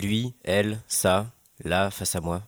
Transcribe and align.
Lui, 0.00 0.34
elle, 0.44 0.80
ça, 0.88 1.30
là, 1.62 1.90
face 1.90 2.16
à 2.16 2.22
moi. 2.22 2.42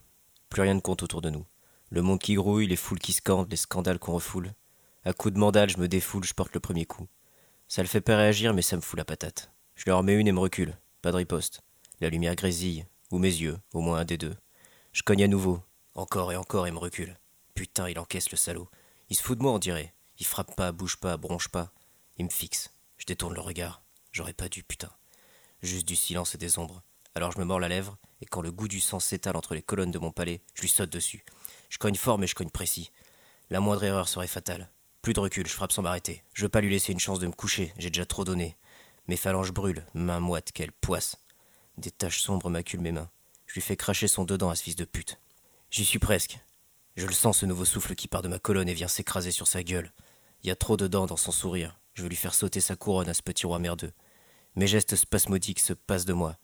Plus 0.48 0.62
rien 0.62 0.72
ne 0.72 0.80
compte 0.80 1.02
autour 1.02 1.20
de 1.20 1.28
nous. 1.28 1.44
Le 1.90 2.00
monde 2.00 2.18
qui 2.18 2.32
grouille, 2.32 2.66
les 2.66 2.76
foules 2.76 2.98
qui 2.98 3.12
scandent, 3.12 3.50
les 3.50 3.58
scandales 3.58 3.98
qu'on 3.98 4.14
refoule. 4.14 4.54
À 5.04 5.12
coups 5.12 5.34
de 5.34 5.38
mandale, 5.38 5.68
je 5.68 5.76
me 5.76 5.86
défoule, 5.86 6.24
je 6.24 6.32
porte 6.32 6.54
le 6.54 6.60
premier 6.60 6.86
coup. 6.86 7.08
Ça 7.68 7.82
le 7.82 7.88
fait 7.88 8.00
pas 8.00 8.16
réagir, 8.16 8.54
mais 8.54 8.62
ça 8.62 8.76
me 8.76 8.80
fout 8.80 8.96
la 8.96 9.04
patate. 9.04 9.52
Je 9.74 9.84
leur 9.86 10.02
mets 10.02 10.14
une 10.14 10.28
et 10.28 10.32
me 10.32 10.40
recule. 10.40 10.78
Pas 11.02 11.12
de 11.12 11.16
riposte. 11.16 11.60
La 12.00 12.08
lumière 12.08 12.36
grésille, 12.36 12.86
ou 13.10 13.18
mes 13.18 13.28
yeux, 13.28 13.58
au 13.74 13.82
moins 13.82 13.98
un 13.98 14.04
des 14.06 14.16
deux. 14.16 14.34
Je 14.92 15.02
cogne 15.02 15.24
à 15.24 15.28
nouveau, 15.28 15.60
encore 15.94 16.32
et 16.32 16.36
encore, 16.36 16.66
et 16.66 16.70
me 16.70 16.78
recule. 16.78 17.18
Putain, 17.54 17.90
il 17.90 17.98
encaisse 17.98 18.30
le 18.30 18.38
salaud. 18.38 18.70
Il 19.10 19.16
se 19.16 19.22
fout 19.22 19.36
de 19.36 19.42
moi, 19.42 19.52
on 19.52 19.58
dirait. 19.58 19.92
Il 20.18 20.24
frappe 20.24 20.56
pas, 20.56 20.72
bouge 20.72 20.96
pas, 20.96 21.18
bronche 21.18 21.48
pas. 21.48 21.70
Il 22.16 22.24
me 22.24 22.30
fixe. 22.30 22.72
Je 22.96 23.04
détourne 23.04 23.34
le 23.34 23.42
regard. 23.42 23.82
J'aurais 24.10 24.32
pas 24.32 24.48
dû, 24.48 24.62
putain. 24.62 24.90
Juste 25.60 25.86
du 25.86 25.96
silence 25.96 26.34
et 26.34 26.38
des 26.38 26.58
ombres. 26.58 26.82
Alors 27.14 27.32
je 27.32 27.38
me 27.38 27.44
mords 27.44 27.60
la 27.60 27.68
lèvre, 27.68 27.98
et 28.20 28.26
quand 28.26 28.40
le 28.40 28.50
goût 28.50 28.68
du 28.68 28.80
sang 28.80 29.00
s'étale 29.00 29.36
entre 29.36 29.54
les 29.54 29.62
colonnes 29.62 29.90
de 29.90 29.98
mon 29.98 30.12
palais, 30.12 30.40
je 30.54 30.62
lui 30.62 30.68
saute 30.68 30.90
dessus. 30.90 31.24
Je 31.68 31.78
cogne 31.78 31.94
fort, 31.94 32.18
mais 32.18 32.26
je 32.26 32.34
cogne 32.34 32.50
précis. 32.50 32.90
La 33.50 33.60
moindre 33.60 33.84
erreur 33.84 34.08
serait 34.08 34.26
fatale. 34.26 34.70
Plus 35.02 35.12
de 35.12 35.20
recul, 35.20 35.46
je 35.46 35.52
frappe 35.52 35.72
sans 35.72 35.82
m'arrêter. 35.82 36.22
Je 36.32 36.42
veux 36.42 36.48
pas 36.48 36.60
lui 36.60 36.70
laisser 36.70 36.92
une 36.92 37.00
chance 37.00 37.18
de 37.18 37.26
me 37.26 37.32
coucher, 37.32 37.72
j'ai 37.76 37.90
déjà 37.90 38.06
trop 38.06 38.24
donné. 38.24 38.56
Mes 39.08 39.16
phalanges 39.16 39.52
brûlent, 39.52 39.84
mains 39.94 40.20
moites, 40.20 40.52
quelle 40.52 40.72
poisse. 40.72 41.16
Des 41.76 41.90
taches 41.90 42.20
sombres 42.20 42.50
maculent 42.50 42.80
mes 42.80 42.92
mains. 42.92 43.10
Je 43.46 43.54
lui 43.54 43.60
fais 43.60 43.76
cracher 43.76 44.08
son 44.08 44.24
dedans 44.24 44.48
à 44.48 44.54
ce 44.54 44.62
fils 44.62 44.76
de 44.76 44.84
pute. 44.84 45.18
J'y 45.70 45.84
suis 45.84 45.98
presque. 45.98 46.38
Je 46.96 47.06
le 47.06 47.12
sens, 47.12 47.38
ce 47.38 47.46
nouveau 47.46 47.64
souffle 47.64 47.94
qui 47.94 48.08
part 48.08 48.22
de 48.22 48.28
ma 48.28 48.38
colonne 48.38 48.68
et 48.68 48.74
vient 48.74 48.88
s'écraser 48.88 49.30
sur 49.30 49.46
sa 49.46 49.62
gueule. 49.62 49.92
Il 50.42 50.48
y 50.48 50.50
a 50.50 50.56
trop 50.56 50.76
de 50.76 50.86
dents 50.86 51.06
dans 51.06 51.16
son 51.16 51.32
sourire. 51.32 51.78
Je 51.94 52.02
veux 52.02 52.08
lui 52.08 52.16
faire 52.16 52.34
sauter 52.34 52.60
sa 52.60 52.76
couronne 52.76 53.08
à 53.08 53.14
ce 53.14 53.22
petit 53.22 53.46
roi 53.46 53.58
merdeux. 53.58 53.92
Mes 54.54 54.66
gestes 54.66 54.96
spasmodiques 54.96 55.60
se 55.60 55.72
passent 55.72 56.04
de 56.04 56.12
moi. 56.12 56.36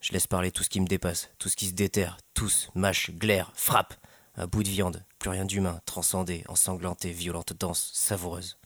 Je 0.00 0.12
laisse 0.12 0.26
parler 0.26 0.52
tout 0.52 0.62
ce 0.62 0.68
qui 0.68 0.80
me 0.80 0.86
dépasse, 0.86 1.30
tout 1.38 1.48
ce 1.48 1.56
qui 1.56 1.66
se 1.66 1.72
déterre, 1.72 2.18
tous, 2.34 2.70
mâche, 2.74 3.10
glaire, 3.12 3.52
frappe. 3.54 3.94
Un 4.36 4.46
bout 4.46 4.62
de 4.62 4.68
viande, 4.68 5.02
plus 5.18 5.30
rien 5.30 5.46
d'humain, 5.46 5.80
transcendé, 5.86 6.44
ensanglanté, 6.48 7.10
violente 7.10 7.54
danse, 7.54 7.90
savoureuse. 7.94 8.58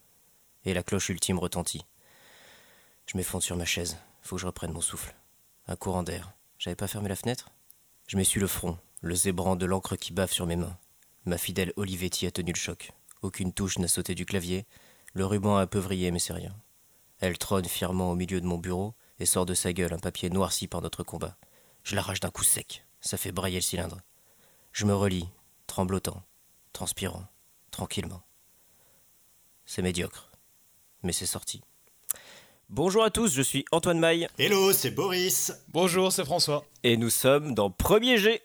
Et 0.65 0.75
la 0.75 0.83
cloche 0.83 1.09
ultime 1.09 1.39
retentit. 1.39 1.87
Je 3.07 3.17
m'effondre 3.17 3.45
sur 3.45 3.57
ma 3.57 3.65
chaise. 3.65 3.97
Faut 4.23 4.37
que 4.37 4.43
je 4.43 4.47
reprenne 4.47 4.73
mon 4.73 4.81
souffle. 4.81 5.15
Un 5.69 5.77
courant 5.77 6.03
d'air. 6.03 6.33
J'avais 6.59 6.77
pas 6.77 6.89
fermé 6.89 7.09
la 7.09 7.17
fenêtre? 7.17 7.51
Je 8.09 8.17
m'essuie 8.17 8.41
le 8.41 8.49
front, 8.49 8.77
le 9.01 9.15
zébrant 9.15 9.55
de 9.55 9.65
l'encre 9.65 9.97
qui 9.97 10.13
bave 10.13 10.33
sur 10.33 10.47
mes 10.47 10.57
mains. 10.57 10.77
Ma 11.25 11.39
fidèle 11.39 11.73
Olivetti 11.77 12.27
a 12.27 12.31
tenu 12.33 12.53
le 12.53 12.59
choc. 12.59 12.93
Aucune 13.23 13.53
touche 13.53 13.79
n'a 13.79 13.89
sauté 13.89 14.15
du 14.15 14.27
clavier. 14.27 14.67
Le 15.15 15.25
ruban 15.25 15.57
a 15.57 15.63
un 15.63 15.67
peu 15.67 15.79
vrillé, 15.79 16.11
mais 16.11 16.19
c'est 16.19 16.33
rien. 16.33 16.55
Elle 17.21 17.39
trône 17.39 17.65
fièrement 17.65 18.11
au 18.11 18.17
milieu 18.17 18.41
de 18.41 18.47
mon 18.47 18.59
bureau 18.59 18.95
et 19.21 19.27
sort 19.27 19.47
de 19.47 19.55
sa 19.55 19.73
gueule 19.73 19.93
un 19.93 19.99
papier 19.99 20.31
noirci 20.31 20.67
par 20.67 20.81
notre 20.81 21.05
combat. 21.05 21.37
Je 21.85 21.95
l'arrache 21.95 22.21
d'un 22.21 22.31
coup 22.31 22.43
sec. 22.43 22.85
Ça 23.01 23.17
fait 23.17 23.33
brailler 23.33 23.59
le 23.59 23.63
cylindre. 23.63 24.01
Je 24.73 24.87
me 24.87 24.95
relis, 24.95 25.29
tremblotant, 25.67 26.23
transpirant, 26.73 27.25
tranquillement. 27.71 28.23
C'est 29.67 29.83
médiocre, 29.83 30.31
mais 31.03 31.13
c'est 31.13 31.27
sorti. 31.27 31.63
Bonjour 32.69 33.05
à 33.05 33.11
tous, 33.11 33.33
je 33.33 33.43
suis 33.43 33.65
Antoine 33.73 33.99
Maille. 33.99 34.29
Hello, 34.39 34.73
c'est 34.73 34.91
Boris. 34.91 35.53
Bonjour, 35.69 36.13
c'est 36.13 36.25
François. 36.25 36.65
Et 36.83 36.97
nous 36.97 37.11
sommes 37.11 37.55
dans 37.55 37.71
Premier 37.71 38.17
G. 38.17 38.43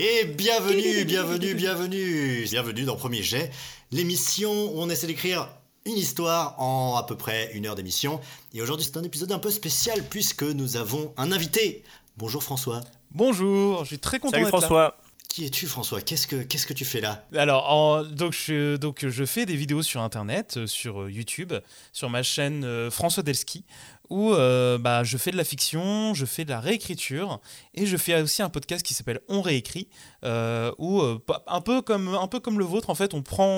Et 0.00 0.26
bienvenue, 0.26 1.04
bienvenue, 1.06 1.54
bienvenue, 1.54 2.44
bienvenue 2.44 2.84
dans 2.84 2.94
Premier 2.94 3.20
Jet, 3.20 3.50
l'émission 3.90 4.52
où 4.72 4.80
on 4.80 4.88
essaie 4.88 5.08
d'écrire 5.08 5.48
une 5.86 5.96
histoire 5.96 6.54
en 6.60 6.94
à 6.96 7.02
peu 7.04 7.16
près 7.16 7.50
une 7.54 7.66
heure 7.66 7.74
d'émission. 7.74 8.20
Et 8.54 8.62
aujourd'hui 8.62 8.86
c'est 8.86 8.96
un 8.96 9.02
épisode 9.02 9.32
un 9.32 9.40
peu 9.40 9.50
spécial 9.50 10.04
puisque 10.08 10.44
nous 10.44 10.76
avons 10.76 11.12
un 11.16 11.32
invité. 11.32 11.82
Bonjour 12.16 12.44
François. 12.44 12.80
Bonjour, 13.10 13.80
je 13.82 13.88
suis 13.88 13.98
très 13.98 14.20
content 14.20 14.30
Salut 14.34 14.44
d'être 14.44 14.54
là. 14.54 14.60
François. 14.60 14.96
Qui 15.28 15.44
es-tu 15.44 15.66
François? 15.66 16.00
Qu'est-ce 16.00 16.28
que 16.28 16.36
qu'est-ce 16.36 16.66
que 16.66 16.72
tu 16.72 16.84
fais 16.84 17.00
là? 17.00 17.26
Alors, 17.36 17.70
en- 17.70 18.02
donc, 18.04 18.32
je, 18.32 18.76
donc 18.76 19.06
je 19.06 19.24
fais 19.26 19.46
des 19.46 19.56
vidéos 19.56 19.82
sur 19.82 20.00
Internet, 20.00 20.54
euh, 20.56 20.66
sur 20.68 21.02
euh, 21.02 21.10
YouTube, 21.10 21.52
sur 21.92 22.08
ma 22.08 22.22
chaîne 22.22 22.64
euh, 22.64 22.90
François 22.90 23.22
Delski, 23.22 23.64
où 24.10 24.32
euh, 24.32 24.78
bah, 24.78 25.04
je 25.04 25.16
fais 25.16 25.30
de 25.30 25.36
la 25.36 25.44
fiction, 25.44 26.14
je 26.14 26.24
fais 26.24 26.44
de 26.44 26.50
la 26.50 26.60
réécriture, 26.60 27.40
et 27.74 27.86
je 27.86 27.96
fais 27.96 28.20
aussi 28.20 28.42
un 28.42 28.48
podcast 28.48 28.84
qui 28.84 28.94
s'appelle 28.94 29.20
On 29.28 29.42
réécrit, 29.42 29.88
euh, 30.24 30.72
où 30.78 31.00
euh, 31.00 31.18
un 31.46 31.60
peu 31.60 31.82
comme 31.82 32.14
un 32.14 32.26
peu 32.26 32.40
comme 32.40 32.58
le 32.58 32.64
vôtre, 32.64 32.90
en 32.90 32.94
fait, 32.94 33.14
on 33.14 33.22
prend, 33.22 33.48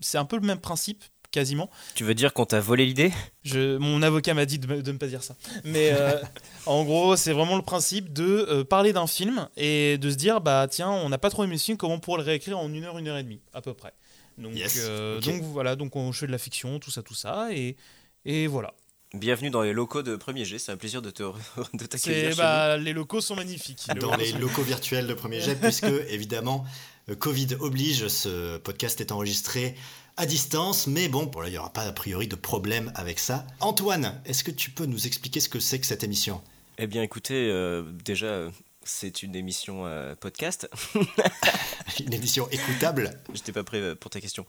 c'est 0.00 0.18
un 0.18 0.24
peu 0.24 0.36
le 0.36 0.46
même 0.46 0.60
principe 0.60 1.04
quasiment. 1.30 1.70
Tu 1.94 2.04
veux 2.04 2.14
dire 2.14 2.32
qu'on 2.32 2.46
t'a 2.46 2.60
volé 2.60 2.86
l'idée? 2.86 3.12
Je, 3.42 3.76
mon 3.76 4.00
avocat 4.02 4.32
m'a 4.32 4.46
dit 4.46 4.58
de 4.58 4.92
ne 4.92 4.98
pas 4.98 5.06
dire 5.06 5.22
ça. 5.22 5.36
Mais 5.64 5.92
en 6.66 6.84
gros, 6.84 7.16
c'est 7.16 7.32
vraiment 7.32 7.56
le 7.56 7.62
principe 7.62 8.12
de 8.12 8.62
parler 8.62 8.92
d'un 8.92 9.06
film 9.06 9.48
et 9.56 9.98
de 9.98 10.10
se 10.10 10.16
dire, 10.16 10.40
bah 10.40 10.66
tiens, 10.70 10.90
on 10.90 11.08
n'a 11.08 11.18
pas 11.18 11.30
trop 11.30 11.44
aimé 11.44 11.58
ce 11.58 11.64
film, 11.64 11.76
comment 11.76 11.94
on 11.94 12.00
pourrait 12.00 12.18
le 12.18 12.24
réécrire 12.24 12.58
en 12.58 12.72
une 12.72 12.84
heure, 12.84 12.98
une 12.98 13.08
heure 13.08 13.18
et 13.18 13.22
demie, 13.22 13.40
à 13.52 13.60
peu 13.60 13.74
près. 13.74 13.92
Donc, 14.38 14.54
Yes, 14.54 14.86
donc 15.24 15.42
voilà, 15.42 15.76
donc 15.76 15.96
on 15.96 16.12
fait 16.12 16.26
de 16.26 16.32
la 16.32 16.38
fiction, 16.38 16.78
tout 16.78 16.90
ça, 16.90 17.02
tout 17.02 17.14
ça, 17.14 17.48
et, 17.52 17.76
et 18.26 18.46
voilà. 18.46 18.74
Bienvenue 19.16 19.48
dans 19.48 19.62
les 19.62 19.72
locaux 19.72 20.02
de 20.02 20.14
Premier 20.14 20.44
G, 20.44 20.58
c'est 20.58 20.72
un 20.72 20.76
plaisir 20.76 21.00
de 21.00 21.10
te 21.10 21.22
de 21.72 21.86
t'accueillir 21.86 22.36
bah, 22.36 22.76
les 22.76 22.92
locaux 22.92 23.22
sont 23.22 23.34
magnifiques. 23.34 23.86
Dans 23.98 24.14
les 24.14 24.32
locaux 24.32 24.62
virtuels 24.62 25.06
de 25.06 25.14
Premier 25.14 25.40
Jet 25.40 25.54
puisque 25.58 25.84
évidemment 26.10 26.66
euh, 27.08 27.14
Covid 27.14 27.56
oblige, 27.60 28.08
ce 28.08 28.58
podcast 28.58 29.00
est 29.00 29.12
enregistré 29.12 29.74
à 30.18 30.26
distance, 30.26 30.86
mais 30.86 31.08
bon, 31.08 31.24
bon 31.24 31.40
là, 31.40 31.48
il 31.48 31.52
n'y 31.52 31.58
aura 31.58 31.72
pas 31.72 31.82
a 31.82 31.92
priori 31.92 32.28
de 32.28 32.36
problème 32.36 32.92
avec 32.94 33.18
ça. 33.18 33.46
Antoine, 33.60 34.20
est-ce 34.26 34.44
que 34.44 34.50
tu 34.50 34.70
peux 34.70 34.84
nous 34.84 35.06
expliquer 35.06 35.40
ce 35.40 35.48
que 35.48 35.60
c'est 35.60 35.80
que 35.80 35.86
cette 35.86 36.04
émission? 36.04 36.42
Eh 36.76 36.86
bien 36.86 37.02
écoutez, 37.02 37.48
euh, 37.50 37.84
déjà 38.04 38.50
c'est 38.84 39.22
une 39.22 39.34
émission 39.34 39.86
euh, 39.86 40.14
podcast. 40.14 40.68
Une 42.06 42.12
émission 42.12 42.48
écoutable 42.50 43.18
J'étais 43.32 43.52
pas 43.52 43.64
prêt 43.64 43.96
pour 43.96 44.10
ta 44.10 44.20
question. 44.20 44.44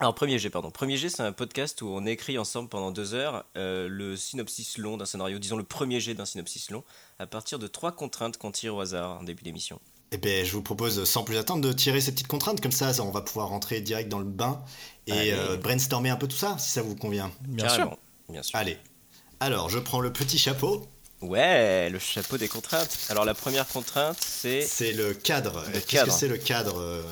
Alors, 0.00 0.14
Premier 0.14 0.38
G, 0.38 0.50
pardon. 0.50 0.70
Premier 0.70 0.96
G, 0.96 1.08
c'est 1.08 1.22
un 1.22 1.32
podcast 1.32 1.80
où 1.82 1.88
on 1.88 2.06
écrit 2.06 2.38
ensemble 2.38 2.68
pendant 2.68 2.90
deux 2.90 3.14
heures 3.14 3.44
euh, 3.56 3.88
le 3.88 4.16
synopsis 4.16 4.78
long 4.78 4.96
d'un 4.96 5.04
scénario, 5.04 5.38
disons 5.38 5.56
le 5.56 5.64
premier 5.64 6.00
jet 6.00 6.14
d'un 6.14 6.24
synopsis 6.24 6.70
long, 6.70 6.82
à 7.18 7.26
partir 7.26 7.58
de 7.58 7.66
trois 7.66 7.92
contraintes 7.92 8.36
qu'on 8.36 8.50
tire 8.50 8.74
au 8.74 8.80
hasard 8.80 9.20
en 9.20 9.22
début 9.22 9.44
d'émission. 9.44 9.80
Eh 10.10 10.18
bien, 10.18 10.44
je 10.44 10.52
vous 10.52 10.62
propose 10.62 11.04
sans 11.04 11.24
plus 11.24 11.36
attendre 11.36 11.66
de 11.66 11.72
tirer 11.72 12.00
ces 12.00 12.12
petites 12.12 12.26
contraintes, 12.26 12.60
comme 12.60 12.72
ça, 12.72 12.92
ça, 12.92 13.02
on 13.02 13.10
va 13.10 13.20
pouvoir 13.20 13.48
rentrer 13.48 13.80
direct 13.80 14.08
dans 14.08 14.18
le 14.18 14.24
bain 14.24 14.62
et 15.06 15.32
euh, 15.32 15.56
brainstormer 15.56 16.10
un 16.10 16.16
peu 16.16 16.26
tout 16.26 16.36
ça, 16.36 16.56
si 16.58 16.70
ça 16.70 16.82
vous 16.82 16.96
convient. 16.96 17.30
Bien 17.42 17.66
Carrément, 17.66 17.90
sûr. 17.90 17.98
Bien 18.28 18.42
sûr. 18.42 18.58
Allez. 18.58 18.78
Alors, 19.40 19.70
je 19.70 19.78
prends 19.78 20.00
le 20.00 20.12
petit 20.12 20.38
chapeau, 20.38 20.86
Ouais, 21.22 21.88
le 21.88 22.00
chapeau 22.00 22.36
des 22.36 22.48
contraintes. 22.48 22.98
Alors, 23.08 23.24
la 23.24 23.34
première 23.34 23.68
contrainte, 23.68 24.18
c'est. 24.20 24.62
c'est 24.62 24.92
le 24.92 25.14
cadre. 25.14 25.64
Qu'est-ce 25.86 26.04
que 26.04 26.10
c'est 26.10 26.26
le 26.26 26.36
cadre, 26.36 26.78
euh, 26.78 27.02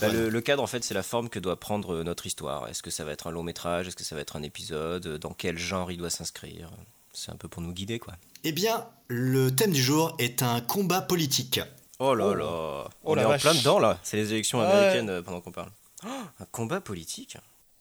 Bah, 0.00 0.08
le, 0.08 0.28
le 0.28 0.40
cadre, 0.40 0.62
en 0.62 0.66
fait, 0.66 0.82
c'est 0.84 0.94
la 0.94 1.02
forme 1.02 1.28
que 1.28 1.38
doit 1.38 1.58
prendre 1.58 1.94
euh, 1.94 2.02
notre 2.04 2.26
histoire. 2.26 2.68
Est-ce 2.68 2.82
que 2.82 2.90
ça 2.90 3.04
va 3.04 3.12
être 3.12 3.26
un 3.26 3.30
long 3.30 3.42
métrage? 3.42 3.88
Est-ce 3.88 3.96
que 3.96 4.04
ça 4.04 4.14
va 4.14 4.20
être 4.20 4.36
un 4.36 4.42
épisode? 4.42 5.18
Dans 5.18 5.32
quel 5.32 5.58
genre 5.58 5.90
il 5.92 5.98
doit 5.98 6.10
s'inscrire? 6.10 6.70
C'est 7.12 7.30
un 7.30 7.36
peu 7.36 7.48
pour 7.48 7.62
nous 7.62 7.72
guider, 7.72 7.98
quoi. 7.98 8.14
Eh 8.44 8.52
bien, 8.52 8.86
le 9.08 9.50
thème 9.54 9.72
du 9.72 9.82
jour 9.82 10.14
est 10.18 10.42
un 10.42 10.60
combat 10.60 11.00
politique. 11.00 11.60
Oh 12.00 12.14
là 12.14 12.26
Oh. 12.26 12.34
là 12.34 12.44
Oh 12.48 12.88
On 13.04 13.14
la 13.14 13.22
est 13.22 13.24
en 13.26 13.38
plein 13.38 13.54
dedans, 13.54 13.78
là 13.78 13.98
C'est 14.02 14.16
les 14.16 14.32
élections 14.32 14.58
Ouais. 14.60 14.66
américaines 14.66 15.10
euh, 15.10 15.22
pendant 15.22 15.40
qu'on 15.40 15.52
parle. 15.52 15.70
Oh, 16.04 16.08
un 16.40 16.44
combat 16.50 16.80
politique? 16.80 17.36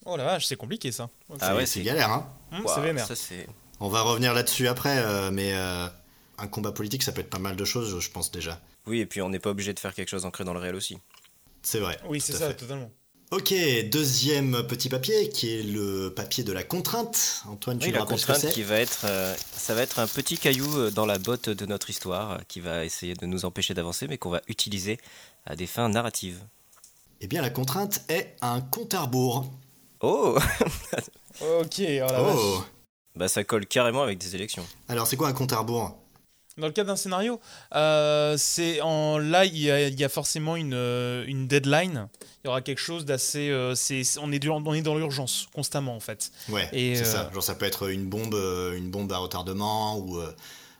Oh 0.06 0.18
la 0.18 0.24
vache, 0.26 0.46
c'est 0.46 0.56
compliqué 0.56 0.92
ça. 0.92 1.10
Ah 1.32 1.36
C'est- 1.50 1.54
ouais, 1.56 1.66
c'est 1.66 1.82
galère, 1.82 2.12
hein 2.12 2.30
c'est 2.68 2.82
vénère. 2.82 3.08
Ça, 3.08 3.16
c'est... 3.16 3.48
On 3.80 3.88
va 3.90 4.02
revenir 4.02 4.34
là-dessus 4.34 4.68
après, 4.68 4.98
euh, 5.00 5.32
mais 5.32 5.54
euh, 5.56 5.88
un 6.38 6.48
combat 6.48 6.72
politique, 6.72 7.04
ça 7.04 7.12
peut 7.12 7.22
être 7.22 7.30
pas 7.30 7.40
mal 7.40 7.56
de 7.56 7.66
choses, 7.66 8.00
je 8.00 8.10
pense 8.12 8.30
déjà. 8.32 8.60
Oui, 8.86 9.00
et 9.00 9.06
puis 9.06 9.22
on 9.22 9.30
n'est 9.30 9.40
pas 9.40 9.50
obligé 9.50 9.74
de 9.74 9.80
faire 9.80 9.94
quelque 9.94 10.10
chose 10.10 10.26
ancré 10.26 10.44
dans 10.44 10.54
le 10.54 10.60
réel 10.60 10.76
aussi. 10.76 10.98
C'est 11.64 11.80
vrai. 11.80 11.98
Oui, 12.08 12.22
c'est 12.22 12.34
ça, 12.34 12.50
fait. 12.50 12.56
totalement. 12.56 12.92
Ok, 13.32 13.52
deuxième 13.90 14.62
petit 14.68 14.90
papier 14.90 15.28
qui 15.30 15.52
est 15.52 15.64
le 15.64 16.14
papier 16.14 16.44
de 16.44 16.52
la 16.52 16.62
contrainte. 16.64 17.42
Antoine, 17.48 17.80
tu 17.80 17.86
Oui, 17.86 17.92
nous 17.92 17.96
la 17.96 18.04
rappelles 18.04 18.20
ce 18.20 18.28
que 18.28 18.32
contrainte 18.34 18.52
c'est 18.52 18.54
qui 18.54 18.62
va 18.62 18.80
être, 18.80 19.06
euh, 19.06 19.34
ça 19.52 19.74
va 19.74 19.82
être 19.82 19.98
un 19.98 20.06
petit 20.06 20.38
caillou 20.38 20.78
euh, 20.78 20.92
dans 20.92 21.08
la 21.08 21.18
botte 21.18 21.50
de 21.50 21.66
notre 21.66 21.90
histoire 21.90 22.34
euh, 22.34 22.38
qui 22.48 22.60
va 22.60 22.86
essayer 22.86 23.16
de 23.16 23.26
nous 23.26 23.46
empêcher 23.46 23.74
d'avancer, 23.74 24.08
mais 24.08 24.20
qu'on 24.20 24.30
va 24.30 24.42
utiliser 24.48 25.00
à 25.48 25.56
des 25.56 25.66
fins 25.66 25.90
narratives. 25.90 26.44
Eh 27.22 27.28
bien, 27.28 27.42
la 27.42 27.50
contrainte 27.50 28.02
est 28.08 28.36
un 28.42 28.62
compte 28.62 28.94
à 28.94 29.02
rebours. 29.02 29.52
Oh 30.02 30.38
Ok, 31.42 31.80
oh 31.80 32.12
la 32.12 32.22
vache. 32.22 32.36
Oh 32.38 32.64
Bah 33.16 33.28
ça 33.28 33.44
colle 33.44 33.66
carrément 33.66 34.04
avec 34.04 34.20
des 34.20 34.36
élections. 34.36 34.68
Alors, 34.90 35.08
c'est 35.08 35.16
quoi 35.16 35.30
un 35.30 35.34
compte 35.34 35.54
à 35.54 35.58
rebours? 35.58 35.98
Dans 36.58 36.68
le 36.68 36.74
cadre 36.74 36.90
d'un 36.90 36.96
scénario, 36.96 37.40
euh, 37.74 38.36
c'est 38.38 38.80
en 38.82 39.18
là 39.18 39.44
il 39.46 39.58
y, 39.58 39.72
a, 39.72 39.88
il 39.88 40.00
y 40.00 40.04
a 40.04 40.10
forcément 40.10 40.56
une, 40.56 40.76
euh, 40.76 41.26
une 41.26 41.48
deadline. 41.48 42.08
Il 42.44 42.48
y 42.48 42.50
aura 42.50 42.62
quelque 42.62 42.80
chose 42.80 43.06
d'assez. 43.06 43.50
euh, 43.50 43.74
on 44.22 44.32
est 44.32 44.38
dur- 44.38 44.62
on 44.64 44.74
est 44.76 44.84
dans 44.84 44.96
l'urgence 44.96 45.48
constamment 45.56 45.96
en 45.96 46.00
fait. 46.00 46.32
Ouais, 46.50 46.70
Et, 46.72 46.96
c'est 46.96 47.04
euh, 47.04 47.12
ça. 47.12 47.32
Genre, 47.34 47.42
ça 47.42 47.56
peut 47.56 47.66
être 47.66 47.90
une 47.90 48.06
bombe, 48.06 48.36
euh, 48.36 48.78
une 48.78 48.92
bombe 48.92 49.12
à 49.12 49.18
retardement 49.18 49.98
ou 49.98 50.20
euh, 50.20 50.32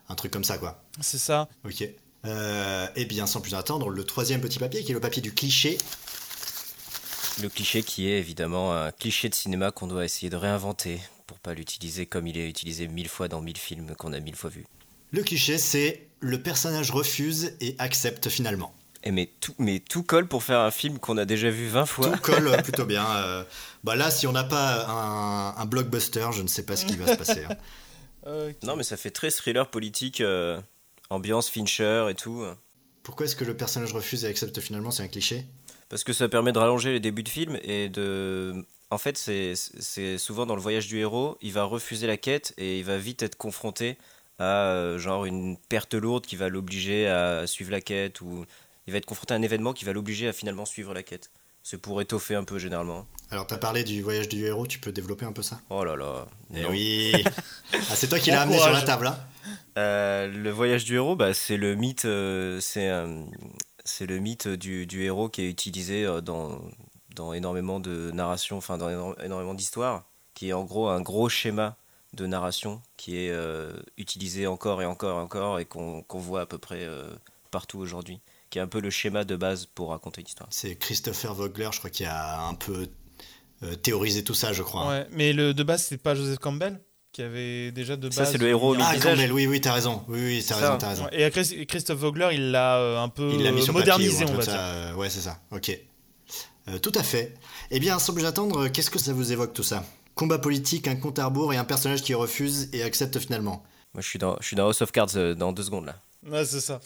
un 0.10 0.16
truc 0.16 0.32
comme 0.32 0.44
ça, 0.44 0.60
quoi. 0.60 0.84
C'est 1.02 1.18
ça. 1.18 1.48
Ok. 1.66 1.84
Euh, 2.26 2.88
eh 2.96 3.06
bien, 3.06 3.26
sans 3.26 3.42
plus 3.42 3.56
attendre, 3.56 3.90
le 3.90 4.04
troisième 4.04 4.42
petit 4.42 4.60
papier 4.60 4.84
qui 4.84 4.92
est 4.92 4.96
le 4.96 5.02
papier 5.02 5.22
du 5.24 5.34
cliché. 5.34 5.80
Le 7.42 7.50
cliché 7.50 7.82
qui 7.82 8.08
est 8.08 8.20
évidemment 8.20 8.74
un 8.76 8.92
cliché 8.92 9.28
de 9.28 9.34
cinéma 9.34 9.72
qu'on 9.72 9.88
doit 9.88 10.06
essayer 10.06 10.30
de 10.30 10.36
réinventer 10.36 11.02
pour 11.26 11.40
pas 11.40 11.56
l'utiliser 11.56 12.06
comme 12.06 12.28
il 12.28 12.38
est 12.38 12.48
utilisé 12.48 12.88
mille 12.88 13.10
fois 13.10 13.28
dans 13.28 13.42
mille 13.42 13.58
films 13.58 13.96
qu'on 13.98 14.14
a 14.14 14.20
mille 14.20 14.36
fois 14.36 14.52
vus. 14.52 14.66
Le 15.14 15.22
cliché, 15.24 15.58
c'est 15.58 16.08
le 16.20 16.42
personnage 16.42 16.90
refuse 16.92 17.54
et 17.62 17.76
accepte 17.78 18.30
finalement. 18.30 18.74
Et 19.04 19.12
mais 19.12 19.30
tout, 19.40 19.54
mais 19.60 19.80
tout 19.80 20.02
colle 20.02 20.28
pour 20.28 20.44
faire 20.44 20.60
un 20.60 20.72
film 20.72 20.98
qu'on 20.98 21.18
a 21.18 21.26
déjà 21.26 21.50
vu 21.50 21.68
20 21.68 21.86
fois. 21.86 22.10
Tout 22.10 22.20
colle 22.22 22.52
plutôt 22.64 22.86
bien. 22.86 23.06
euh. 23.18 23.44
bah 23.84 23.96
là, 23.96 24.10
si 24.10 24.26
on 24.28 24.32
n'a 24.32 24.44
pas 24.44 24.86
un, 24.88 25.56
un 25.62 25.66
blockbuster, 25.66 26.28
je 26.32 26.42
ne 26.42 26.48
sais 26.48 26.64
pas 26.66 26.76
ce 26.76 26.86
qui 26.86 26.96
va 26.96 27.08
se 27.08 27.16
passer. 27.18 27.44
hein. 27.46 27.56
Non, 28.64 28.78
mais 28.78 28.84
ça 28.84 28.96
fait 28.96 29.12
très 29.12 29.30
thriller 29.30 29.70
politique, 29.70 30.22
euh, 30.22 30.58
ambiance 31.10 31.50
Fincher 31.50 32.08
et 32.10 32.16
tout. 32.16 32.46
Pourquoi 33.04 33.26
est-ce 33.26 33.36
que 33.36 33.44
le 33.44 33.56
personnage 33.58 33.92
refuse 33.94 34.24
et 34.24 34.28
accepte 34.30 34.62
finalement 34.62 34.92
C'est 34.92 35.04
un 35.04 35.10
cliché? 35.10 35.46
Parce 35.90 36.06
que 36.06 36.14
ça 36.14 36.30
permet 36.30 36.54
de 36.54 36.58
rallonger 36.58 36.94
les 36.94 37.02
débuts 37.02 37.24
de 37.24 37.30
film 37.30 37.60
et 37.64 37.90
de. 37.90 38.66
En 38.90 38.98
fait, 38.98 39.18
c'est 39.18 39.54
c'est 39.56 40.18
souvent 40.18 40.46
dans 40.46 40.56
le 40.56 40.62
voyage 40.62 40.88
du 40.88 41.00
héros, 41.00 41.38
il 41.42 41.52
va 41.52 41.66
refuser 41.66 42.08
la 42.08 42.16
quête 42.16 42.54
et 42.58 42.80
il 42.80 42.86
va 42.86 42.98
vite 42.98 43.22
être 43.24 43.36
confronté 43.36 43.98
à 44.44 44.68
euh, 44.72 44.98
genre 44.98 45.26
une 45.26 45.58
perte 45.58 45.94
lourde 45.94 46.26
qui 46.26 46.36
va 46.36 46.50
l'obliger 46.50 47.08
à 47.08 47.48
suivre 47.48 47.72
la 47.72 47.82
quête 47.82 48.22
ou 48.22 48.46
il 48.88 48.92
va 48.92 48.98
être 48.98 49.06
confronté 49.06 49.34
à 49.34 49.38
un 49.38 49.42
événement 49.42 49.74
qui 49.74 49.86
va 49.86 49.94
l'obliger 49.94 50.28
à 50.28 50.34
finalement 50.34 50.66
suivre 50.66 50.94
la 50.94 51.04
quête. 51.04 51.32
C'est 51.64 51.78
pour 51.78 52.02
étoffer 52.02 52.36
un 52.36 52.44
peu 52.44 52.60
généralement. 52.60 53.08
Alors, 53.32 53.48
t'as 53.48 53.58
parlé 53.58 53.84
du 53.86 54.02
voyage 54.02 54.28
du 54.28 54.46
héros, 54.46 54.68
tu 54.68 54.80
peux 54.80 54.92
développer 54.92 55.26
un 55.26 55.32
peu 55.32 55.42
ça? 55.42 55.62
Oh 55.70 55.84
là 55.86 55.96
là. 55.96 56.28
Eh 56.54 56.66
oui 56.68 57.24
ah, 57.74 57.96
C'est 57.96 58.08
toi 58.10 58.20
qui 58.20 58.32
l'as 58.32 58.42
amené 58.42 58.60
sur 58.60 58.72
la 58.72 58.82
table. 58.82 59.08
Hein 59.08 59.18
Euh, 59.78 60.28
le 60.28 60.50
voyage 60.52 60.84
du 60.84 60.96
héros, 60.96 61.16
bah, 61.16 61.34
c'est 61.34 61.58
le 61.58 61.76
mythe, 61.76 62.06
euh, 62.06 62.60
c'est 62.60 62.90
euh, 62.90 63.24
c'est 63.86 64.06
le 64.06 64.20
mythe 64.20 64.48
du, 64.48 64.86
du 64.86 65.04
héros 65.04 65.30
qui 65.30 65.42
est 65.44 65.50
utilisé 65.50 66.06
dans, 66.22 66.62
dans 67.16 67.34
énormément 67.34 67.80
de 67.80 68.12
narrations, 68.12 68.58
enfin 68.58 68.78
dans 68.78 68.90
éno- 68.90 69.16
énormément 69.24 69.54
d'histoires, 69.54 70.06
qui 70.34 70.50
est 70.50 70.54
en 70.54 70.64
gros 70.66 70.90
un 70.90 71.02
gros 71.02 71.28
schéma 71.30 71.76
de 72.14 72.26
narration 72.28 72.82
qui 72.98 73.18
est 73.18 73.30
euh, 73.32 73.74
utilisé 73.98 74.46
encore 74.48 74.82
et 74.82 74.86
encore 74.86 75.20
et 75.20 75.22
encore 75.22 75.60
et 75.60 75.66
qu'on 75.66 76.02
qu'on 76.04 76.20
voit 76.20 76.42
à 76.42 76.46
peu 76.46 76.58
près 76.58 76.84
euh, 76.84 77.10
partout 77.52 77.80
aujourd'hui, 77.80 78.20
qui 78.50 78.60
est 78.60 78.62
un 78.62 78.68
peu 78.68 78.80
le 78.82 78.90
schéma 78.90 79.24
de 79.24 79.36
base 79.36 79.66
pour 79.66 79.90
raconter 79.90 80.22
une 80.22 80.28
histoire. 80.28 80.48
C'est 80.52 80.76
Christopher 80.76 81.34
Vogler, 81.34 81.70
je 81.72 81.80
crois, 81.80 81.90
qui 81.90 82.06
a 82.06 82.42
un 82.48 82.54
peu 82.54 82.88
euh, 83.64 83.76
théorisé 83.76 84.24
tout 84.24 84.34
ça, 84.34 84.54
je 84.54 84.62
crois. 84.64 84.88
Ouais, 84.88 85.08
mais 85.12 85.34
le, 85.34 85.54
de 85.54 85.64
base, 85.64 85.84
c'est 85.84 85.98
pas 85.98 86.16
Joseph 86.16 86.40
Campbell 86.40 86.80
qui 87.12 87.22
avait 87.22 87.72
déjà 87.72 87.96
de 87.96 88.08
base. 88.10 88.18
Ça, 88.18 88.26
c'est 88.26 88.40
le 88.40 88.48
héros 88.48 88.76
Ah. 88.80 88.94
Campbell, 89.02 89.32
oui, 89.32 89.46
oui, 89.46 89.62
t'as 89.62 89.74
raison. 89.74 90.04
Oui, 90.08 90.20
oui, 90.20 90.46
t'as 90.48 90.56
raison, 90.56 90.88
raison. 90.88 91.08
Et 91.12 91.30
Chris- 91.30 91.66
Christophe 91.68 92.00
Vogler, 92.00 92.30
il 92.34 92.50
l'a 92.52 92.78
euh, 92.78 93.00
un 93.04 93.10
peu 93.10 93.32
Il 93.34 93.52
mis 93.54 93.62
sur 93.62 93.74
modernisé, 93.74 94.26
papier 94.26 94.26
ou 94.26 94.30
un 94.30 94.34
on 94.34 94.38
va 94.38 94.44
dire. 94.44 94.54
ça, 94.54 94.96
Ouais, 94.98 95.10
c'est 95.12 95.22
ça. 95.22 95.40
Ok. 95.52 95.80
Euh, 96.70 96.80
tout 96.80 96.92
à 96.96 97.04
fait. 97.04 97.36
Eh 97.72 97.80
bien, 97.80 98.00
sans 98.00 98.14
plus 98.14 98.26
attendre, 98.26 98.68
qu'est-ce 98.70 98.90
que 98.90 98.98
ça 99.00 99.14
vous 99.14 99.32
évoque 99.32 99.54
tout 99.54 99.64
ça? 99.64 99.84
Combat 100.16 100.38
politique, 100.40 100.88
un 100.88 100.96
compte 100.96 101.20
à 101.20 101.26
rebours 101.26 101.54
et 101.54 101.58
un 101.58 101.64
personnage 101.66 102.02
qui 102.04 102.14
refuse 102.14 102.70
et 102.74 102.84
accepte 102.84 103.18
finalement. 103.20 103.64
Moi, 103.94 104.02
je 104.02 104.08
suis 104.08 104.20
dans, 104.20 104.38
je 104.42 104.48
suis 104.48 104.56
dans 104.56 104.68
House 104.68 104.82
of 104.82 104.92
Cards 104.92 105.16
euh, 105.16 105.34
dans 105.34 105.52
deux 105.54 105.64
secondes 105.64 105.86
là. 105.86 105.96
Ouais, 106.28 106.46
c'est 106.46 106.62
ça. 106.62 106.80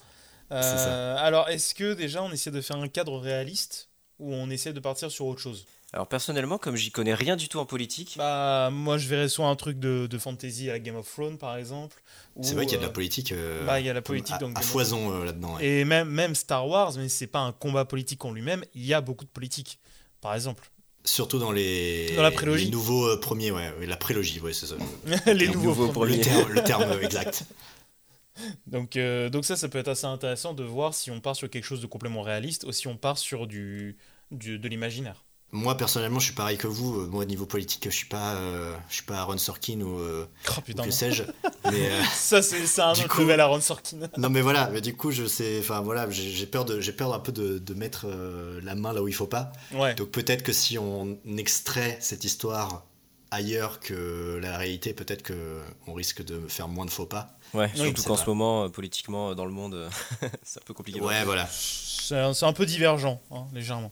Euh, 0.51 0.61
ça. 0.61 1.21
Alors, 1.21 1.49
est-ce 1.49 1.73
que 1.75 1.93
déjà 1.93 2.23
on 2.23 2.31
essaie 2.31 2.51
de 2.51 2.61
faire 2.61 2.77
un 2.77 2.87
cadre 2.87 3.17
réaliste 3.19 3.89
ou 4.19 4.33
on 4.33 4.49
essaie 4.49 4.73
de 4.73 4.79
partir 4.79 5.11
sur 5.11 5.25
autre 5.25 5.41
chose? 5.41 5.65
Alors 5.93 6.07
personnellement, 6.07 6.57
comme 6.57 6.75
j'y 6.75 6.91
connais 6.91 7.13
rien 7.13 7.37
du 7.37 7.47
tout 7.47 7.59
en 7.59 7.65
politique, 7.65 8.15
Bah, 8.17 8.69
moi 8.73 8.97
je 8.97 9.07
verrais 9.07 9.29
soit 9.29 9.47
un 9.47 9.55
truc 9.55 9.79
de, 9.79 10.05
de 10.07 10.17
fantasy 10.17 10.69
à 10.69 10.79
Game 10.79 10.97
of 10.97 11.09
Thrones 11.09 11.37
par 11.37 11.55
exemple. 11.55 12.01
C'est 12.41 12.55
vrai 12.55 12.65
qu'il 12.65 12.73
y 12.73 12.77
a 12.77 12.79
de 12.81 12.85
la 12.87 12.91
politique. 12.91 13.31
euh, 13.31 13.65
bah, 13.65 13.79
il 13.79 13.85
y 13.85 13.89
a 13.89 13.93
la 13.93 14.01
politique 14.01 14.35
à, 14.55 14.61
foison 14.61 15.11
euh, 15.13 15.25
là-dedans. 15.25 15.55
ouais. 15.55 15.65
Et 15.65 15.85
même, 15.85 16.09
même 16.09 16.35
Star 16.35 16.67
Wars, 16.67 16.93
mais 16.97 17.07
c'est 17.07 17.27
pas 17.27 17.39
un 17.39 17.53
combat 17.53 17.85
politique 17.85 18.23
en 18.25 18.31
lui-même, 18.33 18.65
il 18.75 18.85
y 18.85 18.93
a 18.93 18.99
beaucoup 18.99 19.23
de 19.23 19.29
politique, 19.29 19.79
par 20.19 20.35
exemple. 20.35 20.69
Surtout 21.07 21.39
dans 21.39 21.51
les, 21.51 22.15
Dans 22.15 22.21
la 22.21 22.31
prélogie. 22.31 22.65
les 22.65 22.71
nouveaux 22.71 23.07
euh, 23.07 23.19
premiers, 23.19 23.51
ouais, 23.51 23.73
la 23.85 23.95
prélogie, 23.97 24.41
ouais, 24.41 24.51
c'est 24.53 24.67
ça. 24.67 24.75
Les 25.27 25.47
Le 25.47 25.53
nouveaux, 25.53 25.69
nouveau 25.69 25.87
premiers. 25.87 26.17
Le 26.17 26.21
Premier. 26.21 26.21
terme, 26.21 26.51
le 26.53 26.63
terme 26.63 26.83
euh, 26.83 27.01
exact. 27.01 27.45
Donc, 28.67 28.97
euh, 28.97 29.29
donc 29.29 29.45
ça, 29.45 29.55
ça 29.55 29.69
peut 29.69 29.79
être 29.79 29.87
assez 29.87 30.05
intéressant 30.05 30.53
de 30.53 30.63
voir 30.63 30.93
si 30.93 31.09
on 31.11 31.19
part 31.21 31.35
sur 31.35 31.49
quelque 31.49 31.63
chose 31.63 31.81
de 31.81 31.87
complètement 31.87 32.21
réaliste 32.21 32.65
ou 32.65 32.71
si 32.71 32.87
on 32.87 32.97
part 32.97 33.17
sur 33.17 33.47
du, 33.47 33.97
du- 34.31 34.59
de 34.59 34.67
l'imaginaire. 34.67 35.25
Moi 35.53 35.77
personnellement, 35.77 36.19
je 36.19 36.25
suis 36.25 36.33
pareil 36.33 36.57
que 36.57 36.67
vous. 36.67 36.99
Euh, 37.01 37.07
Moi, 37.07 37.21
au 37.23 37.25
niveau 37.25 37.45
politique, 37.45 37.85
je 37.85 37.95
suis 37.95 38.07
pas, 38.07 38.33
euh, 38.35 38.75
je 38.89 38.95
suis 38.95 39.03
pas 39.03 39.19
Aaron 39.19 39.37
Sorkin 39.37 39.79
ou, 39.79 39.97
euh, 39.97 40.27
Oh 40.49 40.59
ou 40.69 40.81
que 40.83 40.91
sais-je. 40.91 41.23
Mais 41.71 41.89
euh, 41.89 42.03
ça 42.13 42.41
c'est 42.41 42.67
c'est 42.67 42.81
un 42.81 42.91
Du 42.91 43.01
autre 43.05 43.15
coup- 43.15 43.21
level 43.21 43.39
Aaron 43.39 43.61
Sorkin. 43.61 43.97
non, 44.17 44.29
mais 44.29 44.41
voilà. 44.41 44.69
Mais 44.73 44.81
du 44.81 44.93
coup, 44.95 45.11
je 45.11 45.25
sais. 45.25 45.57
Enfin 45.59 45.79
voilà, 45.79 46.09
j'ai 46.09 46.29
j'ai 46.31 46.45
peur 46.47 46.65
de, 46.65 46.81
j'ai 46.81 46.91
peur 46.91 47.13
un 47.13 47.19
peu 47.19 47.31
de, 47.31 47.59
de 47.59 47.73
mettre 47.73 48.05
euh, 48.09 48.59
la 48.61 48.75
main 48.75 48.91
là 48.91 49.01
où 49.01 49.07
il 49.07 49.13
faut 49.13 49.25
pas. 49.27 49.53
Ouais. 49.73 49.95
Donc 49.95 50.09
peut-être 50.09 50.43
que 50.43 50.51
si 50.51 50.77
on 50.77 51.17
extrait 51.37 51.97
cette 52.01 52.25
histoire 52.25 52.83
ailleurs 53.31 53.79
que 53.79 54.39
la 54.41 54.57
réalité, 54.57 54.93
peut-être 54.93 55.23
que 55.23 55.61
on 55.87 55.93
risque 55.93 56.23
de 56.25 56.41
faire 56.49 56.67
moins 56.67 56.85
de 56.85 56.91
faux 56.91 57.05
pas. 57.05 57.37
ouais, 57.53 57.69
Oui, 57.75 57.81
surtout 57.85 58.03
qu'en 58.03 58.17
ce 58.17 58.25
moment, 58.25 58.69
politiquement, 58.69 59.33
dans 59.33 59.45
le 59.45 59.51
monde, 59.51 59.89
c'est 60.43 60.59
un 60.59 60.63
peu 60.65 60.73
compliqué. 60.73 60.99
Ouais, 60.99 61.23
voilà. 61.23 61.47
C'est 61.49 62.17
un, 62.19 62.33
c'est 62.33 62.45
un 62.45 62.53
peu 62.53 62.65
divergent, 62.65 63.21
hein, 63.31 63.45
légèrement. 63.53 63.91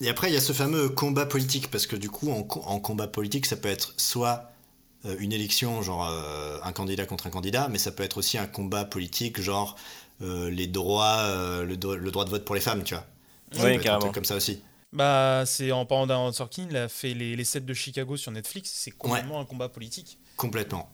Et 0.00 0.08
après, 0.08 0.28
il 0.30 0.34
y 0.34 0.36
a 0.36 0.40
ce 0.40 0.52
fameux 0.52 0.88
combat 0.90 1.26
politique, 1.26 1.70
parce 1.70 1.86
que 1.86 1.96
du 1.96 2.10
coup, 2.10 2.30
en, 2.30 2.42
co- 2.42 2.62
en 2.66 2.80
combat 2.80 3.06
politique, 3.08 3.46
ça 3.46 3.56
peut 3.56 3.68
être 3.68 3.94
soit 3.96 4.50
euh, 5.06 5.16
une 5.20 5.32
élection, 5.32 5.82
genre 5.82 6.08
euh, 6.08 6.58
un 6.64 6.72
candidat 6.72 7.06
contre 7.06 7.26
un 7.28 7.30
candidat, 7.30 7.68
mais 7.68 7.78
ça 7.78 7.92
peut 7.92 8.02
être 8.02 8.18
aussi 8.18 8.38
un 8.38 8.46
combat 8.46 8.84
politique, 8.84 9.40
genre 9.40 9.76
euh, 10.22 10.50
les 10.50 10.66
droits, 10.66 11.18
euh, 11.20 11.64
le, 11.64 11.76
do- 11.76 11.96
le 11.96 12.10
droit 12.10 12.24
de 12.26 12.30
vote 12.30 12.44
pour 12.44 12.54
les 12.54 12.60
femmes, 12.60 12.84
tu 12.84 12.94
vois. 12.94 13.06
Ça 13.52 13.62
Ouais, 13.62 13.72
peut 13.72 13.80
être 13.80 13.92
un 13.92 13.98
carrément. 13.98 13.98
truc 13.98 14.14
comme 14.14 14.24
ça 14.26 14.36
aussi. 14.36 14.60
Bah, 14.92 15.44
c'est 15.46 15.72
en 15.72 15.86
parlant 15.86 16.06
d'Aaron 16.06 16.32
Sorkin, 16.32 16.66
il 16.70 16.76
a 16.76 16.88
fait 16.88 17.14
les, 17.14 17.36
les 17.36 17.44
sets 17.44 17.60
de 17.62 17.74
Chicago 17.74 18.16
sur 18.16 18.32
Netflix, 18.32 18.70
c'est 18.74 18.92
complètement 18.92 19.40
un 19.40 19.44
combat 19.46 19.68
politique. 19.68 20.18
Complètement. 20.36 20.90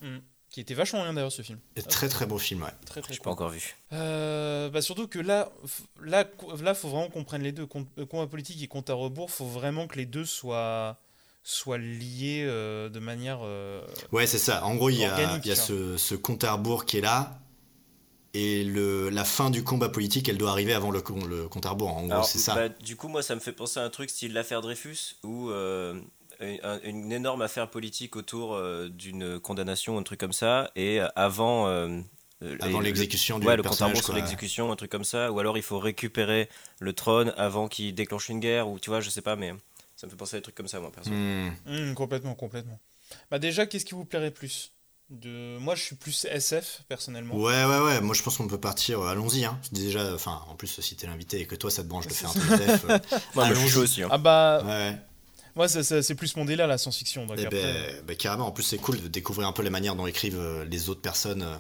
Qui 0.52 0.60
était 0.60 0.74
vachement 0.74 1.02
bien 1.02 1.14
d'ailleurs 1.14 1.32
ce 1.32 1.40
film. 1.42 1.58
Et 1.76 1.82
Très 1.82 2.08
très 2.10 2.26
beau 2.26 2.36
film, 2.38 2.62
ouais. 2.62 2.68
Très 2.84 3.00
très 3.00 3.14
Je 3.14 3.18
cool. 3.20 3.24
pas 3.24 3.30
encore 3.30 3.48
vu. 3.48 3.74
Euh, 3.94 4.68
bah 4.68 4.82
surtout 4.82 5.08
que 5.08 5.18
là, 5.18 5.50
là, 6.02 6.26
là, 6.62 6.74
faut 6.74 6.88
vraiment 6.90 7.08
qu'on 7.08 7.24
prenne 7.24 7.42
les 7.42 7.52
deux, 7.52 7.64
Com- 7.66 7.86
euh, 7.98 8.04
combat 8.04 8.26
politique 8.26 8.62
et 8.62 8.68
compte 8.68 8.90
à 8.90 8.94
rebours. 8.94 9.30
Faut 9.30 9.46
vraiment 9.46 9.86
que 9.86 9.96
les 9.96 10.04
deux 10.06 10.26
soient 10.26 10.98
soient 11.42 11.78
liés 11.78 12.44
euh, 12.46 12.90
de 12.90 12.98
manière. 13.00 13.40
euh, 13.42 13.82
Ouais, 14.12 14.26
c'est 14.26 14.38
ça. 14.38 14.62
En 14.66 14.74
gros, 14.74 14.90
il 14.90 14.98
y 14.98 15.04
a, 15.06 15.38
y 15.42 15.50
a 15.50 15.56
ça. 15.56 15.62
ce, 15.62 15.96
ce 15.96 16.14
compte 16.14 16.44
à 16.44 16.52
rebours 16.52 16.84
qui 16.84 16.98
est 16.98 17.02
là. 17.02 17.38
Et 18.34 18.62
le, 18.64 19.08
la 19.10 19.24
fin 19.24 19.50
du 19.50 19.62
combat 19.64 19.88
politique, 19.88 20.28
elle 20.28 20.38
doit 20.38 20.50
arriver 20.50 20.72
avant 20.74 20.90
le, 20.90 21.02
le 21.28 21.48
compte 21.48 21.66
à 21.66 21.70
rebours. 21.70 21.96
En 21.96 22.06
gros, 22.06 22.22
c'est 22.24 22.38
ça. 22.38 22.54
bah, 22.54 22.68
du 22.68 22.96
coup, 22.96 23.08
moi, 23.08 23.22
ça 23.22 23.34
me 23.34 23.40
fait 23.40 23.52
penser 23.52 23.80
à 23.80 23.84
un 23.84 23.90
truc 23.90 24.08
style 24.10 24.32
l'affaire 24.34 24.60
Dreyfus, 24.62 25.16
où 25.22 25.50
euh, 26.42 26.56
un- 26.62 26.80
une 26.84 27.12
énorme 27.12 27.42
affaire 27.42 27.70
politique 27.70 28.16
autour 28.16 28.54
euh, 28.54 28.88
d'une 28.88 29.38
condamnation, 29.40 29.96
un 29.98 30.02
truc 30.02 30.20
comme 30.20 30.32
ça, 30.32 30.70
et 30.76 31.00
avant. 31.16 31.68
euh, 31.68 32.00
euh, 32.42 32.56
Avant 32.60 32.80
l'exécution 32.80 33.38
du 33.38 33.46
Ouais, 33.46 33.56
le 33.56 33.62
compte 33.62 33.78
sur 34.02 34.12
l'exécution, 34.14 34.72
un 34.72 34.76
truc 34.76 34.90
comme 34.90 35.04
ça, 35.04 35.30
ou 35.30 35.38
alors 35.38 35.56
il 35.56 35.62
faut 35.62 35.78
récupérer 35.78 36.48
le 36.80 36.92
trône 36.92 37.32
avant 37.36 37.68
qu'il 37.68 37.94
déclenche 37.94 38.28
une 38.28 38.40
guerre, 38.40 38.68
ou 38.68 38.78
tu 38.80 38.90
vois, 38.90 39.00
je 39.00 39.10
sais 39.10 39.22
pas, 39.22 39.36
mais 39.36 39.54
ça 39.96 40.06
me 40.06 40.10
fait 40.10 40.16
penser 40.16 40.36
à 40.36 40.38
des 40.40 40.42
trucs 40.42 40.56
comme 40.56 40.66
ça, 40.68 40.80
moi, 40.80 40.90
perso. 40.90 41.10
Hmm. 41.12 41.50
hum, 41.66 41.94
complètement, 41.94 42.34
complètement. 42.34 42.80
Bah 43.30 43.38
déjà, 43.38 43.66
qu'est-ce 43.66 43.84
qui 43.84 43.94
vous 43.94 44.04
plairait 44.04 44.30
plus? 44.32 44.72
De... 45.10 45.58
Moi, 45.58 45.74
je 45.74 45.82
suis 45.82 45.96
plus 45.96 46.24
SF 46.24 46.82
personnellement. 46.88 47.36
Ouais, 47.36 47.64
ouais, 47.66 47.80
ouais. 47.80 48.00
Moi, 48.00 48.14
je 48.14 48.22
pense 48.22 48.38
qu'on 48.38 48.48
peut 48.48 48.58
partir. 48.58 49.00
euh, 49.02 49.08
Allons-y. 49.08 49.44
Hein. 49.44 49.60
Déjà, 49.70 50.14
enfin, 50.14 50.40
en 50.48 50.54
plus, 50.54 50.80
si 50.80 50.96
t'es 50.96 51.06
l'invité 51.06 51.40
et 51.40 51.46
que 51.46 51.54
toi, 51.54 51.70
ça 51.70 51.82
te 51.82 51.88
branche 51.88 52.06
de 52.06 52.14
faire 52.14 52.30
un 52.30 52.32
truc 52.32 52.50
SF. 52.52 52.84
euh, 52.88 52.98
Moi, 53.34 53.46
je 53.52 53.54
suis 53.54 53.76
aussi. 53.76 54.02
hein. 54.02 54.08
Ah 54.10 54.16
bah, 54.16 54.62
ouais. 54.64 54.96
Moi, 55.54 55.68
ça- 55.68 55.82
ça- 55.82 56.02
c'est 56.02 56.14
plus 56.14 56.34
mon 56.36 56.44
délire 56.44 56.66
la 56.66 56.78
science-fiction. 56.78 57.26
Ben, 57.26 58.16
carrément. 58.18 58.46
En 58.46 58.52
plus, 58.52 58.62
c'est 58.62 58.78
cool 58.78 59.00
de 59.00 59.08
découvrir 59.08 59.48
un 59.48 59.52
peu 59.52 59.62
la 59.62 59.70
manière 59.70 59.94
dont 59.96 60.06
écrivent 60.06 60.38
euh, 60.40 60.64
les 60.64 60.88
autres 60.88 61.00
personnes 61.02 61.42
euh, 61.42 61.56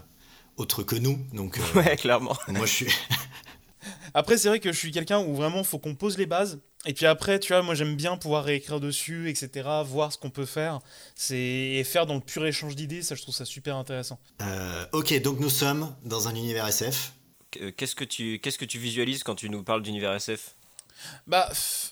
autres 0.56 0.82
que 0.82 0.96
nous. 0.96 1.18
Donc, 1.32 1.58
euh, 1.58 1.78
Ouais, 1.80 1.96
clairement. 1.96 2.36
moi, 2.48 2.66
je 2.66 2.72
suis. 2.72 2.86
Après, 4.14 4.36
c'est 4.36 4.48
vrai 4.48 4.60
que 4.60 4.70
je 4.72 4.78
suis 4.78 4.90
quelqu'un 4.92 5.18
où 5.20 5.34
vraiment 5.34 5.64
faut 5.64 5.78
qu'on 5.78 5.94
pose 5.94 6.18
les 6.18 6.26
bases. 6.26 6.60
Et 6.84 6.92
puis 6.94 7.06
après, 7.06 7.38
tu 7.40 7.52
vois, 7.52 7.62
moi 7.62 7.74
j'aime 7.74 7.96
bien 7.96 8.16
pouvoir 8.16 8.44
réécrire 8.44 8.78
dessus, 8.80 9.30
etc. 9.30 9.68
Voir 9.84 10.12
ce 10.12 10.18
qu'on 10.18 10.30
peut 10.30 10.44
faire. 10.46 10.80
C'est 11.14 11.36
et 11.38 11.82
faire 11.84 12.06
dans 12.06 12.14
le 12.14 12.20
pur 12.20 12.44
échange 12.44 12.76
d'idées. 12.76 13.02
Ça, 13.02 13.14
je 13.14 13.22
trouve 13.22 13.34
ça 13.34 13.44
super 13.44 13.76
intéressant. 13.76 14.18
Euh, 14.42 14.84
ok, 14.92 15.20
donc 15.22 15.38
nous 15.40 15.48
sommes 15.50 15.94
dans 16.04 16.28
un 16.28 16.34
univers 16.34 16.66
SF. 16.66 17.12
Qu'est-ce 17.76 17.94
que 17.94 18.04
tu 18.04 18.38
qu'est-ce 18.40 18.58
que 18.58 18.64
tu 18.64 18.78
visualises 18.78 19.22
quand 19.22 19.34
tu 19.36 19.48
nous 19.48 19.62
parles 19.62 19.82
d'univers 19.82 20.12
SF 20.12 20.54
Bah, 21.26 21.48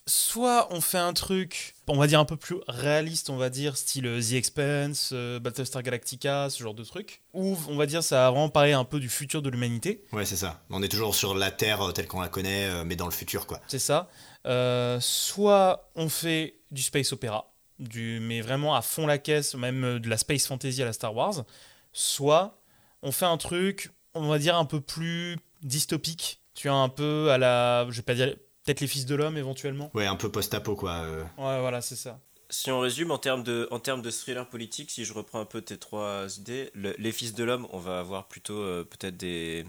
soit 0.06 0.68
on 0.72 0.80
fait 0.80 0.98
un 0.98 1.12
truc, 1.12 1.74
on 1.90 1.96
va 1.96 2.06
dire 2.06 2.20
un 2.20 2.24
peu 2.24 2.36
plus 2.36 2.56
réaliste, 2.68 3.30
on 3.30 3.36
va 3.36 3.50
dire 3.50 3.76
style 3.76 4.06
euh, 4.06 4.20
The 4.20 4.34
Expanse, 4.34 5.10
euh, 5.12 5.40
Battlestar 5.40 5.82
Galactica, 5.82 6.48
ce 6.48 6.62
genre 6.62 6.74
de 6.74 6.84
truc. 6.84 7.22
Ou 7.34 7.56
on 7.68 7.76
va 7.76 7.86
dire 7.86 8.02
ça 8.02 8.28
a 8.28 8.30
vraiment 8.30 8.48
parlé 8.48 8.72
un 8.72 8.84
peu 8.84 9.00
du 9.00 9.08
futur 9.08 9.42
de 9.42 9.50
l'humanité. 9.50 10.04
Ouais, 10.12 10.24
c'est 10.24 10.36
ça. 10.36 10.62
On 10.70 10.82
est 10.82 10.88
toujours 10.88 11.14
sur 11.14 11.34
la 11.34 11.50
Terre 11.50 11.82
euh, 11.82 11.92
telle 11.92 12.06
qu'on 12.06 12.20
la 12.20 12.28
connaît, 12.28 12.84
mais 12.84 12.96
dans 12.96 13.06
le 13.06 13.12
futur, 13.12 13.46
quoi. 13.46 13.60
c'est 13.66 13.78
ça. 13.78 14.08
Euh, 14.46 14.98
soit 15.00 15.90
on 15.96 16.08
fait 16.08 16.60
du 16.70 16.82
space 16.82 17.12
opéra, 17.12 17.52
du, 17.78 18.20
mais 18.20 18.40
vraiment 18.40 18.74
à 18.74 18.82
fond 18.82 19.06
la 19.06 19.18
caisse, 19.18 19.54
même 19.54 19.98
de 19.98 20.08
la 20.08 20.16
space 20.16 20.46
fantasy 20.46 20.82
à 20.82 20.84
la 20.84 20.92
Star 20.92 21.14
Wars. 21.14 21.44
Soit 21.92 22.62
on 23.02 23.10
fait 23.10 23.26
un 23.26 23.36
truc, 23.36 23.90
on 24.14 24.28
va 24.28 24.38
dire 24.38 24.56
un 24.56 24.64
peu 24.64 24.80
plus 24.80 25.36
dystopique. 25.62 26.40
Tu 26.54 26.68
as 26.68 26.74
un 26.74 26.88
peu 26.88 27.30
à 27.30 27.38
la, 27.38 27.86
je 27.90 27.96
vais 27.96 28.02
pas 28.02 28.14
dire 28.14 28.34
Peut-être 28.70 28.80
les 28.82 28.86
fils 28.86 29.04
de 29.06 29.16
l'homme 29.16 29.36
éventuellement. 29.36 29.90
Ouais, 29.94 30.06
un 30.06 30.14
peu 30.14 30.30
post-apo 30.30 30.76
quoi. 30.76 30.92
euh. 31.02 31.22
Ouais, 31.38 31.60
voilà, 31.60 31.80
c'est 31.80 31.96
ça. 31.96 32.20
Si 32.50 32.70
on 32.70 32.78
résume 32.78 33.10
en 33.10 33.18
termes 33.18 33.42
de, 33.42 33.66
en 33.72 33.80
termes 33.80 34.00
de 34.00 34.10
thriller 34.12 34.48
politique, 34.48 34.92
si 34.92 35.04
je 35.04 35.12
reprends 35.12 35.40
un 35.40 35.44
peu 35.44 35.60
tes 35.60 35.76
trois 35.76 36.26
idées, 36.38 36.70
le- 36.74 36.94
les 36.98 37.10
fils 37.10 37.34
de 37.34 37.42
l'homme, 37.42 37.66
on 37.72 37.78
va 37.78 37.98
avoir 37.98 38.28
plutôt 38.28 38.58
euh, 38.60 38.84
peut-être 38.84 39.16
des 39.16 39.64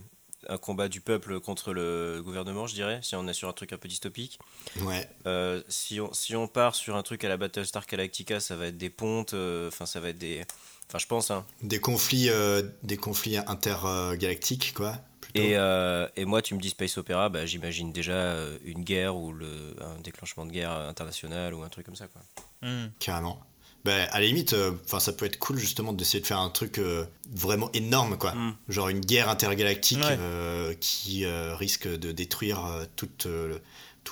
un 0.50 0.58
combat 0.58 0.88
du 0.88 1.01
peuple 1.01 1.39
contre 1.39 1.74
le 1.74 2.22
gouvernement, 2.24 2.65
je 2.67 2.74
dirais, 2.75 3.00
si 3.03 3.15
on 3.15 3.27
est 3.27 3.34
sur 3.34 3.48
un 3.50 3.53
truc 3.53 3.74
un 3.74 3.77
peu 3.77 3.88
dystopique. 3.88 4.39
Ouais. 4.81 5.08
Euh, 5.27 5.62
si, 5.67 6.00
on, 6.00 6.12
si 6.13 6.36
on 6.36 6.48
part 6.48 6.74
sur 6.75 6.96
un 6.96 7.03
truc 7.03 7.24
à 7.24 7.29
la 7.29 7.38
Battlestar 7.38 7.86
Galactica, 7.88 8.39
ça 8.39 8.55
va 8.55 8.67
être 8.67 8.77
des 8.77 8.89
pontes, 8.91 9.34
euh, 9.36 9.67
enfin 9.67 9.86
ça 9.88 10.00
va 10.00 10.10
être 10.10 10.17
des... 10.17 10.43
Enfin 10.88 10.98
je 11.00 11.05
pense, 11.08 11.29
hein. 11.31 11.46
Des 11.62 11.79
conflits, 11.79 12.29
euh, 12.29 12.63
des 12.84 12.98
conflits 12.98 13.38
intergalactiques 13.38 14.74
quoi. 14.75 14.96
Plutôt. 15.31 15.47
Et, 15.47 15.55
euh, 15.55 16.07
et 16.15 16.25
moi, 16.25 16.41
tu 16.41 16.53
me 16.55 16.59
dis 16.59 16.69
space 16.69 16.97
opéra, 16.97 17.29
bah, 17.29 17.45
j'imagine 17.45 17.91
déjà 17.91 18.13
euh, 18.13 18.57
une 18.65 18.83
guerre 18.83 19.15
ou 19.15 19.31
le, 19.31 19.47
un 19.81 20.00
déclenchement 20.01 20.45
de 20.45 20.51
guerre 20.51 20.71
internationale 20.71 21.53
ou 21.53 21.63
un 21.63 21.69
truc 21.69 21.85
comme 21.85 21.95
ça. 21.95 22.07
Quoi. 22.07 22.21
Hmm. 22.61 22.88
Carrément. 23.00 23.39
Ben, 23.83 24.07
à 24.11 24.19
la 24.19 24.27
limite, 24.27 24.53
euh, 24.53 24.73
ça 25.00 25.11
peut 25.11 25.25
être 25.25 25.39
cool 25.39 25.57
justement 25.57 25.91
d'essayer 25.91 26.19
de 26.21 26.27
faire 26.27 26.38
un 26.39 26.51
truc 26.51 26.77
euh, 26.77 27.03
vraiment 27.31 27.71
énorme, 27.73 28.15
quoi. 28.15 28.33
Mm. 28.33 28.55
Genre 28.69 28.89
une 28.89 29.00
guerre 29.00 29.27
intergalactique 29.27 29.97
Ouais. 29.97 30.17
euh, 30.19 30.75
qui 30.79 31.25
euh, 31.25 31.55
risque 31.55 31.88
de 31.88 32.11
détruire 32.11 32.63
euh, 32.63 32.85
tout, 32.95 33.09
euh, 33.25 33.57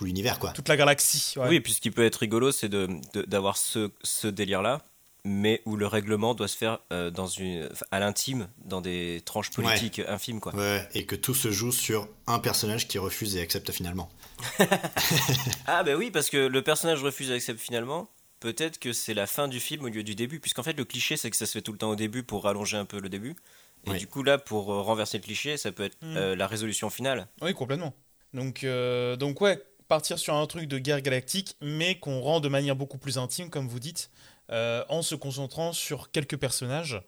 l'univers, 0.02 0.40
quoi. 0.40 0.54
Toute 0.54 0.70
la 0.70 0.76
galaxie. 0.78 1.34
ouais. 1.38 1.48
Oui, 1.50 1.60
puis 1.60 1.74
ce 1.74 1.82
qui 1.82 1.92
peut 1.92 2.04
être 2.04 2.16
rigolo, 2.16 2.52
c'est 2.52 2.68
de, 2.70 2.88
de- 3.14 3.22
d'avoir 3.22 3.58
ce, 3.58 3.92
ce 4.02 4.26
délire-là, 4.28 4.82
mais 5.30 5.62
où 5.66 5.76
le 5.76 5.86
règlement 5.88 6.34
doit 6.34 6.48
se 6.48 6.58
faire 6.58 6.80
euh, 6.92 7.12
dans 7.12 7.28
une, 7.28 7.70
enfin, 7.72 7.86
à 7.92 8.00
l'intime, 8.00 8.50
dans 8.66 8.82
des 8.82 9.22
tranches 9.26 9.52
politiques 9.52 10.02
infimes. 10.08 10.40
Quoi. 10.40 10.54
Ouais, 10.56 10.88
et 10.94 11.06
que 11.06 11.16
tout 11.16 11.34
se 11.36 11.52
joue 11.52 11.72
sur 11.72 12.08
un 12.28 12.40
personnage 12.40 12.88
qui 12.88 12.98
refuse 12.98 13.36
et 13.38 13.42
accepte 13.42 13.72
finalement. 13.72 14.10
Ah, 15.68 15.84
bah 15.84 15.96
oui, 15.96 16.12
parce 16.12 16.30
que 16.30 16.38
le 16.38 16.62
personnage 16.62 17.04
refuse 17.04 17.30
et 17.30 17.34
accepte 17.36 17.60
finalement. 17.60 18.10
Peut-être 18.40 18.80
que 18.80 18.94
c'est 18.94 19.14
la 19.14 19.28
fin 19.28 19.48
du 19.48 19.60
film 19.60 19.84
au 19.86 19.90
lieu 19.90 20.04
du 20.04 20.16
début, 20.16 20.40
puisqu'en 20.40 20.64
fait 20.64 20.78
le 20.78 20.86
cliché 20.86 21.18
c'est 21.18 21.30
que 21.30 21.36
ça 21.36 21.46
se 21.46 21.52
fait 21.52 21.62
tout 21.62 21.74
le 21.74 21.78
temps 21.78 21.90
au 21.90 21.96
début 21.98 22.24
pour 22.24 22.44
rallonger 22.46 22.78
un 22.78 22.86
peu 22.86 23.00
le 23.00 23.10
début. 23.10 23.36
Et 23.86 23.92
Oui. 23.92 23.98
du 23.98 24.08
coup 24.08 24.24
là, 24.24 24.38
pour 24.38 24.72
euh, 24.74 24.82
renverser 24.82 25.18
le 25.18 25.24
cliché, 25.24 25.58
ça 25.58 25.72
peut 25.72 25.84
être 25.84 25.98
Mm. 26.02 26.18
euh, 26.18 26.36
la 26.36 26.48
résolution 26.48 26.90
finale. 26.90 27.28
Oui, 27.42 27.54
complètement. 27.54 27.94
Donc, 28.34 28.64
euh, 28.64 29.16
donc 29.18 29.42
ouais, 29.42 29.62
partir 29.90 30.20
sur 30.20 30.36
un 30.36 30.46
truc 30.48 30.68
de 30.68 30.78
guerre 30.80 31.02
galactique, 31.02 31.56
mais 31.62 32.00
qu'on 32.00 32.22
rend 32.22 32.40
de 32.40 32.48
manière 32.48 32.76
beaucoup 32.76 32.98
plus 32.98 33.18
intime, 33.18 33.50
comme 33.50 33.68
vous 33.68 33.80
dites, 33.80 34.10
euh, 34.52 34.84
en 34.90 35.02
se 35.02 35.16
concentrant 35.16 35.74
sur 35.74 36.12
quelques 36.12 36.38
personnages 36.38 37.02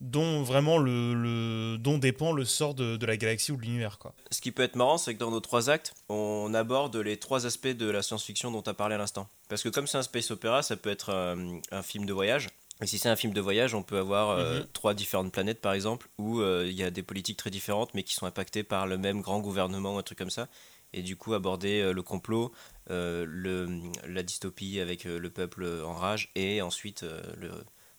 dont 0.00 0.42
vraiment 0.42 0.76
le, 0.76 1.14
le- 1.14 1.78
dont 1.78 1.98
dépend 1.98 2.32
le 2.32 2.44
sort 2.44 2.74
de, 2.74 2.96
de 2.96 3.06
la 3.06 3.16
galaxie 3.16 3.52
ou 3.52 3.56
de 3.56 3.62
l'univers, 3.62 3.98
quoi. 3.98 4.12
Ce 4.30 4.40
qui 4.40 4.50
peut 4.50 4.62
être 4.62 4.76
marrant, 4.76 4.98
c'est 4.98 5.14
que 5.14 5.18
dans 5.20 5.30
nos 5.30 5.40
trois 5.40 5.70
actes, 5.70 5.94
on 6.08 6.52
aborde 6.52 6.96
les 6.96 7.16
trois 7.16 7.46
aspects 7.46 7.68
de 7.68 7.88
la 7.88 8.02
science-fiction 8.02 8.50
dont 8.50 8.60
tu 8.60 8.68
as 8.70 8.74
parlé 8.74 8.96
à 8.96 8.98
l'instant. 8.98 9.28
Parce 9.48 9.62
que 9.62 9.68
comme 9.68 9.86
c'est 9.86 9.96
un 9.96 10.02
space 10.02 10.30
opéra, 10.30 10.62
ça 10.62 10.76
peut 10.76 10.90
être 10.90 11.10
euh, 11.10 11.36
un 11.70 11.82
film 11.82 12.04
de 12.06 12.12
voyage. 12.12 12.48
Et 12.82 12.86
si 12.86 12.98
c'est 12.98 13.08
un 13.08 13.14
film 13.16 13.32
de 13.32 13.40
voyage, 13.40 13.72
on 13.74 13.84
peut 13.84 13.98
avoir 13.98 14.30
euh, 14.30 14.58
Mhm. 14.58 14.66
trois 14.72 14.94
différentes 14.94 15.32
planètes, 15.32 15.60
par 15.60 15.72
exemple, 15.74 16.08
où 16.18 16.40
euh, 16.40 16.64
il 16.66 16.74
y 16.74 16.82
a 16.82 16.90
des 16.90 17.04
politiques 17.04 17.36
très 17.38 17.50
différentes, 17.50 17.94
mais 17.94 18.02
qui 18.02 18.14
sont 18.14 18.26
impactées 18.26 18.64
par 18.64 18.86
le 18.88 18.98
même 18.98 19.20
grand 19.22 19.38
gouvernement 19.38 19.94
ou 19.94 19.98
un 19.98 20.02
truc 20.02 20.18
comme 20.18 20.28
ça. 20.30 20.48
Et 20.96 21.02
du 21.02 21.16
coup, 21.16 21.34
aborder 21.34 21.80
euh, 21.80 21.92
le 21.92 22.02
complot, 22.02 22.52
euh, 22.88 23.26
le, 23.28 23.80
la 24.06 24.22
dystopie 24.22 24.78
avec 24.78 25.06
euh, 25.06 25.18
le 25.18 25.28
peuple 25.28 25.66
en 25.84 25.92
rage, 25.92 26.30
et 26.36 26.62
ensuite 26.62 27.04
le, 27.36 27.50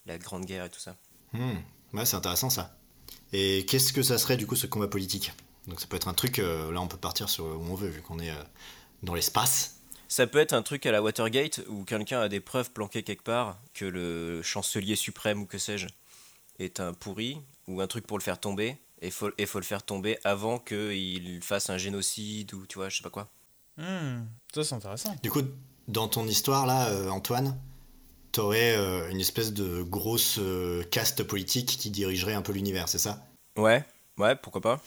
la 0.06 0.18
grande 0.18 0.46
guerre 0.46 0.66
et 0.66 0.70
tout 0.70 0.80
ça. 0.80 0.96
Hmm. 1.34 1.58
Ouais, 1.94 2.06
c'est 2.06 2.16
intéressant 2.16 2.50
ça. 2.50 2.78
Et 3.34 3.66
qu'est-ce 3.66 3.92
que 3.92 4.02
ça 4.02 4.18
serait 4.18 4.38
du 4.38 4.48
coup 4.48 4.56
ce 4.56 4.66
combat 4.66 4.88
politique? 4.88 5.34
Donc 5.68 5.82
ça 5.82 5.88
peut 5.88 5.98
être 5.98 6.08
un 6.08 6.14
truc, 6.14 6.38
là 6.38 6.80
on 6.80 6.88
peut 6.88 6.98
partir 6.98 7.28
sur 7.28 7.46
où 7.46 7.66
on 7.70 7.76
veut 7.76 7.90
vu 7.90 8.02
qu'on 8.02 8.20
est 8.20 8.32
dans 9.04 9.16
l'espace. 9.16 9.82
Ça 10.08 10.28
peut 10.28 10.38
être 10.38 10.54
un 10.54 10.62
truc 10.62 10.86
à 10.86 10.92
la 10.92 11.02
Watergate 11.02 11.62
où 11.68 11.84
quelqu'un 11.84 12.22
a 12.22 12.30
des 12.30 12.40
preuves 12.40 12.72
planquées 12.72 13.04
quelque 13.04 13.24
part 13.24 13.60
que 13.74 13.84
le 13.84 14.42
chancelier 14.44 14.96
suprême 14.96 15.42
ou 15.42 15.46
que 15.48 15.58
sais-je 15.58 15.88
est 16.60 16.80
un 16.80 16.94
pourri 16.94 17.42
ou 17.68 17.82
un 17.82 17.88
truc 17.88 18.06
pour 18.06 18.18
le 18.18 18.24
faire 18.24 18.40
tomber 18.40 18.78
et 19.06 19.12
faut, 19.12 19.30
et 19.38 19.46
faut 19.46 19.60
le 19.60 19.66
faire 19.66 19.84
tomber 19.84 20.18
avant 20.24 20.58
qu'il 20.58 21.40
fasse 21.42 21.70
un 21.70 21.78
génocide 21.78 22.54
ou 22.54 22.66
tu 22.66 22.80
vois, 22.80 22.90
je 22.90 22.98
sais 22.98 23.04
pas 23.04 23.12
quoi. 23.12 23.28
Hmm, 23.78 24.24
ça, 24.54 24.64
c'est 24.64 24.74
intéressant. 24.74 25.16
Du 25.22 25.30
coup, 25.30 25.44
dans 25.88 26.08
ton 26.08 26.28
histoire 26.28 26.66
là, 26.66 26.90
euh, 26.90 27.10
Antoine, 27.10 27.56
t'aurais 28.32 28.76
euh, 28.76 29.10
une 29.12 29.20
espèce 29.20 29.54
de 29.54 29.84
grosse 29.84 30.40
euh, 30.40 30.84
caste 30.86 31.24
politique 31.24 31.78
qui 31.78 31.92
dirigerait 31.92 32.34
un 32.34 32.42
peu 32.42 32.52
l'univers, 32.52 32.90
c'est 32.90 32.98
ça? 32.98 33.24
Ouais, 33.58 33.86
ouais, 34.18 34.36
pourquoi 34.36 34.62
pas. 34.62 34.82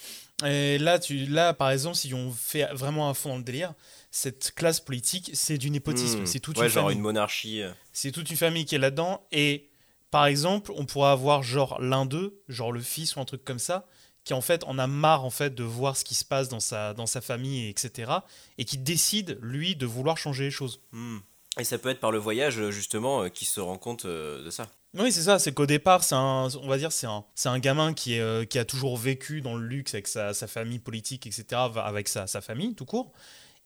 Et 0.44 0.78
là, 0.78 0.98
tu, 0.98 1.26
là, 1.26 1.54
par 1.54 1.70
exemple, 1.70 1.96
si 1.96 2.12
on 2.12 2.32
fait 2.32 2.66
vraiment 2.72 3.08
un 3.08 3.14
fond 3.14 3.30
dans 3.30 3.38
le 3.38 3.44
délire, 3.44 3.74
cette 4.10 4.52
classe 4.52 4.80
politique, 4.80 5.30
c'est 5.34 5.58
du 5.58 5.70
népotisme. 5.70 6.22
Hmm. 6.22 6.26
C'est 6.26 6.40
toute 6.40 6.58
ouais, 6.58 6.64
une 6.64 6.70
genre 6.70 6.84
famille. 6.84 6.96
une 6.96 7.02
monarchie. 7.02 7.62
C'est 7.92 8.10
toute 8.10 8.30
une 8.30 8.36
famille 8.36 8.64
qui 8.64 8.74
est 8.74 8.78
là-dedans. 8.78 9.24
Et 9.30 9.68
par 10.10 10.26
exemple, 10.26 10.72
on 10.76 10.86
pourrait 10.86 11.10
avoir 11.10 11.42
genre 11.42 11.80
l'un 11.80 12.06
d'eux, 12.06 12.40
genre 12.48 12.72
le 12.72 12.80
fils 12.80 13.14
ou 13.14 13.20
un 13.20 13.24
truc 13.24 13.44
comme 13.44 13.58
ça, 13.58 13.86
qui 14.28 14.34
en 14.34 14.42
fait 14.42 14.62
en 14.64 14.78
a 14.78 14.86
marre 14.86 15.24
en 15.24 15.30
fait 15.30 15.54
de 15.54 15.64
voir 15.64 15.96
ce 15.96 16.04
qui 16.04 16.14
se 16.14 16.22
passe 16.22 16.50
dans 16.50 16.60
sa, 16.60 16.92
dans 16.92 17.06
sa 17.06 17.22
famille, 17.22 17.66
etc. 17.70 18.12
Et 18.58 18.66
qui 18.66 18.76
décide, 18.76 19.38
lui, 19.40 19.74
de 19.74 19.86
vouloir 19.86 20.18
changer 20.18 20.44
les 20.44 20.50
choses. 20.50 20.82
Hmm. 20.92 21.20
Et 21.58 21.64
ça 21.64 21.78
peut 21.78 21.88
être 21.88 21.98
par 21.98 22.12
le 22.12 22.18
voyage, 22.18 22.68
justement, 22.68 23.22
euh, 23.22 23.28
qui 23.30 23.46
se 23.46 23.58
rend 23.58 23.78
compte 23.78 24.04
euh, 24.04 24.44
de 24.44 24.50
ça. 24.50 24.68
Oui, 24.98 25.12
c'est 25.12 25.22
ça. 25.22 25.38
C'est 25.38 25.54
qu'au 25.54 25.64
départ, 25.64 26.04
c'est 26.04 26.14
un, 26.14 26.48
on 26.60 26.68
va 26.68 26.76
dire, 26.76 26.92
c'est 26.92 27.06
un, 27.06 27.24
c'est 27.34 27.48
un 27.48 27.58
gamin 27.58 27.94
qui, 27.94 28.16
est, 28.16 28.20
euh, 28.20 28.44
qui 28.44 28.58
a 28.58 28.66
toujours 28.66 28.98
vécu 28.98 29.40
dans 29.40 29.56
le 29.56 29.66
luxe 29.66 29.94
avec 29.94 30.08
sa, 30.08 30.34
sa 30.34 30.46
famille 30.46 30.78
politique, 30.78 31.26
etc., 31.26 31.46
avec 31.76 32.06
sa, 32.06 32.26
sa 32.26 32.42
famille 32.42 32.74
tout 32.74 32.84
court, 32.84 33.12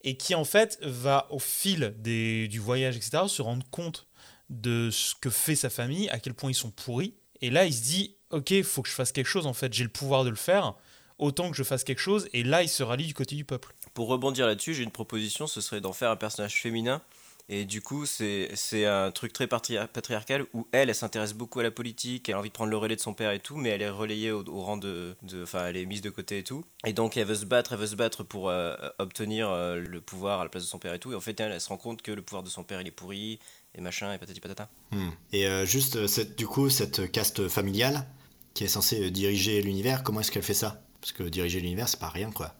et 0.05 0.17
qui 0.17 0.37
en 0.37 0.45
fait 0.45 0.79
va 0.83 1.27
au 1.31 1.41
fil 1.41 1.93
des, 1.99 2.47
du 2.47 2.61
voyage, 2.61 2.97
etc., 2.97 3.25
se 3.27 3.43
rendre 3.43 3.69
compte 3.73 4.07
de 4.49 4.91
ce 4.93 5.17
que 5.17 5.29
fait 5.29 5.57
sa 5.57 5.71
famille, 5.71 6.09
à 6.11 6.21
quel 6.21 6.35
point 6.35 6.53
ils 6.53 6.55
sont 6.55 6.71
pourris. 6.71 7.17
Et 7.41 7.51
là, 7.51 7.67
il 7.67 7.75
se 7.75 7.83
dit, 7.83 8.17
ok, 8.33 8.51
il 8.51 8.65
faut 8.65 8.83
que 8.83 8.89
je 8.89 8.95
fasse 8.95 9.13
quelque 9.13 9.27
chose. 9.27 9.47
En 9.47 9.53
fait, 9.55 9.73
j'ai 9.73 9.85
le 9.85 9.91
pouvoir 9.91 10.25
de 10.25 10.31
le 10.31 10.37
faire. 10.37 10.75
Autant 11.19 11.51
que 11.51 11.57
je 11.57 11.63
fasse 11.63 11.85
quelque 11.85 12.01
chose. 12.01 12.29
Et 12.33 12.43
là, 12.43 12.63
il 12.63 12.69
se 12.69 12.83
rallie 12.83 13.07
du 13.07 13.15
côté 13.15 13.37
du 13.37 13.45
peuple. 13.45 13.75
Pour 13.95 14.09
rebondir 14.09 14.47
là-dessus, 14.47 14.75
j'ai 14.75 14.83
une 14.83 14.91
proposition, 14.91 15.47
ce 15.47 15.61
serait 15.61 15.81
d'en 15.81 15.93
faire 15.93 16.11
un 16.11 16.17
personnage 16.17 16.61
féminin. 16.61 17.01
Et 17.49 17.65
du 17.65 17.83
coup, 17.83 18.07
c'est 18.07 18.51
c'est 18.55 18.87
un 18.87 19.11
truc 19.11 19.33
très 19.33 19.47
patria- 19.47 19.87
patriarcal 19.89 20.47
où 20.55 20.67
elle, 20.73 20.89
elle 20.89 20.95
s'intéresse 20.95 21.35
beaucoup 21.35 21.59
à 21.61 21.65
la 21.65 21.71
politique, 21.73 22.29
elle 22.29 22.37
a 22.37 22.39
envie 22.39 22.49
de 22.49 22.55
prendre 22.55 22.71
le 22.71 22.77
relais 22.77 22.95
de 22.97 23.01
son 23.01 23.15
père 23.15 23.33
et 23.33 23.41
tout, 23.41 23.57
mais 23.57 23.69
elle 23.71 23.83
est 23.83 23.91
relayée 23.91 24.31
au, 24.31 24.45
au 24.49 24.63
rang 24.63 24.77
de. 24.77 25.15
de- 25.23 25.43
Enfin, 25.43 25.67
elle 25.67 25.77
est 25.77 25.85
mise 25.85 26.01
de 26.03 26.11
côté 26.11 26.39
et 26.39 26.45
tout. 26.45 26.65
Et 26.87 26.93
donc, 26.93 27.17
elle 27.17 27.27
veut 27.27 27.35
se 27.35 27.45
battre, 27.45 27.73
elle 27.73 27.81
veut 27.81 27.87
se 27.89 27.97
battre 27.97 28.23
pour 28.25 28.49
euh, 28.49 28.75
obtenir 28.99 29.51
euh, 29.51 29.81
le 29.81 30.01
pouvoir 30.01 30.41
à 30.41 30.45
la 30.45 30.51
place 30.51 30.63
de 30.63 30.69
son 30.69 30.79
père 30.79 30.95
et 30.95 30.99
tout. 31.01 31.13
Et 31.13 31.17
en 31.17 31.21
fait, 31.21 31.39
elle, 31.41 31.53
elle 31.53 31.61
se 31.61 31.69
rend 31.69 31.77
compte 31.77 32.01
que 32.01 32.13
le 32.13 32.23
pouvoir 32.23 32.43
de 32.45 32.49
son 32.49 32.63
père, 32.65 32.81
il 32.81 32.87
est 32.87 32.93
pourri, 32.93 33.39
et 33.75 33.81
machin, 33.81 34.13
et 34.13 34.19
patati 34.19 34.41
patata. 34.41 34.69
Hmm. 34.93 35.11
Et 35.33 35.47
euh, 35.47 35.67
juste, 35.67 35.97
euh, 35.97 36.07
cette, 36.07 36.39
du 36.39 36.47
coup, 36.47 36.71
cette 36.71 37.11
caste 37.13 37.49
familiale 37.49 38.07
qui 38.55 38.65
est 38.65 38.69
censée 38.69 39.07
euh, 39.07 39.11
diriger 39.11 39.63
l'univers, 39.63 40.03
comment 40.03 40.21
est-ce 40.21 40.31
qu'elle 40.31 40.43
fait 40.43 40.55
ça? 40.55 40.83
Parce 41.01 41.13
que 41.13 41.23
diriger 41.25 41.61
l'univers, 41.61 41.89
c'est 41.89 41.99
pas 42.01 42.09
rien, 42.09 42.31
quoi. 42.31 42.55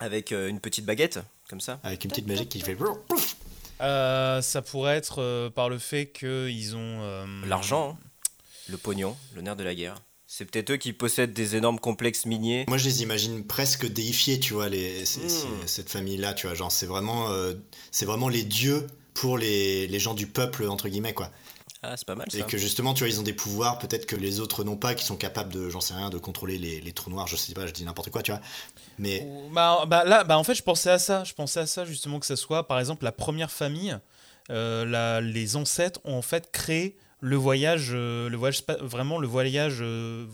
Avec 0.00 0.32
euh, 0.32 0.48
une 0.48 0.60
petite 0.60 0.84
baguette, 0.84 1.18
comme 1.48 1.60
ça. 1.60 1.80
Avec 1.82 2.04
une 2.04 2.10
petite 2.10 2.26
magie 2.28 2.46
qui 2.46 2.60
fait... 2.60 2.76
Euh, 3.80 4.42
ça 4.42 4.62
pourrait 4.62 4.96
être 4.96 5.20
euh, 5.22 5.50
par 5.50 5.68
le 5.68 5.78
fait 5.78 6.06
qu'ils 6.10 6.74
ont. 6.76 7.00
euh, 7.02 7.24
L'argent, 7.46 7.90
hein. 8.00 8.04
le 8.68 8.76
pognon, 8.76 9.16
le 9.34 9.42
nerf 9.42 9.56
de 9.56 9.62
la 9.64 9.74
guerre. 9.74 9.94
C'est 10.26 10.44
peut-être 10.44 10.72
eux 10.72 10.76
qui 10.76 10.92
possèdent 10.92 11.32
des 11.32 11.56
énormes 11.56 11.78
complexes 11.78 12.26
miniers. 12.26 12.64
Moi, 12.68 12.76
je 12.76 12.84
les 12.84 13.02
imagine 13.02 13.44
presque 13.44 13.86
déifiés, 13.90 14.38
tu 14.40 14.52
vois, 14.52 14.68
les, 14.68 15.04
Hmm. 15.04 15.66
cette 15.66 15.88
famille-là, 15.90 16.34
tu 16.34 16.46
vois. 16.46 16.54
Genre, 16.54 16.70
c'est 16.70 16.86
vraiment, 16.86 17.30
euh, 17.30 17.54
c'est 17.92 18.04
vraiment 18.04 18.28
les 18.28 18.42
dieux 18.42 18.86
pour 19.14 19.38
les, 19.38 19.86
les 19.86 19.98
gens 19.98 20.14
du 20.14 20.26
peuple, 20.26 20.66
entre 20.68 20.88
guillemets, 20.88 21.14
quoi. 21.14 21.30
Ah, 21.82 21.96
c'est 21.96 22.06
pas 22.06 22.14
mal 22.16 22.30
ça. 22.30 22.38
Et 22.38 22.42
que 22.42 22.58
justement, 22.58 22.92
tu 22.94 23.04
vois, 23.04 23.08
ils 23.08 23.20
ont 23.20 23.22
des 23.24 23.32
pouvoirs 23.32 23.78
peut-être 23.78 24.06
que 24.06 24.16
les 24.16 24.40
autres 24.40 24.64
n'ont 24.64 24.76
pas, 24.76 24.94
qui 24.94 25.04
sont 25.04 25.16
capables 25.16 25.52
de, 25.52 25.68
j'en 25.70 25.80
sais 25.80 25.94
rien, 25.94 26.10
de 26.10 26.18
contrôler 26.18 26.58
les, 26.58 26.80
les 26.80 26.92
trous 26.92 27.10
noirs, 27.10 27.26
je 27.28 27.36
sais 27.36 27.52
pas, 27.54 27.66
je 27.66 27.72
dis 27.72 27.84
n'importe 27.84 28.10
quoi, 28.10 28.22
tu 28.22 28.32
vois. 28.32 28.40
Mais 28.98 29.26
Bah, 29.52 29.84
bah 29.86 30.04
là, 30.04 30.24
bah 30.24 30.38
en 30.38 30.44
fait, 30.44 30.54
je 30.54 30.62
pensais 30.62 30.90
à 30.90 30.98
ça. 30.98 31.22
Je 31.24 31.34
pensais 31.34 31.60
à 31.60 31.66
ça 31.66 31.84
justement 31.84 32.18
que 32.18 32.26
ça 32.26 32.36
soit, 32.36 32.66
par 32.66 32.80
exemple, 32.80 33.04
la 33.04 33.12
première 33.12 33.50
famille. 33.50 33.96
euh, 34.50 34.84
la- 34.86 35.20
les 35.20 35.56
ancêtres 35.56 36.00
ont 36.04 36.14
en 36.16 36.22
fait 36.22 36.50
créé 36.50 36.96
le 37.20 37.36
voyage, 37.36 37.90
euh, 37.92 38.30
le 38.30 38.36
voyage 38.38 38.62
vraiment 38.80 39.18
le 39.18 39.26
voyage 39.28 39.78
euh, 39.82 40.26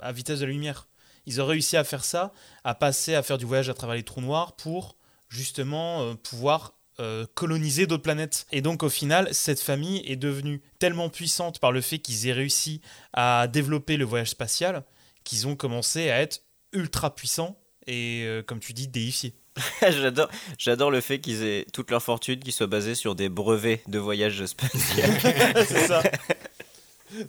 à 0.00 0.10
vitesse 0.12 0.40
de 0.40 0.46
la 0.46 0.52
lumière. 0.52 0.88
Ils 1.26 1.42
ont 1.42 1.46
réussi 1.46 1.76
à 1.76 1.84
faire 1.84 2.02
ça, 2.02 2.32
à 2.64 2.74
passer 2.74 3.14
à 3.14 3.22
faire 3.22 3.36
du 3.36 3.44
voyage 3.44 3.68
à 3.68 3.74
travers 3.74 3.94
les 3.96 4.04
trous 4.04 4.22
noirs 4.22 4.52
pour 4.56 4.96
justement 5.28 6.14
pouvoir 6.16 6.72
euh, 7.00 7.26
coloniser 7.34 7.86
d'autres 7.86 8.02
planètes. 8.02 8.46
Et 8.50 8.60
donc 8.60 8.82
au 8.82 8.88
final, 8.88 9.28
cette 9.32 9.60
famille 9.60 10.02
est 10.04 10.16
devenue 10.16 10.62
tellement 10.78 11.08
puissante 11.08 11.60
par 11.60 11.70
le 11.70 11.80
fait 11.80 11.98
qu'ils 11.98 12.26
aient 12.26 12.32
réussi 12.32 12.80
à 13.12 13.46
développer 13.46 13.96
le 13.96 14.04
voyage 14.04 14.30
spatial 14.30 14.82
qu'ils 15.22 15.46
ont 15.46 15.54
commencé 15.56 16.10
à 16.10 16.20
être 16.20 16.42
ultra 16.72 17.14
puissants 17.14 17.58
et 17.86 18.24
euh, 18.24 18.42
comme 18.42 18.60
tu 18.60 18.72
dis 18.72 18.88
déifiés. 18.88 19.34
j'adore, 19.82 20.28
j'adore 20.58 20.90
le 20.90 21.00
fait 21.00 21.20
qu'ils 21.20 21.44
aient 21.44 21.66
toute 21.72 21.90
leur 21.90 22.02
fortune 22.02 22.40
qui 22.40 22.52
soit 22.52 22.66
basée 22.66 22.94
sur 22.94 23.14
des 23.14 23.28
brevets 23.28 23.82
de 23.88 23.98
voyage 23.98 24.44
spatial. 24.46 25.10
c'est 25.66 25.86
ça. 25.86 26.02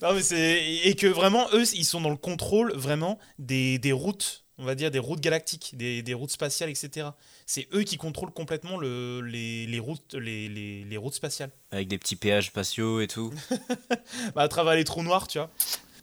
Non, 0.02 0.14
mais 0.14 0.22
c'est... 0.22 0.64
Et 0.84 0.96
que 0.96 1.08
vraiment, 1.08 1.48
eux, 1.54 1.64
ils 1.74 1.86
sont 1.86 2.02
dans 2.02 2.10
le 2.10 2.18
contrôle 2.18 2.74
vraiment 2.74 3.20
des, 3.38 3.80
des 3.80 3.92
routes 3.92 4.46
on 4.60 4.66
va 4.66 4.76
dire, 4.76 4.92
des 4.92 5.00
routes 5.00 5.22
galactiques, 5.22 5.72
des, 5.76 6.04
des 6.04 6.14
routes 6.14 6.32
spatiales, 6.32 6.70
etc. 6.70 7.08
C'est 7.46 7.68
eux 7.74 7.84
qui 7.84 7.98
contrôlent 7.98 8.32
complètement 8.32 8.78
le, 8.78 9.22
les, 9.22 9.66
les 9.66 9.80
routes, 9.80 10.14
les, 10.14 10.48
les, 10.50 10.84
les 10.84 10.98
routes 10.98 11.14
spatiales. 11.16 11.50
Avec 11.72 11.88
des 11.88 11.98
petits 11.98 12.16
péages 12.16 12.48
spatiaux 12.48 13.02
et 13.02 13.08
tout. 13.08 13.34
Bah, 14.36 14.44
à 14.44 14.48
travers 14.48 14.76
les 14.76 14.84
trous 14.84 15.04
noirs, 15.04 15.28
tu 15.28 15.38
vois. 15.40 15.50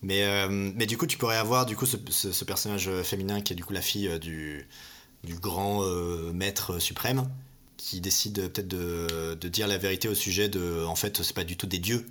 Mais, 0.02 0.24
euh, 0.24 0.48
mais 0.50 0.86
du 0.86 0.96
coup, 0.98 1.06
tu 1.06 1.16
pourrais 1.18 1.36
avoir 1.36 1.66
du 1.66 1.76
coup 1.76 1.86
ce, 1.86 1.96
ce- 2.10 2.32
ce 2.32 2.44
personnage 2.44 2.90
féminin 3.02 3.40
qui 3.40 3.52
est 3.52 3.56
du 3.56 3.64
coup 3.64 3.72
la 3.72 3.80
fille 3.82 4.08
euh, 4.08 4.18
du, 4.18 4.66
du 5.24 5.34
grand 5.34 5.84
euh, 5.84 6.32
maître 6.32 6.78
suprême 6.78 7.28
qui 7.76 8.00
décide 8.00 8.38
euh, 8.38 8.48
peut-être 8.48 8.68
de, 8.68 9.34
de 9.34 9.48
dire 9.48 9.66
la 9.68 9.78
vérité 9.78 10.08
au 10.08 10.14
sujet 10.14 10.48
de 10.48 10.84
en 10.86 10.96
fait 10.96 11.22
c'est 11.22 11.34
pas 11.34 11.44
du 11.44 11.56
tout 11.56 11.66
des 11.66 11.78
dieux 11.78 12.06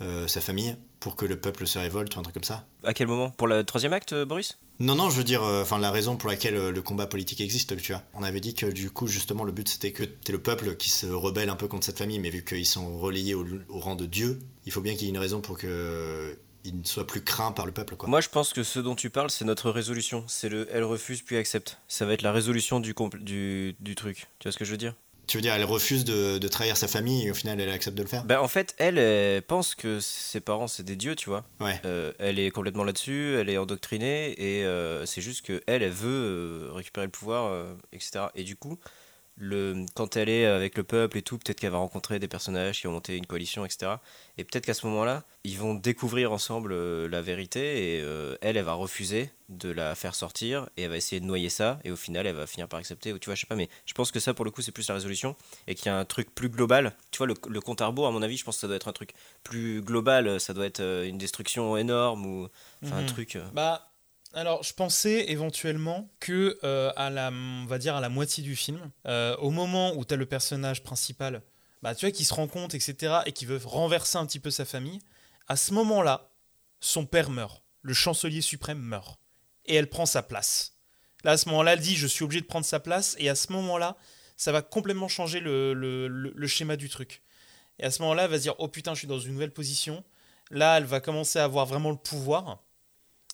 euh, 0.00 0.26
sa 0.28 0.40
famille 0.40 0.76
pour 1.00 1.16
que 1.16 1.24
le 1.24 1.38
peuple 1.38 1.66
se 1.66 1.78
révolte 1.78 2.14
ou 2.16 2.20
un 2.20 2.22
truc 2.22 2.34
comme 2.34 2.44
ça. 2.44 2.66
À 2.84 2.94
quel 2.94 3.06
moment? 3.06 3.30
Pour 3.30 3.46
le 3.46 3.64
troisième 3.64 3.92
acte, 3.92 4.12
euh, 4.12 4.24
Boris? 4.24 4.58
Non 4.80 4.94
non 4.94 5.10
je 5.10 5.16
veux 5.16 5.24
dire 5.24 5.42
euh, 5.42 5.62
enfin 5.62 5.78
la 5.78 5.90
raison 5.90 6.16
pour 6.16 6.28
laquelle 6.28 6.54
euh, 6.54 6.70
le 6.70 6.82
combat 6.82 7.08
politique 7.08 7.40
existe 7.40 7.76
tu 7.80 7.92
vois. 7.92 8.02
On 8.14 8.22
avait 8.22 8.38
dit 8.40 8.54
que 8.54 8.66
du 8.66 8.90
coup 8.90 9.08
justement 9.08 9.42
le 9.42 9.50
but 9.50 9.68
c'était 9.68 9.90
que 9.90 10.04
t'es 10.04 10.30
le 10.30 10.40
peuple 10.40 10.76
qui 10.76 10.88
se 10.90 11.06
rebelle 11.06 11.48
un 11.50 11.56
peu 11.56 11.66
contre 11.66 11.84
cette 11.84 11.98
famille 11.98 12.20
mais 12.20 12.30
vu 12.30 12.44
qu'ils 12.44 12.64
sont 12.64 12.96
relayés 12.98 13.34
au, 13.34 13.44
au 13.68 13.80
rang 13.80 13.96
de 13.96 14.06
dieu 14.06 14.38
il 14.66 14.72
faut 14.72 14.80
bien 14.80 14.94
qu'il 14.94 15.02
y 15.02 15.06
ait 15.06 15.10
une 15.10 15.18
raison 15.18 15.40
pour 15.40 15.58
que 15.58 15.66
euh, 15.68 16.34
il 16.64 16.78
ne 16.78 16.84
soit 16.84 17.06
plus 17.06 17.22
craint 17.22 17.50
par 17.52 17.66
le 17.66 17.72
peuple 17.72 17.96
quoi. 17.96 18.08
Moi, 18.08 18.20
je 18.20 18.28
pense 18.28 18.52
que 18.52 18.62
ce 18.62 18.78
dont 18.78 18.94
tu 18.94 19.10
parles, 19.10 19.30
c'est 19.30 19.44
notre 19.44 19.70
résolution. 19.70 20.24
C'est 20.26 20.48
le 20.48 20.68
elle 20.70 20.84
refuse 20.84 21.22
puis 21.22 21.36
accepte. 21.36 21.78
Ça 21.86 22.04
va 22.04 22.12
être 22.12 22.20
la 22.22 22.32
résolution 22.32 22.78
du, 22.80 22.94
du, 23.20 23.74
du 23.80 23.94
truc. 23.94 24.26
Tu 24.38 24.48
vois 24.48 24.52
ce 24.52 24.58
que 24.58 24.64
je 24.64 24.72
veux 24.72 24.76
dire? 24.76 24.94
Tu 25.28 25.36
veux 25.36 25.42
dire, 25.42 25.52
elle 25.52 25.64
refuse 25.64 26.04
de, 26.04 26.38
de 26.38 26.48
trahir 26.48 26.76
sa 26.76 26.88
famille 26.88 27.26
et 27.26 27.30
au 27.30 27.34
final 27.34 27.60
elle 27.60 27.68
accepte 27.68 27.96
de 27.96 28.02
le 28.02 28.08
faire 28.08 28.24
Ben, 28.24 28.40
en 28.40 28.48
fait, 28.48 28.74
elle, 28.78 28.96
elle 28.96 29.42
pense 29.42 29.74
que 29.74 30.00
ses 30.00 30.40
parents, 30.40 30.68
c'est 30.68 30.82
des 30.82 30.96
dieux, 30.96 31.14
tu 31.14 31.28
vois. 31.28 31.44
Ouais. 31.60 31.78
Euh, 31.84 32.12
elle 32.18 32.38
est 32.38 32.50
complètement 32.50 32.82
là-dessus, 32.82 33.36
elle 33.38 33.50
est 33.50 33.58
endoctrinée, 33.58 34.32
et 34.32 34.64
euh, 34.64 35.04
c'est 35.04 35.20
juste 35.20 35.44
que 35.44 35.62
elle, 35.66 35.82
elle 35.82 35.92
veut 35.92 36.08
euh, 36.08 36.72
récupérer 36.72 37.06
le 37.06 37.12
pouvoir, 37.12 37.52
euh, 37.52 37.74
etc. 37.92 38.26
Et 38.34 38.42
du 38.42 38.56
coup, 38.56 38.78
le, 39.36 39.84
quand 39.94 40.16
elle 40.16 40.30
est 40.30 40.46
avec 40.46 40.76
le 40.76 40.82
peuple 40.82 41.18
et 41.18 41.22
tout, 41.22 41.38
peut-être 41.38 41.60
qu'elle 41.60 41.72
va 41.72 41.78
rencontrer 41.78 42.18
des 42.18 42.26
personnages 42.26 42.80
qui 42.80 42.86
ont 42.86 42.92
monté 42.92 43.16
une 43.16 43.26
coalition, 43.26 43.64
etc. 43.64 43.92
Et 44.38 44.44
peut-être 44.44 44.64
qu'à 44.66 44.74
ce 44.74 44.86
moment-là, 44.86 45.24
ils 45.42 45.58
vont 45.58 45.74
découvrir 45.74 46.30
ensemble 46.32 46.70
euh, 46.72 47.08
la 47.08 47.20
vérité, 47.20 47.96
et 47.96 48.02
euh, 48.02 48.36
elle, 48.40 48.56
elle 48.56 48.64
va 48.64 48.74
refuser 48.74 49.30
de 49.48 49.68
la 49.68 49.94
faire 49.96 50.14
sortir, 50.14 50.68
et 50.76 50.82
elle 50.82 50.90
va 50.90 50.96
essayer 50.96 51.18
de 51.20 51.26
noyer 51.26 51.48
ça, 51.48 51.80
et 51.82 51.90
au 51.90 51.96
final, 51.96 52.24
elle 52.26 52.36
va 52.36 52.46
finir 52.46 52.68
par 52.68 52.78
accepter, 52.78 53.12
ou 53.12 53.18
tu 53.18 53.26
vois, 53.26 53.34
je 53.34 53.40
sais 53.40 53.46
pas, 53.46 53.56
mais 53.56 53.68
je 53.84 53.94
pense 53.94 54.12
que 54.12 54.20
ça, 54.20 54.34
pour 54.34 54.44
le 54.44 54.52
coup, 54.52 54.62
c'est 54.62 54.70
plus 54.70 54.86
la 54.88 54.94
résolution, 54.94 55.34
et 55.66 55.74
qu'il 55.74 55.86
y 55.86 55.88
a 55.88 55.98
un 55.98 56.04
truc 56.04 56.32
plus 56.34 56.48
global. 56.48 56.94
Tu 57.10 57.18
vois, 57.18 57.26
le, 57.26 57.34
le 57.48 57.60
compte 57.60 57.80
à 57.80 57.86
rebours, 57.86 58.06
à 58.06 58.12
mon 58.12 58.22
avis, 58.22 58.36
je 58.36 58.44
pense 58.44 58.54
que 58.56 58.60
ça 58.60 58.66
doit 58.68 58.76
être 58.76 58.86
un 58.88 58.92
truc 58.92 59.10
plus 59.42 59.82
global, 59.82 60.38
ça 60.40 60.54
doit 60.54 60.66
être 60.66 60.80
euh, 60.80 61.04
une 61.08 61.18
destruction 61.18 61.76
énorme, 61.76 62.24
ou 62.24 62.48
enfin 62.84 62.98
un 62.98 63.00
Mhm. 63.00 63.06
truc. 63.06 63.38
Bah, 63.52 63.90
alors, 64.34 64.62
je 64.62 64.72
pensais 64.72 65.30
éventuellement 65.32 66.08
que, 66.20 66.58
à 66.96 67.10
la, 67.10 67.32
on 67.32 67.66
va 67.66 67.78
dire 67.78 67.96
à 67.96 68.00
la 68.00 68.08
moitié 68.10 68.44
du 68.44 68.54
film, 68.54 68.78
au 69.06 69.50
moment 69.50 69.94
où 69.96 70.04
tu 70.04 70.14
as 70.14 70.16
le 70.18 70.26
personnage 70.26 70.82
principal, 70.84 71.42
bah, 71.82 71.94
tu 71.94 72.06
vois, 72.06 72.12
qui 72.12 72.24
se 72.24 72.34
rend 72.34 72.46
compte, 72.48 72.74
etc., 72.74 73.16
et 73.26 73.32
qui 73.32 73.46
veut 73.46 73.60
renverser 73.64 74.18
un 74.18 74.26
petit 74.26 74.40
peu 74.40 74.50
sa 74.50 74.64
famille, 74.64 75.00
à 75.48 75.56
ce 75.56 75.72
moment-là, 75.74 76.30
son 76.80 77.06
père 77.06 77.30
meurt. 77.30 77.62
Le 77.82 77.94
chancelier 77.94 78.40
suprême 78.40 78.78
meurt. 78.78 79.18
Et 79.66 79.74
elle 79.74 79.88
prend 79.88 80.06
sa 80.06 80.22
place. 80.22 80.74
Là, 81.24 81.32
à 81.32 81.36
ce 81.36 81.48
moment-là, 81.50 81.74
elle 81.74 81.80
dit 81.80 81.96
Je 81.96 82.06
suis 82.06 82.24
obligée 82.24 82.40
de 82.40 82.46
prendre 82.46 82.66
sa 82.66 82.80
place, 82.80 83.16
et 83.18 83.28
à 83.28 83.34
ce 83.34 83.52
moment-là, 83.52 83.96
ça 84.36 84.52
va 84.52 84.62
complètement 84.62 85.08
changer 85.08 85.40
le, 85.40 85.74
le- 85.74 86.08
le- 86.08 86.32
le 86.34 86.46
schéma 86.46 86.76
du 86.76 86.88
truc. 86.88 87.22
Et 87.78 87.84
à 87.84 87.90
ce 87.90 88.02
moment-là, 88.02 88.24
elle 88.24 88.30
va 88.30 88.38
se 88.38 88.42
dire 88.42 88.54
Oh 88.58 88.68
putain, 88.68 88.94
je 88.94 89.00
suis 89.00 89.08
dans 89.08 89.20
une 89.20 89.32
nouvelle 89.32 89.52
position. 89.52 90.04
Là, 90.50 90.78
elle 90.78 90.84
va 90.84 91.00
commencer 91.00 91.38
à 91.38 91.44
avoir 91.44 91.66
vraiment 91.66 91.90
le 91.90 91.96
pouvoir 91.96 92.64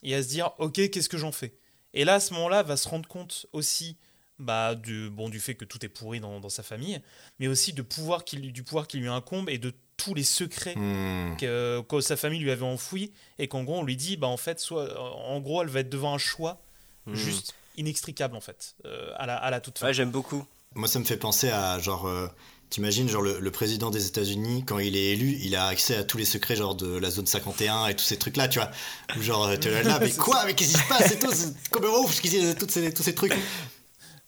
et 0.02 0.14
à 0.14 0.22
se 0.22 0.28
dire 0.28 0.52
ok 0.58 0.90
qu'est-ce 0.90 1.08
que 1.08 1.18
j'en 1.18 1.32
fais? 1.32 1.56
Et 1.92 2.04
là 2.04 2.14
à 2.14 2.20
ce 2.20 2.34
moment-là 2.34 2.60
elle 2.60 2.66
va 2.66 2.76
se 2.76 2.88
rendre 2.88 3.08
compte 3.08 3.46
aussi 3.52 3.96
bah, 4.38 4.74
du, 4.74 5.10
bon, 5.10 5.28
du 5.28 5.40
fait 5.40 5.54
que 5.54 5.64
tout 5.64 5.84
est 5.84 5.88
pourri 5.88 6.20
dans, 6.20 6.40
dans 6.40 6.48
sa 6.48 6.62
famille 6.62 7.00
mais 7.38 7.46
aussi 7.48 7.72
de 7.72 7.82
pouvoir 7.82 8.24
qui, 8.24 8.36
du 8.38 8.62
pouvoir 8.62 8.86
qui 8.86 8.98
lui 8.98 9.08
incombe 9.08 9.48
et 9.48 9.58
de 9.58 9.72
tous 9.96 10.14
les 10.14 10.24
secrets 10.24 10.74
Hmm. 10.76 11.36
que, 11.38 11.80
que 11.88 12.00
sa 12.00 12.16
famille 12.16 12.40
lui 12.40 12.50
avait 12.50 12.62
enfouis 12.64 13.12
et 13.38 13.46
qu'en 13.46 13.62
gros 13.62 13.78
on 13.78 13.84
lui 13.84 13.96
dit 13.96 14.16
bah 14.16 14.26
en 14.26 14.36
fait 14.36 14.58
soit 14.58 15.00
en 15.00 15.38
gros 15.40 15.62
elle 15.62 15.68
va 15.68 15.80
être 15.80 15.88
devant 15.90 16.14
un 16.14 16.18
choix 16.18 16.60
hmm. 17.06 17.14
juste 17.14 17.54
inextricable 17.76 18.34
en 18.36 18.40
fait 18.40 18.74
euh, 18.86 19.10
à, 19.16 19.26
la, 19.26 19.36
à 19.36 19.50
la 19.50 19.60
toute 19.60 19.78
fin 19.78 19.86
Ouais, 19.86 19.94
j'aime 19.94 20.10
beaucoup. 20.10 20.44
Moi 20.74 20.88
ça 20.88 20.98
me 20.98 21.04
fait 21.04 21.16
penser 21.16 21.48
à 21.50 21.78
genre. 21.78 22.06
euh, 22.08 22.28
T'imagines, 22.70 23.08
genre 23.08 23.22
le, 23.22 23.38
le 23.38 23.50
président 23.52 23.90
des 23.90 24.06
États-Unis, 24.08 24.64
quand 24.66 24.80
il 24.80 24.96
est 24.96 25.12
élu, 25.12 25.38
il 25.42 25.54
a 25.54 25.66
accès 25.66 25.94
à 25.96 26.02
tous 26.02 26.16
les 26.16 26.24
secrets, 26.24 26.56
genre 26.56 26.74
de 26.74 26.96
la 26.96 27.10
zone 27.10 27.26
51 27.26 27.86
et 27.88 27.94
tous 27.94 28.02
ces 28.02 28.16
trucs-là, 28.18 28.48
tu 28.48 28.58
vois. 28.58 28.70
Ou 29.16 29.22
genre, 29.22 29.48
t'es 29.60 29.70
là, 29.70 29.82
là, 29.84 29.98
mais 30.00 30.10
quoi 30.16 30.44
Mais 30.44 30.54
qu'est-ce 30.54 30.72
qui 30.74 30.80
se 30.82 30.88
passe 30.88 31.12
et 31.12 31.18
tout 31.18 31.30
C'est 31.32 31.68
comme 31.68 31.84
ouf, 31.84 32.20
qu'est-ce 32.20 32.34
qu'il 32.34 32.44
y 32.44 32.48
a 32.48 32.54
tous 32.54 32.68
ces, 32.68 32.92
tous 32.92 33.02
ces 33.04 33.14
trucs. 33.14 33.34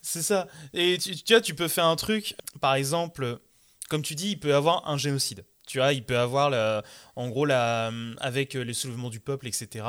C'est 0.07 0.23
ça. 0.23 0.47
Et 0.73 0.99
tu, 0.99 1.15
vois, 1.29 1.41
tu 1.41 1.57
peux 1.57 1.67
faire 1.67 1.87
un 1.87 1.97
truc, 1.97 2.37
par 2.61 2.77
exemple, 2.77 3.41
comme 3.89 4.03
tu 4.03 4.15
dis, 4.15 4.31
il 4.31 4.39
peut 4.39 4.51
y 4.51 4.53
avoir 4.53 4.89
un 4.89 4.97
génocide. 4.97 5.45
Tu 5.67 5.79
vois, 5.79 5.93
il 5.93 6.05
peut 6.05 6.17
avoir, 6.17 6.49
la- 6.49 6.85
en 7.17 7.29
gros, 7.29 7.45
la, 7.45 7.91
avec 8.19 8.55
les 8.55 8.73
soulèvements 8.73 9.11
du 9.11 9.19
peuple, 9.19 9.49
etc. 9.49 9.85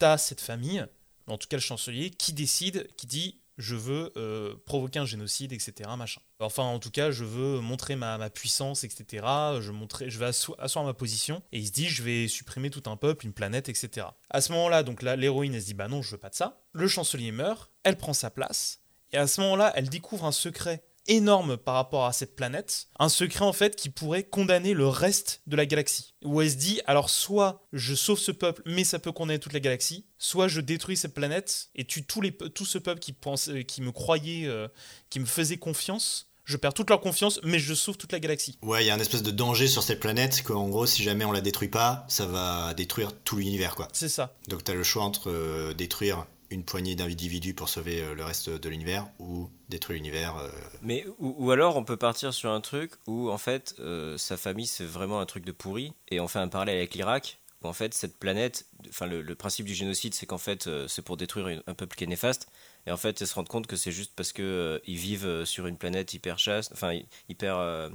Tu 0.00 0.04
as 0.04 0.18
cette 0.18 0.40
famille, 0.40 0.84
en 1.28 1.38
tout 1.38 1.46
cas 1.46 1.58
le 1.58 1.62
chancelier, 1.62 2.10
qui 2.10 2.32
décide, 2.32 2.88
qui 2.96 3.06
dit 3.06 3.38
je 3.56 3.76
veux 3.76 4.12
euh, 4.16 4.56
provoquer 4.66 4.98
un 4.98 5.04
génocide, 5.04 5.52
etc. 5.52 5.88
Machin. 5.96 6.20
Enfin, 6.40 6.64
en 6.64 6.80
tout 6.80 6.90
cas, 6.90 7.12
je 7.12 7.22
veux 7.22 7.60
montrer 7.60 7.94
ma, 7.94 8.30
puissance, 8.30 8.82
etc. 8.82 9.24
Je, 9.60 9.70
montrer, 9.70 10.10
je 10.10 10.18
vais 10.18 10.26
asseoir, 10.26 10.84
ma 10.84 10.94
position. 10.94 11.40
Et 11.52 11.58
il 11.58 11.66
se 11.66 11.72
dit, 11.72 11.88
je 11.88 12.02
vais 12.02 12.26
supprimer 12.26 12.70
tout 12.70 12.82
un 12.90 12.96
peuple, 12.96 13.26
une 13.26 13.32
planète, 13.32 13.68
etc. 13.68 14.08
À 14.30 14.40
ce 14.40 14.50
moment-là, 14.52 14.82
donc 14.82 15.02
l'héroïne, 15.02 15.54
elle 15.54 15.60
se 15.60 15.66
dit, 15.66 15.74
bah 15.74 15.86
non, 15.86 16.02
je 16.02 16.10
veux 16.10 16.18
pas 16.18 16.30
de 16.30 16.34
ça. 16.34 16.64
Le 16.72 16.88
chancelier 16.88 17.30
meurt, 17.30 17.70
elle 17.84 17.96
prend 17.96 18.12
sa 18.14 18.30
place. 18.30 18.81
Et 19.12 19.18
à 19.18 19.26
ce 19.26 19.40
moment-là, 19.42 19.72
elle 19.76 19.88
découvre 19.88 20.24
un 20.24 20.32
secret 20.32 20.84
énorme 21.08 21.56
par 21.56 21.74
rapport 21.74 22.04
à 22.06 22.12
cette 22.12 22.36
planète, 22.36 22.86
un 22.98 23.08
secret 23.08 23.44
en 23.44 23.52
fait 23.52 23.76
qui 23.76 23.90
pourrait 23.90 24.22
condamner 24.24 24.74
le 24.74 24.86
reste 24.86 25.42
de 25.46 25.56
la 25.56 25.66
galaxie. 25.66 26.14
Où 26.24 26.40
elle 26.40 26.50
se 26.50 26.56
dit, 26.56 26.80
alors 26.86 27.10
soit 27.10 27.66
je 27.72 27.94
sauve 27.94 28.18
ce 28.18 28.32
peuple, 28.32 28.62
mais 28.66 28.84
ça 28.84 28.98
peut 28.98 29.12
condamner 29.12 29.38
toute 29.38 29.52
la 29.52 29.60
galaxie, 29.60 30.06
soit 30.18 30.48
je 30.48 30.60
détruis 30.60 30.96
cette 30.96 31.14
planète 31.14 31.70
et 31.74 31.84
tue 31.84 32.04
tous 32.04 32.20
les, 32.20 32.32
tout 32.32 32.64
ce 32.66 32.78
peuple 32.78 33.00
qui, 33.00 33.12
pense, 33.12 33.48
euh, 33.48 33.62
qui 33.62 33.82
me 33.82 33.92
croyait, 33.92 34.46
euh, 34.46 34.68
qui 35.10 35.20
me 35.20 35.26
faisait 35.26 35.56
confiance. 35.56 36.28
Je 36.44 36.56
perds 36.56 36.74
toute 36.74 36.90
leur 36.90 37.00
confiance, 37.00 37.38
mais 37.44 37.60
je 37.60 37.72
sauve 37.72 37.96
toute 37.96 38.10
la 38.10 38.18
galaxie. 38.18 38.58
Ouais, 38.62 38.82
il 38.82 38.86
y 38.88 38.90
a 38.90 38.94
un 38.94 38.98
espèce 38.98 39.22
de 39.22 39.30
danger 39.30 39.68
sur 39.68 39.84
cette 39.84 40.00
planète 40.00 40.42
qu'en 40.42 40.68
gros, 40.68 40.86
si 40.86 41.04
jamais 41.04 41.24
on 41.24 41.30
la 41.30 41.40
détruit 41.40 41.68
pas, 41.68 42.04
ça 42.08 42.26
va 42.26 42.74
détruire 42.74 43.12
tout 43.22 43.36
l'univers, 43.36 43.76
quoi. 43.76 43.86
C'est 43.92 44.08
ça. 44.08 44.34
Donc 44.48 44.64
t'as 44.64 44.74
le 44.74 44.82
choix 44.82 45.04
entre 45.04 45.30
euh, 45.30 45.72
détruire 45.72 46.26
une 46.52 46.64
poignée 46.64 46.94
d'individus 46.94 47.54
pour 47.54 47.68
sauver 47.68 48.02
euh, 48.02 48.14
le 48.14 48.24
reste 48.24 48.48
de 48.50 48.68
l'univers 48.68 49.08
ou 49.18 49.50
détruire 49.68 49.96
l'univers. 49.96 50.36
euh, 50.36 50.48
Mais 50.82 51.04
ou, 51.18 51.34
ou 51.38 51.50
alors 51.50 51.76
on 51.76 51.84
peut 51.84 51.96
partir 51.96 52.32
sur 52.34 52.50
un 52.50 52.60
truc 52.60 52.92
où 53.06 53.30
en 53.30 53.38
fait 53.38 53.74
euh, 53.80 54.16
sa 54.18 54.36
famille 54.36 54.66
c'est 54.66 54.84
vraiment 54.84 55.20
un 55.20 55.26
truc 55.26 55.44
de 55.44 55.52
pourri 55.52 55.92
et 56.10 56.20
on 56.20 56.28
fait 56.28 56.38
un 56.38 56.48
parallèle 56.48 56.76
avec 56.76 56.94
l'Irak 56.94 57.38
où 57.62 57.68
en 57.68 57.72
fait 57.72 57.94
cette 57.94 58.18
planète, 58.18 58.66
enfin 58.88 59.06
le, 59.06 59.22
le 59.22 59.34
principe 59.34 59.66
du 59.66 59.74
génocide 59.74 60.14
c'est 60.14 60.26
qu'en 60.26 60.38
fait 60.38 60.66
euh, 60.66 60.86
c'est 60.88 61.02
pour 61.02 61.16
détruire 61.16 61.48
une- 61.48 61.62
un 61.66 61.74
peuple 61.74 61.96
qui 61.96 62.04
est 62.04 62.08
néfaste 62.08 62.48
et 62.86 62.90
en 62.92 62.96
fait 62.96 63.20
ils 63.20 63.26
se 63.26 63.34
rendent 63.34 63.48
compte 63.48 63.66
que 63.66 63.76
c'est 63.76 63.92
juste 63.92 64.12
parce 64.16 64.32
que 64.32 64.42
euh, 64.42 64.78
ils 64.86 64.96
vivent 64.98 65.44
sur 65.44 65.66
une 65.66 65.76
planète 65.78 66.12
hyper 66.14 66.38
chaste, 66.38 66.72
enfin 66.72 66.92
hy- 66.92 67.06
hyper 67.28 67.56
euh, 67.56 67.88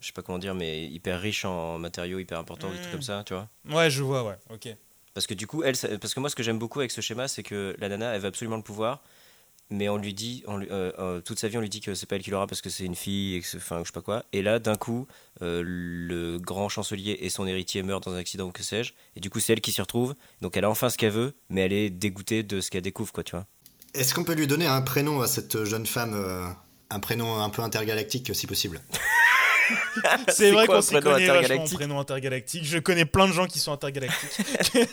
je 0.00 0.06
sais 0.08 0.12
pas 0.12 0.22
comment 0.22 0.38
dire 0.38 0.54
mais 0.54 0.86
hyper 0.86 1.20
riche 1.20 1.44
en 1.44 1.78
matériaux 1.78 2.18
hyper 2.18 2.38
importants 2.38 2.70
des 2.70 2.78
trucs 2.78 2.88
Mm. 2.88 2.90
comme 2.92 3.02
ça 3.02 3.22
tu 3.24 3.34
vois 3.34 3.48
Ouais, 3.68 3.90
je 3.90 4.02
vois, 4.02 4.24
ouais, 4.24 4.36
ok. 4.50 4.68
Parce 5.16 5.26
que 5.26 5.32
du 5.32 5.46
coup, 5.46 5.62
elle, 5.62 5.76
ça- 5.76 5.88
parce 5.98 6.12
que 6.12 6.20
moi, 6.20 6.28
ce 6.28 6.36
que 6.36 6.42
j'aime 6.42 6.58
beaucoup 6.58 6.78
avec 6.80 6.90
ce 6.90 7.00
schéma, 7.00 7.26
c'est 7.26 7.42
que 7.42 7.74
la 7.78 7.88
nana, 7.88 8.12
elle 8.14 8.20
veut 8.20 8.28
absolument 8.28 8.56
le 8.58 8.62
pouvoir, 8.62 9.02
mais 9.70 9.88
on 9.88 9.96
lui 9.96 10.12
dit, 10.12 10.44
on 10.46 10.58
lui- 10.58 10.68
euh, 10.70 10.92
euh, 10.98 11.20
toute 11.22 11.38
sa 11.38 11.48
vie, 11.48 11.56
on 11.56 11.62
lui 11.62 11.70
dit 11.70 11.80
que 11.80 11.94
c'est 11.94 12.04
pas 12.04 12.16
elle 12.16 12.22
qui 12.22 12.30
l'aura 12.30 12.46
parce 12.46 12.60
que 12.60 12.68
c'est 12.68 12.84
une 12.84 12.94
fille, 12.94 13.36
et 13.36 13.40
que 13.40 13.56
enfin, 13.56 13.78
je 13.80 13.86
sais 13.86 13.92
pas 13.92 14.02
quoi. 14.02 14.24
Et 14.34 14.42
là, 14.42 14.58
d'un 14.58 14.76
coup, 14.76 15.06
euh, 15.40 15.62
le 15.64 16.38
grand 16.38 16.68
chancelier 16.68 17.16
et 17.20 17.30
son 17.30 17.46
héritier 17.46 17.82
meurent 17.82 18.00
dans 18.02 18.12
un 18.12 18.18
accident 18.18 18.44
ou 18.44 18.52
que 18.52 18.62
sais-je, 18.62 18.92
et 19.16 19.20
du 19.20 19.30
coup, 19.30 19.40
c'est 19.40 19.54
elle 19.54 19.62
qui 19.62 19.72
s'y 19.72 19.80
retrouve. 19.80 20.14
Donc, 20.42 20.54
elle 20.58 20.64
a 20.66 20.70
enfin 20.70 20.90
ce 20.90 20.98
qu'elle 20.98 21.12
veut, 21.12 21.32
mais 21.48 21.62
elle 21.62 21.72
est 21.72 21.88
dégoûtée 21.88 22.42
de 22.42 22.60
ce 22.60 22.70
qu'elle 22.70 22.82
découvre, 22.82 23.10
quoi, 23.12 23.24
tu 23.24 23.30
vois. 23.32 23.46
Est-ce 23.94 24.14
qu'on 24.14 24.24
peut 24.24 24.34
lui 24.34 24.46
donner 24.46 24.66
un 24.66 24.82
prénom 24.82 25.22
à 25.22 25.26
cette 25.26 25.64
jeune 25.64 25.86
femme 25.86 26.14
Un 26.90 27.00
prénom 27.00 27.40
un 27.40 27.48
peu 27.48 27.62
intergalactique, 27.62 28.30
si 28.34 28.46
possible? 28.46 28.82
C'est 30.28 30.50
vrai 30.50 30.66
qu'on 30.66 30.82
s'y 30.82 30.98
connaît 31.00 31.26
vachement 31.26 31.64
prénom 31.64 32.00
intergalactique. 32.00 32.64
Je 32.64 32.78
connais 32.78 33.04
plein 33.04 33.26
de 33.28 33.32
gens 33.32 33.46
qui 33.46 33.58
sont 33.58 33.72
intergalactiques. 33.72 34.46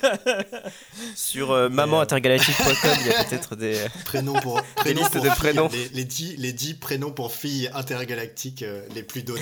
Sur 1.16 1.52
euh, 1.52 1.70
mamanintergalactique.com, 1.70 2.98
il 3.02 3.08
y 3.08 3.14
a 3.14 3.24
peut-être 3.24 3.56
des. 3.56 3.78
Prénom 4.06 4.34
pour, 4.34 4.62
prénom 4.76 5.02
listes 5.02 5.14
pour 5.14 5.24
de 5.24 5.30
filles, 5.30 5.38
prénoms. 5.38 5.70
Les, 5.72 5.90
les, 5.90 6.06
10, 6.06 6.38
les 6.38 6.54
10 6.54 6.76
prénoms 6.76 7.12
pour 7.12 7.34
filles 7.34 7.70
intergalactiques 7.74 8.64
euh, 8.64 8.86
les 8.96 9.04
plus 9.04 9.24
donnés. 9.24 9.42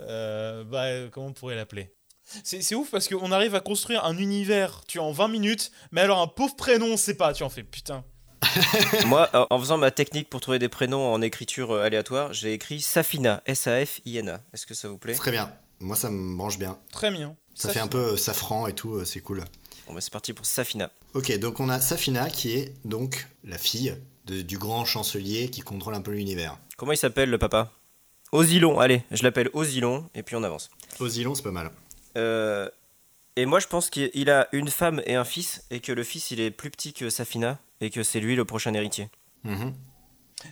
Euh, 0.00 0.64
bah, 0.64 0.84
euh, 0.84 1.08
comment 1.10 1.26
on 1.26 1.32
pourrait 1.32 1.56
l'appeler? 1.56 1.92
C'est, 2.42 2.60
c'est 2.60 2.74
ouf 2.74 2.90
parce 2.90 3.08
qu'on 3.08 3.30
arrive 3.32 3.54
à 3.54 3.60
construire 3.60 4.04
un 4.04 4.18
univers, 4.18 4.82
tu 4.88 4.98
vois, 4.98 5.06
en 5.06 5.12
20 5.12 5.28
minutes, 5.28 5.70
mais 5.92 6.00
alors 6.00 6.20
un 6.20 6.26
pauvre 6.26 6.56
prénom, 6.56 6.86
on 6.92 6.96
sait 6.96 7.14
pas, 7.14 7.32
tu 7.32 7.42
en 7.42 7.48
fais 7.48 7.62
putain. 7.62 8.04
Moi, 9.06 9.28
en- 9.50 9.58
faisant 9.58 9.78
ma 9.78 9.90
technique 9.90 10.28
pour 10.28 10.40
trouver 10.40 10.58
des 10.58 10.68
prénoms 10.68 11.12
en 11.12 11.20
écriture 11.22 11.72
euh, 11.72 11.82
aléatoire, 11.84 12.32
j'ai 12.32 12.52
écrit 12.52 12.80
Safina, 12.80 13.42
S-A-F-I-N-A. 13.46 14.40
Est-ce 14.52 14.66
que 14.66 14.74
ça 14.74 14.88
vous 14.88 14.98
plaît? 14.98 15.14
Très 15.14 15.30
bien. 15.30 15.52
Moi, 15.80 15.96
ça 15.96 16.10
me 16.10 16.36
branche 16.36 16.58
bien. 16.58 16.78
Très 16.92 17.10
bien. 17.10 17.36
Ça, 17.54 17.70
fait 17.70 17.80
un 17.80 17.86
peu 17.88 18.12
euh, 18.12 18.16
safran 18.16 18.66
et 18.66 18.72
tout, 18.74 18.94
euh, 18.96 19.04
c'est 19.04 19.20
cool. 19.20 19.42
Bon, 19.86 19.94
bah, 19.94 20.00
c'est 20.00 20.12
parti 20.12 20.32
pour 20.32 20.46
Safina. 20.46 20.90
Ok, 21.14 21.36
donc 21.38 21.60
on 21.60 21.68
a 21.68 21.80
Safina 21.80 22.28
qui 22.28 22.52
est 22.56 22.74
donc 22.84 23.26
la 23.44 23.56
fille 23.58 23.94
de- 24.26 24.42
du 24.42 24.58
grand 24.58 24.84
chancelier 24.84 25.48
qui 25.50 25.60
contrôle 25.60 25.94
un 25.94 26.00
peu 26.00 26.10
l'univers. 26.12 26.58
Comment 26.76 26.92
il 26.92 26.96
s'appelle 26.98 27.30
le 27.30 27.38
papa? 27.38 27.70
Osilon, 28.32 28.80
allez, 28.80 29.02
je 29.12 29.22
l'appelle 29.22 29.48
Osilon, 29.52 30.08
et 30.14 30.22
puis 30.22 30.34
on 30.36 30.42
avance. 30.42 30.68
Osilon, 30.98 31.34
c'est 31.34 31.42
pas 31.44 31.52
mal. 31.52 31.70
Euh, 32.16 32.68
et 33.36 33.46
moi, 33.46 33.60
je 33.60 33.66
pense 33.66 33.90
qu'il 33.90 34.10
il 34.14 34.30
a 34.30 34.48
une 34.52 34.68
femme 34.68 35.02
et 35.06 35.14
un 35.14 35.24
fils, 35.24 35.64
et 35.70 35.80
que 35.80 35.92
le 35.92 36.02
fils, 36.04 36.30
il 36.30 36.40
est 36.40 36.50
plus 36.50 36.70
petit 36.70 36.92
que 36.92 37.10
Safina, 37.10 37.58
et 37.80 37.90
que 37.90 38.02
c'est 38.02 38.20
lui 38.20 38.36
le 38.36 38.44
prochain 38.44 38.72
héritier. 38.74 39.08
Mhm. 39.44 39.74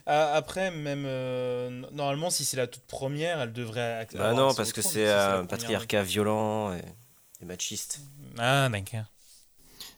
Ah, 0.07 0.33
Après, 0.33 0.71
même 0.71 1.03
euh, 1.05 1.69
no- 1.69 1.89
normalement, 1.91 2.29
si 2.29 2.43
c'est 2.45 2.57
la 2.57 2.67
toute 2.67 2.83
première, 2.83 3.39
elle 3.41 3.53
devrait. 3.53 4.07
Bah 4.13 4.33
non, 4.33 4.53
parce 4.53 4.73
que 4.73 4.81
c'est 4.81 5.05
si 5.05 5.11
un 5.11 5.29
première. 5.31 5.47
patriarcat 5.47 6.03
violent 6.03 6.73
et, 6.73 6.81
et 7.41 7.45
machiste. 7.45 7.99
Ah, 8.37 8.67
d'accord. 8.69 9.05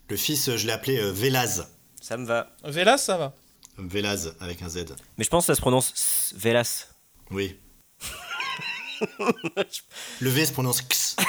Le 0.09 0.15
fils, 0.17 0.55
je 0.55 0.67
l'ai 0.67 0.73
appelé 0.73 0.97
euh, 0.99 1.11
Vélaz. 1.11 1.67
Ça 2.01 2.15
me 2.17 2.25
va. 2.25 2.49
Vélas, 2.63 2.97
ça 2.99 3.17
va. 3.17 3.33
Vélaz 3.77 4.35
avec 4.39 4.61
un 4.61 4.69
Z. 4.69 4.85
Mais 5.17 5.23
je 5.23 5.29
pense 5.29 5.43
que 5.43 5.47
ça 5.47 5.55
se 5.55 5.61
prononce 5.61 6.33
Vélas. 6.35 6.87
Oui. 7.31 7.57
Le 10.19 10.29
V 10.29 10.45
se 10.45 10.53
prononce 10.53 10.79
X. 10.81 11.15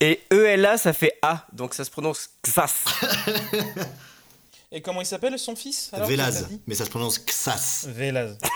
Et 0.00 0.22
ELA, 0.30 0.78
ça 0.78 0.94
fait 0.94 1.18
A, 1.20 1.46
donc 1.52 1.74
ça 1.74 1.84
se 1.84 1.90
prononce 1.90 2.30
Xas. 2.42 2.84
Et 4.72 4.80
comment 4.80 5.02
il 5.02 5.06
s'appelle 5.06 5.38
son 5.38 5.54
fils 5.54 5.90
alors, 5.92 6.08
Vélaz, 6.08 6.48
mais 6.66 6.74
ça 6.74 6.86
se 6.86 6.90
prononce 6.90 7.24
Xas. 7.24 7.86
Vélaz. 7.88 8.38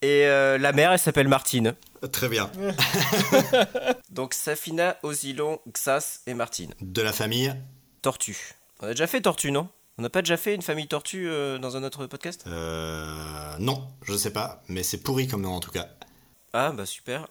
Et 0.00 0.26
euh, 0.26 0.58
la 0.58 0.72
mère, 0.72 0.92
elle 0.92 0.98
s'appelle 0.98 1.28
Martine. 1.28 1.74
Très 2.12 2.28
bien. 2.28 2.50
Donc 4.10 4.32
Safina, 4.32 4.96
Osilon, 5.02 5.60
Xas 5.72 6.20
et 6.26 6.34
Martine. 6.34 6.72
De 6.80 7.02
la 7.02 7.12
famille, 7.12 7.52
Tortue. 8.00 8.54
On 8.80 8.86
a 8.86 8.90
déjà 8.90 9.08
fait 9.08 9.20
Tortue, 9.20 9.50
non? 9.50 9.68
On 9.98 10.02
n'a 10.02 10.10
pas 10.10 10.22
déjà 10.22 10.36
fait 10.36 10.54
une 10.54 10.62
famille 10.62 10.86
tortue 10.86 11.28
euh, 11.28 11.58
dans 11.58 11.76
un 11.76 11.82
autre 11.82 12.06
podcast? 12.06 12.44
Euh, 12.46 13.04
non, 13.58 13.88
je 14.02 14.16
sais 14.16 14.32
pas, 14.32 14.62
mais 14.68 14.84
c'est 14.84 14.98
pourri 14.98 15.26
comme 15.26 15.42
nom 15.42 15.54
en 15.54 15.60
tout 15.60 15.72
cas. 15.72 15.88
Ah, 16.52 16.70
bah 16.70 16.86
super. 16.86 17.26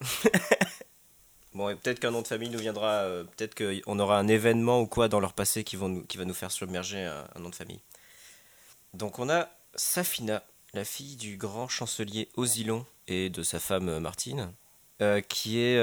Bon, 1.54 1.70
et 1.70 1.76
peut-être 1.76 2.00
qu'un 2.00 2.12
nom 2.12 2.22
de 2.22 2.28
famille 2.28 2.50
nous 2.50 2.60
viendra. 2.60 2.92
euh, 3.04 3.24
peut-être 3.24 3.56
qu'on 3.56 4.00
aura 4.00 4.18
un 4.18 4.28
événement 4.28 4.82
ou 4.82 4.88
quoi 4.88 5.08
dans 5.08 5.20
leur 5.20 5.34
passé 5.34 5.64
qui, 5.64 5.76
va 5.76 5.88
nous 5.88 6.34
faire 6.34 6.52
submerger 6.52 7.04
un, 7.04 7.40
nom 7.40 7.50
de 7.50 7.56
famille. 7.56 7.82
Donc 8.94 9.20
on 9.20 9.30
a 9.30 9.50
Safina, 9.76 10.44
la 10.74 10.86
fille 10.86 11.16
du 11.16 11.38
grand 11.38 11.68
chancelier 11.68 12.30
Osilon 12.36 12.86
et 13.08 13.30
de 13.30 13.44
sa 13.44 13.60
femme 13.60 13.90
euh, 13.90 14.00
Martine, 14.00 14.52
euh, 15.02 15.22
qui 15.22 15.60
est 15.60 15.78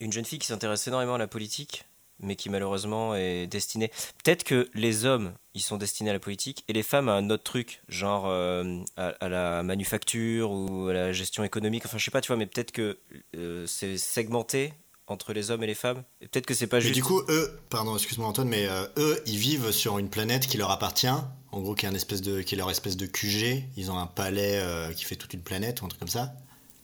une 0.00 0.12
jeune 0.12 0.24
fille 0.24 0.38
qui 0.38 0.48
s'intéresse 0.48 0.86
énormément 0.88 1.14
à 1.14 1.18
la 1.18 1.28
politique, 1.28 1.84
mais 2.20 2.36
qui 2.36 2.50
malheureusement 2.50 3.14
est 3.14 3.46
destinée. 3.46 3.90
Peut-être 4.24 4.44
que 4.44 4.68
les 4.74 5.04
hommes, 5.04 5.32
ils 5.54 5.60
sont 5.60 5.76
destinés 5.76 6.10
à 6.10 6.12
la 6.12 6.18
politique, 6.18 6.64
et 6.68 6.72
les 6.72 6.82
femmes 6.82 7.08
à 7.08 7.12
un 7.12 7.30
autre 7.30 7.42
truc, 7.42 7.82
genre 7.88 8.26
euh, 8.26 8.78
à, 8.96 9.08
à 9.20 9.28
la 9.28 9.62
manufacture 9.62 10.50
ou 10.50 10.88
à 10.88 10.92
la 10.92 11.12
gestion 11.12 11.44
économique. 11.44 11.84
Enfin, 11.86 11.98
je 11.98 12.04
sais 12.04 12.10
pas, 12.10 12.20
tu 12.20 12.28
vois, 12.28 12.36
mais 12.36 12.46
peut-être 12.46 12.72
que 12.72 12.98
euh, 13.36 13.66
c'est 13.66 13.98
segmenté 13.98 14.72
entre 15.08 15.32
les 15.32 15.50
hommes 15.50 15.62
et 15.62 15.66
les 15.66 15.74
femmes. 15.74 16.02
Et 16.20 16.26
peut-être 16.26 16.46
que 16.46 16.54
c'est 16.54 16.66
pas 16.66 16.78
Mais 16.78 16.82
juste. 16.82 16.94
du 16.94 17.02
coup, 17.02 17.22
eux, 17.28 17.60
pardon, 17.70 17.96
excuse-moi 17.96 18.26
Antoine, 18.26 18.48
mais 18.48 18.66
euh, 18.66 18.86
eux, 18.96 19.22
ils 19.26 19.38
vivent 19.38 19.70
sur 19.70 19.98
une 19.98 20.08
planète 20.08 20.46
qui 20.46 20.56
leur 20.56 20.70
appartient, 20.70 21.06
en 21.06 21.60
gros, 21.60 21.74
qui 21.74 21.86
est, 21.86 21.88
un 21.88 21.94
espèce 21.94 22.22
de, 22.22 22.42
qui 22.42 22.54
est 22.54 22.58
leur 22.58 22.70
espèce 22.70 22.96
de 22.96 23.06
QG. 23.06 23.64
Ils 23.76 23.90
ont 23.90 23.98
un 23.98 24.06
palais 24.06 24.60
qui 24.96 25.04
fait 25.04 25.16
toute 25.16 25.32
une 25.32 25.42
planète 25.42 25.80
ou 25.80 25.84
un 25.84 25.88
truc 25.88 26.00
comme 26.00 26.08
ça. 26.08 26.34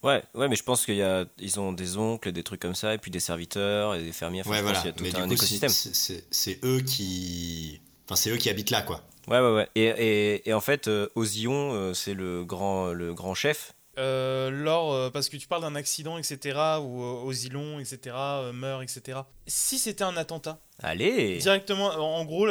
Ouais, 0.02 0.22
ouais, 0.34 0.48
mais 0.48 0.56
je 0.56 0.62
pense 0.64 0.84
qu'il 0.84 0.96
y 0.96 1.02
a, 1.02 1.24
ils 1.38 1.60
ont 1.60 1.72
des 1.72 1.96
oncles, 1.96 2.28
et 2.28 2.32
des 2.32 2.42
trucs 2.42 2.60
comme 2.60 2.74
ça, 2.74 2.94
et 2.94 2.98
puis 2.98 3.10
des 3.10 3.20
serviteurs 3.20 3.94
et 3.94 4.02
des 4.02 4.12
fermiers. 4.12 4.40
Enfin, 4.40 4.50
ouais, 4.50 4.62
voilà. 4.62 4.82
y 4.84 4.88
a 4.88 4.92
tout 4.92 5.04
Mais 5.04 5.14
un 5.16 5.26
coup, 5.28 5.34
écosystème. 5.34 5.70
c'est- 5.70 6.64
eux 6.64 6.80
qui. 6.80 7.80
Enfin, 8.06 8.16
c'est 8.16 8.30
eux 8.30 8.36
qui 8.36 8.50
habitent 8.50 8.70
là, 8.70 8.82
quoi. 8.82 9.02
Ouais, 9.28 9.38
ouais, 9.38 9.52
ouais. 9.54 9.68
Et, 9.76 9.84
et, 9.84 10.48
et 10.48 10.52
en 10.54 10.60
fait, 10.60 10.88
euh, 10.88 11.08
Ozion, 11.14 11.72
euh, 11.72 11.94
c'est 11.94 12.14
le 12.14 12.44
grand, 12.44 12.92
le 12.92 13.14
grand 13.14 13.34
chef. 13.34 13.72
Euh, 13.98 14.50
Laure, 14.50 14.92
euh, 14.92 15.10
parce 15.10 15.28
que 15.28 15.36
tu 15.36 15.46
parles 15.46 15.62
d'un 15.62 15.74
accident, 15.76 16.18
etc., 16.18 16.38
ou 16.80 17.02
euh, 17.02 17.22
Osilon, 17.24 17.78
etc., 17.78 17.98
euh, 18.16 18.52
meurt, 18.52 18.82
etc. 18.82 19.20
Si 19.46 19.78
c'était 19.78 20.02
un 20.02 20.16
attentat, 20.16 20.58
Allez 20.82 21.36
directement, 21.38 21.88
en 21.90 22.24
gros, 22.24 22.48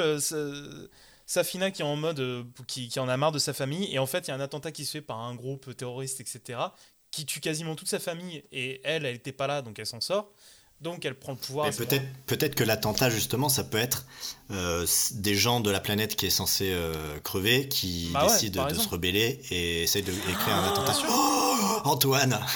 Safina 1.26 1.72
qui 1.72 1.82
est 1.82 1.86
en 1.86 1.96
mode, 1.96 2.20
euh, 2.20 2.44
qui, 2.68 2.90
qui 2.90 3.00
en 3.00 3.08
a 3.08 3.16
marre 3.18 3.32
de 3.32 3.40
sa 3.40 3.54
famille, 3.54 3.94
et 3.94 4.00
en 4.00 4.06
fait, 4.06 4.28
il 4.28 4.30
y 4.30 4.32
a 4.32 4.36
un 4.36 4.40
attentat 4.42 4.72
qui 4.72 4.86
se 4.86 4.92
fait 4.92 5.02
par 5.02 5.20
un 5.20 5.34
groupe 5.34 5.76
terroriste, 5.76 6.20
etc., 6.20 6.60
qui 7.12 7.26
tue 7.26 7.40
quasiment 7.40 7.76
toute 7.76 7.90
sa 7.90 8.00
famille, 8.00 8.44
et 8.52 8.82
elle, 8.84 9.06
elle 9.06 9.14
n'était 9.14 9.32
pas 9.32 9.48
là, 9.48 9.62
donc 9.62 9.78
elle 9.80 9.86
s'en 9.86 10.02
sort. 10.02 10.32
Donc 10.82 11.06
elle 11.06 11.14
prend 11.14 11.34
le 11.34 11.38
pouvoir. 11.38 11.68
Mais 11.68 11.86
peut-être 11.86 12.06
peut-être 12.26 12.56
que 12.56 12.64
l'attentat, 12.64 13.12
justement, 13.12 13.50
ça 13.50 13.64
peut 13.64 13.78
être 13.78 14.08
euh, 14.50 14.88
des 15.14 15.36
gens 15.36 15.60
de 15.60 15.70
la 15.70 15.80
planète 15.80 16.16
qui 16.16 16.26
est 16.26 16.32
censée 16.32 16.72
euh, 16.72 17.20
crever 17.20 17.68
qui 17.68 18.10
Bah 18.12 18.26
décident 18.28 18.66
de 18.66 18.74
se 18.74 18.90
rebeller 18.90 19.40
et 19.52 19.84
essayent 19.84 20.02
de 20.02 20.12
d'écrire 20.12 20.56
un 20.56 20.72
attentat. 20.72 20.98
Oh, 21.08 21.82
Antoine 21.84 22.40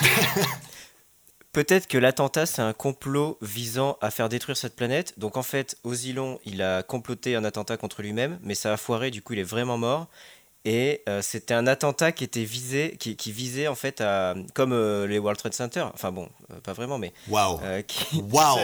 Peut-être 1.56 1.88
que 1.88 1.98
l'attentat, 1.98 2.46
c'est 2.46 2.62
un 2.62 2.74
complot 2.74 3.38
visant 3.42 3.98
à 4.02 4.12
faire 4.12 4.28
détruire 4.28 4.58
cette 4.58 4.76
planète. 4.76 5.18
Donc 5.18 5.38
en 5.38 5.44
fait, 5.44 5.78
Osilon, 5.86 6.38
il 6.44 6.62
a 6.62 6.84
comploté 6.84 7.36
un 7.36 7.46
attentat 7.46 7.78
contre 7.78 8.02
lui-même, 8.02 8.40
mais 8.44 8.56
ça 8.56 8.74
a 8.74 8.78
foiré, 8.78 9.10
du 9.10 9.22
coup, 9.22 9.32
il 9.34 9.40
est 9.40 9.44
vraiment 9.44 9.78
mort. 9.78 10.10
Et 10.68 11.04
euh, 11.08 11.22
c'était 11.22 11.54
un 11.54 11.68
attentat 11.68 12.12
qui 12.12 12.24
était 12.24 12.44
visé, 12.44 12.98
qui, 13.00 13.16
qui 13.16 13.32
visait 13.32 13.68
en 13.68 13.76
fait 13.76 14.02
à, 14.02 14.34
comme 14.56 14.74
euh, 14.74 15.06
les 15.06 15.20
World 15.20 15.38
Trade 15.40 15.54
Center, 15.54 15.86
enfin 15.94 16.12
bon, 16.12 16.28
euh, 16.52 16.60
pas 16.60 16.74
vraiment, 16.74 16.98
mais 16.98 17.14
Waouh 17.28 17.60
qui, 17.86 18.20
Waouh 18.32 18.58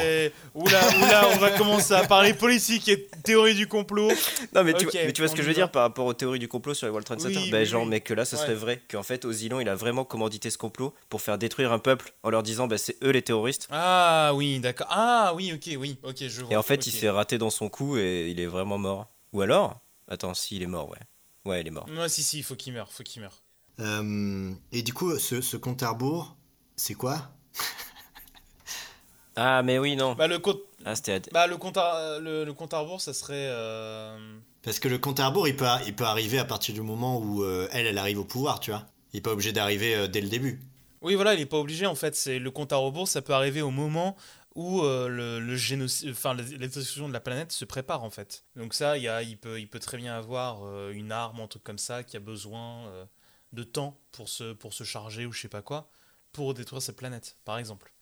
Oula, 0.56 0.80
oula, 0.98 1.30
on 1.34 1.38
va 1.38 1.52
commencer 1.52 1.94
à 1.94 2.04
parler 2.04 2.34
politique 2.34 2.88
et 2.90 3.08
théorie 3.24 3.54
du 3.54 3.68
complot. 3.68 4.10
Non, 4.56 4.64
mais 4.64 4.74
tu, 4.74 4.86
vois, 4.86 4.94
mais 4.96 5.14
tu 5.14 5.22
vois 5.22 5.30
ce 5.30 5.36
que 5.36 5.44
je 5.44 5.48
veux 5.48 5.54
va. 5.54 5.60
dire 5.62 5.72
par 5.72 5.84
rapport 5.84 6.08
aux 6.08 6.14
théories 6.16 6.40
du 6.40 6.48
complot 6.48 6.74
sur 6.74 6.88
les 6.88 6.92
World 6.92 7.06
Trade 7.06 7.22
Oui, 7.24 7.34
Center? 7.36 7.52
Ben, 7.52 7.60
oui, 7.60 7.66
genre, 7.68 7.84
oui. 7.84 7.90
mais 7.90 8.02
que 8.02 8.16
là, 8.16 8.26
ce 8.26 8.36
serait 8.36 8.50
Ouais. 8.50 8.56
vrai. 8.56 8.82
Qu'en 8.90 9.04
fait, 9.04 9.24
Osilon, 9.24 9.60
il 9.60 9.70
a 9.70 9.76
vraiment 9.76 10.04
commandité 10.04 10.50
ce 10.50 10.58
complot 10.58 10.96
pour 11.10 11.22
faire 11.22 11.38
détruire 11.38 11.72
un 11.72 11.80
peuple 11.80 12.14
en 12.24 12.32
leur 12.32 12.42
disant, 12.42 12.66
bah, 12.68 12.80
c'est 12.80 12.98
eux 13.04 13.12
les 13.12 13.22
terroristes. 13.22 13.68
Ah 13.72 14.32
oui, 14.34 14.60
d'accord. 14.60 14.88
Ah 14.90 15.34
oui, 15.36 15.54
ok, 15.54 15.76
oui, 15.80 15.98
ok, 16.04 16.16
je 16.28 16.42
vois. 16.42 16.52
Et 16.52 16.58
en 16.58 16.64
fait, 16.64 16.88
il 16.88 16.92
s'est 16.92 17.10
raté 17.12 17.38
dans 17.38 17.52
son 17.52 17.70
coup 17.70 17.98
et 17.98 18.30
il 18.32 18.40
est 18.40 18.48
vraiment 18.48 18.80
mort. 18.80 19.06
Ou 19.34 19.42
alors 19.42 19.80
Attends, 20.08 20.34
si, 20.34 20.58
il 20.58 20.64
est 20.64 20.68
mort, 20.68 20.90
ouais. 20.90 20.98
Ouais, 21.46 21.62
il 21.62 21.68
est 21.68 21.72
mort. 21.72 21.88
Ouais, 21.90 22.10
si, 22.10 22.24
si, 22.24 22.40
il 22.40 22.44
faut 22.44 22.56
qu'il 22.56 22.74
meure, 22.74 22.92
faut 22.92 23.04
qu'il 23.04 23.22
meure. 23.22 23.42
Euh, 23.80 24.52
Et 24.72 24.84
du 24.84 24.94
coup, 24.94 25.18
ce, 25.18 25.42
ce 25.42 25.58
compte 25.58 25.82
à 25.84 25.90
rebours, 25.90 26.36
c'est 26.76 26.94
quoi 26.94 27.32
Ah, 29.36 29.64
mais 29.64 29.80
oui, 29.80 29.96
non. 29.96 30.14
Bah, 30.14 30.28
le 30.28 30.40
compte, 30.40 30.60
Ah, 30.86 30.94
bah, 31.32 31.48
le 31.48 31.58
compte, 31.58 31.78
à, 31.78 32.20
le, 32.20 32.44
le 32.44 32.54
compte 32.54 32.74
à 32.74 32.80
rebours, 32.80 33.00
ça 33.02 33.14
serait. 33.14 33.48
euh, 33.50 34.38
Parce 34.62 34.80
que 34.80 34.90
le 34.90 34.98
compte 34.98 35.20
à 35.20 35.28
rebours, 35.28 35.48
il 35.48 35.56
peut, 35.56 35.66
il 35.88 35.96
peut 35.96 36.04
arriver 36.04 36.38
à 36.38 36.46
partir 36.46 36.74
du 36.76 36.82
moment 36.82 37.18
où 37.18 37.44
euh, 37.44 37.68
elle, 37.72 37.86
elle 37.88 37.98
arrive 37.98 38.20
au 38.20 38.26
pouvoir, 38.26 38.60
tu 38.60 38.72
vois. 38.72 38.86
Il 39.14 39.18
n'est 39.18 39.22
pas 39.22 39.32
obligé 39.32 39.52
d'arriver 39.54 39.96
euh, 39.96 40.08
dès 40.08 40.22
le 40.22 40.28
début. 40.28 40.60
Oui, 41.02 41.16
voilà, 41.16 41.34
il 41.34 41.40
est 41.40 41.46
pas 41.48 41.58
obligé 41.58 41.86
en 41.88 41.96
fait. 41.96 42.16
C'est 42.16 42.40
le 42.40 42.52
compte 42.52 42.74
à 42.74 42.76
rebours, 42.76 43.08
ça 43.08 43.22
peut 43.22 43.34
arriver 43.34 43.62
au 43.62 43.72
moment 43.72 44.16
où 44.56 44.82
euh, 44.82 45.40
le, 45.40 45.56
génocide, 45.56 46.12
enfin 46.12 46.36
destruction 46.36 47.08
de 47.08 47.14
la 47.14 47.20
planète 47.20 47.52
se 47.52 47.66
prépare 47.66 48.04
en 48.04 48.10
fait. 48.10 48.46
Donc 48.56 48.74
ça, 48.74 48.98
il, 48.98 49.38
peut, 49.38 49.80
très 49.80 49.98
bien 49.98 50.16
avoir 50.16 50.66
euh, 50.66 50.92
une 50.92 51.12
arme, 51.12 51.40
un 51.40 51.48
truc 51.48 51.64
comme 51.64 51.78
ça, 51.78 52.04
qui 52.04 52.18
a 52.18 52.20
besoin 52.20 52.88
euh, 52.88 53.06
de 53.54 53.64
temps 53.64 54.00
pour 54.12 54.28
se, 54.28 54.84
charger 54.84 55.26
ou 55.26 55.32
je 55.32 55.42
sais 55.42 55.48
pas 55.48 55.62
quoi, 55.62 55.90
pour 56.34 56.54
détruire 56.54 56.82
cette 56.82 56.98
planète, 56.98 57.38
par 57.46 57.58
exemple. 57.58 57.94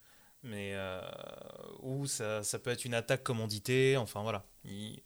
Mais 0.41 0.71
euh, 0.73 1.01
ou 1.81 2.07
ça, 2.07 2.41
peut 2.63 2.71
être 2.71 2.85
une 2.85 2.93
attaque 2.93 3.23
commanditée. 3.23 3.97
Enfin 3.97 4.21
voilà, 4.23 4.45
il, 4.63 5.01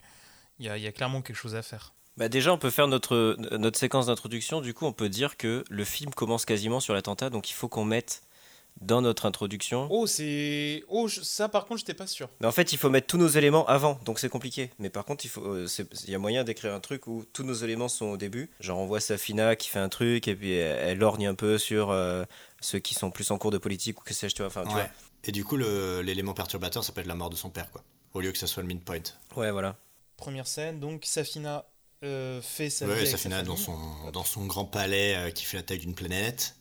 y, 0.60 0.70
a, 0.70 0.92
clairement 0.92 1.22
quelque 1.22 1.36
chose 1.36 1.56
à 1.56 1.62
faire. 1.62 1.94
Bah, 2.16 2.30
déjà, 2.30 2.54
on 2.54 2.60
peut 2.60 2.70
faire 2.70 2.88
notre 2.88 3.72
séquence 3.74 4.06
d'introduction. 4.06 4.62
Du 4.62 4.74
coup, 4.74 4.86
on 4.86 4.94
peut 4.94 5.10
dire 5.10 5.36
que 5.36 5.64
le 5.70 5.84
film 5.84 6.14
commence 6.14 6.46
quasiment 6.46 6.80
sur 6.80 6.94
l'attentat, 6.94 7.32
donc 7.32 7.50
il 7.50 7.54
faut 7.54 7.68
qu'on 7.68 7.86
mette 7.86 8.22
dans 8.82 9.02
notre 9.02 9.26
introduction. 9.26 9.88
Oh, 9.92 10.08
c'est. 10.08 10.84
Oh, 10.90 11.08
je- 11.08 11.22
ça 11.22 11.48
par 11.50 11.66
contre, 11.66 11.80
j'étais 11.80 11.94
pas 11.94 12.08
sûr. 12.08 12.28
Mais 12.42 12.48
en 12.48 12.52
fait, 12.52 12.74
il 12.74 12.78
faut 12.78 12.90
mettre 12.90 13.08
tous 13.08 13.18
nos 13.18 13.28
éléments 13.28 13.66
avant, 13.68 14.00
donc 14.06 14.20
c'est 14.20 14.30
compliqué. 14.30 14.72
Mais 14.80 14.90
par 14.90 15.06
contre, 15.06 15.26
il 15.26 15.30
faut, 15.30 15.42
euh, 15.46 15.68
c'est- 15.68 15.88
il 16.06 16.10
y 16.12 16.16
a 16.16 16.20
moyen 16.20 16.44
d'écrire 16.44 16.74
un 16.74 16.80
truc 16.80 17.08
où 17.08 17.24
tous 17.34 17.44
nos 17.44 17.54
éléments 17.54 17.88
sont 17.88 18.08
au 18.08 18.18
début. 18.18 18.50
Genre, 18.60 18.78
on 18.80 18.86
voit 18.86 19.00
Safina 19.00 19.56
qui 19.56 19.70
fait 19.70 19.80
un 19.80 19.90
truc 19.90 20.28
et 20.28 20.36
puis 20.36 20.52
elle, 20.54 20.90
elle 20.90 20.98
lorgne 20.98 21.28
un 21.28 21.36
peu 21.36 21.58
sur 21.58 21.92
euh, 21.92 22.24
ceux 22.62 22.80
qui 22.80 22.94
sont 22.94 23.12
plus 23.12 23.32
en 23.32 23.38
cours 23.38 23.52
de 23.52 23.58
politique 23.58 24.00
ou 24.02 24.04
que 24.04 24.14
sais-je, 24.14 24.36
tu 24.36 24.42
vois. 24.42 24.48
Enfin, 24.48 24.66
tu 24.68 24.76
Ouais. 24.76 24.90
Et 25.26 25.32
du 25.32 25.46
coup, 25.46 25.56
le- 25.56 26.02
l'élément 26.02 26.34
perturbateur, 26.34 26.84
ça 26.84 26.92
peut 26.92 27.00
être 27.02 27.08
la 27.08 27.16
mort 27.16 27.30
de 27.30 27.36
son 27.38 27.50
père, 27.50 27.72
quoi. 27.72 27.84
Au 28.14 28.20
lieu 28.22 28.32
que 28.34 28.38
ça 28.38 28.48
soit 28.48 28.62
le 28.62 28.68
midpoint. 28.68 29.00
Ouais, 29.38 29.52
voilà. 29.52 29.78
Première 30.18 30.48
scène, 30.48 30.80
donc 30.80 31.04
Safina 31.06 31.66
euh, 32.04 32.42
fait 32.42 32.70
sa 32.70 32.86
vie 32.86 32.92
Ouais, 32.92 33.06
Safina 33.06 33.38
sa 33.38 33.44
dans 33.44 33.56
son, 33.56 33.78
dans 34.12 34.24
son 34.26 34.46
grand 34.46 34.66
palais 34.66 35.16
euh, 35.16 35.32
qui 35.32 35.46
fait 35.46 35.56
la 35.58 35.64
taille 35.64 35.80
d'une 35.80 35.96
planète. 35.96 36.56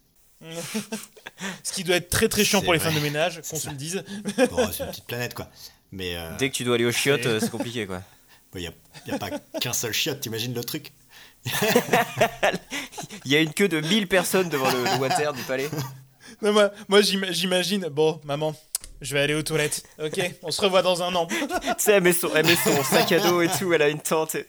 Ce 1.62 1.72
qui 1.72 1.84
doit 1.84 1.96
être 1.96 2.08
très 2.10 2.28
très 2.28 2.44
chiant 2.44 2.62
pour 2.62 2.72
les 2.72 2.78
vrai. 2.78 2.90
femmes 2.90 2.98
de 2.98 3.04
ménage, 3.04 3.40
qu'on 3.48 3.56
se 3.56 3.68
le 3.68 3.74
dise. 3.76 4.04
Bon, 4.50 4.70
c'est 4.72 4.84
une 4.84 4.90
petite 4.90 5.06
planète, 5.06 5.34
quoi. 5.34 5.48
Mais 5.92 6.16
euh, 6.16 6.36
Dès 6.38 6.50
que 6.50 6.54
tu 6.54 6.64
dois 6.64 6.74
aller 6.76 6.84
aux 6.84 6.92
chiottes, 6.92 7.26
euh, 7.26 7.38
c'est 7.40 7.50
compliqué, 7.50 7.86
quoi. 7.86 8.02
il 8.54 8.60
n'y 8.60 8.66
a, 8.66 8.72
y 9.06 9.12
a 9.12 9.18
pas 9.18 9.30
qu'un 9.60 9.72
seul 9.72 9.92
chiotte, 9.92 10.20
t'imagines 10.20 10.54
le 10.54 10.64
truc 10.64 10.92
Il 13.24 13.30
y 13.32 13.36
a 13.36 13.40
une 13.40 13.52
queue 13.52 13.68
de 13.68 13.80
1000 13.80 14.08
personnes 14.08 14.48
devant 14.48 14.70
le, 14.70 14.84
le 14.84 14.96
water 15.00 15.32
du 15.32 15.42
palais. 15.42 15.68
Non, 16.40 16.52
moi, 16.52 16.70
moi 16.88 17.00
j'ima- 17.02 17.30
j'imagine, 17.32 17.88
bon, 17.88 18.20
maman, 18.24 18.54
Je 19.00 19.12
vais 19.14 19.20
aller 19.20 19.34
aux 19.34 19.42
toilettes. 19.42 19.82
Ok, 20.02 20.18
on 20.42 20.50
se 20.50 20.60
revoit 20.60 20.82
dans 20.82 21.02
un 21.02 21.14
an. 21.14 21.26
tu 21.26 21.36
sais, 21.78 21.92
elle 21.92 22.02
met, 22.02 22.12
son, 22.12 22.30
elle 22.34 22.46
met 22.46 22.56
son 22.56 22.82
sac 22.84 23.10
à 23.12 23.18
dos 23.20 23.42
et 23.42 23.48
tout, 23.48 23.72
elle 23.72 23.82
a 23.82 23.88
une 23.88 24.00
tente. 24.00 24.34
et- 24.36 24.46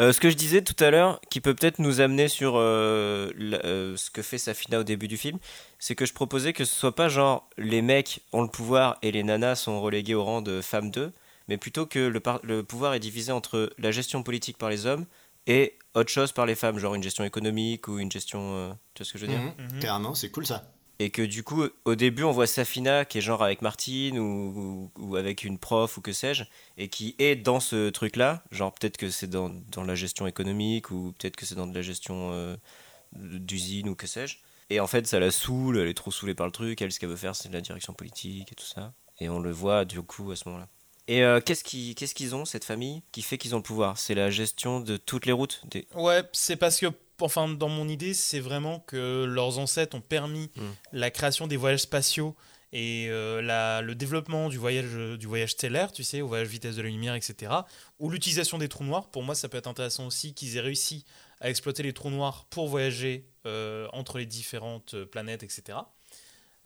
Euh, 0.00 0.12
ce 0.12 0.20
que 0.20 0.30
je 0.30 0.36
disais 0.36 0.62
tout 0.62 0.76
à 0.84 0.90
l'heure, 0.90 1.20
qui 1.30 1.40
peut 1.40 1.54
peut-être 1.54 1.78
nous 1.78 2.00
amener 2.00 2.28
sur 2.28 2.54
euh, 2.56 3.30
la- 3.36 3.64
euh, 3.64 3.96
ce 3.96 4.10
que 4.10 4.22
fait 4.22 4.38
Safina 4.38 4.80
au 4.80 4.84
début 4.84 5.08
du 5.08 5.16
film, 5.16 5.38
c'est 5.78 5.94
que 5.94 6.06
je 6.06 6.12
proposais 6.12 6.52
que 6.52 6.64
ce 6.64 6.74
soit 6.74 6.94
pas 6.94 7.08
genre 7.08 7.48
les 7.58 7.82
mecs 7.82 8.20
ont 8.32 8.42
le 8.42 8.48
pouvoir 8.48 8.96
et 9.02 9.12
les 9.12 9.22
nanas 9.22 9.56
sont 9.56 9.80
relégués 9.80 10.14
au 10.14 10.24
rang 10.24 10.42
de 10.42 10.60
femmes 10.60 10.90
d'eux, 10.90 11.12
mais 11.48 11.56
plutôt 11.58 11.86
que 11.86 11.98
le, 11.98 12.62
pouvoir 12.62 12.94
est 12.94 13.00
divisé 13.00 13.32
entre 13.32 13.72
la 13.78 13.90
gestion 13.90 14.22
politique 14.22 14.58
par 14.58 14.68
les 14.70 14.86
hommes 14.86 15.06
et 15.46 15.78
autre 15.94 16.10
chose 16.10 16.32
par 16.32 16.44
les 16.46 16.54
femmes, 16.56 16.78
genre 16.78 16.94
une 16.94 17.02
gestion 17.02 17.24
économique 17.24 17.86
ou 17.88 17.98
une 17.98 18.10
gestion. 18.10 18.54
euh, 18.56 18.70
tu 18.94 19.02
vois 19.02 19.06
ce 19.06 19.12
que 19.12 19.18
je 19.18 19.26
veux 19.26 19.32
dire? 19.32 19.40
Mhm. 19.40 19.54
Mhm. 19.74 19.80
Carrément, 19.80 20.14
c'est 20.14 20.30
cool 20.30 20.46
ça. 20.46 20.64
Et 20.98 21.10
que 21.10 21.22
du 21.22 21.42
coup, 21.42 21.64
au 21.84 21.94
début, 21.94 22.22
on 22.22 22.32
voit 22.32 22.46
Safina 22.46 23.04
qui 23.04 23.18
est 23.18 23.20
genre 23.20 23.42
avec 23.42 23.60
Martine 23.60 24.18
ou, 24.18 25.16
avec 25.16 25.44
une 25.44 25.58
prof 25.58 25.98
ou 25.98 26.00
que 26.00 26.12
sais-je, 26.12 26.44
et 26.78 26.88
qui 26.88 27.14
est 27.18 27.36
dans 27.36 27.60
ce 27.60 27.90
truc-là. 27.90 28.42
Genre, 28.50 28.72
peut-être 28.72 28.96
que 28.96 29.10
c'est 29.10 29.26
dans, 29.26 29.50
dans 29.70 29.84
la 29.84 29.94
gestion 29.94 30.26
économique 30.26 30.90
ou 30.90 31.12
peut-être 31.18 31.36
que 31.36 31.44
c'est 31.44 31.54
dans 31.54 31.66
de 31.66 31.74
la 31.74 31.82
gestion 31.82 32.30
euh, 32.32 32.56
d'usine 33.12 33.88
ou 33.90 33.94
que 33.94 34.06
sais-je. 34.06 34.38
Et 34.70 34.80
en 34.80 34.86
fait, 34.86 35.06
ça 35.06 35.20
la 35.20 35.30
saoule, 35.30 35.78
elle 35.78 35.88
est 35.88 35.94
trop 35.94 36.10
saoulée 36.10 36.34
par 36.34 36.46
le 36.46 36.52
truc. 36.52 36.80
Elle, 36.80 36.90
ce 36.90 36.98
qu'elle 36.98 37.10
veut 37.10 37.16
faire, 37.16 37.36
c'est 37.36 37.48
de 37.48 37.54
la 37.54 37.60
direction 37.60 37.92
politique 37.92 38.50
et 38.50 38.54
tout 38.54 38.64
ça. 38.64 38.94
Et 39.20 39.28
on 39.28 39.38
le 39.38 39.50
voit 39.50 39.84
du 39.84 40.02
coup 40.02 40.30
à 40.30 40.36
ce 40.36 40.48
moment-là. 40.48 40.68
Et 41.08 41.22
euh, 41.22 41.40
qu'est-ce 41.40 41.62
qu'ils 41.62 42.34
ont, 42.34 42.44
cette 42.44 42.64
famille, 42.64 43.02
qui 43.12 43.22
fait 43.22 43.38
qu'ils 43.38 43.54
ont 43.54 43.58
le 43.58 43.62
pouvoir? 43.62 43.96
C'est 43.96 44.14
la 44.16 44.28
gestion 44.28 44.80
de 44.80 44.96
toutes 44.96 45.24
les 45.26 45.32
routes? 45.32 45.62
Des... 45.70 45.86
Ouais, 45.94 46.24
c'est 46.32 46.56
parce 46.56 46.80
que, 46.80 46.86
enfin, 47.20 47.48
dans 47.48 47.68
mon 47.68 47.88
idée, 47.88 48.14
c'est 48.14 48.40
vraiment 48.40 48.80
que 48.80 49.24
leurs 49.24 49.58
ancêtres 49.58 49.96
ont 49.96 50.00
permis 50.00 50.50
Mm. 50.56 50.60
la 50.92 51.10
création 51.10 51.46
des 51.46 51.56
voyages 51.56 51.80
spatiaux 51.82 52.34
et 52.72 53.06
euh, 53.08 53.40
la- 53.42 53.80
le 53.80 53.94
développement 53.94 54.48
du 54.48 54.58
voyage, 54.58 54.92
du 55.18 55.26
voyage 55.26 55.52
stellaire, 55.52 55.92
tu 55.92 56.02
sais, 56.04 56.20
au 56.20 56.28
voyage 56.28 56.48
vitesse 56.48 56.76
de 56.76 56.82
la 56.82 56.88
lumière, 56.88 57.14
etc. 57.14 57.52
Ou 58.00 58.10
l'utilisation 58.10 58.58
des 58.58 58.68
trous 58.68 58.84
noirs. 58.84 59.08
Pour 59.08 59.22
moi, 59.22 59.34
ça 59.34 59.48
peut 59.48 59.56
être 59.56 59.68
intéressant 59.68 60.06
aussi 60.06 60.34
qu'ils 60.34 60.56
aient 60.56 60.60
réussi 60.60 61.04
à 61.40 61.48
exploiter 61.48 61.82
les 61.82 61.92
trous 61.92 62.10
noirs 62.10 62.44
pour 62.50 62.66
voyager 62.68 63.26
euh, 63.46 63.86
entre 63.92 64.18
les 64.18 64.26
différentes 64.26 64.94
euh, 64.94 65.06
planètes, 65.06 65.42
etc. 65.42 65.78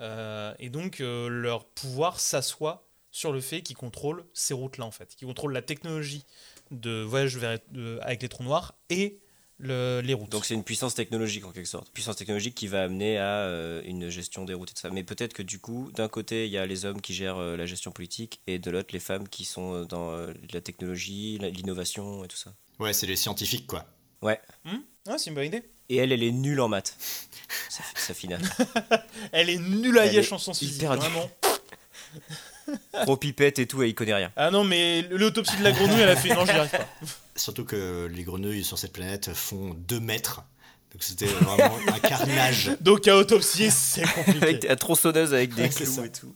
Euh, 0.00 0.54
et 0.58 0.70
donc, 0.70 1.00
leur 1.00 1.66
pouvoir 1.66 2.18
s'assoit 2.20 2.86
sur 3.10 3.32
le 3.32 3.40
fait 3.40 3.60
qu'ils 3.62 3.76
contrôlent 3.76 4.24
ces 4.32 4.54
routes-là, 4.54 4.84
en 4.86 4.90
fait. 4.90 5.14
Qu'ils 5.16 5.26
contrôlent 5.26 5.52
la 5.52 5.62
technologie 5.62 6.24
de 6.70 7.02
voyage 7.02 7.36
vers- 7.36 7.58
avec 8.00 8.22
les 8.22 8.28
trous 8.28 8.44
noirs 8.44 8.74
et 8.88 9.18
le- 9.60 10.00
les 10.02 10.14
routes. 10.14 10.30
Donc 10.30 10.44
c'est 10.44 10.54
une 10.54 10.64
puissance 10.64 10.94
technologique 10.94 11.44
en 11.44 11.52
quelque 11.52 11.66
sorte. 11.68 11.90
Puissance 11.92 12.16
technologique 12.16 12.54
qui 12.54 12.66
va 12.66 12.82
amener 12.82 13.18
à 13.18 13.40
euh, 13.42 13.82
une 13.84 14.08
gestion 14.08 14.44
des 14.44 14.54
routes 14.54 14.70
et 14.70 14.74
tout 14.74 14.80
ça. 14.80 14.90
Mais 14.90 15.04
peut-être 15.04 15.32
que 15.32 15.42
du 15.42 15.58
coup, 15.58 15.90
d'un 15.94 16.08
côté, 16.08 16.46
il 16.46 16.52
y 16.52 16.58
a 16.58 16.66
les 16.66 16.84
hommes 16.84 17.00
qui 17.00 17.14
gèrent 17.14 17.38
euh, 17.38 17.56
la 17.56 17.66
gestion 17.66 17.90
politique 17.92 18.40
et 18.46 18.58
de 18.58 18.70
l'autre, 18.70 18.88
les 18.92 19.00
femmes 19.00 19.28
qui 19.28 19.44
sont 19.44 19.74
euh, 19.74 19.84
dans 19.84 20.10
euh, 20.12 20.32
la 20.52 20.60
technologie, 20.60 21.38
l'innovation 21.38 22.24
et 22.24 22.28
tout 22.28 22.36
ça. 22.36 22.52
Ouais, 22.78 22.92
c'est 22.92 23.06
les 23.06 23.16
scientifiques 23.16 23.66
quoi. 23.66 23.84
Ouais. 24.22 24.40
Hmm 24.64 24.78
Ah, 25.08 25.18
c'est 25.18 25.30
une 25.30 25.36
bonne 25.36 25.46
idée. 25.46 25.62
Et 25.88 25.96
elle, 25.96 26.12
elle 26.12 26.22
est 26.22 26.30
nulle 26.32 26.60
en 26.60 26.68
maths. 26.68 26.96
Ça, 27.68 27.82
ça 27.94 28.14
finale. 28.14 28.40
Elle 29.32 29.48
est 29.50 29.58
nulle 29.58 29.96
à 29.98 30.04
en 30.32 30.38
sens 30.38 30.58
physique, 30.58 30.76
hyper 30.78 30.96
vraiment. 30.96 31.30
Trop 33.02 33.16
pipette 33.16 33.58
et 33.58 33.66
tout, 33.66 33.82
et 33.82 33.88
il 33.88 33.94
connaît 33.94 34.14
rien. 34.14 34.32
Ah 34.36 34.50
non, 34.50 34.64
mais 34.64 35.02
l'autopsie 35.10 35.56
de 35.56 35.64
la 35.64 35.72
grenouille, 35.72 36.00
elle 36.00 36.08
a 36.08 36.16
fait 36.16 36.34
non, 36.34 36.44
j'y 36.44 36.52
arrive 36.52 36.70
pas. 36.70 36.86
Surtout 37.36 37.64
que 37.64 38.10
les 38.12 38.22
grenouilles 38.22 38.64
sur 38.64 38.78
cette 38.78 38.92
planète 38.92 39.32
font 39.34 39.74
2 39.88 40.00
mètres. 40.00 40.42
Donc 40.92 41.02
c'était 41.02 41.26
vraiment 41.26 41.78
un 41.86 41.98
carnage. 42.00 42.72
Donc 42.80 43.06
à 43.06 43.16
autopsier, 43.16 43.70
c'est 43.70 44.02
compliqué. 44.02 44.42
Avec 44.42 44.64
la 44.64 44.76
tronçonneuse 44.76 45.32
avec 45.32 45.54
des 45.54 45.62
Ouais, 45.62 45.68
clous 45.68 46.04
et 46.04 46.10
tout. 46.10 46.34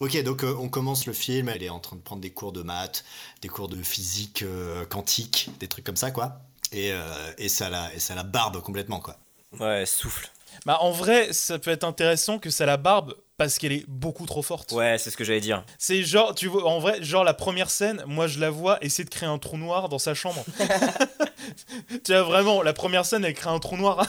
Ok, 0.00 0.20
donc 0.24 0.42
euh, 0.42 0.56
on 0.58 0.68
commence 0.68 1.06
le 1.06 1.12
film, 1.12 1.48
elle 1.48 1.62
est 1.62 1.68
en 1.68 1.78
train 1.78 1.94
de 1.94 2.00
prendre 2.00 2.20
des 2.20 2.30
cours 2.30 2.50
de 2.50 2.62
maths, 2.62 3.04
des 3.40 3.46
cours 3.46 3.68
de 3.68 3.80
physique 3.80 4.42
euh, 4.42 4.84
quantique, 4.84 5.50
des 5.60 5.68
trucs 5.68 5.84
comme 5.84 5.96
ça 5.96 6.10
quoi. 6.10 6.40
Et, 6.72 6.90
euh, 6.92 7.04
et, 7.38 7.48
ça 7.48 7.70
la, 7.70 7.94
et 7.94 8.00
ça 8.00 8.16
la 8.16 8.24
barbe 8.24 8.60
complètement 8.62 8.98
quoi. 8.98 9.16
Ouais, 9.60 9.86
souffle. 9.86 10.28
Bah 10.66 10.78
en 10.80 10.90
vrai, 10.90 11.32
ça 11.32 11.58
peut 11.60 11.70
être 11.70 11.84
intéressant 11.84 12.40
que 12.40 12.50
ça 12.50 12.66
la 12.66 12.78
barbe 12.78 13.14
parce 13.44 13.58
qu'elle 13.58 13.72
est 13.72 13.84
beaucoup 13.88 14.26
trop 14.26 14.42
forte. 14.42 14.72
Ouais, 14.72 14.96
c'est 14.98 15.10
ce 15.10 15.16
que 15.16 15.24
j'allais 15.24 15.40
dire. 15.40 15.64
C'est 15.78 16.02
genre, 16.02 16.34
tu 16.34 16.46
vois, 16.48 16.64
en 16.66 16.78
vrai, 16.78 17.02
genre 17.02 17.24
la 17.24 17.34
première 17.34 17.70
scène, 17.70 18.02
moi 18.06 18.26
je 18.26 18.38
la 18.38 18.50
vois 18.50 18.78
essayer 18.84 19.04
de 19.04 19.10
créer 19.10 19.28
un 19.28 19.38
trou 19.38 19.56
noir 19.58 19.88
dans 19.88 19.98
sa 19.98 20.14
chambre. 20.14 20.44
tu 22.04 22.12
vois, 22.12 22.22
vraiment, 22.22 22.62
la 22.62 22.72
première 22.72 23.04
scène, 23.06 23.24
elle 23.24 23.34
crée 23.34 23.50
un 23.50 23.58
trou 23.58 23.76
noir. 23.76 24.06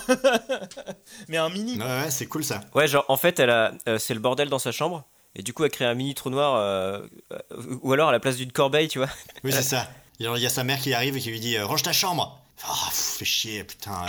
Mais 1.27 1.37
un 1.37 1.49
mini. 1.49 1.77
Ouais, 1.77 1.83
ouais, 1.83 2.11
c'est 2.11 2.25
cool 2.27 2.43
ça. 2.43 2.61
Ouais, 2.75 2.87
genre 2.87 3.05
en 3.07 3.17
fait, 3.17 3.39
elle 3.39 3.49
a, 3.49 3.73
euh, 3.87 3.97
c'est 3.97 4.13
le 4.13 4.19
bordel 4.19 4.49
dans 4.49 4.59
sa 4.59 4.71
chambre. 4.71 5.03
Et 5.35 5.41
du 5.41 5.51
coup, 5.53 5.63
elle 5.65 5.71
crée 5.71 5.85
un 5.85 5.95
mini 5.95 6.13
trou 6.13 6.29
noir, 6.29 6.55
euh, 6.55 7.01
euh, 7.31 7.37
ou 7.81 7.91
alors 7.93 8.09
à 8.09 8.11
la 8.11 8.19
place 8.19 8.35
d'une 8.35 8.51
corbeille, 8.51 8.87
tu 8.87 8.99
vois. 8.99 9.09
Oui, 9.43 9.51
c'est 9.51 9.63
ça. 9.63 9.89
Il 10.19 10.27
y 10.27 10.45
a 10.45 10.49
sa 10.49 10.63
mère 10.63 10.79
qui 10.79 10.93
arrive 10.93 11.17
et 11.17 11.19
qui 11.19 11.31
lui 11.31 11.39
dit 11.39 11.57
euh, 11.57 11.65
Range 11.65 11.81
ta 11.81 11.91
chambre 11.91 12.39
Ah, 12.63 12.73
pff, 12.89 13.15
fais 13.17 13.25
chier, 13.25 13.63
putain. 13.63 14.05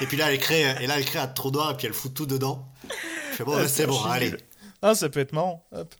et 0.00 0.06
puis 0.06 0.16
là, 0.16 0.32
elle 0.32 0.38
crée, 0.38 0.62
et 0.80 0.86
là, 0.88 0.98
elle 0.98 1.04
crée 1.04 1.20
un 1.20 1.28
trou 1.28 1.50
noir 1.52 1.70
et 1.70 1.76
puis 1.76 1.86
elle 1.86 1.92
fout 1.92 2.12
tout 2.12 2.26
dedans. 2.26 2.66
Je 3.30 3.36
fais 3.36 3.44
bon, 3.44 3.56
Ah, 3.56 3.68
c'est 3.68 3.86
bon, 3.86 4.02
allez. 4.04 4.34
Ah, 4.82 4.94
ça 4.94 5.08
peut 5.08 5.20
être 5.20 5.32
marrant. 5.32 5.64
Hop. 5.72 5.94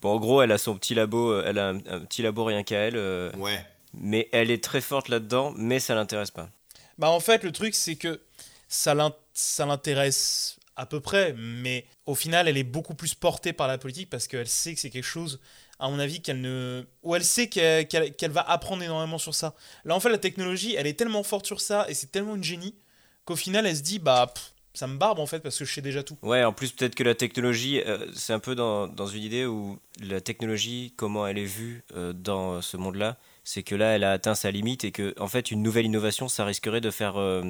Bon, 0.00 0.10
en 0.14 0.20
gros, 0.20 0.42
elle 0.42 0.52
a 0.52 0.58
son 0.58 0.76
petit 0.76 0.94
labo, 0.94 1.32
euh, 1.32 1.44
elle 1.46 1.58
a 1.58 1.68
un, 1.70 1.76
un 1.86 2.00
petit 2.00 2.22
labo 2.22 2.44
rien 2.44 2.62
qu'à 2.62 2.78
elle, 2.78 2.96
euh, 2.96 3.32
Ouais. 3.36 3.64
mais 3.94 4.28
elle 4.32 4.50
est 4.50 4.62
très 4.62 4.80
forte 4.80 5.08
là-dedans, 5.08 5.52
mais 5.56 5.80
ça 5.80 5.94
l'intéresse 5.94 6.30
pas. 6.30 6.50
Bah 6.98 7.10
en 7.10 7.20
fait, 7.20 7.42
le 7.44 7.52
truc, 7.52 7.74
c'est 7.74 7.96
que 7.96 8.20
ça 8.68 8.94
l'in- 8.94 9.14
ça 9.32 9.66
l'intéresse 9.66 10.56
à 10.76 10.86
peu 10.86 11.00
près, 11.00 11.32
mais 11.36 11.84
au 12.06 12.14
final, 12.14 12.46
elle 12.46 12.56
est 12.56 12.62
beaucoup 12.64 12.94
plus 12.94 13.14
portée 13.14 13.52
par 13.52 13.66
la 13.66 13.78
politique 13.78 14.08
parce 14.10 14.28
qu'elle 14.28 14.46
sait 14.48 14.74
que 14.74 14.80
c'est 14.80 14.90
quelque 14.90 15.02
chose, 15.04 15.40
à 15.80 15.88
mon 15.88 15.98
avis, 15.98 16.22
qu'elle 16.22 16.40
ne... 16.40 16.84
Ou 17.02 17.16
elle 17.16 17.24
sait 17.24 17.48
qu'elle 17.48 18.30
va 18.30 18.42
apprendre 18.42 18.82
énormément 18.84 19.18
sur 19.18 19.34
ça. 19.34 19.54
Là, 19.84 19.96
en 19.96 20.00
fait, 20.00 20.08
la 20.10 20.18
technologie, 20.18 20.76
elle 20.76 20.86
est 20.86 20.94
tellement 20.98 21.24
forte 21.24 21.46
sur 21.46 21.60
ça 21.60 21.86
et 21.88 21.94
c'est 21.94 22.08
tellement 22.12 22.36
une 22.36 22.44
génie 22.44 22.76
qu'au 23.24 23.34
final, 23.36 23.66
elle 23.66 23.76
se 23.76 23.82
dit, 23.82 23.98
bah, 23.98 24.30
pff, 24.32 24.52
ça 24.78 24.86
me 24.86 24.96
barbe 24.96 25.18
en 25.18 25.26
fait 25.26 25.40
parce 25.40 25.58
que 25.58 25.64
je 25.64 25.74
sais 25.74 25.82
déjà 25.82 26.04
tout. 26.04 26.16
Ouais, 26.22 26.44
en 26.44 26.52
plus, 26.52 26.70
peut-être 26.70 26.94
que 26.94 27.02
la 27.02 27.16
technologie, 27.16 27.80
euh, 27.80 28.06
c'est 28.14 28.32
un 28.32 28.38
peu 28.38 28.54
dans, 28.54 28.86
dans 28.86 29.06
une 29.06 29.22
idée 29.22 29.44
où 29.44 29.78
la 30.00 30.20
technologie, 30.20 30.94
comment 30.96 31.26
elle 31.26 31.38
est 31.38 31.44
vue 31.44 31.82
euh, 31.96 32.12
dans 32.12 32.62
ce 32.62 32.76
monde-là, 32.76 33.18
c'est 33.42 33.64
que 33.64 33.74
là, 33.74 33.96
elle 33.96 34.04
a 34.04 34.12
atteint 34.12 34.36
sa 34.36 34.52
limite 34.52 34.84
et 34.84 34.92
que, 34.92 35.14
en 35.18 35.26
fait, 35.26 35.50
une 35.50 35.62
nouvelle 35.62 35.86
innovation, 35.86 36.28
ça 36.28 36.44
risquerait 36.44 36.80
de 36.80 36.90
faire, 36.90 37.16
euh, 37.16 37.42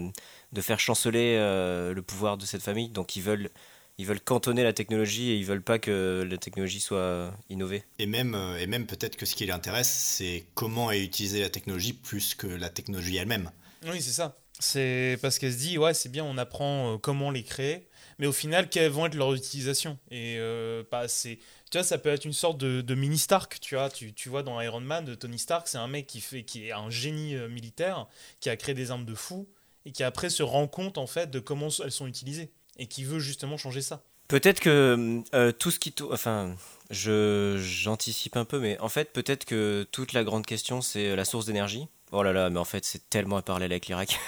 de 0.53 0.61
faire 0.63 0.81
chanceler 0.81 1.37
euh, 1.37 1.93
le 1.93 2.01
pouvoir 2.01 2.39
de 2.39 2.47
cette 2.47 2.63
famille. 2.63 2.89
Donc, 2.89 3.15
ils 3.15 3.23
veulent, 3.23 3.51
ils 3.99 4.07
veulent 4.07 4.23
cantonner 4.23 4.63
la 4.63 4.73
technologie 4.73 5.31
et 5.31 5.37
ils 5.37 5.45
veulent 5.45 5.63
pas 5.63 5.79
que 5.79 6.27
la 6.29 6.39
technologie 6.39 6.81
soit 6.81 7.31
innovée. 7.51 7.85
Et 7.99 8.07
même, 8.07 8.35
et 8.59 8.67
même 8.67 8.87
peut-être 8.87 9.17
que 9.17 9.27
ce 9.27 9.35
qui 9.35 9.45
l'intéresse, 9.45 9.91
c'est 9.91 10.47
comment 10.55 10.91
est 10.91 11.05
utilisée 11.05 11.43
la 11.43 11.51
technologie 11.51 11.93
plus 11.93 12.35
que 12.35 12.47
la 12.47 12.71
technologie 12.71 13.17
elle-même. 13.17 13.51
Oui, 13.87 14.01
c'est 14.01 14.13
ça. 14.13 14.37
C'est 14.61 15.19
parce 15.23 15.39
qu'elle 15.39 15.53
se 15.53 15.59
dit, 15.59 15.79
ouais, 15.79 15.95
c'est 15.95 16.09
bien, 16.09 16.25
on 16.25 16.37
apprend 16.37 16.95
euh, 16.95 16.99
comment 16.99 17.31
les 17.31 17.45
créer, 17.45 17.87
mais 18.19 18.27
au 18.27 18.33
final, 18.33 18.69
quelles 18.69 18.91
vont 18.91 19.07
être 19.07 19.15
leurs 19.15 19.35
utilisations 19.35 19.99
Et 20.11 20.37
euh, 20.39 20.83
bah, 20.91 21.07
c'est, 21.07 21.39
tu 21.71 21.79
vois, 21.79 21.85
ça 21.85 21.97
peut 21.97 22.09
être 22.09 22.25
une 22.25 22.33
sorte 22.33 22.59
de, 22.59 22.95
mini 22.95 23.19
Stark, 23.19 23.59
tu 23.61 23.77
vois. 23.77 23.89
Tu, 23.89 24.13
tu 24.13 24.29
vois, 24.29 24.43
dans 24.43 24.61
Iron 24.61 24.81
Man, 24.81 25.17
Tony 25.17 25.39
Stark, 25.39 25.69
c'est 25.69 25.79
un 25.79 25.87
mec 25.87 26.09
qui, 26.09 26.21
fait, 26.21 26.43
qui 26.43 26.67
est 26.67 26.73
un 26.73 26.91
génie 26.91 27.37
euh, 27.37 27.49
militaire, 27.49 28.09
qui 28.41 28.51
a 28.51 28.57
créé 28.57 28.75
des 28.75 28.91
armes 28.91 29.05
de 29.05 29.15
fou, 29.15 29.49
et 29.87 29.93
qui 29.93 30.03
après 30.03 30.29
se 30.29 30.43
rend 30.43 30.67
compte, 30.67 30.99
en 30.99 31.07
fait, 31.07 31.31
de 31.31 31.39
comment 31.39 31.69
elles 31.85 31.93
sont 31.93 32.09
utilisées, 32.09 32.51
et 32.79 32.87
qui 32.87 33.05
veut 33.05 33.21
justement 33.21 33.57
changer 33.57 33.81
ça. 33.81 34.03
Peut-être 34.27 34.61
que 34.61 35.23
tout 35.53 35.71
ce 35.71 35.79
qui. 35.79 35.95
Enfin, 36.11 36.55
je, 36.91 37.57
j'anticipe 37.65 38.37
un 38.37 38.45
peu, 38.45 38.59
mais 38.59 38.79
en 38.81 38.91
fait, 38.91 39.13
peut-être 39.13 39.47
que 39.47 39.87
toute 39.91 40.13
la 40.13 40.23
grande 40.25 40.45
question, 40.45 40.83
c'est 40.83 41.17
la 41.17 41.25
source 41.25 41.47
d'énergie. 41.47 41.89
Oh 42.13 42.23
là 42.23 42.33
là, 42.33 42.49
mais 42.51 42.59
en 42.59 42.65
fait, 42.65 42.85
c'est 42.85 43.11
tellement 43.11 43.37
un 43.37 43.43
parallèle 43.43 43.73
avec 43.73 43.87
l'Irak. 43.87 44.19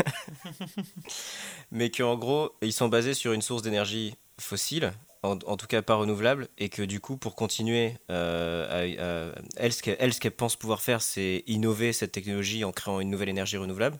mais 1.70 1.90
qu'en 1.90 2.16
gros, 2.16 2.52
ils 2.62 2.72
sont 2.72 2.88
basés 2.88 3.14
sur 3.14 3.32
une 3.32 3.42
source 3.42 3.62
d'énergie 3.62 4.16
fossile, 4.38 4.92
en, 5.22 5.36
tout 5.36 5.66
cas 5.66 5.82
pas 5.82 5.94
renouvelable, 5.94 6.48
et 6.58 6.68
que 6.68 6.82
du 6.82 7.00
coup, 7.00 7.16
pour 7.16 7.34
continuer, 7.34 7.94
euh, 8.10 8.66
à- 8.68 9.32
à- 9.32 9.42
elle, 9.56 9.72
ce 9.72 9.82
qu'elle, 9.82 9.96
elle, 9.98 10.12
ce 10.12 10.20
qu'elle 10.20 10.32
pense 10.32 10.56
pouvoir 10.56 10.82
faire, 10.82 11.00
c'est 11.02 11.42
innover 11.46 11.92
cette 11.92 12.12
technologie 12.12 12.64
en 12.64 12.72
créant 12.72 13.00
une 13.00 13.10
nouvelle 13.10 13.28
énergie 13.28 13.56
renouvelable. 13.56 13.98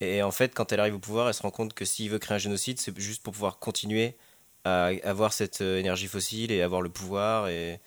Et 0.00 0.22
en 0.22 0.30
fait, 0.30 0.54
quand 0.54 0.72
elle 0.72 0.80
arrive 0.80 0.94
au 0.96 0.98
pouvoir, 0.98 1.28
elle 1.28 1.34
se 1.34 1.42
rend 1.42 1.50
compte 1.50 1.72
que 1.74 1.84
s'il 1.84 2.10
veut 2.10 2.18
créer 2.18 2.36
un 2.36 2.38
génocide, 2.38 2.78
c'est 2.78 2.98
juste 2.98 3.22
pour 3.22 3.32
pouvoir 3.32 3.58
continuer 3.58 4.16
à 4.64 4.86
avoir 5.04 5.32
cette 5.32 5.60
euh, 5.60 5.78
énergie 5.78 6.08
fossile 6.08 6.50
et 6.50 6.60
avoir 6.60 6.82
le 6.82 6.90
pouvoir 6.90 7.48
et, 7.48 7.80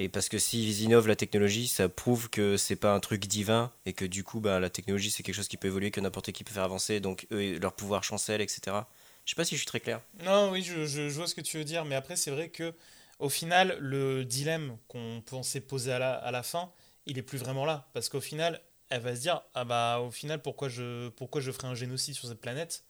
et 0.00 0.08
parce 0.08 0.28
que 0.28 0.38
s'ils 0.38 0.80
innovent 0.82 1.08
la 1.08 1.16
technologie 1.16 1.66
ça 1.68 1.88
prouve 1.88 2.30
que 2.30 2.56
c'est 2.56 2.76
pas 2.76 2.92
un 2.94 3.00
truc 3.00 3.26
divin 3.26 3.72
et 3.84 3.92
que 3.92 4.04
du 4.04 4.22
coup 4.24 4.40
bah, 4.40 4.60
la 4.60 4.70
technologie 4.70 5.10
c'est 5.10 5.22
quelque 5.22 5.34
chose 5.34 5.48
qui 5.48 5.56
peut 5.56 5.68
évoluer 5.68 5.90
que 5.90 6.00
n'importe 6.00 6.32
qui 6.32 6.44
peut 6.44 6.52
faire 6.54 6.62
avancer 6.64 7.00
donc 7.00 7.26
eux 7.32 7.58
leur 7.58 7.72
pouvoir 7.74 8.04
chancelle 8.04 8.40
etc 8.40 8.76
je 9.24 9.30
sais 9.32 9.36
pas 9.36 9.44
si 9.44 9.56
je 9.56 9.60
suis 9.60 9.66
très 9.66 9.80
clair 9.80 10.00
Non, 10.24 10.50
oui, 10.50 10.62
je, 10.62 10.86
je- 10.86 11.08
je 11.10 11.14
vois 11.14 11.26
ce 11.26 11.34
que 11.34 11.42
tu 11.42 11.58
veux 11.58 11.64
dire, 11.64 11.84
mais 11.84 11.94
après, 11.96 12.16
c'est 12.16 12.30
vrai 12.30 12.48
que 12.48 12.72
au 13.18 13.28
final, 13.28 13.76
le 13.78 14.24
dilemme 14.24 14.78
qu'on 14.88 15.20
pensait 15.26 15.60
poser 15.60 15.92
à 15.92 15.98
la, 15.98 16.14
à 16.14 16.30
la 16.30 16.42
fin, 16.42 16.72
il 17.04 17.18
est 17.18 17.22
plus 17.22 17.36
vraiment 17.36 17.66
là. 17.66 17.90
Parce 17.92 18.08
qu'au 18.08 18.22
final, 18.22 18.58
elle 18.88 19.02
va 19.02 19.14
se 19.14 19.20
dire 19.20 19.42
Ah 19.52 19.64
bah, 19.66 19.98
au 20.00 20.10
final, 20.10 20.40
pourquoi 20.40 20.70
je, 20.70 21.10
pourquoi 21.10 21.42
je 21.42 21.50
ferais 21.52 21.68
un 21.68 21.74
génocide 21.74 22.14
sur 22.14 22.26
cette 22.26 22.40
planète 22.40 22.84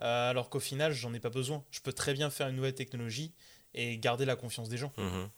Euh, 0.00 0.30
alors 0.30 0.50
qu'au 0.50 0.60
final, 0.60 0.92
j'en 0.92 1.12
ai 1.14 1.20
pas 1.20 1.30
besoin. 1.30 1.64
Je 1.72 1.80
peux 1.80 1.92
très 1.92 2.14
bien 2.14 2.30
faire 2.30 2.46
une 2.48 2.54
nouvelle 2.56 2.74
technologie 2.76 3.32
et 3.74 3.98
garder 3.98 4.24
la 4.24 4.36
confiance 4.36 4.68
des 4.68 4.76
gens. 4.78 4.92
Mhm. 4.98 5.28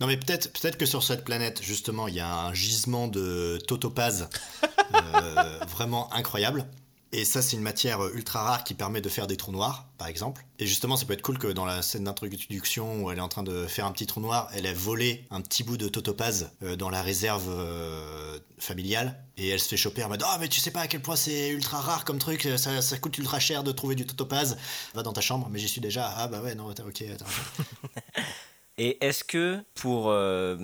Non 0.00 0.06
mais 0.06 0.16
peut-être 0.16 0.52
peut-être 0.52 0.76
que 0.76 0.86
sur 0.86 1.02
cette 1.02 1.24
planète 1.24 1.62
justement 1.62 2.08
il 2.08 2.14
y 2.14 2.20
a 2.20 2.46
un 2.46 2.54
gisement 2.54 3.08
de 3.08 3.58
totopaz 3.66 4.28
euh, 4.94 5.58
vraiment 5.68 6.12
incroyable. 6.12 6.66
Et 7.14 7.26
ça 7.26 7.42
c'est 7.42 7.56
une 7.56 7.62
matière 7.62 8.02
ultra 8.14 8.42
rare 8.42 8.64
qui 8.64 8.72
permet 8.72 9.02
de 9.02 9.08
faire 9.10 9.26
des 9.26 9.36
trous 9.36 9.52
noirs 9.52 9.86
par 9.98 10.08
exemple. 10.08 10.46
Et 10.58 10.66
justement 10.66 10.96
ça 10.96 11.04
peut 11.04 11.12
être 11.12 11.22
cool 11.22 11.38
que 11.38 11.46
dans 11.46 11.66
la 11.66 11.82
scène 11.82 12.04
d'introduction 12.04 13.02
où 13.02 13.10
elle 13.10 13.18
est 13.18 13.22
en 13.22 13.28
train 13.28 13.42
de 13.42 13.66
faire 13.66 13.84
un 13.84 13.92
petit 13.92 14.06
trou 14.06 14.20
noir, 14.20 14.48
elle 14.54 14.66
a 14.66 14.72
volé 14.72 15.26
un 15.30 15.42
petit 15.42 15.62
bout 15.62 15.76
de 15.76 15.88
totopaz 15.88 16.50
euh, 16.62 16.74
dans 16.74 16.88
la 16.88 17.02
réserve 17.02 17.48
euh, 17.50 18.38
familiale 18.58 19.22
et 19.36 19.48
elle 19.50 19.60
se 19.60 19.68
fait 19.68 19.76
choper 19.76 20.02
en 20.02 20.08
mode 20.08 20.24
oh 20.26 20.36
mais 20.40 20.48
tu 20.48 20.58
sais 20.58 20.70
pas 20.70 20.80
à 20.80 20.86
quel 20.86 21.02
point 21.02 21.16
c'est 21.16 21.50
ultra 21.50 21.80
rare 21.80 22.06
comme 22.06 22.18
truc, 22.18 22.48
ça, 22.56 22.80
ça 22.80 22.96
coûte 22.96 23.18
ultra 23.18 23.38
cher 23.38 23.62
de 23.62 23.72
trouver 23.72 23.94
du 23.94 24.06
totopaz. 24.06 24.56
Va 24.94 25.02
dans 25.02 25.12
ta 25.12 25.20
chambre 25.20 25.48
mais 25.50 25.58
j'y 25.58 25.68
suis 25.68 25.82
déjà. 25.82 26.14
Ah 26.16 26.28
bah 26.28 26.40
ouais 26.40 26.54
non 26.54 26.70
ok 26.70 27.04
attends. 27.12 27.26
Et 28.78 29.04
est-ce 29.04 29.22
que 29.22 29.62
pour 29.74 30.08
euh, 30.10 30.56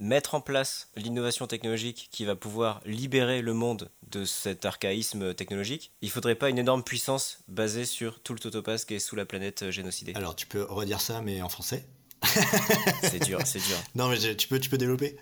mettre 0.00 0.34
en 0.34 0.40
place 0.40 0.90
l'innovation 0.96 1.46
technologique 1.46 2.08
qui 2.10 2.24
va 2.24 2.34
pouvoir 2.34 2.80
libérer 2.86 3.42
le 3.42 3.52
monde 3.52 3.90
de 4.10 4.24
cet 4.24 4.64
archaïsme 4.64 5.34
technologique, 5.34 5.92
il 6.00 6.10
faudrait 6.10 6.34
pas 6.34 6.48
une 6.48 6.58
énorme 6.58 6.82
puissance 6.82 7.38
basée 7.48 7.84
sur 7.84 8.22
tout 8.22 8.32
le 8.32 8.38
totopas 8.38 8.78
qui 8.78 8.94
est 8.94 8.98
sous 8.98 9.16
la 9.16 9.26
planète 9.26 9.62
euh, 9.64 9.70
génocidée? 9.70 10.12
Alors 10.14 10.34
tu 10.34 10.46
peux 10.46 10.62
redire 10.64 11.00
ça 11.00 11.20
mais 11.20 11.42
en 11.42 11.48
français? 11.50 11.86
C'est 13.02 13.18
dur, 13.24 13.40
c'est 13.46 13.58
dur. 13.58 13.76
Non 13.94 14.08
mais 14.08 14.16
je- 14.16 14.30
tu 14.32 14.48
peux, 14.48 14.58
tu 14.60 14.70
peux 14.70 14.78
développer? 14.78 15.16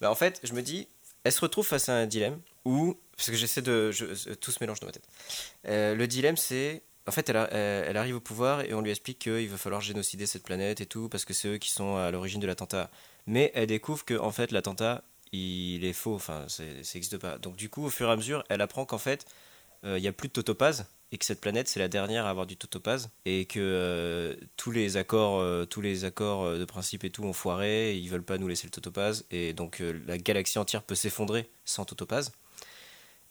Bah, 0.00 0.10
en 0.10 0.14
fait, 0.14 0.40
je 0.42 0.52
me 0.52 0.60
dis, 0.62 0.88
elle 1.24 1.32
se 1.32 1.40
retrouve 1.40 1.66
face 1.66 1.88
à 1.88 1.94
un 1.94 2.06
dilemme 2.06 2.40
où, 2.64 2.98
parce 3.16 3.30
que 3.30 3.36
j'essaie 3.36 3.62
de, 3.62 3.90
je- 3.92 4.34
tout 4.34 4.50
se 4.50 4.58
mélange 4.60 4.80
dans 4.80 4.86
ma 4.86 4.92
tête. 4.92 5.08
Euh, 5.68 5.94
le 5.94 6.06
dilemme, 6.06 6.36
c'est, 6.36 6.82
en 7.06 7.10
fait, 7.12 7.28
elle, 7.28 7.36
a- 7.36 7.50
elle- 7.52 7.96
arrive 7.96 8.16
au 8.16 8.20
pouvoir 8.20 8.62
et 8.62 8.74
on 8.74 8.80
lui 8.80 8.90
explique 8.90 9.18
qu'il 9.18 9.48
va 9.48 9.56
falloir 9.56 9.80
génocider 9.80 10.26
cette 10.26 10.44
planète 10.44 10.80
et 10.80 10.86
tout 10.86 11.08
parce 11.08 11.24
que 11.24 11.34
c'est 11.34 11.48
eux 11.48 11.58
qui 11.58 11.70
sont 11.70 11.96
à 11.96 12.10
l'origine 12.10 12.40
de 12.40 12.46
l'attentat. 12.46 12.90
Mais 13.26 13.50
elle 13.54 13.66
découvre 13.66 14.04
que, 14.04 14.14
fait, 14.32 14.52
l'attentat, 14.52 15.02
il 15.32 15.84
est 15.84 15.92
faux. 15.92 16.14
Enfin, 16.14 16.44
ça 16.48 16.62
n'existe 16.64 17.18
pas. 17.18 17.38
Donc, 17.38 17.56
du 17.56 17.68
coup, 17.68 17.84
au 17.84 17.90
fur 17.90 18.08
et 18.08 18.12
à 18.12 18.16
mesure, 18.16 18.44
elle 18.48 18.60
apprend 18.60 18.84
qu'en 18.84 18.98
fait, 18.98 19.26
euh, 19.84 19.98
il 19.98 20.04
y 20.04 20.08
a 20.08 20.12
plus 20.12 20.28
de 20.28 20.32
totopaz 20.32 20.86
et 21.10 21.18
que 21.18 21.24
cette 21.26 21.40
planète 21.40 21.68
c'est 21.68 21.80
la 21.80 21.88
dernière 21.88 22.24
à 22.24 22.30
avoir 22.30 22.46
du 22.46 22.56
totopaz 22.56 23.10
et 23.26 23.44
que 23.44 23.58
euh, 23.60 24.36
tous 24.56 24.70
les 24.70 24.96
accords 24.96 25.40
euh, 25.40 25.66
euh, 26.44 26.58
de 26.58 26.64
principe 26.64 27.04
et 27.04 27.10
tout 27.10 27.24
ont 27.24 27.32
foiré 27.34 27.90
et 27.92 27.96
ils 27.98 28.08
veulent 28.08 28.22
pas 28.22 28.38
nous 28.38 28.48
laisser 28.48 28.66
le 28.66 28.70
totopaz 28.70 29.26
et 29.30 29.52
donc 29.52 29.80
euh, 29.80 30.00
la 30.06 30.16
galaxie 30.18 30.58
entière 30.58 30.82
peut 30.82 30.94
s'effondrer 30.94 31.50
sans 31.64 31.84
totopaz 31.84 32.30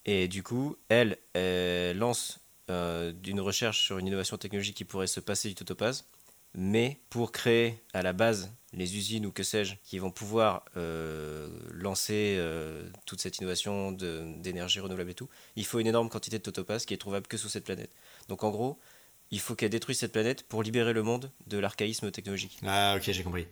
et 0.06 0.28
du 0.28 0.44
coup 0.44 0.76
elle 0.90 1.18
lance 1.98 2.41
euh, 2.72 3.12
d'une 3.12 3.40
recherche 3.40 3.84
sur 3.84 3.98
une 3.98 4.08
innovation 4.08 4.38
technologique 4.38 4.76
qui 4.76 4.86
pourrait 4.86 5.08
se 5.08 5.20
passer 5.20 5.50
du 5.50 5.56
totopaz 5.56 6.06
mais 6.54 7.00
pour 7.10 7.32
créer 7.32 7.82
à 7.94 8.02
la 8.02 8.14
base 8.14 8.54
les 8.74 8.98
usines 8.98 9.26
ou 9.26 9.32
que 9.32 9.44
sais-je 9.44 9.76
qui 9.84 10.00
vont 10.00 10.12
pouvoir 10.12 10.66
euh, 10.78 11.50
lancer 11.72 12.36
euh, 12.38 12.90
toute 13.06 13.22
cette 13.22 13.38
innovation 13.38 13.92
d'énergie 13.92 14.80
renouvelable 14.80 15.12
et 15.12 15.16
tout, 15.16 15.30
il 15.56 15.66
faut 15.66 15.80
une 15.80 15.88
énorme 15.88 16.10
quantité 16.10 16.38
de 16.38 16.44
totopaz 16.44 16.86
qui 16.86 16.94
est 16.94 16.98
trouvable 16.98 17.28
que 17.28 17.38
sur 17.38 17.50
cette 17.50 17.66
planète. 17.66 17.92
Donc 18.30 18.44
en 18.44 18.50
gros, 18.50 18.80
il 19.30 19.40
faut 19.40 19.56
qu'elle 19.56 19.70
détruise 19.70 20.00
cette 20.00 20.12
planète 20.12 20.44
pour 20.44 20.64
libérer 20.64 20.94
le 20.94 21.04
monde 21.04 21.32
de 21.48 21.58
l'archaïsme 21.58 22.12
technologique. 22.12 22.60
Ah 22.66 22.96
ok 22.98 23.04
j'ai 23.12 23.24
compris. 23.24 23.48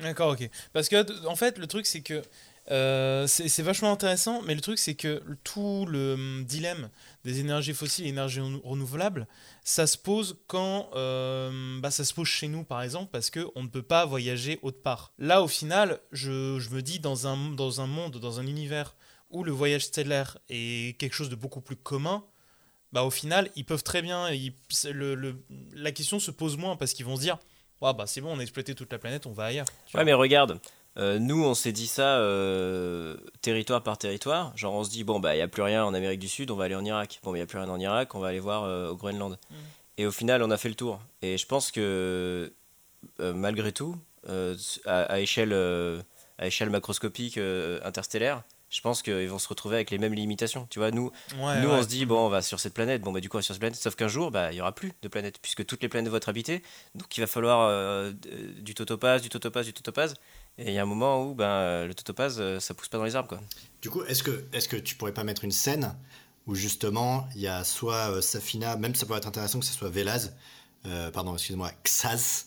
D'accord, 0.00 0.32
ok. 0.32 0.48
Parce 0.72 0.88
que, 0.88 1.26
en 1.26 1.36
fait, 1.36 1.58
le 1.58 1.66
truc, 1.66 1.86
c'est 1.86 2.00
que 2.00 2.22
euh, 2.70 3.26
c'est 3.26 3.62
vachement 3.62 3.90
intéressant, 3.90 4.42
mais 4.42 4.54
le 4.54 4.60
truc, 4.60 4.78
c'est 4.78 4.94
que 4.94 5.22
tout 5.42 5.86
le 5.88 6.12
hum, 6.14 6.44
dilemme 6.44 6.88
des 7.24 7.40
énergies 7.40 7.74
fossiles 7.74 8.06
et 8.06 8.10
énergies 8.10 8.40
renou- 8.40 8.60
renouvelables, 8.62 9.26
ça 9.64 9.86
se 9.86 9.98
pose 9.98 10.38
quand 10.46 10.90
euh, 10.94 11.80
bah, 11.80 11.90
ça 11.90 12.04
se 12.04 12.14
pose 12.14 12.28
chez 12.28 12.46
nous, 12.48 12.62
par 12.62 12.82
exemple, 12.82 13.10
parce 13.10 13.30
qu'on 13.30 13.62
ne 13.62 13.68
peut 13.68 13.82
pas 13.82 14.04
voyager 14.04 14.58
autre 14.62 14.80
part. 14.80 15.12
Là, 15.18 15.42
au 15.42 15.48
final, 15.48 16.00
je, 16.12 16.30
me 16.70 16.80
dis, 16.80 17.00
dans 17.00 17.26
un, 17.26 17.50
dans 17.52 17.80
un 17.80 17.86
monde, 17.86 18.18
dans 18.18 18.38
un 18.38 18.46
univers 18.46 18.94
où 19.30 19.42
le 19.42 19.52
voyage 19.52 19.86
stellaire 19.86 20.38
est 20.48 20.98
quelque 20.98 21.14
chose 21.14 21.30
de 21.30 21.36
beaucoup 21.36 21.60
plus 21.60 21.76
commun, 21.76 22.24
bah, 22.92 23.04
au 23.04 23.10
final, 23.10 23.50
ils 23.56 23.64
peuvent 23.64 23.84
très 23.84 24.02
bien. 24.02 24.28
la 25.72 25.92
question 25.92 26.20
se 26.20 26.30
pose 26.30 26.56
moins 26.56 26.76
parce 26.76 26.92
qu'ils 26.92 27.06
vont 27.06 27.16
se 27.16 27.22
dire 27.22 27.38
Ouais, 27.80 27.94
bah, 27.94 28.06
c'est 28.06 28.20
bon, 28.20 28.34
on 28.34 28.38
a 28.38 28.42
exploité 28.42 28.74
toute 28.74 28.92
la 28.92 28.98
planète, 28.98 29.26
on 29.26 29.32
va 29.32 29.44
ailleurs. 29.44 29.66
Ouais, 29.66 29.92
vois. 29.94 30.04
mais 30.04 30.12
regarde, 30.12 30.58
euh, 30.96 31.18
nous 31.18 31.44
on 31.44 31.54
s'est 31.54 31.72
dit 31.72 31.86
ça 31.86 32.18
euh, 32.18 33.16
territoire 33.40 33.82
par 33.82 33.96
territoire. 33.96 34.56
Genre 34.56 34.74
on 34.74 34.84
se 34.84 34.90
dit, 34.90 35.04
bon, 35.04 35.20
bah 35.20 35.34
il 35.34 35.38
n'y 35.38 35.42
a 35.42 35.48
plus 35.48 35.62
rien 35.62 35.84
en 35.84 35.94
Amérique 35.94 36.20
du 36.20 36.28
Sud, 36.28 36.50
on 36.50 36.56
va 36.56 36.64
aller 36.64 36.74
en 36.74 36.84
Irak. 36.84 37.20
Bon, 37.22 37.34
il 37.34 37.38
n'y 37.38 37.42
a 37.42 37.46
plus 37.46 37.58
rien 37.58 37.68
en 37.68 37.80
Irak, 37.80 38.14
on 38.14 38.18
va 38.18 38.28
aller 38.28 38.40
voir 38.40 38.64
euh, 38.64 38.90
au 38.90 38.96
Groenland. 38.96 39.38
Mhm. 39.50 39.56
Et 39.98 40.06
au 40.06 40.12
final, 40.12 40.42
on 40.42 40.50
a 40.50 40.56
fait 40.56 40.68
le 40.68 40.74
tour. 40.74 41.00
Et 41.22 41.36
je 41.36 41.46
pense 41.46 41.70
que 41.70 42.52
malgré 43.18 43.70
tout, 43.70 43.96
à, 44.26 45.02
à 45.02 45.20
échelle, 45.20 45.52
à 46.38 46.46
échelle 46.46 46.70
macroscopique 46.70 47.38
interstellaire, 47.82 48.42
je 48.70 48.80
pense 48.80 49.02
qu'ils 49.02 49.28
vont 49.28 49.38
se 49.38 49.48
retrouver 49.48 49.74
avec 49.76 49.90
les 49.90 49.98
mêmes 49.98 50.14
limitations. 50.14 50.66
Tu 50.70 50.78
vois, 50.78 50.90
nous, 50.90 51.10
Ouais, 51.38 51.60
nous, 51.60 51.68
ouais. 51.68 51.74
on 51.74 51.82
se 51.82 51.88
dit, 51.88 52.06
bon, 52.06 52.26
on 52.26 52.28
va 52.28 52.40
sur 52.40 52.58
cette 52.60 52.72
planète, 52.74 53.02
bon, 53.02 53.12
bah, 53.12 53.20
du 53.20 53.28
coup, 53.28 53.36
on 53.36 53.40
va 53.40 53.42
sur 53.42 53.54
cette 53.54 53.60
planète, 53.60 53.76
sauf 53.78 53.94
qu'un 53.96 54.08
jour, 54.08 54.30
bah, 54.30 54.52
il 54.52 54.56
y 54.56 54.60
aura 54.60 54.72
plus 54.74 54.92
de 55.02 55.08
planète, 55.08 55.38
puisque 55.42 55.66
toutes 55.66 55.82
les 55.82 55.88
planètes 55.88 56.10
vont 56.10 56.16
être 56.16 56.28
habitées, 56.28 56.62
donc 56.94 57.16
il 57.16 57.20
va 57.20 57.26
falloir 57.26 57.60
euh, 57.68 58.12
du 58.60 58.74
totopaz, 58.74 59.20
du 59.22 59.28
totopaz, 59.28 59.66
du 59.66 59.72
totopaz, 59.72 60.14
et 60.58 60.68
il 60.68 60.72
y 60.74 60.78
a 60.78 60.82
un 60.82 60.86
moment 60.86 61.22
où, 61.24 61.34
ben, 61.34 61.86
le 61.86 61.94
totopaz, 61.94 62.36
euh, 62.38 62.60
ça 62.60 62.72
pousse 62.74 62.88
pas 62.88 62.98
dans 62.98 63.04
les 63.04 63.16
arbres, 63.16 63.28
quoi. 63.28 63.40
Du 63.82 63.90
coup 63.90 64.02
est-ce 64.04 64.22
que, 64.22 64.44
est 64.52 64.68
que 64.68 64.76
tu 64.76 64.94
pourrais 64.94 65.14
pas 65.14 65.24
mettre 65.24 65.44
une 65.44 65.52
scène 65.52 65.94
où 66.46 66.54
justement 66.54 67.26
il 67.34 67.40
y 67.42 67.48
a 67.48 67.64
soit 67.64 68.10
euh, 68.12 68.20
Safina, 68.20 68.76
même 68.76 68.94
ça 68.94 69.06
pourrait 69.06 69.18
être 69.18 69.28
intéressant 69.28 69.58
que 69.60 69.66
ce 69.66 69.72
soit 69.72 69.88
Velaz, 69.90 70.32
euh, 70.86 71.10
pardon 71.10 71.34
excuse-moi, 71.34 71.70
Xaz, 71.84 72.46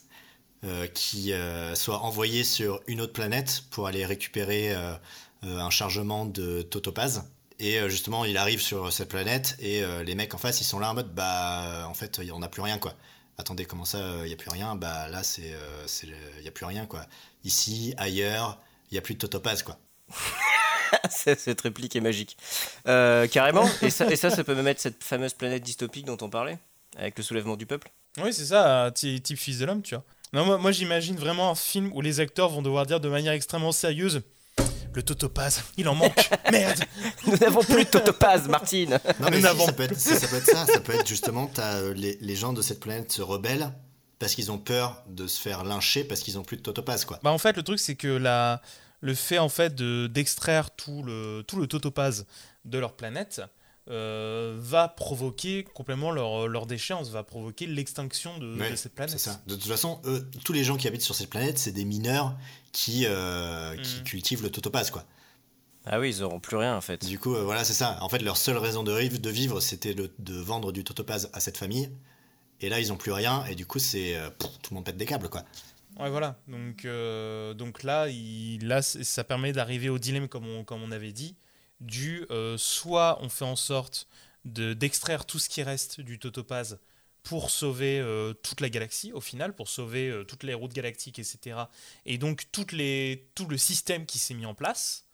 euh, 0.63 0.87
qui 0.87 1.33
euh, 1.33 1.75
soit 1.75 1.99
envoyé 1.99 2.43
sur 2.43 2.79
une 2.87 3.01
autre 3.01 3.13
planète 3.13 3.63
pour 3.71 3.85
aller 3.87 4.05
récupérer 4.05 4.73
euh, 4.73 4.93
euh, 4.93 4.95
un 5.43 5.69
chargement 5.69 6.25
de 6.25 6.61
totopaz. 6.61 7.23
Et 7.59 7.79
euh, 7.79 7.87
justement, 7.87 8.25
il 8.25 8.37
arrive 8.37 8.61
sur 8.61 8.91
cette 8.91 9.09
planète 9.09 9.55
et 9.59 9.83
euh, 9.83 10.03
les 10.03 10.15
mecs 10.15 10.33
en 10.33 10.37
face, 10.37 10.59
ils 10.61 10.65
sont 10.65 10.79
là 10.79 10.89
en 10.89 10.95
mode 10.95 11.13
bah 11.13 11.63
euh, 11.65 11.83
en 11.85 11.93
fait, 11.93 12.19
on 12.33 12.39
n'a 12.39 12.47
plus 12.49 12.61
rien 12.61 12.77
quoi. 12.77 12.93
Attendez, 13.37 13.65
comment 13.65 13.85
ça, 13.85 13.99
il 14.23 14.27
n'y 14.27 14.33
a 14.33 14.37
plus 14.37 14.49
rien? 14.49 14.75
Bah 14.75 15.07
là, 15.09 15.23
c'est 15.23 15.53
euh, 15.53 15.87
c'est 15.87 16.07
le- 16.07 16.15
il 16.37 16.41
n'y 16.43 16.47
a 16.47 16.51
plus 16.51 16.65
rien 16.65 16.85
quoi. 16.85 17.05
Ici, 17.43 17.93
ailleurs, 17.97 18.59
il 18.89 18.95
n'y 18.95 18.97
a 18.97 19.01
plus 19.01 19.13
de 19.13 19.19
totopaz 19.19 19.63
quoi. 19.63 19.77
Cette 21.09 21.61
réplique 21.61 21.95
est 21.95 22.01
magique. 22.01 22.37
Euh, 22.87 23.27
carrément, 23.27 23.67
et 23.81 23.89
ça, 23.89 24.09
et 24.11 24.15
ça, 24.15 24.29
ça 24.29 24.43
peut 24.43 24.55
me 24.55 24.61
mettre 24.61 24.81
cette 24.81 25.03
fameuse 25.03 25.33
planète 25.33 25.63
dystopique 25.63 26.05
dont 26.05 26.17
on 26.21 26.29
parlait, 26.29 26.57
avec 26.97 27.17
le 27.17 27.23
soulèvement 27.23 27.55
du 27.55 27.65
peuple. 27.65 27.91
Oui, 28.21 28.33
c'est 28.33 28.45
ça, 28.45 28.91
ty- 28.93 29.21
type 29.21 29.37
fils 29.37 29.57
de 29.59 29.65
l'homme, 29.65 29.81
tu 29.81 29.95
vois. 29.95 30.03
Non, 30.33 30.45
moi, 30.45 30.57
moi 30.57 30.71
j'imagine 30.71 31.15
vraiment 31.15 31.49
un 31.49 31.55
film 31.55 31.91
où 31.93 32.01
les 32.01 32.19
acteurs 32.19 32.49
vont 32.49 32.61
devoir 32.61 32.85
dire 32.85 32.99
de 32.99 33.09
manière 33.09 33.33
extrêmement 33.33 33.71
sérieuse 33.71 34.21
Le 34.93 35.03
totopaz, 35.03 35.63
il 35.77 35.87
en 35.87 35.95
manque 35.95 36.29
Merde 36.51 36.79
Nous 37.27 37.35
n'avons 37.37 37.63
plus 37.63 37.85
de 37.85 37.89
totopaz, 37.89 38.47
Martine 38.47 38.99
Non, 39.19 39.27
mais 39.29 39.31
Nous 39.31 39.37
si, 39.37 39.41
n'avons- 39.43 39.65
ça, 39.65 39.73
peut 39.73 39.83
être, 39.83 39.99
ça 39.99 40.27
peut 40.27 40.35
être 40.37 40.45
ça. 40.45 40.65
Ça 40.65 40.79
peut 40.79 40.93
être 40.93 41.07
justement, 41.07 41.49
euh, 41.59 41.93
les, 41.93 42.17
les 42.21 42.35
gens 42.35 42.53
de 42.53 42.61
cette 42.61 42.79
planète 42.79 43.11
se 43.11 43.21
rebellent 43.21 43.71
parce 44.19 44.35
qu'ils 44.35 44.51
ont 44.51 44.57
peur 44.59 45.03
de 45.07 45.27
se 45.27 45.41
faire 45.41 45.63
lyncher 45.63 46.03
parce 46.03 46.21
qu'ils 46.21 46.37
ont 46.39 46.43
plus 46.43 46.57
de 46.57 46.61
totopaz, 46.61 47.05
quoi. 47.05 47.19
Bah, 47.23 47.31
en 47.31 47.37
fait, 47.37 47.57
le 47.57 47.63
truc, 47.63 47.79
c'est 47.79 47.95
que 47.95 48.07
la, 48.07 48.61
le 49.01 49.13
fait 49.15 49.39
en 49.39 49.49
fait 49.49 49.73
de- 49.75 50.07
d'extraire 50.07 50.71
tout 50.75 51.03
le, 51.03 51.43
tout 51.47 51.57
le 51.57 51.67
totopaz 51.67 52.25
de 52.65 52.77
leur 52.77 52.93
planète 52.95 53.41
euh, 53.89 54.55
va 54.61 54.87
provoquer 54.87 55.65
complètement 55.65 56.11
leur, 56.11 56.47
leur 56.47 56.65
déchéance, 56.65 57.09
va 57.09 57.23
provoquer 57.23 57.65
l'extinction 57.67 58.37
de, 58.37 58.57
cette 58.77 58.93
planète. 58.95 59.11
C'est 59.11 59.29
ça. 59.29 59.41
De 59.45 59.55
toute 59.55 59.67
façon, 59.67 59.99
eux, 60.05 60.25
tous 60.45 60.53
les 60.53 60.63
gens 60.63 60.77
qui 60.77 60.87
habitent 60.87 61.01
sur 61.01 61.15
cette 61.15 61.29
planète, 61.29 61.57
c'est 61.57 61.73
des 61.73 61.83
mineurs 61.83 62.33
qui, 62.73 63.05
euh, 63.05 63.77
qui 63.77 63.99
Mhm. 63.99 64.03
cultivent 64.03 64.43
le 64.43 64.49
totopaz, 64.51 64.91
quoi. 64.91 65.05
Ah 65.85 65.99
oui, 65.99 66.09
ils 66.09 66.23
auront 66.23 66.39
plus 66.39 66.57
rien, 66.57 66.75
en 66.75 66.81
fait. 66.81 67.05
Du 67.05 67.19
coup, 67.19 67.35
euh, 67.35 67.43
voilà, 67.43 67.63
c'est 67.63 67.73
ça. 67.73 67.97
En 68.01 68.09
fait, 68.09 68.19
leur 68.19 68.37
seule 68.37 68.57
raison 68.57 68.83
de, 68.83 68.91
de 69.17 69.29
vivre, 69.29 69.59
c'était 69.61 69.93
de, 69.93 70.11
de 70.19 70.33
vendre 70.35 70.71
du 70.71 70.83
totopaz 70.83 71.29
à 71.33 71.39
cette 71.39 71.57
famille. 71.57 71.89
Et 72.61 72.69
là, 72.69 72.79
ils 72.79 72.93
ont 72.93 72.97
plus 72.97 73.11
rien. 73.11 73.45
Et 73.45 73.55
du 73.55 73.65
coup, 73.65 73.79
c'est 73.79 74.15
euh, 74.15 74.29
pff, 74.29 74.49
tout 74.61 74.71
le 74.73 74.75
monde 74.75 74.85
pète 74.85 74.97
des 74.97 75.05
câbles, 75.05 75.29
quoi. 75.29 75.43
Ouais, 75.99 76.09
voilà. 76.09 76.39
Donc, 76.47 76.85
euh, 76.85 77.53
donc 77.53 77.83
là, 77.83 78.07
il, 78.09 78.65
là, 78.65 78.81
ça 78.81 79.23
permet 79.23 79.51
d'arriver 79.51 79.89
au 79.89 79.99
dilemme, 79.99 80.27
comme 80.29 80.47
on, 80.47 80.63
comme 80.63 80.81
on 80.81 80.91
avait 80.91 81.11
dit, 81.11 81.35
du 81.81 82.25
euh, 82.31 82.57
soit 82.57 83.19
on 83.21 83.27
fait 83.29 83.45
en 83.45 83.57
sorte 83.57 84.07
de- 84.45 84.73
d'extraire 84.73 85.25
tout 85.25 85.37
ce 85.39 85.49
qui 85.49 85.63
reste 85.63 85.99
du 86.01 86.17
totopaz 86.17 86.79
pour 87.23 87.49
sauver 87.49 87.99
euh, 87.99 88.33
toute 88.33 88.61
la 88.61 88.69
galaxie, 88.69 89.11
au 89.13 89.21
final, 89.21 89.55
pour 89.55 89.69
sauver 89.69 90.09
euh, 90.09 90.23
toutes 90.23 90.43
les 90.43 90.53
routes 90.53 90.73
galactiques, 90.73 91.19
etc. 91.19 91.57
Et 92.05 92.17
donc 92.17 92.47
tout 92.51 92.65
le 92.71 93.57
système 93.57 94.05
qui 94.05 94.19
s'est 94.19 94.33
mis 94.33 94.45
en 94.45 94.53
place, 94.53 95.05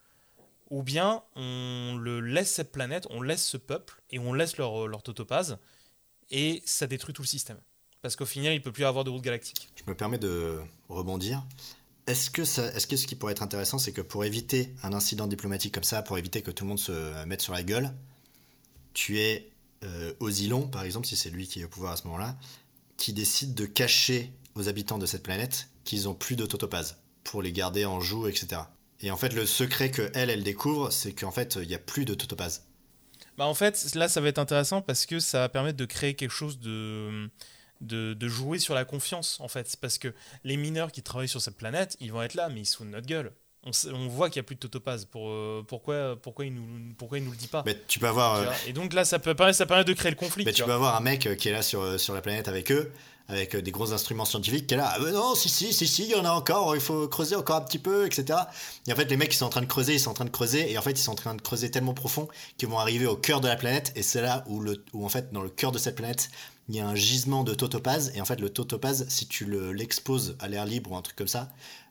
ou 0.70 0.82
bien 0.82 1.22
on 1.36 1.96
le 1.96 2.20
laisse 2.20 2.52
cette 2.52 2.72
planète, 2.72 3.06
on 3.10 3.22
laisse 3.22 3.44
ce 3.44 3.56
peuple, 3.56 4.02
et 4.10 4.18
on 4.18 4.32
laisse 4.32 4.56
leur, 4.56 4.88
leur 4.88 5.02
totopaz, 5.02 5.58
et 6.30 6.62
ça 6.64 6.86
détruit 6.86 7.14
tout 7.14 7.22
le 7.22 7.28
système. 7.28 7.60
Parce 8.02 8.16
qu'au 8.16 8.26
final, 8.26 8.52
il 8.52 8.58
ne 8.58 8.62
peut 8.62 8.72
plus 8.72 8.84
avoir 8.84 9.04
de 9.04 9.10
route 9.10 9.22
galactique. 9.22 9.68
Je 9.76 9.82
me 9.86 9.94
permets 9.94 10.18
de 10.18 10.58
rebondir. 10.88 11.44
Est-ce 12.06 12.30
que 12.30 12.44
ce 12.44 13.06
qui 13.06 13.14
pourrait 13.14 13.32
être 13.32 13.42
intéressant, 13.42 13.78
c'est 13.78 13.92
que 13.92 14.00
pour 14.00 14.24
éviter 14.24 14.74
un 14.82 14.92
incident 14.92 15.26
diplomatique 15.26 15.74
comme 15.74 15.84
ça, 15.84 16.02
pour 16.02 16.18
éviter 16.18 16.42
que 16.42 16.50
tout 16.50 16.64
le 16.64 16.68
monde 16.70 16.78
se 16.78 17.24
mette 17.26 17.42
sur 17.42 17.52
la 17.52 17.62
gueule, 17.62 17.94
tu 18.94 19.20
es 19.20 19.49
euh, 19.84 20.12
Osilon, 20.20 20.68
par 20.68 20.82
exemple, 20.82 21.06
si 21.06 21.16
c'est 21.16 21.30
lui 21.30 21.46
qui 21.46 21.60
est 21.60 21.64
au 21.64 21.68
pouvoir 21.68 21.92
à 21.92 21.96
ce 21.96 22.04
moment-là, 22.04 22.36
qui 22.96 23.12
décide 23.12 23.54
de 23.54 23.66
cacher 23.66 24.32
aux 24.54 24.68
habitants 24.68 24.98
de 24.98 25.06
cette 25.06 25.22
planète 25.22 25.68
qu'ils 25.84 26.08
ont 26.08 26.14
plus 26.14 26.36
de 26.36 26.46
totopaz 26.46 26.98
pour 27.24 27.42
les 27.42 27.52
garder 27.52 27.84
en 27.84 28.00
joue, 28.00 28.26
etc. 28.26 28.62
Et 29.00 29.10
en 29.10 29.16
fait, 29.16 29.32
le 29.32 29.46
secret 29.46 29.90
que 29.90 30.10
elle, 30.14 30.30
elle 30.30 30.42
découvre, 30.42 30.90
c'est 30.90 31.12
qu'en 31.12 31.30
fait, 31.30 31.58
il 31.60 31.68
n'y 31.68 31.74
a 31.74 31.78
plus 31.78 32.04
de 32.04 32.14
totopaz. 32.14 32.66
Bah 33.38 33.46
en 33.46 33.54
fait, 33.54 33.94
là, 33.94 34.08
ça 34.08 34.20
va 34.20 34.28
être 34.28 34.38
intéressant 34.38 34.82
parce 34.82 35.06
que 35.06 35.18
ça 35.18 35.40
va 35.40 35.48
permettre 35.48 35.78
de 35.78 35.86
créer 35.86 36.14
quelque 36.14 36.30
chose 36.30 36.58
de, 36.58 37.30
de, 37.80 38.28
jouer 38.28 38.58
sur 38.58 38.74
la 38.74 38.84
confiance, 38.84 39.40
en 39.40 39.48
fait. 39.48 39.76
Parce 39.80 39.96
que 39.96 40.12
les 40.44 40.58
mineurs 40.58 40.92
qui 40.92 41.02
travaillent 41.02 41.28
sur 41.28 41.40
cette 41.40 41.56
planète, 41.56 41.96
ils 42.00 42.12
vont 42.12 42.22
être 42.22 42.34
là, 42.34 42.50
mais 42.50 42.60
ils 42.60 42.66
sont 42.66 42.84
de 42.84 42.90
notre 42.90 43.06
gueule. 43.06 43.32
On, 43.64 44.08
voit 44.08 44.30
qu'il 44.30 44.40
n'y 44.40 44.44
a 44.44 44.46
plus 44.46 44.54
de 44.54 44.60
totopaz. 44.60 45.04
Pour, 45.04 45.28
euh, 45.28 45.62
pourquoi, 45.68 46.16
pourquoi, 46.20 46.46
il 46.46 46.54
nous, 46.54 46.94
pourquoi 46.96 47.18
il 47.18 47.24
nous 47.24 47.30
le 47.30 47.36
dit 47.36 47.46
pas 47.46 47.62
Mais 47.66 47.76
tu 47.86 47.98
peux 47.98 48.08
avoir, 48.08 48.36
euh, 48.36 48.46
Et 48.66 48.72
donc 48.72 48.94
là, 48.94 49.04
ça, 49.04 49.18
peut, 49.18 49.34
ça 49.52 49.66
permet 49.66 49.84
de 49.84 49.92
créer 49.92 50.10
le 50.10 50.16
conflit. 50.16 50.44
mais 50.44 50.52
tu 50.52 50.62
tu 50.62 50.64
peux 50.64 50.72
avoir 50.72 50.96
un 50.96 51.00
mec 51.00 51.26
euh, 51.26 51.34
qui 51.34 51.48
est 51.48 51.52
là 51.52 51.60
sur, 51.62 52.00
sur 52.00 52.14
la 52.14 52.22
planète 52.22 52.48
avec 52.48 52.72
eux, 52.72 52.90
avec 53.28 53.54
des 53.54 53.70
gros 53.70 53.92
instruments 53.92 54.24
scientifiques, 54.24 54.66
qui 54.66 54.74
est 54.74 54.78
là, 54.78 54.94
ah 54.96 54.98
non, 55.12 55.34
si, 55.34 55.50
si, 55.50 55.74
si, 55.74 55.86
si, 55.86 56.04
il 56.04 56.10
y 56.10 56.14
en 56.14 56.24
a 56.24 56.30
encore, 56.30 56.74
il 56.74 56.80
faut 56.80 57.06
creuser 57.06 57.36
encore 57.36 57.56
un 57.56 57.60
petit 57.60 57.78
peu, 57.78 58.06
etc. 58.06 58.38
Et 58.86 58.92
en 58.92 58.96
fait, 58.96 59.04
les 59.04 59.16
mecs, 59.18 59.32
ils 59.32 59.36
sont 59.36 59.44
en 59.46 59.50
train 59.50 59.60
de 59.60 59.66
creuser, 59.66 59.92
ils 59.92 60.00
sont 60.00 60.10
en 60.10 60.14
train 60.14 60.24
de 60.24 60.30
creuser, 60.30 60.72
et 60.72 60.78
en 60.78 60.82
fait, 60.82 60.92
ils 60.92 60.96
sont 61.02 61.12
en 61.12 61.16
train 61.16 61.34
de 61.34 61.42
creuser 61.42 61.70
tellement 61.70 61.94
profond 61.94 62.28
qu'ils 62.56 62.68
vont 62.68 62.78
arriver 62.78 63.06
au 63.06 63.16
cœur 63.16 63.40
de 63.42 63.46
la 63.48 63.56
planète, 63.56 63.92
et 63.94 64.02
c'est 64.02 64.22
là 64.22 64.42
où, 64.48 64.60
le, 64.60 64.82
où, 64.94 65.04
en 65.04 65.08
fait, 65.10 65.32
dans 65.32 65.42
le 65.42 65.50
cœur 65.50 65.70
de 65.70 65.78
cette 65.78 65.96
planète, 65.96 66.30
il 66.70 66.76
y 66.76 66.80
a 66.80 66.86
un 66.88 66.94
gisement 66.94 67.44
de 67.44 67.52
totopaz, 67.52 68.10
et 68.14 68.20
en 68.20 68.24
fait, 68.24 68.40
le 68.40 68.48
totopaz, 68.48 69.04
si 69.08 69.26
tu 69.26 69.44
le- 69.44 69.72
l'exposes 69.72 70.36
à 70.40 70.48
l'air 70.48 70.64
libre 70.64 70.92
ou 70.92 70.96
un 70.96 71.02
truc 71.02 71.16
comme 71.16 71.28
ça, 71.28 71.50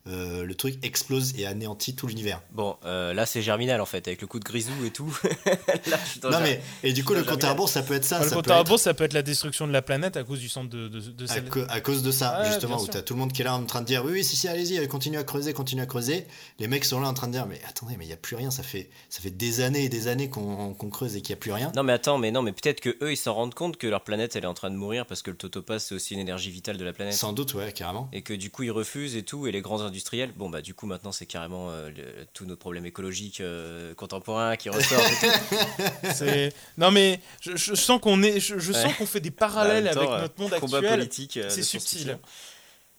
euh, 0.10 0.44
le 0.44 0.56
truc 0.56 0.78
explose 0.84 1.34
et 1.38 1.46
anéantit 1.46 1.96
tout 1.96 2.08
l'univers. 2.08 2.42
Bon, 2.52 2.76
euh, 2.86 3.14
là 3.14 3.26
c'est 3.26 3.42
Germinal 3.42 3.80
en 3.82 3.86
fait, 3.86 4.08
avec 4.08 4.22
le 4.22 4.28
coup 4.28 4.40
de 4.40 4.44
grisou 4.46 4.72
et 4.86 4.92
tout. 4.92 5.18
Là, 5.88 5.98
je 6.06 6.10
suis 6.12 6.20
dans 6.20 6.30
Non 6.32 6.40
la- 6.40 6.44
mais 6.46 6.62
et 6.84 6.94
du 6.94 7.04
coup 7.04 7.14
le 7.14 7.24
compte 7.24 7.44
à 7.44 7.52
rebours 7.52 7.70
ça 7.70 7.82
peut 7.84 7.94
être 7.94 8.04
ça, 8.06 8.18
Enfin, 8.18 8.24
le 8.26 8.30
ça 8.30 8.36
compte 8.36 8.46
peut 8.46 8.52
à 8.52 8.56
être- 8.56 8.60
rebours, 8.66 8.80
ça 8.80 8.94
peut 8.94 9.04
être 9.04 9.14
la 9.14 9.22
destruction 9.22 9.68
de 9.68 9.72
la 9.74 9.82
planète 9.82 10.18
à 10.18 10.24
cause 10.24 10.40
du 10.40 10.50
centre 10.50 10.70
de, 10.70 10.88
de, 10.88 11.00
de 11.00 11.24
à, 11.26 11.28
cette- 11.28 11.50
co- 11.50 11.64
à 11.70 11.80
cause 11.82 12.04
de 12.04 12.12
ça, 12.12 12.44
justement, 12.46 12.82
où 12.82 12.88
t'as 12.88 13.02
tout 13.02 13.14
le 13.14 13.20
monde 13.20 13.32
qui 13.34 13.42
est 13.42 13.46
là 13.46 13.56
en 13.56 13.64
train 13.66 13.82
de 13.82 13.86
dire 13.86 14.04
oui, 14.06 14.12
oui, 14.14 14.24
si, 14.24 14.36
si, 14.36 14.48
allez-y, 14.48 14.86
continue 14.88 15.18
à 15.18 15.24
creuser, 15.24 15.54
continue 15.54 15.82
à 15.82 15.86
creuser. 15.86 16.26
Les 16.60 16.68
mecs 16.68 16.86
sont 16.86 17.00
là 17.00 17.08
en 17.08 17.14
train 17.14 17.28
de 17.28 17.34
dire 17.34 17.46
mais 17.48 17.62
attendez, 17.68 17.96
mais 17.98 18.06
il 18.06 18.08
n'y 18.08 18.14
a 18.14 18.18
plus 18.18 18.36
rien, 18.36 18.52
ça 18.52 18.64
fait, 18.64 18.90
ça 19.10 19.22
fait 19.22 19.32
des 19.32 19.62
années 19.62 19.84
et 19.86 19.90
des 19.90 20.08
années 20.08 20.30
qu'on 20.30 20.74
qu'on 20.74 20.90
creuse 20.90 21.16
et 21.16 21.22
qu'il 21.22 21.34
n'y 21.34 21.40
a 21.40 21.42
plus 21.42 21.52
rien. 21.52 21.72
Non 21.76 21.84
mais 21.84 21.94
attends, 21.94 22.18
mais 22.18 22.32
non, 22.32 22.42
mais 22.42 22.52
peut-être 22.52 22.82
que 22.82 22.98
eux 23.02 23.12
ils 23.12 23.18
s'en 23.18 23.34
rendent 23.34 23.54
compte 23.54 23.78
que 23.78 23.88
leur 23.88 24.04
planète 24.04 24.36
elle 24.36 24.44
est 24.44 24.48
en 24.48 24.54
train 24.54 24.70
de 24.72 24.76
mourir 24.76 25.06
parce 25.06 25.22
que 25.22 25.32
le 25.32 25.38
totopaz 25.38 25.84
c'est 25.84 25.96
aussi 25.96 26.14
une 26.14 26.20
énergie 26.20 26.52
vitale 26.52 26.78
de 26.78 26.86
la 26.86 26.94
planète. 26.94 27.14
Sans 27.14 27.34
doute, 27.34 27.54
ouais, 27.54 27.72
carrément. 27.72 28.10
Et 28.14 28.22
que 28.22 28.34
du 28.34 28.50
coup 28.50 28.64
ils 28.64 28.72
refusent 28.72 29.16
et 29.16 29.24
tout, 29.24 29.48
et 29.48 29.52
les 29.52 29.62
grands 29.62 29.82
industriels, 29.82 29.99
bon 30.36 30.50
bah 30.50 30.62
du 30.62 30.74
coup 30.74 30.86
maintenant 30.86 31.12
c'est 31.12 31.26
carrément 31.26 31.70
euh, 31.72 31.90
le- 31.90 32.26
tous 32.34 32.46
nos 32.46 32.56
problèmes 32.56 32.86
écologiques 32.86 33.42
euh, 33.42 33.94
contemporains 33.96 34.56
qui 34.56 34.70
ressortent. 34.70 35.26
C'est- 36.16 36.54
Non 36.78 36.92
mais 36.92 37.20
je, 37.42 37.56
je 37.56 37.76
sens 37.76 38.00
qu'on 38.02 38.22
est, 38.24 38.40
je, 38.40 38.60
je 38.60 38.72
Ouais. 38.72 38.82
sens 38.82 38.94
qu'on 38.96 39.06
fait 39.06 39.20
des 39.20 39.30
Bah, 39.30 39.36
parallèles 39.40 39.90
temps, 39.92 40.00
avec 40.00 40.10
euh, 40.12 40.22
notre 40.22 40.40
monde 40.42 40.52
combat 40.60 40.78
actuel. 40.78 41.00
politique. 41.00 41.38
euh, 41.38 41.50
c'est 41.50 41.64
subtil. 41.64 42.18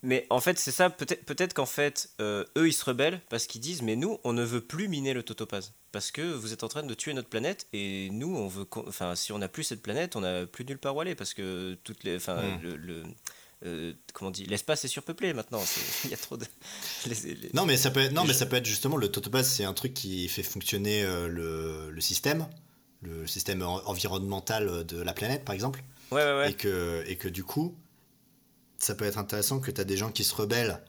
Mais 0.02 0.26
en 0.30 0.40
fait, 0.40 0.58
c'est 0.58 0.70
ça, 0.70 0.88
peut-être 0.88 1.26
peut 1.26 1.36
qu'en 1.54 1.66
fait, 1.66 2.08
euh, 2.22 2.44
eux, 2.56 2.68
ils 2.68 2.72
se 2.72 2.84
rebellent 2.86 3.20
parce 3.28 3.46
qu'ils 3.46 3.60
disent, 3.60 3.82
mais 3.82 3.96
nous, 3.96 4.18
on 4.24 4.32
ne 4.32 4.42
veut 4.42 4.62
plus 4.62 4.88
miner 4.88 5.12
le 5.12 5.22
totopaz. 5.22 5.74
Parce 5.92 6.10
que 6.10 6.22
vous 6.22 6.54
êtes 6.54 6.64
en 6.64 6.68
train 6.68 6.82
de 6.82 6.94
tuer 6.94 7.12
notre 7.12 7.28
planète, 7.28 7.66
et 7.74 8.08
nous, 8.10 8.34
on 8.34 8.48
veut... 8.48 8.64
Enfin, 8.86 9.14
si 9.14 9.30
on 9.32 9.38
n'a 9.38 9.48
plus 9.48 9.62
cette 9.64 9.82
planète, 9.82 10.16
on 10.16 10.20
n'a 10.20 10.46
plus 10.46 10.64
nulle 10.64 10.78
part 10.78 10.96
où 10.96 11.00
aller, 11.02 11.14
parce 11.14 11.34
que 11.34 11.76
toutes 11.84 12.02
les... 12.04 12.16
Enfin, 12.16 12.36
Hmm. 12.36 12.62
le... 12.62 12.76
le- 12.76 13.02
euh, 13.66 13.92
comment 14.12 14.28
on 14.28 14.32
dit 14.32 14.44
L'espace 14.46 14.84
est 14.84 14.88
surpeuplé 14.88 15.32
maintenant. 15.34 15.62
Il 16.04 16.10
y 16.10 16.14
a 16.14 16.16
trop 16.16 16.36
de... 16.36 16.46
les- 17.06 17.34
les- 17.34 17.50
Non 17.54 17.66
mais 17.66 17.76
ça 17.76 17.90
peut 17.90 18.00
être, 18.00 18.12
non 18.12 18.24
mais 18.24 18.32
ça 18.34 18.46
peut 18.46 18.56
être 18.56 18.66
justement 18.66 18.96
le 18.96 19.08
totopaz, 19.08 19.46
c'est 19.48 19.64
un 19.64 19.74
truc 19.74 19.94
qui 19.94 20.28
fait 20.28 20.42
fonctionner 20.42 21.02
euh, 21.04 21.28
le, 21.28 21.90
le 21.90 22.00
système, 22.00 22.46
le 23.02 23.26
système 23.26 23.62
en- 23.62 23.82
environnemental 23.86 24.84
de 24.86 25.00
la 25.00 25.12
planète 25.12 25.44
par 25.44 25.54
exemple. 25.54 25.82
Ouais, 26.10 26.22
ouais, 26.24 26.36
ouais. 26.38 26.50
et 26.50 26.54
que, 26.54 27.04
et 27.06 27.16
que 27.16 27.28
du 27.28 27.44
coup, 27.44 27.76
ça 28.78 28.94
peut 28.94 29.04
être 29.04 29.18
intéressant 29.18 29.60
que 29.60 29.70
tu 29.70 29.80
as 29.80 29.84
des 29.84 29.96
gens 29.96 30.10
qui 30.10 30.24
se 30.24 30.34
rebellent 30.34 30.80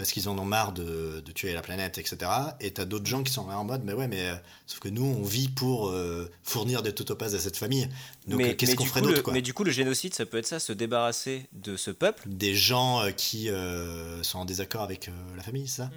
parce 0.00 0.12
qu'ils 0.12 0.30
en 0.30 0.38
ont 0.38 0.46
marre 0.46 0.72
de, 0.72 1.20
de 1.22 1.32
tuer 1.32 1.52
la 1.52 1.60
planète, 1.60 1.98
etc. 1.98 2.16
Et 2.58 2.72
tu 2.72 2.80
as 2.80 2.86
d'autres 2.86 3.04
gens 3.04 3.22
qui 3.22 3.30
sont 3.30 3.46
là 3.46 3.58
en 3.58 3.64
mode, 3.64 3.84
mais 3.84 3.92
ouais, 3.92 4.08
mais 4.08 4.30
euh, 4.30 4.34
sauf 4.66 4.78
que 4.78 4.88
nous, 4.88 5.04
on 5.04 5.22
vit 5.22 5.50
pour 5.50 5.88
euh, 5.90 6.30
fournir 6.42 6.80
des 6.82 6.94
totopazes 6.94 7.34
à 7.34 7.38
cette 7.38 7.58
famille. 7.58 7.84
Donc 8.26 8.40
euh, 8.40 8.44
mais, 8.46 8.56
qu'est-ce 8.56 8.76
qu'on 8.76 8.86
ferait 8.86 9.02
d'autre 9.02 9.30
mais 9.30 9.42
du 9.42 9.52
coup, 9.52 9.62
le 9.62 9.70
génocide, 9.70 10.14
ça 10.14 10.24
peut 10.24 10.38
être 10.38 10.46
ça, 10.46 10.58
se 10.58 10.72
débarrasser 10.72 11.48
de 11.52 11.76
ce 11.76 11.90
peuple. 11.90 12.22
Des 12.26 12.54
gens 12.54 13.02
euh, 13.02 13.10
qui 13.10 13.50
euh, 13.50 14.22
sont 14.22 14.38
en 14.38 14.44
désaccord 14.46 14.80
avec 14.80 15.08
euh, 15.08 15.12
la 15.36 15.42
famille, 15.42 15.68
c'est 15.68 15.82
ça 15.82 15.90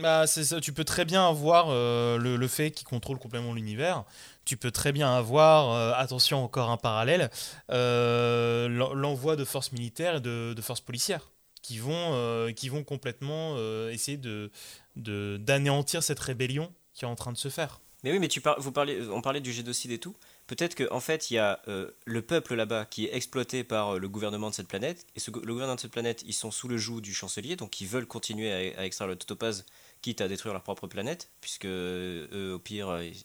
Bah, 0.00 0.26
c'est 0.26 0.44
ça, 0.44 0.58
tu 0.58 0.72
peux 0.72 0.84
très 0.84 1.04
bien 1.04 1.28
avoir 1.28 1.66
euh, 1.68 2.16
le, 2.16 2.36
le 2.36 2.48
fait 2.48 2.70
qu'il 2.70 2.86
contrôle 2.86 3.18
complètement 3.18 3.52
l'univers. 3.52 4.04
Tu 4.46 4.56
peux 4.56 4.70
très 4.70 4.92
bien 4.92 5.14
avoir, 5.14 5.70
euh, 5.72 5.92
attention 5.94 6.42
encore 6.42 6.70
un 6.70 6.78
parallèle, 6.78 7.30
euh, 7.70 8.68
l'en- 8.68 8.94
l'envoi 8.94 9.36
de 9.36 9.44
forces 9.44 9.72
militaires 9.72 10.16
et 10.16 10.20
de, 10.20 10.54
de 10.54 10.62
forces 10.62 10.80
policières 10.80 11.28
qui 11.62 11.78
vont, 11.78 12.14
euh, 12.14 12.52
qui 12.52 12.68
vont 12.68 12.84
complètement 12.84 13.54
euh, 13.56 13.90
essayer 13.90 14.18
de 14.18 14.50
d'anéantir 14.96 16.02
cette 16.02 16.20
rébellion 16.20 16.72
qui 16.92 17.04
est 17.04 17.08
en 17.08 17.14
train 17.16 17.32
de 17.32 17.38
se 17.38 17.48
faire. 17.48 17.80
Mais 18.04 18.10
oui, 18.10 18.18
mais 18.18 18.28
tu 18.28 18.40
par- 18.40 18.60
vous 18.60 18.72
parlez, 18.72 19.08
on 19.08 19.22
parlait 19.22 19.40
du 19.40 19.52
génocide 19.52 19.92
et 19.92 19.98
tout. 19.98 20.14
Peut-être 20.48 20.74
qu'en 20.74 20.96
en 20.96 21.00
fait, 21.00 21.30
il 21.30 21.34
y 21.34 21.38
a 21.38 21.62
euh, 21.68 21.88
le 22.04 22.20
peuple 22.20 22.54
là-bas 22.56 22.84
qui 22.84 23.06
est 23.06 23.14
exploité 23.14 23.62
par 23.62 23.98
le 23.98 24.08
gouvernement 24.08 24.50
de 24.50 24.54
cette 24.54 24.66
planète. 24.66 25.06
Et 25.16 25.20
le 25.24 25.52
gouvernement 25.52 25.76
de 25.76 25.80
cette 25.80 25.92
planète, 25.92 26.24
ils 26.26 26.34
sont 26.34 26.50
sous 26.50 26.66
le 26.68 26.76
joug 26.76 27.00
du 27.00 27.14
chancelier, 27.14 27.54
donc 27.54 27.80
ils 27.80 27.86
veulent 27.86 28.06
continuer 28.06 28.74
à, 28.76 28.84
extraire 28.84 29.06
le 29.08 29.16
totopaz, 29.16 29.64
quitte 30.02 30.20
à 30.20 30.26
détruire 30.28 30.52
leur 30.52 30.62
propre 30.64 30.88
planète, 30.88 31.30
puisque 31.40 31.66
eux, 31.66 32.52
au 32.54 32.58
pire. 32.58 33.00
ils- 33.02 33.22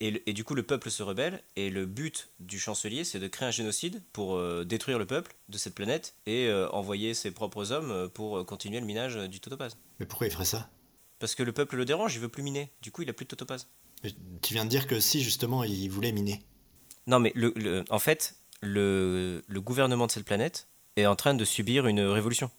et, 0.00 0.10
le- 0.12 0.28
et 0.28 0.32
du 0.32 0.44
coup, 0.44 0.54
le 0.54 0.62
peuple 0.62 0.90
se 0.90 1.02
rebelle. 1.02 1.42
Et 1.56 1.70
le 1.70 1.86
but 1.86 2.28
du 2.40 2.58
chancelier, 2.58 3.04
c'est 3.04 3.18
de 3.18 3.28
créer 3.28 3.48
un 3.48 3.52
génocide 3.52 4.02
pour 4.12 4.36
euh, 4.36 4.64
détruire 4.64 4.98
le 4.98 5.06
peuple 5.06 5.34
de 5.48 5.58
cette 5.58 5.74
planète 5.74 6.14
et 6.26 6.46
euh, 6.46 6.68
envoyer 6.70 7.14
ses 7.14 7.30
propres 7.30 7.72
hommes 7.72 7.90
euh, 7.90 8.08
pour 8.08 8.44
continuer 8.46 8.80
le 8.80 8.86
minage 8.86 9.16
du 9.28 9.40
totopaz. 9.40 9.76
Mais 10.00 10.06
pourquoi 10.06 10.26
il 10.26 10.32
ferait 10.32 10.44
ça? 10.44 10.70
Parce 11.18 11.34
que 11.34 11.42
le 11.42 11.52
peuple 11.52 11.76
le 11.76 11.84
dérange, 11.84 12.14
il 12.14 12.20
veut 12.20 12.28
plus 12.28 12.42
miner. 12.44 12.70
Du 12.82 12.92
coup, 12.92 13.02
il 13.02 13.10
a 13.10 13.12
plus 13.12 13.24
de 13.24 13.30
totopaz. 13.30 13.66
Mais 14.04 14.12
Tu 14.42 14.54
viens 14.54 14.64
de 14.64 14.70
dire 14.70 14.86
que 14.86 15.00
si, 15.00 15.22
justement, 15.22 15.64
il 15.64 15.88
voulait 15.88 16.12
miner. 16.12 16.42
Non, 17.08 17.18
mais 17.18 17.32
le, 17.34 17.52
le- 17.56 17.84
en 17.90 17.98
fait, 17.98 18.36
le, 18.60 19.42
le 19.46 19.60
gouvernement 19.60 20.06
de 20.06 20.12
cette 20.12 20.24
planète 20.24 20.68
est 20.96 21.06
en 21.06 21.16
train 21.16 21.34
de 21.34 21.44
subir 21.44 21.86
une 21.86 22.00
révolution. 22.00 22.50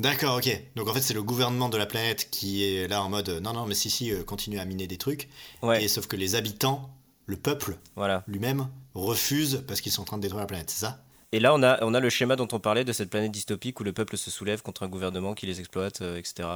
D'accord, 0.00 0.38
ok. 0.38 0.62
Donc 0.74 0.88
en 0.88 0.92
fait, 0.94 1.00
c'est 1.00 1.14
le 1.14 1.22
gouvernement 1.22 1.68
de 1.68 1.76
la 1.76 1.86
planète 1.86 2.28
qui 2.30 2.64
est 2.64 2.88
là 2.88 3.02
en 3.02 3.08
mode 3.08 3.28
euh, 3.28 3.40
non, 3.40 3.52
non, 3.52 3.66
mais 3.66 3.74
si, 3.74 3.90
si, 3.90 4.12
euh, 4.12 4.24
continue 4.24 4.58
à 4.58 4.64
miner 4.64 4.86
des 4.86 4.98
trucs. 4.98 5.28
Ouais, 5.62 5.84
Et 5.84 5.88
sauf 5.88 6.06
que 6.06 6.16
les 6.16 6.34
habitants, 6.34 6.90
le 7.26 7.36
peuple 7.36 7.78
voilà. 7.96 8.24
lui-même, 8.26 8.68
refusent 8.94 9.62
parce 9.66 9.80
qu'ils 9.80 9.92
sont 9.92 10.02
en 10.02 10.06
train 10.06 10.16
de 10.16 10.22
détruire 10.22 10.40
la 10.40 10.46
planète, 10.46 10.70
c'est 10.70 10.80
ça? 10.80 11.00
Et 11.32 11.40
là, 11.40 11.52
on 11.52 11.62
a, 11.64 11.82
on 11.82 11.94
a 11.94 12.00
le 12.00 12.10
schéma 12.10 12.36
dont 12.36 12.46
on 12.52 12.60
parlait 12.60 12.84
de 12.84 12.92
cette 12.92 13.10
planète 13.10 13.32
dystopique 13.32 13.80
où 13.80 13.84
le 13.84 13.92
peuple 13.92 14.16
se 14.16 14.30
soulève 14.30 14.62
contre 14.62 14.84
un 14.84 14.88
gouvernement 14.88 15.34
qui 15.34 15.46
les 15.46 15.58
exploite, 15.58 16.00
euh, 16.00 16.16
etc. 16.16 16.48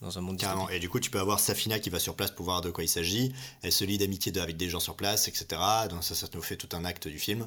Dans 0.00 0.18
un 0.18 0.20
monde 0.20 0.38
Carrément. 0.38 0.62
dystopique. 0.62 0.76
Et 0.76 0.80
du 0.80 0.88
coup, 0.88 0.98
tu 0.98 1.10
peux 1.10 1.20
avoir 1.20 1.38
Safina 1.38 1.78
qui 1.78 1.88
va 1.90 2.00
sur 2.00 2.16
place 2.16 2.32
pour 2.32 2.44
voir 2.44 2.60
de 2.60 2.70
quoi 2.70 2.82
il 2.82 2.88
s'agit. 2.88 3.32
Elle 3.62 3.70
se 3.70 3.84
lie 3.84 3.96
d'amitié 3.98 4.36
avec 4.40 4.56
des 4.56 4.68
gens 4.68 4.80
sur 4.80 4.96
place, 4.96 5.28
etc. 5.28 5.46
Donc 5.88 6.02
ça, 6.02 6.16
ça 6.16 6.26
nous 6.34 6.42
fait 6.42 6.56
tout 6.56 6.68
un 6.76 6.84
acte 6.84 7.06
du 7.06 7.18
film. 7.18 7.46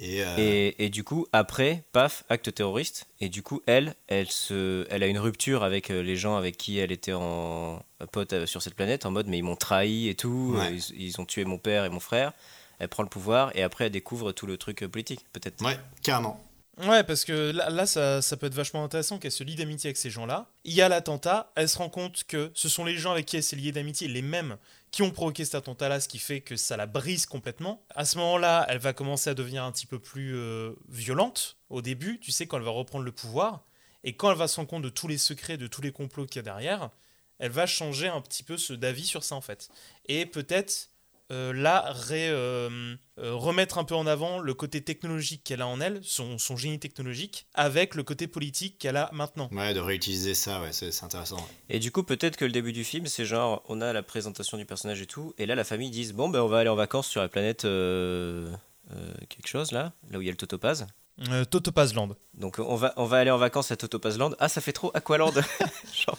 Et, 0.00 0.22
euh, 0.22 0.34
Et, 0.38 0.84
et 0.84 0.88
du 0.90 1.02
coup, 1.04 1.26
après, 1.32 1.82
paf, 1.92 2.24
acte 2.28 2.54
terroriste. 2.54 3.06
Et 3.20 3.28
du 3.28 3.42
coup, 3.42 3.62
elle, 3.66 3.94
elle, 4.06 4.30
se, 4.30 4.86
elle 4.90 5.02
a 5.02 5.06
une 5.06 5.18
rupture 5.18 5.64
avec 5.64 5.90
euh, 5.90 6.02
les 6.02 6.16
gens 6.16 6.36
avec 6.36 6.56
qui 6.56 6.78
elle 6.78 6.92
était 6.92 7.12
en 7.12 7.82
pote 8.12 8.32
euh, 8.32 8.46
sur 8.46 8.62
cette 8.62 8.74
planète, 8.74 9.06
en 9.06 9.10
mode 9.10 9.26
mais 9.26 9.38
ils 9.38 9.42
m'ont 9.42 9.56
trahi 9.56 10.08
et 10.08 10.14
tout, 10.14 10.54
Ouais. 10.56 10.74
ils, 10.74 11.02
ils 11.02 11.20
ont 11.20 11.24
tué 11.24 11.44
mon 11.44 11.58
père 11.58 11.84
et 11.84 11.88
mon 11.88 12.00
frère. 12.00 12.32
Elle 12.78 12.88
prend 12.88 13.02
le 13.02 13.08
pouvoir 13.08 13.50
et 13.56 13.62
après 13.64 13.86
elle 13.86 13.92
découvre 13.92 14.30
tout 14.30 14.46
le 14.46 14.56
truc 14.56 14.86
politique, 14.86 15.26
peut-être. 15.32 15.64
ouais, 15.64 15.78
carrément. 16.02 16.40
Ouais, 16.86 17.02
parce 17.02 17.24
que 17.24 17.50
là, 17.50 17.70
là, 17.70 17.86
ça, 17.86 18.22
ça 18.22 18.36
peut 18.36 18.46
être 18.46 18.54
vachement 18.54 18.84
intéressant 18.84 19.18
qu'elle 19.18 19.32
se 19.32 19.42
lie 19.42 19.56
d'amitié 19.56 19.88
avec 19.88 19.96
ces 19.96 20.10
gens-là. 20.10 20.46
Il 20.62 20.72
y 20.74 20.80
a 20.80 20.88
l'attentat, 20.88 21.50
elle 21.56 21.68
se 21.68 21.76
rend 21.76 21.88
compte 21.88 22.22
que 22.28 22.52
ce 22.54 22.68
sont 22.68 22.84
les 22.84 22.96
gens 22.96 23.10
avec 23.10 23.26
qui 23.26 23.36
elle 23.36 23.42
s'est 23.42 23.56
liée 23.56 23.72
d'amitié, 23.72 24.06
les 24.06 24.22
mêmes 24.22 24.56
qui 24.90 25.02
ont 25.02 25.10
provoqué 25.10 25.44
cet 25.44 25.54
attentat-là, 25.54 26.00
ce 26.00 26.08
qui 26.08 26.18
fait 26.18 26.40
que 26.40 26.56
ça 26.56 26.76
la 26.76 26.86
brise 26.86 27.26
complètement. 27.26 27.84
À 27.94 28.04
ce 28.04 28.18
moment-là, 28.18 28.66
elle 28.68 28.78
va 28.78 28.92
commencer 28.92 29.30
à 29.30 29.34
devenir 29.34 29.64
un 29.64 29.72
petit 29.72 29.86
peu 29.86 29.98
plus 29.98 30.36
euh, 30.36 30.72
violente 30.88 31.58
au 31.68 31.82
début, 31.82 32.18
tu 32.20 32.32
sais, 32.32 32.46
quand 32.46 32.56
elle 32.56 32.64
va 32.64 32.70
reprendre 32.70 33.04
le 33.04 33.12
pouvoir. 33.12 33.64
Et 34.04 34.16
quand 34.16 34.30
elle 34.30 34.38
va 34.38 34.48
se 34.48 34.56
rendre 34.56 34.68
compte 34.68 34.82
de 34.82 34.88
tous 34.88 35.08
les 35.08 35.18
secrets, 35.18 35.56
de 35.56 35.66
tous 35.66 35.82
les 35.82 35.92
complots 35.92 36.26
qu'il 36.26 36.36
y 36.36 36.38
a 36.38 36.42
derrière, 36.42 36.90
elle 37.38 37.50
va 37.50 37.66
changer 37.66 38.08
un 38.08 38.20
petit 38.20 38.42
peu 38.42 38.56
d'avis 38.76 39.04
sur 39.04 39.24
ça 39.24 39.34
en 39.34 39.40
fait. 39.40 39.68
Et 40.06 40.26
peut-être 40.26 40.90
euh, 41.30 41.52
là 41.52 41.84
ré- 41.92 42.28
euh, 42.30 42.94
euh, 43.18 43.34
remettre 43.34 43.78
un 43.78 43.84
peu 43.84 43.94
en 43.94 44.06
avant 44.06 44.38
le 44.38 44.54
côté 44.54 44.82
technologique 44.82 45.42
qu'elle 45.44 45.60
a 45.62 45.66
en 45.66 45.80
elle, 45.80 46.00
son, 46.02 46.38
son 46.38 46.56
génie 46.56 46.78
technologique, 46.78 47.46
avec 47.54 47.94
le 47.94 48.02
côté 48.02 48.26
politique 48.26 48.78
qu'elle 48.78 48.96
a 48.96 49.10
maintenant. 49.12 49.48
Ouais, 49.52 49.74
de 49.74 49.80
réutiliser 49.80 50.34
ça, 50.34 50.60
ouais, 50.62 50.72
c'est 50.72 50.90
c'est 50.90 51.04
intéressant. 51.04 51.46
Et 51.68 51.78
du 51.78 51.90
coup, 51.92 52.02
peut-être 52.02 52.36
que 52.36 52.44
le 52.44 52.52
début 52.52 52.72
du 52.72 52.84
film, 52.84 53.06
c'est 53.06 53.24
genre, 53.24 53.62
on 53.68 53.80
a 53.80 53.92
la 53.92 54.02
présentation 54.02 54.56
du 54.56 54.64
personnage 54.64 55.00
et 55.02 55.06
tout, 55.06 55.34
et 55.38 55.46
là, 55.46 55.54
la 55.54 55.64
famille 55.64 55.90
disent, 55.90 56.12
bon, 56.14 56.28
ben, 56.28 56.40
on 56.40 56.48
va 56.48 56.58
aller 56.58 56.70
en 56.70 56.76
vacances 56.76 57.08
sur 57.08 57.20
la 57.20 57.28
planète 57.28 57.64
euh, 57.64 58.50
euh, 58.92 59.12
quelque 59.28 59.48
chose, 59.48 59.72
là, 59.72 59.92
là 60.10 60.18
où 60.18 60.22
il 60.22 60.26
y 60.26 60.28
a 60.28 60.32
le 60.32 60.36
Totopaz. 60.36 60.86
Euh, 61.30 61.44
Totopazland. 61.44 62.14
Donc, 62.34 62.60
on 62.60 62.76
va, 62.76 62.94
on 62.96 63.04
va 63.04 63.18
aller 63.18 63.32
en 63.32 63.38
vacances 63.38 63.72
à 63.72 63.76
Totopazland. 63.76 64.36
Ah, 64.38 64.48
ça 64.48 64.60
fait 64.60 64.72
trop 64.72 64.92
Aqualand 64.94 65.32
Genre, 66.06 66.16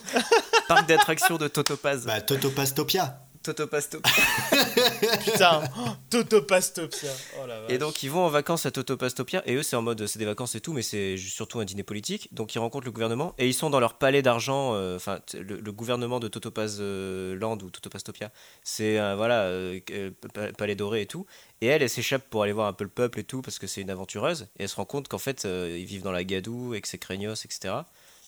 parc 0.68 0.88
d'attractions 0.89 1.38
de 1.38 1.47
Totopaz. 1.47 2.05
Bah, 2.05 2.20
Totopastopia. 2.20 3.26
Totopastopia. 3.54 4.12
Putain, 5.26 5.64
Totopastopia. 6.10 7.10
Oh 7.41 7.47
la 7.47 7.62
vache. 7.62 7.72
Et 7.72 7.78
donc 7.78 8.04
ils 8.04 8.10
vont 8.12 8.26
en 8.26 8.30
vacances 8.30 8.66
à 8.66 8.72
Totopastopia 8.72 9.41
et 9.45 9.56
eux 9.56 9.64
c'est 9.64 9.76
en 9.76 9.82
mode 9.82 10.06
c'est 10.06 10.20
des 10.20 10.26
vacances 10.26 10.56
et 10.56 10.62
tout 10.62 10.74
mais 10.74 10.82
c'est 10.82 11.18
surtout 11.18 11.60
un 11.60 11.66
dîner 11.66 11.84
politique. 11.84 12.28
Donc 12.34 12.54
ils 12.56 12.60
rencontrent 12.60 12.86
le 12.86 12.91
gouvernement 12.91 13.34
et 13.38 13.47
ils 13.47 13.54
sont 13.54 13.70
dans 13.70 13.80
leur 13.80 13.95
palais 13.95 14.22
d'argent 14.22 14.74
euh, 14.76 14.95
enfin 14.95 15.20
le, 15.34 15.60
le 15.60 15.72
gouvernement 15.72 16.20
de 16.20 16.28
Totopaz 16.28 16.78
euh, 16.80 17.36
Land 17.36 17.58
ou 17.64 17.70
Totopastopia 17.70 18.32
c'est 18.64 19.00
euh, 19.00 19.16
voilà 19.16 19.43
euh, 19.43 19.80
euh, 19.91 20.12
pa- 20.34 20.52
palais 20.54 20.76
doré 20.76 21.02
et 21.02 21.06
tout. 21.08 21.26
Et 21.62 21.68
elle 21.68 21.82
elle 21.82 21.89
s'échappe 21.89 22.30
pour 22.30 22.43
aller 22.43 22.54
voir 22.54 22.68
un 22.68 22.74
peu 22.74 22.84
le 22.84 22.89
peuple 22.89 23.20
et 23.20 23.24
tout 23.24 23.41
parce 23.41 23.60
que 23.60 23.68
c'est 23.68 23.82
une 23.82 23.89
aventureuse. 23.89 24.47
Et 24.60 24.64
elle 24.64 24.70
se 24.70 24.76
rend 24.76 24.86
compte 24.86 25.08
qu'en 25.08 25.18
fait 25.18 25.45
ils 25.45 25.86
vivent 25.86 26.04
dans 26.04 26.12
la 26.12 26.24
gadoue 26.24 26.74
et 26.76 26.82
que 26.82 26.88
c'est 26.88 26.97
craignos 26.97 27.45
etc 27.45 27.74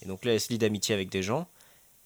et 0.03 0.07
donc 0.07 0.25
là 0.25 0.33
elle 0.33 0.41
se 0.41 0.49
lie 0.49 0.57
d'amitié 0.57 0.95
avec 0.95 1.09
des 1.09 1.21
gens 1.23 1.47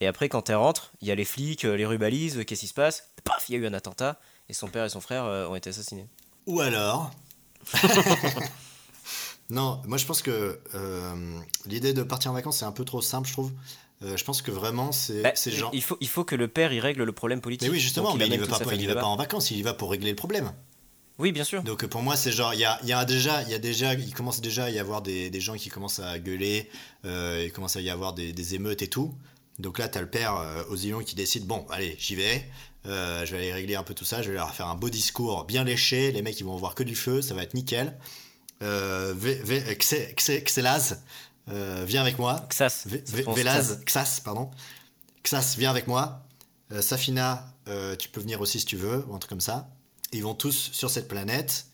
et 0.01 0.07
après 0.07 0.29
quand 0.29 0.49
elle 0.49 0.57
rentre 0.57 0.91
il 1.01 1.07
y 1.07 1.11
a 1.11 1.15
les 1.15 1.25
flics 1.25 1.65
euh, 1.65 1.75
les 1.77 1.85
rubalises 1.85 2.37
euh, 2.37 2.43
qu'est-ce 2.43 2.61
qui 2.61 2.67
se 2.67 2.73
passe? 2.73 3.09
Paf 3.23 3.49
il 3.49 3.53
y 3.53 3.55
a 3.55 3.59
eu 3.59 3.65
un 3.67 3.73
attentat 3.73 4.19
et 4.49 4.53
son 4.53 4.67
père 4.67 4.85
et 4.85 4.89
son 4.89 5.01
frère 5.01 5.25
euh, 5.25 5.47
ont 5.47 5.55
été 5.55 5.69
assassinés 5.69 6.07
Ou 6.47 6.59
alors. 6.61 7.11
non, 9.49 9.81
moi 9.85 9.97
je 9.97 10.05
pense 10.05 10.21
que 10.21 10.59
euh, 10.73 11.39
l'idée 11.65 11.93
de 11.93 12.03
partir 12.03 12.31
en 12.31 12.33
vacances 12.33 12.59
c'est 12.59 12.65
un 12.65 12.71
peu 12.71 12.85
trop 12.85 13.01
simple, 13.01 13.27
je 13.27 13.33
trouve. 13.33 13.51
Euh, 14.03 14.17
je 14.17 14.23
pense 14.25 14.41
que 14.41 14.51
vraiment 14.51 14.91
c'est 14.91 15.21
Bah, 15.21 15.33
genre. 15.47 15.71
il, 15.73 15.81
faut, 15.81 15.97
il 16.01 16.09
faut 16.09 16.23
que 16.25 16.35
le 16.35 16.47
père 16.47 16.73
y 16.73 16.79
règle 16.79 17.03
le 17.03 17.11
problème 17.13 17.41
politique. 17.41 17.67
Mais 17.69 17.73
oui, 17.73 17.79
justement, 17.79 18.09
Donc, 18.11 18.19
mais 18.19 18.27
il 18.27 18.39
ne 18.39 18.45
va, 18.45 18.59
pas, 18.59 18.73
il 18.75 18.87
va 18.91 19.05
en 19.05 19.15
vacances, 19.15 19.51
il 19.51 19.57
y 19.57 19.61
va 19.61 19.73
pour 19.73 19.91
régler 19.91 20.09
le 20.09 20.15
problème. 20.15 20.51
Oui, 21.17 21.31
bien 21.31 21.45
sûr. 21.45 21.63
Donc 21.63 21.85
pour 21.85 22.01
moi, 22.01 22.17
c'est 22.17 22.31
genre, 22.33 22.53
il 22.53 22.59
y 22.59 22.65
a, 22.65 22.77
y 22.83 22.91
a 22.91 23.05
déjà, 23.05 23.41
il 23.43 23.49
y 23.49 23.53
a 23.53 23.59
déjà, 23.59 23.93
il 23.93 24.13
commence 24.13 24.41
déjà 24.41 24.65
à 24.65 24.69
y 24.69 24.79
avoir 24.79 25.01
des, 25.01 25.29
des 25.29 25.39
gens 25.39 25.55
qui 25.55 25.69
commencent 25.69 25.99
à 25.99 26.19
gueuler, 26.19 26.69
euh, 27.05 27.43
il 27.45 27.53
commence 27.53 27.77
à 27.77 27.81
y 27.81 27.89
avoir 27.89 28.11
des, 28.13 28.33
des 28.33 28.55
émeutes 28.55 28.81
et 28.81 28.89
tout. 28.89 29.13
Donc 29.59 29.79
là, 29.79 29.87
t'as 29.87 30.01
le 30.01 30.09
père 30.09 30.35
euh, 30.35 30.63
Osillon 30.69 30.99
qui 30.99 31.15
décide, 31.15 31.45
bon, 31.45 31.65
allez, 31.69 31.95
j'y 31.97 32.15
vais, 32.15 32.45
euh, 32.85 33.25
je 33.25 33.31
vais 33.31 33.37
aller 33.37 33.53
régler 33.53 33.75
un 33.75 33.83
peu 33.83 33.93
tout 33.93 34.05
ça, 34.05 34.21
je 34.21 34.29
vais 34.29 34.35
leur 34.35 34.53
faire 34.53 34.67
un 34.67 34.75
beau 34.75 34.89
discours 34.89 35.45
bien 35.45 35.63
léché, 35.63 36.11
les 36.11 36.21
mecs 36.21 36.39
ils 36.39 36.45
vont 36.45 36.57
voir 36.57 36.75
que 36.75 36.83
du 36.83 36.95
feu, 36.95 37.21
ça 37.21 37.33
va 37.33 37.43
être 37.43 37.53
nickel. 37.53 37.97
Euh, 38.61 39.13
Xélaz, 39.75 41.01
euh, 41.49 41.83
viens 41.87 42.01
avec 42.01 42.17
moi. 42.17 42.45
Xas. 42.49 42.87
Xas, 43.85 44.21
pardon. 44.23 44.51
Xas, 45.23 45.55
viens 45.57 45.69
avec 45.69 45.87
moi. 45.87 46.21
Euh, 46.71 46.81
Safina, 46.81 47.47
tu 47.99 48.09
peux 48.09 48.21
venir 48.21 48.41
aussi 48.41 48.59
si 48.59 48.65
tu 48.65 48.77
veux, 48.77 49.05
ou 49.07 49.15
un 49.15 49.19
truc 49.19 49.29
comme 49.29 49.41
ça. 49.41 49.69
Ils 50.11 50.23
vont 50.23 50.35
tous 50.35 50.69
sur 50.71 50.89
cette 50.89 51.07
planète, 51.07 51.67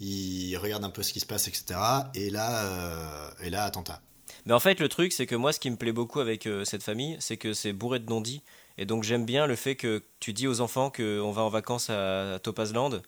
ils 0.00 0.56
regardent 0.56 0.84
un 0.84 0.90
peu 0.90 1.02
ce 1.02 1.12
qui 1.12 1.20
se 1.20 1.26
passe, 1.26 1.48
etc. 1.48 1.78
Et 2.14 2.30
là, 2.30 3.30
et 3.40 3.50
là 3.50 3.64
attentat. 3.64 4.00
Mais 4.46 4.52
en 4.52 4.60
fait, 4.60 4.80
le 4.80 4.88
truc, 4.88 5.12
c'est 5.12 5.26
que 5.26 5.34
moi, 5.34 5.52
ce 5.52 5.60
qui 5.60 5.70
me 5.70 5.76
plaît 5.76 5.92
beaucoup 5.92 6.20
avec 6.20 6.46
euh, 6.46 6.64
cette 6.64 6.82
famille, 6.82 7.16
c'est 7.20 7.36
que 7.36 7.52
c'est 7.52 7.72
bourré 7.72 7.98
de 7.98 8.08
non-dits. 8.10 8.42
Et 8.78 8.86
donc, 8.86 9.04
j'aime 9.04 9.24
bien 9.24 9.46
le 9.46 9.56
fait 9.56 9.76
que 9.76 10.02
tu 10.20 10.32
dis 10.32 10.46
aux 10.46 10.60
enfants 10.60 10.90
qu'on 10.90 11.30
va 11.30 11.42
en 11.42 11.48
vacances 11.48 11.90
à, 11.90 12.38
Topazland 12.42 13.02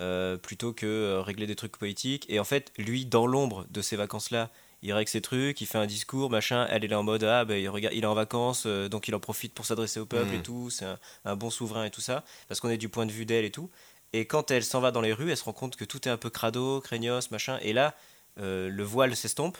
euh, 0.00 0.36
plutôt 0.36 0.72
que 0.72 0.86
euh, 0.86 1.22
régler 1.22 1.46
des 1.46 1.56
trucs 1.56 1.76
politiques. 1.76 2.26
Et 2.28 2.40
en 2.40 2.44
fait, 2.44 2.72
lui, 2.78 3.06
dans 3.06 3.26
l'ombre 3.26 3.66
de 3.70 3.82
ces 3.82 3.96
vacances-là, 3.96 4.50
il 4.82 4.92
règle 4.92 5.08
ses 5.08 5.20
trucs, 5.20 5.60
il 5.60 5.66
fait 5.66 5.78
un 5.78 5.86
discours, 5.86 6.28
machin. 6.30 6.66
Elle 6.70 6.84
est 6.84 6.88
là 6.88 6.98
en 6.98 7.04
mode 7.04 7.22
Ah, 7.22 7.44
ben, 7.44 7.54
il, 7.54 7.68
regarde, 7.68 7.94
il 7.94 8.02
est 8.02 8.06
en 8.06 8.14
vacances, 8.14 8.64
euh, 8.66 8.88
donc 8.88 9.06
il 9.06 9.14
en 9.14 9.20
profite 9.20 9.54
pour 9.54 9.64
s'adresser 9.64 10.00
au 10.00 10.06
peuple 10.06 10.34
et 10.34 10.42
tout. 10.42 10.70
C'est 10.70 10.84
un, 10.84 10.98
un 11.24 11.36
bon 11.36 11.50
souverain 11.50 11.84
et 11.84 11.90
tout 11.90 12.00
ça. 12.00 12.24
Parce 12.48 12.58
qu'on 12.58 12.70
est 12.70 12.78
du 12.78 12.88
point 12.88 13.06
de 13.06 13.12
vue 13.12 13.24
d'elle 13.24 13.44
et 13.44 13.52
tout. 13.52 13.70
Et 14.12 14.26
quand 14.26 14.50
elle 14.50 14.64
s'en 14.64 14.80
va 14.80 14.90
dans 14.90 15.00
les 15.00 15.12
rues, 15.12 15.30
elle 15.30 15.36
se 15.36 15.44
rend 15.44 15.52
compte 15.52 15.76
que 15.76 15.84
tout 15.84 16.06
est 16.08 16.10
un 16.10 16.16
peu 16.16 16.30
crado, 16.30 16.80
craignos, 16.80 17.30
machin. 17.30 17.58
Et 17.62 17.72
là, 17.72 17.94
euh, 18.40 18.68
le 18.68 18.82
voile 18.82 19.14
s'estompe. 19.16 19.56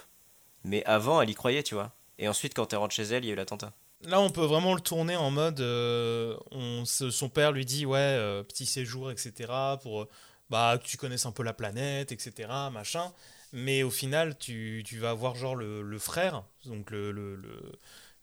Mais 0.64 0.84
avant, 0.84 1.20
elle 1.20 1.30
y 1.30 1.34
croyait, 1.34 1.62
tu 1.62 1.74
vois. 1.74 1.92
Et 2.18 2.28
ensuite, 2.28 2.54
quand 2.54 2.72
elle 2.72 2.78
rentre 2.78 2.94
chez 2.94 3.02
elle, 3.02 3.24
il 3.24 3.28
y 3.28 3.30
a 3.30 3.32
eu 3.34 3.36
l'attentat. 3.36 3.72
Là, 4.04 4.20
on 4.20 4.30
peut 4.30 4.44
vraiment 4.44 4.74
le 4.74 4.80
tourner 4.80 5.16
en 5.16 5.30
mode. 5.30 5.60
euh, 5.60 6.36
son 6.84 7.28
père 7.28 7.52
lui 7.52 7.64
dit 7.64 7.86
Ouais, 7.86 7.98
euh, 7.98 8.42
petit 8.42 8.66
séjour, 8.66 9.10
etc. 9.10 9.52
Pour 9.82 10.02
euh, 10.02 10.08
bah, 10.50 10.78
que 10.78 10.86
tu 10.86 10.96
connaisses 10.96 11.26
un 11.26 11.32
peu 11.32 11.42
la 11.42 11.52
planète, 11.52 12.12
etc. 12.12 12.48
Machin. 12.72 13.12
Mais 13.52 13.82
au 13.82 13.90
final, 13.90 14.36
tu, 14.38 14.82
tu 14.86 14.98
vas 14.98 15.10
avoir 15.10 15.34
genre 15.36 15.54
le, 15.54 15.98
frère, 15.98 16.42
donc 16.64 16.90
le, 16.90 17.38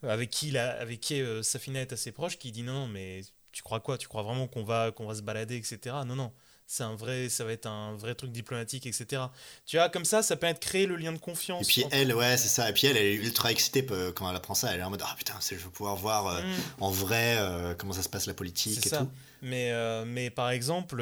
avec 0.01 0.31
qui, 0.31 0.49
la, 0.49 0.71
avec 0.79 0.99
qui 0.99 1.21
Safina 1.43 1.81
est 1.81 1.93
assez 1.93 2.11
proche, 2.11 2.37
qui 2.39 2.51
dit 2.51 2.63
Non, 2.63 2.73
non, 2.73 2.87
mais 2.87 3.21
tu 3.51 3.61
crois 3.61 3.79
quoi? 3.79 3.97
Tu 3.97 4.07
crois 4.07 4.23
vraiment 4.23 4.47
qu'on 4.47 4.63
va, 4.63 4.91
qu'on 4.91 5.05
va 5.05 5.13
se 5.13 5.21
balader, 5.21 5.55
etc. 5.55 5.97
Non, 6.05 6.15
non. 6.15 6.33
C'est 6.71 6.83
un 6.83 6.93
vrai, 6.95 7.29
ça 7.29 7.45
va 7.45 7.51
être 7.51 7.65
un 7.65 7.95
vrai 7.95 8.13
truc 8.13 8.31
diplomatique, 8.31 8.85
etc. 8.85 9.23
Tu 9.65 9.77
vois, 9.77 9.89
comme 9.89 10.05
ça, 10.05 10.21
ça 10.21 10.35
peut 10.35 10.45
être 10.45 10.59
créer 10.59 10.85
le 10.85 10.97
lien 10.97 11.11
de 11.11 11.17
confiance. 11.17 11.63
Et 11.63 11.65
puis 11.65 11.83
entre- 11.83 11.95
elle, 11.95 12.13
ouais, 12.13 12.37
c'est 12.37 12.47
ça. 12.47 12.69
Et 12.69 12.73
puis 12.73 12.85
elle, 12.85 12.95
elle 12.95 13.07
est 13.07 13.15
ultra 13.15 13.51
excitée 13.51 13.83
euh, 13.89 14.11
quand 14.11 14.29
elle 14.29 14.35
apprend 14.35 14.53
ça. 14.53 14.71
Elle 14.71 14.79
est 14.79 14.83
en 14.83 14.91
mode, 14.91 15.01
ah 15.03 15.15
putain, 15.17 15.33
je 15.41 15.55
vais 15.55 15.61
pouvoir 15.71 15.95
voir 15.95 16.27
euh, 16.27 16.41
Mm. 16.43 16.55
en 16.81 16.91
vrai 16.91 17.37
euh, 17.39 17.73
comment 17.73 17.93
ça 17.93 18.03
se 18.03 18.09
passe 18.09 18.27
la 18.27 18.35
politique 18.35 18.85
et 18.85 18.89
ça. 18.89 18.99
tout. 18.99 19.09
Mais, 19.41 19.71
euh, 19.71 20.05
mais 20.05 20.29
par 20.29 20.51
exemple, 20.51 20.97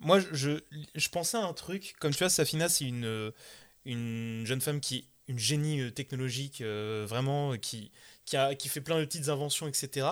moi, 0.00 0.18
je, 0.32 0.58
je 0.96 1.08
pensais 1.10 1.36
à 1.36 1.44
un 1.44 1.52
truc. 1.52 1.94
Comme 2.00 2.10
tu 2.10 2.18
vois, 2.18 2.28
Safina, 2.28 2.68
c'est 2.68 2.86
une, 2.86 3.32
une 3.84 4.42
jeune 4.46 4.60
femme 4.60 4.80
qui 4.80 4.96
est 4.96 5.04
une 5.28 5.38
génie 5.38 5.92
technologique, 5.92 6.60
vraiment, 6.62 7.56
qui, 7.56 7.92
qui, 8.24 8.36
a, 8.36 8.56
qui 8.56 8.68
fait 8.68 8.80
plein 8.80 8.98
de 8.98 9.04
petites 9.04 9.28
inventions, 9.28 9.68
etc. 9.68 10.08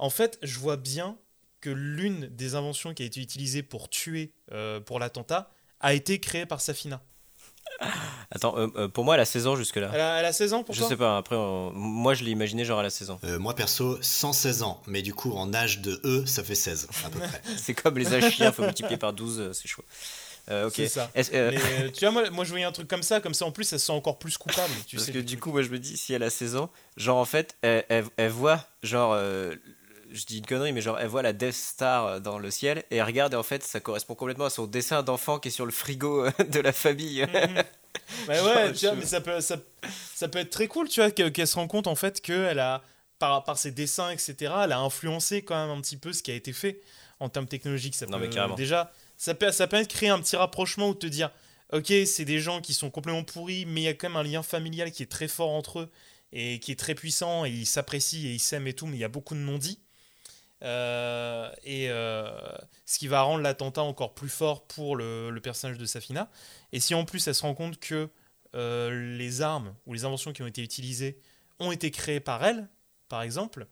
En 0.00 0.10
fait, 0.10 0.38
je 0.42 0.58
vois 0.58 0.76
bien 0.76 1.16
que 1.60 1.70
l'une 1.70 2.26
des 2.28 2.54
inventions 2.54 2.94
qui 2.94 3.02
a 3.02 3.06
été 3.06 3.20
utilisée 3.20 3.62
pour 3.62 3.88
tuer, 3.88 4.32
euh, 4.52 4.80
pour 4.80 4.98
l'attentat, 4.98 5.50
a 5.80 5.94
été 5.94 6.18
créée 6.20 6.46
par 6.46 6.60
Safina. 6.60 7.02
Attends, 8.30 8.56
euh, 8.58 8.68
euh, 8.76 8.88
pour 8.88 9.04
moi, 9.04 9.14
elle 9.14 9.20
a 9.20 9.24
16 9.24 9.46
ans 9.46 9.56
jusque-là. 9.56 9.90
Elle 9.92 10.00
a, 10.00 10.18
elle 10.20 10.24
a 10.24 10.32
16 10.32 10.52
ans 10.54 10.62
pour 10.62 10.74
Je 10.74 10.80
toi 10.80 10.88
sais 10.88 10.96
pas, 10.96 11.16
après, 11.16 11.36
on- 11.36 11.72
moi, 11.72 12.14
je 12.14 12.24
l'ai 12.24 12.30
imaginé 12.30 12.64
genre 12.64 12.78
à 12.78 12.82
la 12.82 12.90
16 12.90 13.10
ans. 13.10 13.18
Euh, 13.24 13.38
moi 13.38 13.54
perso, 13.54 13.98
116 14.00 14.62
ans, 14.62 14.82
mais 14.86 15.02
du 15.02 15.14
coup 15.14 15.32
en 15.32 15.52
âge 15.54 15.80
de 15.80 16.00
E, 16.04 16.24
ça 16.26 16.42
fait 16.44 16.54
16 16.54 16.88
à 17.04 17.10
peu 17.10 17.18
près. 17.18 17.40
C'est 17.56 17.74
comme 17.74 17.96
les 17.98 18.12
âges 18.14 18.30
chiens, 18.32 18.52
faut 18.52 18.62
multiplier 18.62 18.96
par 18.98 19.12
12, 19.12 19.40
euh, 19.40 19.52
c'est 19.52 19.68
chaud. 19.68 19.84
Euh, 20.50 20.66
ok. 20.66 20.72
C'est 20.76 20.88
ça. 20.88 21.10
Est-ce- 21.14 21.30
euh, 21.34 21.50
Mais 21.52 21.92
tu 21.92 22.04
vois, 22.04 22.10
moi, 22.12 22.30
moi, 22.30 22.44
je 22.44 22.50
voyais 22.50 22.64
un 22.64 22.72
truc 22.72 22.88
comme 22.88 23.02
ça, 23.02 23.20
comme 23.20 23.34
ça, 23.34 23.44
en 23.46 23.52
plus, 23.52 23.72
elle 23.72 23.78
se 23.80 23.86
sent 23.86 23.92
encore 23.92 24.18
plus 24.18 24.36
coupable. 24.38 24.72
Tu 24.86 24.96
parce 24.96 25.06
sais, 25.06 25.12
que 25.12 25.18
du 25.18 25.38
coup, 25.38 25.50
moi, 25.52 25.62
je 25.62 25.68
me 25.68 25.78
dis, 25.78 25.96
si 25.96 26.12
elle 26.12 26.22
a 26.22 26.30
16 26.30 26.56
ans, 26.56 26.70
genre, 26.96 27.18
en 27.18 27.24
fait, 27.24 27.56
elle, 27.62 27.84
elle- 27.88 28.04
elle 28.16 28.30
voit, 28.30 28.64
genre, 28.82 29.12
euh, 29.14 29.54
je 30.10 30.24
dis 30.26 30.38
une 30.38 30.46
connerie, 30.46 30.72
mais 30.72 30.80
genre, 30.80 30.98
elle 30.98 31.08
voit 31.08 31.22
la 31.22 31.32
Death 31.32 31.54
Star 31.54 32.06
euh, 32.06 32.20
dans 32.20 32.38
le 32.38 32.50
ciel, 32.50 32.84
et 32.90 32.96
elle 32.96 33.02
regarde, 33.04 33.32
et 33.34 33.36
en 33.36 33.42
fait, 33.42 33.62
ça 33.62 33.80
correspond 33.80 34.14
complètement 34.14 34.46
à 34.46 34.50
son 34.50 34.66
dessin 34.66 35.02
d'enfant 35.02 35.38
qui 35.38 35.48
est 35.48 35.50
sur 35.52 35.66
le 35.66 35.72
frigo 35.72 36.26
euh, 36.26 36.30
de 36.50 36.60
la 36.60 36.72
famille. 36.72 37.26
Bah 38.26 38.34
Genre, 38.34 38.46
ouais, 38.46 38.72
tu 38.72 38.86
vois, 38.86 38.94
je- 38.94 39.00
mais 39.00 39.06
ça 39.06 39.20
peut, 39.20 39.40
ça, 39.40 39.56
ça 40.14 40.28
peut 40.28 40.38
être 40.38 40.50
très 40.50 40.68
cool, 40.68 40.88
tu 40.88 41.00
vois, 41.00 41.10
que- 41.10 41.28
qu'elle 41.28 41.46
se 41.46 41.54
rend 41.56 41.66
compte 41.66 41.86
en 41.86 41.94
fait 41.94 42.20
qu'elle 42.20 42.58
a, 42.58 42.82
par, 43.18 43.42
par 43.44 43.58
ses 43.58 43.70
dessins, 43.72 44.10
etc., 44.10 44.34
elle 44.64 44.72
a 44.72 44.78
influencé 44.80 45.42
quand 45.42 45.54
même 45.56 45.76
un 45.76 45.80
petit 45.80 45.96
peu 45.96 46.12
ce 46.12 46.22
qui 46.22 46.30
a 46.30 46.34
été 46.34 46.52
fait 46.52 46.80
en 47.18 47.28
termes 47.28 47.46
technologiques. 47.46 47.94
Ça 47.94 48.06
Non, 48.06 48.18
mais 48.18 48.28
carrément. 48.30 48.54
Déjà, 48.54 48.92
ça, 49.16 49.34
peut, 49.34 49.50
ça 49.52 49.66
permet 49.66 49.86
de 49.86 49.92
créer 49.92 50.08
un 50.08 50.18
petit 50.20 50.36
rapprochement 50.36 50.90
ou 50.90 50.94
de 50.94 50.98
te 51.00 51.06
dire, 51.06 51.30
ok, 51.72 51.92
c'est 52.06 52.24
des 52.24 52.38
gens 52.40 52.60
qui 52.60 52.74
sont 52.74 52.90
complètement 52.90 53.24
pourris, 53.24 53.64
mais 53.66 53.80
il 53.82 53.84
y 53.84 53.88
a 53.88 53.94
quand 53.94 54.08
même 54.08 54.16
un 54.16 54.22
lien 54.22 54.42
familial 54.42 54.90
qui 54.92 55.02
est 55.02 55.10
très 55.10 55.28
fort 55.28 55.50
entre 55.50 55.80
eux 55.80 55.90
et 56.32 56.58
qui 56.60 56.72
est 56.72 56.78
très 56.78 56.94
puissant 56.94 57.44
et 57.44 57.50
ils 57.50 57.66
s'apprécient 57.66 58.20
et 58.28 58.32
ils 58.34 58.38
s'aiment 58.40 58.66
et 58.68 58.72
tout, 58.72 58.86
mais 58.86 58.96
il 58.96 59.00
y 59.00 59.04
a 59.04 59.08
beaucoup 59.08 59.34
de 59.34 59.40
non-dits. 59.40 59.80
Euh, 60.62 61.50
et 61.64 61.88
euh, 61.88 62.30
ce 62.84 62.98
qui 62.98 63.08
va 63.08 63.22
rendre 63.22 63.42
l'attentat 63.42 63.82
encore 63.82 64.14
plus 64.14 64.28
fort 64.28 64.66
pour 64.66 64.96
le, 64.96 65.38
personnage 65.42 65.78
de 65.78 65.86
Safina. 65.86 66.30
Et 66.72 66.80
si 66.80 66.94
en 66.94 67.04
plus 67.04 67.26
elle 67.28 67.34
se 67.34 67.42
rend 67.42 67.54
compte 67.54 67.78
que 67.78 68.08
euh, 68.54 69.16
les 69.16 69.42
armes 69.42 69.74
ou 69.86 69.94
les 69.94 70.04
inventions 70.04 70.32
qui 70.32 70.42
ont 70.42 70.46
été 70.46 70.62
utilisées 70.62 71.18
ont 71.58 71.72
été 71.72 71.90
créées 71.90 72.20
par 72.20 72.44
elle, 72.44 72.68
par 73.08 73.22
exemple, 73.22 73.66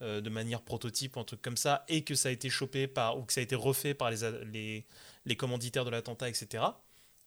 de 0.00 0.28
manière 0.28 0.60
prototype 0.60 1.16
un 1.16 1.24
truc 1.24 1.40
comme 1.40 1.56
ça, 1.56 1.84
et 1.88 2.04
que 2.04 2.14
ça 2.14 2.28
a 2.28 2.32
été 2.32 2.50
chopé 2.50 2.86
par, 2.86 3.16
ou 3.16 3.22
que 3.22 3.32
ça 3.32 3.40
a 3.40 3.42
été 3.42 3.54
refait 3.54 3.94
par 3.94 4.10
les, 4.10 4.86
les 5.24 5.36
commanditaires 5.36 5.86
de 5.86 5.90
l'attentat, 5.90 6.28
etc., 6.28 6.62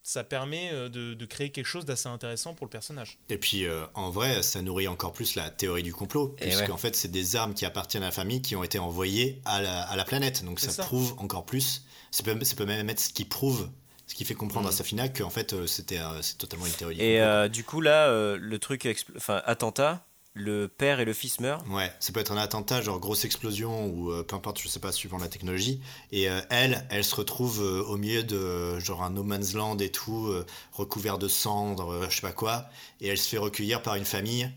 ça 0.02 0.24
permet 0.24 0.70
euh, 0.72 0.88
de, 0.88 1.14
de 1.14 1.26
créer 1.26 1.50
quelque 1.50 1.66
chose 1.66 1.84
d'assez 1.84 2.08
intéressant 2.08 2.54
pour 2.54 2.66
le 2.66 2.70
personnage. 2.70 3.18
Et 3.28 3.36
puis 3.38 3.64
euh, 3.66 3.84
en 3.94 4.10
vrai, 4.10 4.42
ça 4.42 4.62
nourrit 4.62 4.88
encore 4.88 5.12
plus 5.12 5.34
la 5.34 5.50
théorie 5.50 5.82
du 5.82 5.92
complot, 5.92 6.34
Et 6.38 6.46
puisque 6.46 6.60
ouais. 6.62 6.70
en 6.70 6.76
fait, 6.78 6.96
c'est 6.96 7.08
des 7.10 7.36
armes 7.36 7.52
qui 7.54 7.64
appartiennent 7.66 8.02
à 8.02 8.06
la 8.06 8.12
famille 8.12 8.40
qui 8.40 8.56
ont 8.56 8.64
été 8.64 8.78
envoyées 8.78 9.40
à 9.44 9.60
la, 9.60 9.82
à 9.82 9.96
la 9.96 10.04
planète. 10.04 10.44
Donc 10.44 10.60
ça, 10.60 10.70
ça. 10.70 10.82
prouve 10.84 11.14
encore 11.18 11.44
plus. 11.44 11.84
Ça 12.10 12.22
peut, 12.22 12.42
ça 12.42 12.56
peut 12.56 12.64
même 12.64 12.88
être 12.88 13.00
ce 13.00 13.12
qui 13.12 13.26
prouve, 13.26 13.68
ce 14.06 14.14
qui 14.14 14.24
fait 14.24 14.34
comprendre 14.34 14.66
Mhm. 14.68 14.72
à 14.72 14.76
Safina 14.76 15.08
qu'en 15.10 15.28
fait, 15.28 15.52
euh, 15.52 15.66
c'était 15.66 15.98
euh, 15.98 16.22
c'est 16.22 16.38
totalement 16.38 16.64
une 16.64 16.72
théorie 16.72 16.94
du 16.94 17.02
Et 17.02 17.16
complot. 17.16 17.26
euh, 17.28 17.48
du 17.48 17.64
coup, 17.64 17.80
là, 17.82 18.06
euh, 18.08 18.38
le 18.40 18.58
truc, 18.58 18.88
enfin, 19.16 19.42
attentat, 19.44 20.06
le 20.38 20.68
père 20.68 21.00
et 21.00 21.04
le 21.04 21.12
fils 21.12 21.40
meurent. 21.40 21.62
Ouais, 21.70 21.92
ça 22.00 22.12
peut 22.12 22.20
être 22.20 22.32
un 22.32 22.36
attentat, 22.36 22.80
genre 22.80 22.98
grosse 23.00 23.24
explosion 23.24 23.86
ou 23.86 24.10
euh, 24.12 24.22
peu 24.22 24.36
importe, 24.36 24.60
je 24.60 24.68
sais 24.68 24.80
pas, 24.80 24.92
suivant 24.92 25.18
la 25.18 25.28
technologie. 25.28 25.80
Et 26.12 26.30
euh, 26.30 26.40
elle, 26.50 26.86
elle 26.90 27.04
se 27.04 27.14
retrouve 27.14 27.60
euh, 27.62 27.82
au 27.84 27.96
milieu 27.96 28.22
de 28.22 28.78
genre 28.78 29.02
un 29.02 29.10
no 29.10 29.22
man's 29.22 29.52
land 29.54 29.78
et 29.78 29.90
tout, 29.90 30.32
recouvert 30.72 31.18
de 31.18 31.28
cendres, 31.28 32.06
je 32.08 32.14
sais 32.16 32.22
pas 32.22 32.32
quoi. 32.32 32.66
Et 33.00 33.08
elle 33.08 33.18
se 33.18 33.28
fait 33.28 33.38
recueillir 33.38 33.82
par 33.82 33.94
une 33.96 34.04
famille 34.04 34.50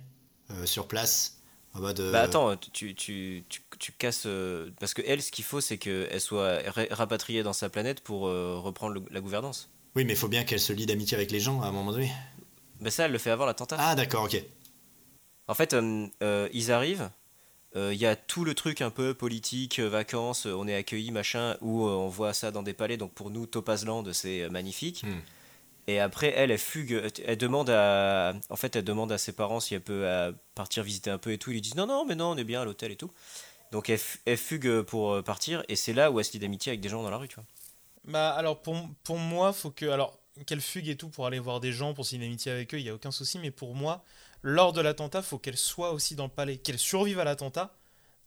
sur 0.65 0.87
place. 0.87 1.37
En 1.73 1.79
mode. 1.79 2.01
Bah 2.11 2.23
attends, 2.23 2.57
tu, 2.57 2.93
tu, 2.95 3.45
tu, 3.47 3.61
tu 3.79 3.91
casses. 3.93 4.27
parce 4.79 4.93
que 4.93 5.01
elle, 5.05 5.21
ce 5.21 5.31
qu'il 5.31 5.45
faut, 5.45 5.61
c'est 5.61 5.77
qu'elle 5.77 6.19
soit 6.19 6.59
ra- 6.67 6.83
rapatriée 6.91 7.43
dans 7.43 7.53
sa 7.53 7.69
planète 7.69 8.01
pour 8.01 8.23
reprendre 8.23 8.95
le- 8.95 9.03
la 9.09 9.21
gouvernance. 9.21 9.69
Oui, 9.95 10.03
mais 10.03 10.13
il 10.13 10.17
faut 10.17 10.27
bien 10.27 10.43
qu'elle 10.43 10.59
se 10.59 10.73
lie 10.73 10.85
d'amitié 10.85 11.15
avec 11.15 11.31
les 11.31 11.39
gens 11.39 11.61
à 11.61 11.67
un 11.67 11.71
moment 11.71 11.91
donné. 11.93 12.11
Bah 12.81 12.91
ça, 12.91 13.05
elle 13.05 13.11
le 13.13 13.17
fait 13.19 13.29
avant 13.29 13.45
l'attentat. 13.45 13.77
Ah, 13.79 13.95
d'accord, 13.95 14.23
ok. 14.25 14.43
En 15.51 15.53
fait, 15.53 15.73
euh, 15.73 16.07
euh, 16.23 16.47
ils 16.53 16.71
arrivent, 16.71 17.09
il 17.75 17.95
y 17.95 18.05
a 18.05 18.15
tout 18.15 18.45
le 18.45 18.53
truc 18.53 18.79
un 18.79 18.89
peu 18.89 19.13
politique, 19.13 19.81
vacances, 19.81 20.45
on 20.45 20.65
est 20.65 20.75
accueilli, 20.75 21.11
machin, 21.11 21.57
où 21.59 21.83
on 21.83 22.07
voit 22.07 22.33
ça 22.33 22.51
dans 22.51 22.63
des 22.63 22.73
palais. 22.73 22.95
Donc 22.95 23.11
pour 23.11 23.31
nous, 23.31 23.45
Topazland, 23.45 24.13
c'est 24.13 24.49
magnifique. 24.49 25.03
Hmm. 25.03 25.19
Et 25.87 25.99
après, 25.99 26.33
elle, 26.37 26.51
elle 26.51 26.57
fugue. 26.57 27.11
Elle 27.25 27.37
demande 27.37 27.69
à, 27.69 28.33
en 28.49 28.55
fait, 28.55 28.77
elle 28.77 28.85
demande 28.85 29.11
à 29.11 29.17
ses 29.17 29.33
parents 29.33 29.59
si 29.59 29.75
elle 29.75 29.81
peut 29.81 30.05
partir 30.55 30.83
visiter 30.83 31.09
un 31.09 31.17
peu 31.17 31.33
et 31.33 31.37
tout. 31.37 31.51
Ils 31.51 31.55
lui 31.55 31.61
disent 31.61 31.75
non, 31.75 31.85
non, 31.85 32.05
mais 32.05 32.15
non, 32.15 32.31
on 32.31 32.37
est 32.37 32.45
bien 32.45 32.61
à 32.61 32.65
l'hôtel 32.65 32.93
et 32.93 32.95
tout. 32.95 33.11
Donc 33.73 33.89
elle, 33.89 34.37
fugue 34.37 34.83
pour 34.83 35.21
partir. 35.23 35.65
Et 35.67 35.75
c'est 35.75 35.93
là 35.93 36.11
où 36.11 36.19
elle 36.19 36.25
se 36.25 36.31
lie 36.31 36.39
d'amitié 36.39 36.71
avec 36.71 36.79
des 36.79 36.87
gens 36.87 37.03
dans 37.03 37.09
la 37.09 37.17
rue, 37.17 37.27
tu 37.27 37.35
vois. 37.35 37.45
Bah 38.05 38.31
alors 38.31 38.61
pour, 38.61 38.77
pour 39.03 39.17
moi, 39.17 39.51
faut 39.51 39.69
que 39.69 39.85
alors 39.85 40.17
qu'elle 40.45 40.61
fugue 40.61 40.87
et 40.87 40.95
tout 40.95 41.09
pour 41.09 41.25
aller 41.25 41.39
voir 41.39 41.59
des 41.59 41.73
gens 41.73 41.93
pour 41.93 42.05
signer 42.05 42.25
une 42.25 42.31
amitié 42.31 42.53
avec 42.53 42.73
eux, 42.73 42.79
il 42.79 42.85
y 42.85 42.89
a 42.89 42.93
aucun 42.93 43.11
souci. 43.11 43.37
Mais 43.39 43.51
pour 43.51 43.75
moi, 43.75 44.03
lors 44.43 44.73
de 44.73 44.81
l'attentat, 44.81 45.21
faut 45.21 45.37
qu'elle 45.37 45.57
soit 45.57 45.91
aussi 45.91 46.15
dans 46.15 46.25
le 46.25 46.31
palais, 46.31 46.57
qu'elle 46.57 46.79
survive 46.79 47.19
à 47.19 47.23
l'attentat, 47.23 47.75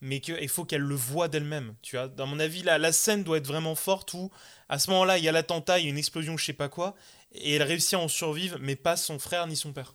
mais 0.01 0.21
qu'il 0.21 0.49
faut 0.49 0.65
qu'elle 0.65 0.83
le 0.83 0.95
voit 0.95 1.29
d'elle-même. 1.29 1.75
Tu 1.83 1.97
vois, 1.97 2.09
dans 2.09 2.27
mon 2.27 2.39
avis, 2.39 2.63
la, 2.63 2.79
la 2.79 2.93
scène 2.93 3.25
doit 3.25 3.39
être 3.39 3.47
vraiment 3.47 3.75
forte 3.75 4.13
où 4.15 4.31
à 4.69 4.79
ce 4.79 4.91
moment-là, 4.91 5.19
il 5.19 5.25
y 5.25 5.29
a 5.29 5.33
l'attentat, 5.33 5.79
il 5.79 5.85
y 5.85 5.87
a 5.89 5.91
une 5.91 5.99
explosion, 5.99 6.37
je 6.37 6.45
sais 6.45 6.53
pas 6.53 6.69
quoi, 6.69 6.95
et 7.33 7.55
elle 7.55 7.63
réussit 7.63 7.95
à 7.95 7.99
en 7.99 8.09
survivre, 8.09 8.59
mais 8.61 8.77
pas 8.77 8.97
son 8.97 9.19
frère 9.19 9.47
ni 9.47 9.57
son 9.57 9.73
père. 9.73 9.95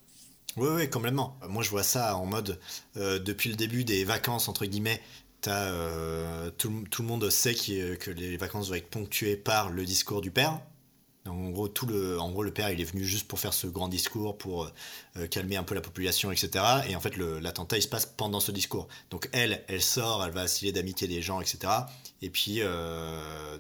Oui, 0.58 0.70
oui, 0.72 0.90
complètement. 0.90 1.38
Moi, 1.48 1.64
je 1.64 1.70
vois 1.70 1.84
ça 1.84 2.16
en 2.18 2.26
mode, 2.26 2.60
euh, 2.98 3.20
depuis 3.20 3.50
le 3.50 3.56
début 3.56 3.84
des 3.84 4.04
vacances, 4.04 4.48
entre 4.48 4.66
guillemets, 4.66 5.02
euh, 5.48 6.52
tout, 6.58 6.84
tout, 6.92 7.02
le 7.02 7.08
monde 7.08 7.30
sait 7.30 7.54
que 7.54 8.12
les 8.12 8.36
vacances 8.36 8.68
doivent 8.68 8.80
être 8.80 8.90
ponctuées 8.90 9.38
par 9.38 9.70
le 9.70 9.86
discours 9.86 10.22
du 10.22 10.32
père. 10.32 10.60
En 11.28 11.50
gros, 11.50 11.68
tout 11.68 11.86
le, 11.86 12.20
en 12.20 12.32
gros, 12.32 12.44
le 12.44 12.52
père, 12.52 12.70
il 12.72 12.82
est 12.82 12.86
venu 12.86 13.04
juste 13.04 13.28
pour 13.28 13.40
faire 13.40 13.54
ce 13.54 13.68
grand 13.68 13.88
discours, 13.88 14.38
pour 14.38 14.72
euh, 15.18 15.28
calmer 15.28 15.58
un 15.58 15.64
peu 15.64 15.76
la 15.76 15.82
population, 15.82 16.32
etc. 16.32 16.64
Et 16.88 16.96
en 16.96 17.00
fait, 17.00 17.18
l'attentat, 17.18 17.78
il 17.78 17.82
se 17.82 17.88
passe 17.88 18.06
pendant 18.06 18.40
ce 18.40 18.52
discours. 18.52 18.88
Donc 19.10 19.30
elle, 19.32 19.64
elle 19.68 19.82
sort, 19.82 20.24
elle 20.26 20.32
va 20.32 20.42
assigner 20.42 20.72
d'amitié 20.72 21.08
des 21.08 21.22
gens, 21.22 21.42
etc. 21.42 21.60
Et 22.22 22.30
puis, 22.30 22.62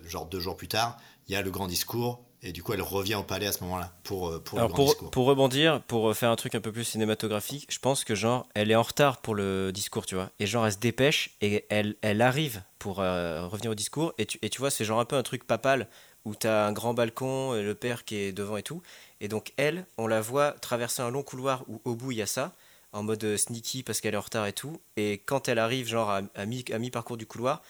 genre 0.07 0.25
deux 0.25 0.39
jours 0.39 0.57
plus 0.57 0.67
tard, 0.67 0.97
il 1.27 1.33
y 1.33 1.35
a 1.35 1.41
le 1.41 1.51
grand 1.51 1.67
discours, 1.67 2.23
et 2.41 2.53
du 2.53 2.63
coup, 2.63 2.71
elle 2.73 2.81
revient 2.81 3.15
au 3.15 3.23
palais 3.23 3.47
à 3.47 3.51
ce 3.51 3.63
moment-là 3.65 3.91
pour, 4.03 4.29
euh, 4.29 4.39
pour 4.39 4.59
le 4.59 4.67
pour, 4.69 4.85
discours. 4.85 5.11
Pour 5.11 5.25
rebondir, 5.25 5.81
pour 5.83 6.15
faire 6.15 6.29
un 6.29 6.37
truc 6.37 6.55
un 6.55 6.61
peu 6.61 6.71
plus 6.71 6.85
cinématographique, 6.85 7.67
je 7.69 7.79
pense 7.79 8.05
que 8.05 8.15
genre, 8.15 8.47
elle 8.53 8.71
est 8.71 8.75
en 8.75 8.81
retard 8.81 9.17
pour 9.17 9.35
le 9.35 9.71
discours, 9.73 10.05
tu 10.05 10.15
vois. 10.15 10.29
Et 10.39 10.47
genre, 10.47 10.65
elle 10.65 10.71
se 10.71 10.77
dépêche 10.77 11.31
et 11.41 11.65
elle, 11.69 11.95
elle 12.01 12.21
arrive 12.21 12.63
pour 12.77 13.01
euh, 13.01 13.45
revenir 13.45 13.71
au 13.71 13.75
discours. 13.75 14.13
Et 14.17 14.25
tu, 14.25 14.39
et 14.41 14.49
tu 14.49 14.59
vois, 14.59 14.71
c'est 14.71 14.85
genre 14.85 15.01
un 15.01 15.05
peu 15.05 15.17
un 15.17 15.23
truc 15.23 15.45
papal 15.45 15.89
où 16.29 16.35
tu 16.35 16.47
as 16.47 16.65
un 16.65 16.71
grand 16.71 16.93
balcon, 16.93 17.55
et 17.55 17.63
le 17.63 17.75
père 17.75 18.05
qui 18.05 18.15
est 18.15 18.31
devant 18.31 18.57
et 18.57 18.63
tout. 18.63 18.81
Et 19.21 19.27
donc, 19.27 19.53
elle, 19.57 19.85
on 19.97 20.07
la 20.07 20.21
voit 20.21 20.51
traverser 20.51 21.01
un 21.01 21.09
long 21.09 21.23
couloir 21.23 21.63
où 21.67 21.81
au 21.83 21.95
bout 21.95 22.11
il 22.11 22.19
y 22.19 22.21
a 22.21 22.27
ça, 22.27 22.53
en 22.93 23.03
mode 23.03 23.23
euh, 23.23 23.37
sneaky 23.37 23.83
parce 23.83 24.01
qu'elle 24.01 24.13
est 24.13 24.17
en 24.17 24.21
retard 24.21 24.47
et 24.47 24.53
tout. 24.53 24.79
Et 24.97 25.21
quand 25.25 25.47
elle 25.47 25.59
arrive, 25.59 25.87
genre, 25.87 26.09
à, 26.09 26.21
à 26.35 26.45
mi-parcours 26.45 27.17
du 27.17 27.25
couloir, 27.25 27.61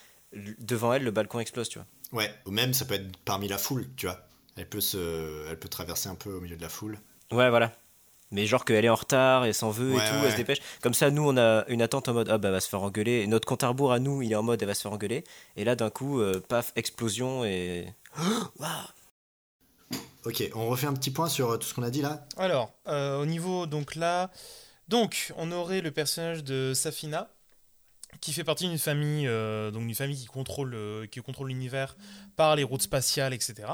devant 0.60 0.94
elle, 0.94 1.04
le 1.04 1.12
balcon 1.12 1.40
explose, 1.40 1.70
tu 1.70 1.80
vois. 1.80 1.88
Ouais, 2.12 2.34
ou 2.46 2.52
même 2.52 2.74
ça 2.74 2.86
peut 2.86 2.96
être 2.96 3.18
parmi 3.26 3.48
la 3.48 3.58
foule, 3.58 3.88
tu 3.96 4.06
vois 4.06 4.20
elle 4.60 4.68
peut, 4.68 4.82
se, 4.82 5.48
elle 5.50 5.58
peut 5.58 5.70
traverser 5.70 6.10
un 6.10 6.16
peu 6.16 6.34
au 6.34 6.42
milieu 6.42 6.58
de 6.58 6.62
la 6.62 6.70
foule. 6.70 7.00
Ouais, 7.32 7.50
voilà. 7.50 7.72
Mais 8.32 8.46
genre 8.46 8.64
qu'elle 8.64 8.86
est 8.86 8.90
en 8.90 8.96
retard 8.96 9.46
et 9.46 9.54
s'en 9.54 9.72
veut 9.72 9.94
et 9.94 9.98
tout, 9.98 10.16
elle 10.24 10.32
se 10.32 10.38
dépêche. 10.38 10.60
Comme 10.82 10.94
ça, 10.94 11.10
nous, 11.10 11.28
on 11.28 11.36
a 11.36 11.66
une 11.68 11.82
attente 11.82 12.10
en 12.10 12.14
mode 12.14 12.30
ah 12.30 12.38
bah 12.38 12.50
elle 12.50 12.54
va 12.54 12.60
se 12.60 12.70
faire 12.70 12.84
engueuler. 12.84 13.22
Et 13.22 13.28
notre 13.28 13.48
compte 13.48 13.64
à 13.64 13.70
rebours 13.70 13.92
à 13.92 13.98
nous, 13.98 14.22
il 14.22 14.32
est 14.32 14.36
en 14.36 14.44
mode 14.44 14.62
elle 14.62 14.68
va 14.68 14.76
se 14.76 14.82
faire 14.82 14.92
engueuler. 14.92 15.24
Et 15.56 15.64
là, 15.64 15.76
d'un 15.76 15.90
coup, 15.90 16.22
euh, 16.22 16.40
paf, 16.48 16.72
explosion 16.76 17.44
et. 17.44 17.88
ok, 20.26 20.50
on 20.56 20.68
refait 20.68 20.88
un 20.88 20.94
petit 20.94 21.12
point 21.12 21.30
sur 21.30 21.52
euh, 21.52 21.58
tout 21.58 21.68
ce 21.68 21.74
qu'on 21.74 21.84
a 21.84 21.90
dit 21.90 22.02
là. 22.02 22.26
Alors, 22.38 22.74
euh, 22.88 23.22
au 23.22 23.26
niveau 23.26 23.66
donc 23.66 23.96
là, 23.96 24.32
donc 24.88 25.34
on 25.38 25.52
aurait 25.52 25.82
le 25.82 25.92
personnage 25.92 26.44
de 26.44 26.74
Safina 26.74 27.30
qui 28.22 28.34
fait 28.34 28.44
partie 28.44 28.68
d'une 28.68 28.80
famille, 28.80 29.28
donc 29.28 29.84
une 29.84 29.94
famille 29.94 30.18
qui 30.18 30.26
contrôle, 30.26 31.08
qui 31.12 31.22
contrôle 31.22 31.50
l'univers 31.50 31.96
par 32.36 32.56
les 32.56 32.64
routes 32.64 32.82
spatiales, 32.82 33.36
etc 33.36 33.68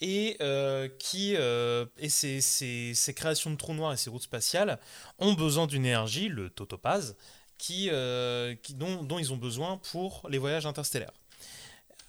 et 0.00 0.36
euh, 0.40 0.88
qui 0.98 1.34
euh, 1.36 1.86
et 1.98 2.08
ces, 2.08 3.14
créations 3.14 3.50
de 3.50 3.56
trous 3.56 3.74
noirs 3.74 3.92
et 3.92 3.96
ces 3.96 4.10
routes 4.10 4.22
spatiales 4.22 4.78
ont 5.18 5.34
besoin 5.34 5.66
d'une 5.66 5.84
énergie, 5.84 6.28
le 6.28 6.50
totopase, 6.50 7.16
qui, 7.58 7.88
euh, 7.90 8.54
qui 8.62 8.74
dont, 8.74 9.02
dont, 9.02 9.18
ils 9.18 9.32
ont 9.32 9.36
besoin 9.36 9.78
pour 9.90 10.26
les 10.28 10.38
voyages 10.38 10.66
interstellaires. 10.66 11.12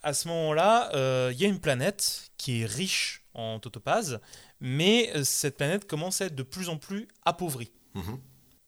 À 0.08 0.14
ce 0.14 0.28
moment-là, 0.30 0.90
il 1.32 1.38
y 1.38 1.44
a 1.44 1.48
une 1.48 1.60
planète 1.60 2.32
qui 2.38 2.62
est 2.62 2.66
riche 2.66 3.24
en 3.34 3.60
totopase, 3.60 4.22
mais 4.62 5.12
cette 5.24 5.58
planète 5.58 5.86
commence 5.86 6.22
à 6.22 6.28
être 6.28 6.36
de 6.36 6.44
plus 6.44 6.70
en 6.70 6.78
plus 6.78 7.08
appauvrie. 7.26 7.72
Mm-hmm 7.96 8.18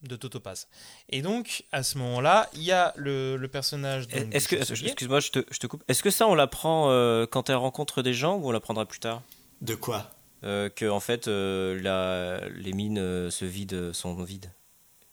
de 0.02 0.16
Totopaz. 0.16 0.68
Et 1.10 1.22
donc, 1.22 1.64
à 1.72 1.84
ce 1.84 1.98
moment-là, 1.98 2.50
il 2.54 2.64
y 2.64 2.72
a 2.72 2.94
le, 2.96 3.46
personnage. 3.52 4.08
Est-ce 4.32 4.48
que, 4.48 4.56
excuse-moi, 4.56 5.20
je 5.20 5.32
te, 5.32 5.46
je 5.52 5.60
te, 5.60 5.68
coupe. 5.68 5.84
Est-ce 5.88 6.04
que 6.04 6.10
ça, 6.10 6.28
on 6.28 6.36
l'apprend 6.36 6.90
euh, 6.90 7.26
quand 7.26 7.50
elle 7.50 7.58
rencontre 7.58 8.02
des 8.02 8.14
gens 8.14 8.38
ou 8.38 8.48
on 8.48 8.52
l'apprendra 8.52 8.86
plus 8.86 9.00
tard? 9.00 9.22
De 9.62 9.76
quoi? 9.76 10.12
Euh, 10.44 10.70
Que 10.70 10.90
en 10.90 11.00
fait, 11.00 11.28
euh, 11.28 11.80
la, 11.82 12.48
les 12.50 12.74
mines 12.74 13.30
se 13.30 13.46
vident, 13.46 13.94
sont 13.94 14.16
vides. 14.24 14.52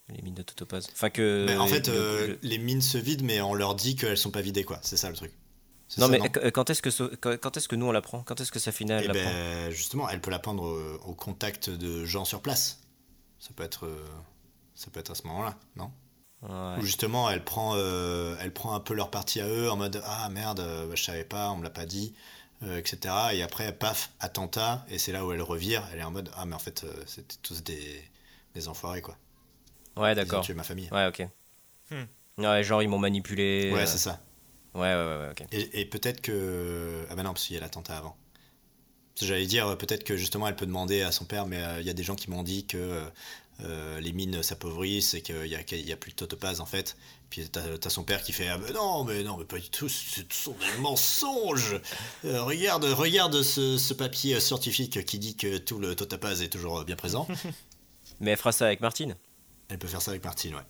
Les 0.09 0.23
mines 0.23 0.35
de 0.35 0.43
Totopaz. 0.43 0.89
Enfin 0.93 1.11
que. 1.11 1.47
Mais 1.49 1.57
en 1.57 1.67
fait, 1.67 1.91
les 2.43 2.59
mines 2.59 2.83
se 2.83 2.99
vident, 2.99 3.25
mais 3.25 3.41
on 3.41 3.55
leur 3.55 3.75
dit 3.75 3.97
qu'elles 3.97 4.19
sont 4.19 4.31
pas 4.31 4.43
vidées, 4.43 4.63
quoi. 4.65 4.79
C'est 4.83 4.97
ça 4.97 5.11
le 5.11 5.17
truc. 5.17 5.33
Non, 5.99 6.09
mais 6.09 6.19
quand 6.53 6.71
est-ce 6.71 6.83
que 6.83 7.15
quand 7.37 7.57
est-ce 7.57 7.69
que 7.69 7.77
nous 7.77 7.87
on 7.87 7.93
l'apprend 7.93 8.23
Quand 8.23 8.41
est-ce 8.41 8.53
que 8.53 8.59
ça 8.59 8.73
finit 8.73 8.93
eh 9.03 9.09
ben, 9.09 9.71
justement, 9.71 10.09
elle 10.09 10.21
peut 10.21 10.31
l'apprendre 10.31 10.65
au, 10.65 11.11
au 11.11 11.15
contact 11.15 11.71
de 11.71 12.05
gens 12.05 12.25
sur 12.25 12.41
place. 12.41 12.81
Ça 13.39 13.51
peut 13.55 13.65
être. 13.65 13.89
Ça 14.75 14.91
peut 14.91 15.01
être 15.01 15.11
à 15.11 15.15
ce 15.15 15.27
moment-là, 15.27 15.57
non? 15.77 15.91
Ou 16.43 16.83
justement, 16.83 17.31
elle 17.31 17.43
prend, 17.43 17.73
euh, 17.77 18.37
elle 18.41 18.53
prend 18.53 18.75
un 18.75 18.81
peu 18.81 18.95
leur 18.95 19.11
partie 19.11 19.41
à 19.41 19.49
eux 19.49 19.71
en 19.71 19.77
mode 19.77 20.03
Ah 20.05 20.29
merde, 20.29 20.61
euh, 20.61 20.95
je 20.95 21.03
savais 21.03 21.25
pas, 21.25 21.51
on 21.51 21.57
me 21.57 21.65
l'a 21.65 21.71
pas 21.71 21.87
dit, 21.87 22.15
euh, 22.63 22.79
etc. 22.79 23.15
Et 23.33 23.43
après, 23.43 23.73
paf, 23.73 24.13
attentat, 24.21 24.85
et 24.89 24.99
c'est 24.99 25.13
là 25.13 25.25
où 25.25 25.33
elle 25.33 25.43
revire. 25.43 25.83
Elle 25.93 26.01
est 26.01 26.05
en 26.05 26.11
mode 26.11 26.31
Ah, 26.37 26.45
mais 26.47 26.55
en 26.55 26.59
fait, 26.61 26.85
c'était 27.07 27.37
tous 27.43 27.65
des, 27.65 28.03
des 28.55 28.69
enfoirés, 28.69 29.01
quoi. 29.03 29.17
Ouais, 29.97 30.15
d'accord. 30.15 30.35
Ils 30.35 30.43
ont 30.43 30.47
tué 30.47 30.55
ma 30.55 30.63
famille. 30.63 30.89
Ouais, 30.93 31.07
ok. 31.07 31.27
Hmm. 31.91 32.05
Ouais, 32.45 32.63
genre, 32.63 32.83
ils 32.83 32.89
m'ont 32.89 32.99
manipulé. 32.99 33.73
Ouais, 33.75 33.87
c'est 33.87 33.99
ça. 33.99 34.21
Ouais, 34.77 34.95
ouais, 34.95 35.19
ouais, 35.19 35.29
ok. 35.31 35.47
Et, 35.53 35.81
et 35.81 35.85
peut-être 35.85 36.21
que. 36.21 37.07
Ah, 37.11 37.15
bah 37.17 37.23
non, 37.23 37.33
parce 37.33 37.47
qu'il 37.47 37.55
y 37.55 37.59
a 37.59 37.63
l'attentat 37.63 37.97
avant. 37.97 38.17
J'allais 39.21 39.47
dire, 39.47 39.79
peut-être 39.79 40.05
que 40.05 40.17
justement, 40.17 40.47
elle 40.47 40.57
peut 40.57 40.67
demander 40.67 41.03
à 41.03 41.11
son 41.11 41.25
père, 41.25 41.47
mais 41.47 41.63
il 41.81 41.87
y 41.87 41.91
a 41.91 41.95
des 41.95 42.03
gens 42.03 42.15
qui 42.15 42.31
m'ont 42.31 42.43
dit 42.43 42.67
que 42.67 43.09
euh, 43.65 44.01
les 44.01 44.13
mines 44.13 44.43
s'appauvrissent 44.43 45.15
et 45.15 45.23
qu'il 45.23 45.41
n'y 45.45 45.55
a, 45.55 45.63
y 45.73 45.93
a 45.93 45.97
plus 45.97 46.11
de 46.11 46.17
totopase 46.17 46.61
en 46.61 46.67
fait. 46.67 46.97
Puis 47.31 47.49
t'as 47.49 47.63
as 47.83 47.91
son 47.91 48.05
père 48.05 48.23
qui 48.23 48.33
fait 48.33 48.49
ah, 48.49 48.59
non 48.75 49.05
mais 49.05 49.23
non 49.23 49.39
mais 49.39 49.45
pas 49.45 49.59
du 49.59 49.71
tout, 49.71 49.89
ce 49.89 50.21
sont 50.31 50.53
des 50.53 50.81
mensonges. 50.81 51.81
Euh, 52.25 52.43
regarde 52.43 52.85
regarde 52.85 53.43
ce, 53.43 53.95
papier 53.95 54.39
scientifique 54.41 55.05
qui 55.07 55.19
dit 55.19 55.37
que 55.37 55.57
tout 55.57 55.79
le 55.79 55.97
totopase 55.97 56.43
est 56.43 56.49
toujours 56.49 56.85
bien 56.85 56.97
présent. 56.97 57.27
mais 58.21 58.33
elle 58.33 58.37
fera 58.37 58.53
ça 58.53 58.67
avec 58.67 58.81
Martine? 58.81 59.17
Elle 59.69 59.79
peut 59.79 59.89
faire 59.89 60.03
ça 60.03 60.11
avec 60.11 60.23
Martine 60.23 60.55
ouais. 60.55 60.63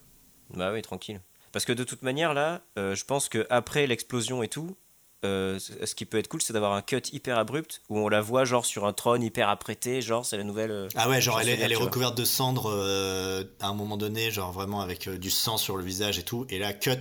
Bah 0.55 0.71
oui 0.71 0.81
tranquille. 0.81 1.19
Parce 1.57 1.65
que 1.65 1.73
de 1.73 1.83
toute 1.83 2.03
manière 2.03 2.35
là, 2.35 2.61
euh, 2.77 2.93
je 2.93 3.03
pense 3.03 3.29
que 3.29 3.47
après 3.49 3.87
l'explosion 3.87 4.43
et 4.43 4.47
tout, 4.47 4.77
euh, 5.25 5.57
ce 5.57 5.95
qui 5.95 6.05
peut 6.05 6.19
être 6.19 6.27
cool, 6.27 6.39
c'est 6.39 6.53
d'avoir 6.53 6.73
un 6.73 6.83
cut 6.83 7.01
hyper 7.11 7.39
abrupt 7.39 7.81
où 7.89 7.97
on 7.97 8.09
la 8.09 8.21
voit 8.21 8.45
genre 8.45 8.63
sur 8.63 8.85
un 8.85 8.93
trône 8.93 9.23
hyper 9.23 9.49
apprêté, 9.49 10.03
genre 10.03 10.23
c'est 10.23 10.37
la 10.37 10.43
nouvelle. 10.43 10.69
Euh, 10.69 10.87
ah 10.95 11.09
ouais, 11.09 11.19
genre 11.19 11.41
elle 11.41 11.49
est, 11.49 11.59
elle 11.59 11.71
est 11.71 11.75
recouverte 11.75 12.15
de 12.15 12.25
cendres 12.25 12.69
euh, 12.71 13.43
à 13.59 13.69
un 13.69 13.73
moment 13.73 13.97
donné, 13.97 14.29
genre 14.29 14.51
vraiment 14.51 14.81
avec 14.81 15.09
du 15.09 15.31
sang 15.31 15.57
sur 15.57 15.77
le 15.77 15.83
visage 15.83 16.19
et 16.19 16.23
tout. 16.23 16.45
Et 16.51 16.59
là, 16.59 16.73
cut, 16.73 16.91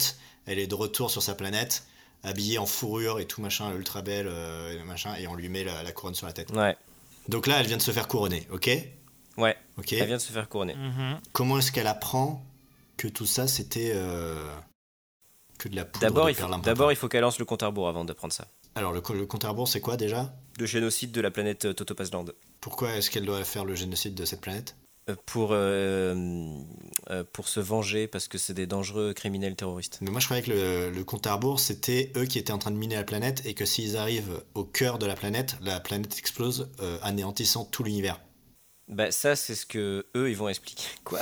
elle 0.46 0.59
est 0.59 0.66
de 0.66 0.74
retour 0.74 1.11
sur 1.11 1.22
sa 1.22 1.34
planète, 1.34 1.84
habillée 2.24 2.57
en 2.57 2.64
fourrure 2.64 3.20
et 3.20 3.26
tout 3.26 3.42
machin, 3.42 3.70
ultra 3.74 4.00
belle, 4.00 4.32
machin, 4.86 5.16
et 5.20 5.26
on 5.26 5.34
lui 5.34 5.50
met 5.50 5.64
la, 5.64 5.92
couronne 5.92 6.14
sur 6.14 6.26
la 6.26 6.32
tête. 6.32 6.50
Ouais. 6.52 6.74
Donc 7.28 7.46
là, 7.46 7.61
elle 7.61 7.66
vient 7.66 7.76
de 7.76 7.82
se 7.82 7.90
faire 7.90 8.09
couronner, 8.09 8.48
ok? 8.50 8.70
Ouais. 9.36 9.54
Ok. 9.76 9.92
Elle 9.92 10.07
vient 10.07 10.16
de 10.16 10.22
se 10.22 10.32
faire 10.32 10.48
couronner. 10.48 10.76
Mhm. 10.76 11.20
Comment 11.34 11.59
est-ce 11.59 11.70
qu'elle 11.72 11.88
apprend 11.88 12.42
que 12.97 13.09
tout 13.09 13.26
ça 13.26 13.47
c'était 13.47 13.92
que 15.59 15.68
de 15.68 15.76
la 15.76 15.84
poudre 15.84 16.01
D'abord, 16.01 16.30
il 16.30 16.36
faut, 16.36 16.49
d'abord, 16.62 16.92
il 16.92 16.97
faut 16.97 17.09
qu'elle 17.09 17.22
lance 17.22 17.38
le 17.38 17.44
compte 17.44 17.62
à 17.62 17.66
rebours 17.66 17.88
avant 17.88 18.05
de 18.05 18.12
prendre 18.12 18.32
ça. 18.32 18.49
Alors, 18.74 18.92
le, 18.92 19.03
le 19.14 19.26
compte 19.26 19.44
à 19.44 19.49
rebours, 19.49 19.68
c'est 19.68 19.80
quoi 19.80 19.97
déjà? 19.97 20.34
Le 20.59 20.66
génocide 20.66 21.12
de 21.12 21.20
la 21.20 21.30
planète 21.30 21.64
euh, 21.64 21.72
Totopazland. 21.72 22.26
Pourquoi 22.61 22.94
est-ce 22.94 23.11
qu'elle 23.11 23.24
doit 23.24 23.42
faire 23.44 23.64
le 23.64 23.74
génocide 23.74 24.14
de 24.14 24.24
cette 24.24 24.42
planète? 24.42 24.76
Euh, 25.09 25.14
pour, 25.24 25.51
euh, 25.53 26.53
pour 27.32 27.49
se 27.49 27.61
venger 27.61 28.09
parce 28.09 28.26
que 28.28 28.38
c'est 28.38 28.55
des 28.55 28.66
dangereux 28.66 29.14
criminels 29.14 29.55
terroristes. 29.55 29.99
Mais 30.01 30.11
moi 30.11 30.18
je 30.18 30.26
croyais 30.26 30.42
que 30.42 30.51
le, 30.51 30.90
le 30.90 31.05
compte 31.05 31.28
à 31.28 31.34
rebours 31.34 31.61
c'était 31.61 32.11
eux 32.16 32.24
qui 32.24 32.40
étaient 32.40 32.53
en 32.53 32.59
train 32.59 32.72
de 32.72 32.76
miner 32.76 32.97
la 32.97 33.05
planète 33.05 33.40
et 33.47 33.55
que 33.55 33.64
s'ils 33.64 33.97
arrivent 33.97 34.42
au 34.55 34.64
cœur 34.64 34.99
de 34.99 35.07
la 35.07 35.14
planète, 35.14 35.59
la 35.61 35.78
planète 35.78 36.18
explose 36.18 36.68
anéantissant 37.03 37.64
tout 37.64 37.84
l'univers. 37.84 38.20
Bah 38.89 39.11
ça 39.11 39.34
c'est 39.34 39.57
ce 39.57 39.66
que 39.66 40.07
eux 40.16 40.30
ils 40.30 40.37
vont 40.37 40.49
expliquer. 40.49 40.84
Quoi? 41.05 41.20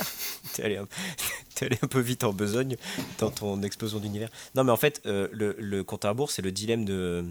T'es 0.53 0.63
allé, 0.63 0.77
un... 0.77 0.87
allé, 1.61 1.77
un 1.81 1.87
peu 1.87 1.99
vite 1.99 2.23
en 2.23 2.31
besogne 2.33 2.77
dans 3.17 3.31
ton 3.31 3.61
explosion 3.63 3.99
d'univers. 3.99 4.29
Non 4.53 4.63
mais 4.63 4.71
en 4.71 4.77
fait 4.77 5.01
euh, 5.05 5.27
le, 5.31 5.55
le 5.57 5.83
compte 5.83 6.05
à 6.05 6.09
rebours 6.09 6.29
c'est 6.31 6.41
le 6.43 6.51
dilemme 6.51 6.85
de... 6.85 7.25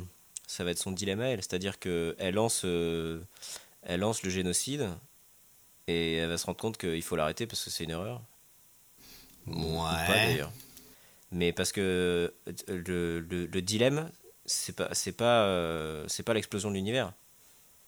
Ça 0.47 0.63
va 0.65 0.73
être 0.73 0.79
son 0.79 0.93
dilemme 0.93 1.21
à 1.21 1.29
elle. 1.29 1.41
C'est-à-dire 1.41 1.79
qu'elle 1.79 2.35
lance, 2.35 2.63
euh, 2.65 3.21
elle 3.83 4.01
lance 4.01 4.23
le 4.23 4.31
génocide 4.31 4.89
et 5.89 6.15
elle 6.17 6.29
va 6.29 6.37
se 6.39 6.47
rendre 6.47 6.59
compte 6.59 6.77
qu'il 6.79 7.03
faut 7.03 7.17
l'arrêter 7.17 7.47
parce 7.47 7.65
que 7.65 7.71
c'est 7.71 7.85
une 7.85 7.91
erreur. 7.91 8.21
Ouais. 9.47 10.43
Mais 11.33 11.53
parce 11.53 11.73
que 11.73 11.81
euh, 12.49 12.53
le, 12.69 13.21
le- 13.21 13.47
le 13.47 13.63
dilemme, 13.63 14.11
c'est 14.47 14.75
pas, 14.77 14.89
c'est 14.93 15.13
pas, 15.13 15.45
euh, 15.45 16.05
c'est 16.09 16.23
pas 16.23 16.35
l'explosion 16.35 16.71
de 16.71 16.75
l'univers. 16.77 17.13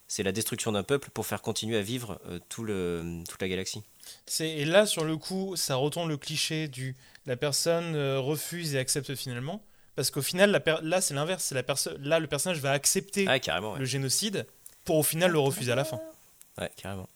C'est 0.07 0.23
la 0.23 0.31
destruction 0.31 0.71
d'un 0.71 0.83
peuple 0.83 1.09
pour 1.13 1.25
faire 1.25 1.41
continuer 1.41 1.77
à 1.77 1.81
vivre 1.81 2.19
euh, 2.29 2.39
tout 2.49 2.63
le, 2.63 3.21
toute 3.27 3.41
la 3.41 3.49
galaxie. 3.49 3.83
C'est- 4.25 4.49
Et 4.49 4.65
là, 4.65 4.85
sur 4.85 5.03
le 5.03 5.17
coup, 5.17 5.55
ça 5.57 5.75
retourne 5.75 6.07
le 6.07 6.17
cliché 6.17 6.67
du 6.67 6.95
la 7.25 7.35
personne 7.35 7.95
euh, 7.95 8.19
refuse 8.19 8.73
et 8.75 8.79
accepte 8.79 9.13
finalement. 9.15 9.61
Parce 9.97 10.11
qu'au 10.11 10.21
final, 10.21 10.51
la 10.51 10.59
per- 10.61 10.77
là, 10.81 11.01
c'est 11.01 11.13
l'inverse. 11.13 11.43
C'est 11.43 11.55
la 11.55 11.63
personne. 11.63 11.97
Là, 12.01 12.19
le 12.19 12.27
personnage 12.27 12.59
va 12.61 12.71
accepter 12.71 13.25
Ah, 13.27 13.39
carrément. 13.39 13.73
Ouais, 13.73 13.79
le 13.79 13.85
génocide 13.85 14.45
pour 14.85 14.95
au 14.97 15.03
final 15.03 15.31
le 15.31 15.39
refuser 15.39 15.71
à 15.71 15.75
la 15.75 15.83
fin. 15.83 15.99
Ouais, 16.57 16.71
carrément. 16.77 17.09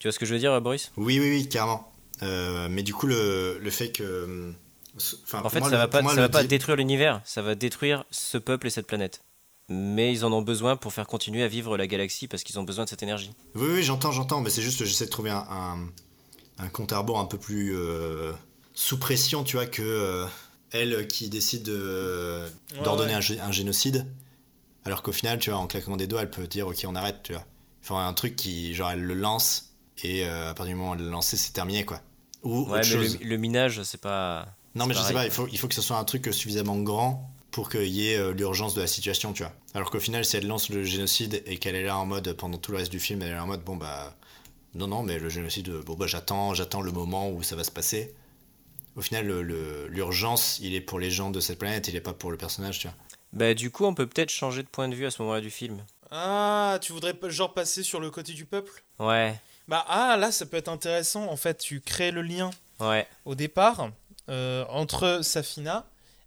Tu 0.00 0.08
vois 0.08 0.12
ce 0.12 0.18
que 0.18 0.26
je 0.26 0.32
veux 0.34 0.40
dire, 0.40 0.60
Boris? 0.60 0.90
Oui, 0.96 1.20
oui, 1.20 1.30
oui, 1.30 1.48
carrément. 1.48 1.92
Euh, 2.22 2.68
mais 2.68 2.82
du 2.82 2.92
coup, 2.92 3.06
le, 3.06 3.58
le 3.60 3.70
fait 3.70 3.92
que. 3.92 4.52
En 5.32 5.48
fait, 5.48 5.60
moi, 5.60 5.68
ça 5.70 5.76
le- 5.76 5.80
va 5.82 5.88
pas, 5.88 6.02
ça 6.08 6.26
va 6.26 6.42
détruire 6.44 6.76
l'univers, 6.76 7.20
ça 7.24 7.40
va 7.40 7.54
détruire 7.54 8.04
ce 8.10 8.36
peuple 8.38 8.66
et 8.66 8.70
cette 8.70 8.86
planète. 8.86 9.22
Mais 9.68 10.12
ils 10.12 10.24
en 10.24 10.32
ont 10.32 10.42
besoin 10.42 10.76
pour 10.76 10.92
faire 10.92 11.06
continuer 11.06 11.42
à 11.42 11.48
vivre 11.48 11.76
la 11.76 11.86
galaxie 11.86 12.28
parce 12.28 12.42
qu'ils 12.42 12.58
ont 12.58 12.62
besoin 12.64 12.84
de 12.84 12.90
cette 12.90 13.02
énergie. 13.02 13.30
Oui, 13.54 13.68
oui, 13.74 13.82
j'entends, 13.82 14.12
j'entends, 14.12 14.40
mais 14.40 14.50
c'est 14.50 14.62
juste 14.62 14.78
que 14.78 14.84
j'essaie 14.84 15.06
de 15.06 15.10
trouver 15.10 15.30
un, 15.30 15.46
un, 15.50 15.78
un 16.58 16.68
compte 16.68 16.92
à 16.92 16.98
rebours 16.98 17.18
un 17.18 17.24
peu 17.24 17.38
plus 17.38 17.74
euh, 17.74 18.32
sous 18.74 18.98
pression, 18.98 19.44
tu 19.44 19.56
vois, 19.56 19.66
que 19.66 19.82
euh, 19.82 20.26
elle 20.72 21.06
qui 21.08 21.28
décide 21.28 21.62
de- 21.62 22.44
Ouais, 22.74 22.82
d'ordonner 22.82 23.10
ouais. 23.12 23.16
un, 23.16 23.20
gé- 23.20 23.40
un 23.40 23.52
génocide, 23.52 24.06
alors 24.84 25.02
qu'au 25.02 25.12
final, 25.12 25.38
tu 25.38 25.50
vois, 25.50 25.58
en 25.60 25.66
claquant 25.66 25.96
des 25.96 26.06
doigts, 26.06 26.22
elle 26.22 26.30
peut 26.30 26.46
dire, 26.46 26.66
ok, 26.66 26.84
on 26.86 26.94
arrête, 26.96 27.22
tu 27.22 27.32
vois. 27.32 27.44
Enfin, 27.82 28.06
un 28.06 28.12
truc 28.12 28.36
qui, 28.36 28.74
genre, 28.74 28.90
elle 28.90 29.02
le 29.02 29.14
lance, 29.14 29.70
et 30.02 30.26
euh, 30.26 30.50
à 30.50 30.54
partir 30.54 30.74
du 30.74 30.80
moment 30.80 30.90
où 30.92 30.94
elle 30.94 31.04
l'a 31.04 31.10
lancé, 31.10 31.36
c'est 31.36 31.52
terminé, 31.52 31.84
quoi. 31.84 32.00
Ou 32.42 32.62
Ouais, 32.64 32.64
autre 32.66 32.76
mais 32.78 32.82
chose. 32.84 33.18
le, 33.20 33.26
le 33.28 33.36
minage, 33.36 33.82
c'est 33.84 34.00
pas. 34.00 34.46
Non, 34.74 34.84
c'est 34.84 34.88
mais 34.88 34.94
je 34.94 35.00
sais 35.02 35.12
pas, 35.14 35.24
il 35.24 35.30
faut, 35.30 35.46
il 35.52 35.58
faut 35.58 35.68
que 35.68 35.74
ce 35.74 35.82
soit 35.82 35.96
un 35.98 36.04
truc 36.04 36.26
suffisamment 36.34 36.76
grand 36.78 37.31
pour 37.52 37.68
qu'il 37.70 37.86
y 37.86 38.08
ait 38.10 38.16
euh, 38.16 38.32
l'urgence 38.32 38.74
de 38.74 38.80
la 38.80 38.86
situation, 38.88 39.32
tu 39.32 39.44
vois. 39.44 39.52
Alors 39.74 39.90
qu'au 39.90 40.00
final, 40.00 40.24
si 40.24 40.36
elle 40.36 40.46
lance 40.48 40.68
le 40.70 40.82
génocide 40.82 41.42
et 41.46 41.58
qu'elle 41.58 41.76
est 41.76 41.84
là 41.84 41.96
en 41.96 42.06
mode, 42.06 42.32
pendant 42.32 42.58
tout 42.58 42.72
le 42.72 42.78
reste 42.78 42.90
du 42.90 42.98
film, 42.98 43.22
elle 43.22 43.28
est 43.28 43.34
là 43.34 43.44
en 43.44 43.46
mode, 43.46 43.62
bon 43.62 43.76
bah, 43.76 44.16
non, 44.74 44.86
non, 44.88 45.02
mais 45.04 45.18
le 45.18 45.28
génocide, 45.28 45.68
euh, 45.68 45.82
bon 45.84 45.94
bah, 45.94 46.06
j'attends, 46.08 46.54
j'attends 46.54 46.80
le 46.80 46.90
moment 46.92 47.30
où 47.30 47.42
ça 47.44 47.54
va 47.54 47.62
se 47.62 47.70
passer. 47.70 48.14
Au 48.96 49.00
final, 49.02 49.26
le- 49.26 49.42
le- 49.42 49.86
l'urgence, 49.88 50.58
il 50.60 50.74
est 50.74 50.80
pour 50.80 50.98
les 50.98 51.10
gens 51.10 51.30
de 51.30 51.40
cette 51.40 51.58
planète, 51.58 51.88
il 51.88 51.96
est 51.96 52.00
pas 52.00 52.12
pour 52.12 52.30
le 52.30 52.36
personnage, 52.36 52.78
tu 52.80 52.88
vois. 52.88 52.96
Bah, 53.32 53.54
du 53.54 53.70
coup, 53.70 53.84
on 53.86 53.94
peut 53.94 54.06
peut-être 54.06 54.30
changer 54.30 54.62
de 54.62 54.68
point 54.68 54.88
de 54.88 54.94
vue 54.94 55.06
à 55.06 55.10
ce 55.10 55.22
moment-là 55.22 55.40
du 55.40 55.50
film. 55.50 55.84
Ah, 56.10 56.78
tu 56.82 56.92
voudrais 56.92 57.14
genre 57.28 57.54
passer 57.54 57.82
sur 57.82 58.00
le 58.00 58.10
côté 58.10 58.34
du 58.34 58.44
peuple? 58.44 58.82
Ouais, 58.98 59.34
Bah 59.68 59.84
ah, 59.88 60.16
là, 60.18 60.30
ça 60.32 60.44
peut 60.44 60.58
être 60.58 60.68
intéressant. 60.68 61.26
En 61.30 61.36
fait, 61.36 61.56
tu 61.58 61.80
crées 61.80 62.10
le 62.10 62.20
lien 62.20 62.50
ouais. 62.80 63.06
au 63.24 63.34
départ 63.34 63.90
euh, 64.28 64.64
entre 64.68 65.20
Safina 65.22 65.86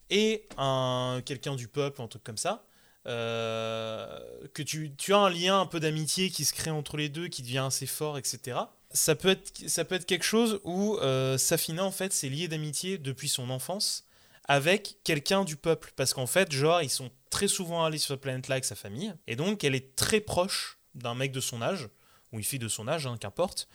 et 0.10 0.45
un 0.58 1.22
quelqu'un 1.26 1.56
du 1.56 1.68
peuple, 1.68 2.01
un 2.01 2.08
truc 2.08 2.24
comme 2.24 2.38
ça. 2.38 2.66
euh, 3.08 4.20
que 4.53 4.64
tu, 4.64 4.91
tu 4.95 5.14
as 5.14 5.18
un 5.18 5.30
lien 5.30 5.60
un 5.62 5.66
peu 5.66 5.80
d'amitié 5.80 6.30
qui 6.30 6.45
se 6.45 6.53
crée 6.53 6.72
entre 6.72 6.97
les 6.97 7.10
deux, 7.10 7.28
qui 7.28 7.41
devient 7.41 7.60
assez 7.60 7.86
fort, 7.86 8.18
etc. 8.18 8.58
Ça 8.91 9.16
peut 9.16 9.30
être, 9.30 9.70
ça 9.70 9.86
peut 9.86 9.95
être 9.95 10.06
quelque 10.06 10.24
chose 10.26 10.60
où 10.64 10.97
euh, 10.97 11.38
Safina, 11.38 11.84
en 11.84 11.91
fait, 11.91 12.14
s'est 12.14 12.30
liée 12.30 12.47
d'amitié 12.47 12.97
depuis 12.97 13.30
son 13.30 13.49
enfance 13.49 14.06
avec 14.47 14.97
quelqu'un 15.03 15.43
du 15.43 15.56
peuple. 15.56 15.91
Parce 15.95 16.14
qu'en 16.14 16.28
fait, 16.28 16.51
genre, 16.51 16.82
ils 16.82 16.89
sont 16.89 17.12
très 17.30 17.47
souvent 17.47 17.84
allés 17.84 17.97
sur 17.97 18.14
cette 18.14 18.22
planète-là 18.22 18.56
avec 18.56 18.66
sa 18.66 18.76
famille. 18.76 19.14
Et 19.28 19.36
donc, 19.36 19.64
elle 19.64 19.76
est 19.76 19.95
très 19.95 20.20
proche 20.22 20.80
d'un 20.95 21.16
mec 21.16 21.32
de 21.32 21.41
son 21.41 21.62
âge, 21.62 21.89
ou 22.32 22.38
une 22.38 22.43
fille 22.43 22.60
de 22.60 22.68
son 22.68 22.88
âge, 22.88 23.06
hein, 23.06 23.18
qu'importe, 23.20 23.68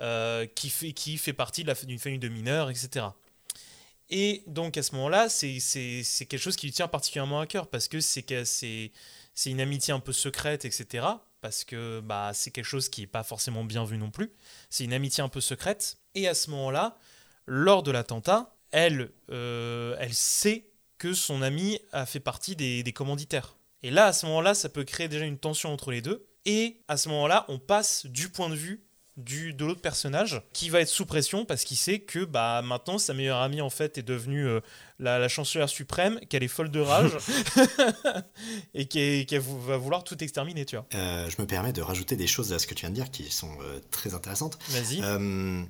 euh, 0.00 0.46
qui, 0.46 0.68
fait, 0.68 0.92
qui 0.92 1.16
fait 1.16 1.32
partie 1.32 1.64
d'une 1.64 1.98
famille 1.98 2.18
de 2.18 2.28
mineurs, 2.28 2.68
etc. 2.70 3.06
Et 4.08 4.44
donc 4.46 4.76
à 4.76 4.82
ce 4.82 4.94
moment-là, 4.94 5.28
c'est 5.28 6.26
quelque 6.26 6.38
chose 6.38 6.56
qui 6.56 6.66
lui 6.66 6.72
tient 6.72 6.88
particulièrement 6.88 7.40
à 7.40 7.46
cœur 7.46 7.68
parce 7.68 7.88
que 7.88 8.00
c'est 8.00 8.92
une 9.46 9.60
amitié 9.60 9.92
un 9.92 10.00
peu 10.00 10.12
secrète, 10.12 10.64
etc. 10.64 11.06
Parce 11.40 11.64
que 11.64 12.00
bah, 12.00 12.30
c'est 12.34 12.50
quelque 12.50 12.64
chose 12.64 12.88
qui 12.88 13.02
n'est 13.02 13.06
pas 13.06 13.22
forcément 13.22 13.64
bien 13.64 13.84
vu 13.84 13.98
non 13.98 14.10
plus. 14.10 14.32
C'est 14.70 14.84
une 14.84 14.92
amitié 14.92 15.22
un 15.22 15.28
peu 15.28 15.40
secrète. 15.40 15.98
Et 16.14 16.28
à 16.28 16.34
ce 16.34 16.50
moment-là, 16.50 16.96
lors 17.46 17.82
de 17.82 17.90
l'attentat, 17.90 18.56
elle, 18.70 19.10
euh, 19.30 19.96
elle 20.00 20.14
sait 20.14 20.70
que 20.98 21.12
son 21.12 21.42
ami 21.42 21.78
a 21.92 22.06
fait 22.06 22.20
partie 22.20 22.56
des 22.56 22.92
commanditaires. 22.92 23.56
Et 23.82 23.90
là, 23.90 24.06
à 24.06 24.12
ce 24.12 24.26
moment-là, 24.26 24.54
ça 24.54 24.68
peut 24.68 24.84
créer 24.84 25.08
déjà 25.08 25.24
une 25.24 25.38
tension 25.38 25.72
entre 25.72 25.90
les 25.90 26.00
deux. 26.00 26.26
Et 26.44 26.80
à 26.88 26.96
ce 26.96 27.08
moment-là, 27.10 27.44
on 27.48 27.58
passe 27.58 28.06
du 28.06 28.28
point 28.28 28.48
de 28.48 28.54
vue 28.54 28.85
du, 29.16 29.52
de 29.54 29.64
l'autre 29.64 29.80
personnage 29.80 30.42
qui 30.52 30.68
va 30.68 30.80
être 30.80 30.88
sous 30.88 31.06
pression 31.06 31.44
parce 31.44 31.64
qu'il 31.64 31.76
sait 31.76 32.00
que 32.00 32.24
bah, 32.24 32.62
maintenant 32.62 32.98
sa 32.98 33.14
meilleure 33.14 33.40
amie 33.40 33.60
en 33.60 33.70
fait 33.70 33.98
est 33.98 34.02
devenue 34.02 34.46
euh, 34.46 34.60
la, 34.98 35.18
la 35.18 35.28
chancelière 35.28 35.68
suprême, 35.68 36.20
qu'elle 36.28 36.42
est 36.42 36.48
folle 36.48 36.70
de 36.70 36.80
rage 36.80 37.12
et 38.74 38.86
qu'elle 38.86 39.40
va 39.40 39.76
vouloir 39.76 40.04
tout 40.04 40.22
exterminer, 40.22 40.64
tu 40.64 40.76
vois. 40.76 40.86
Euh, 40.94 41.28
je 41.30 41.40
me 41.40 41.46
permets 41.46 41.72
de 41.72 41.82
rajouter 41.82 42.16
des 42.16 42.26
choses 42.26 42.52
à 42.52 42.58
ce 42.58 42.66
que 42.66 42.74
tu 42.74 42.80
viens 42.82 42.90
de 42.90 42.94
dire 42.94 43.10
qui 43.10 43.30
sont 43.30 43.52
euh, 43.62 43.80
très 43.90 44.14
intéressantes. 44.14 44.58
Vas-y. 44.68 45.02
Euh, 45.02 45.62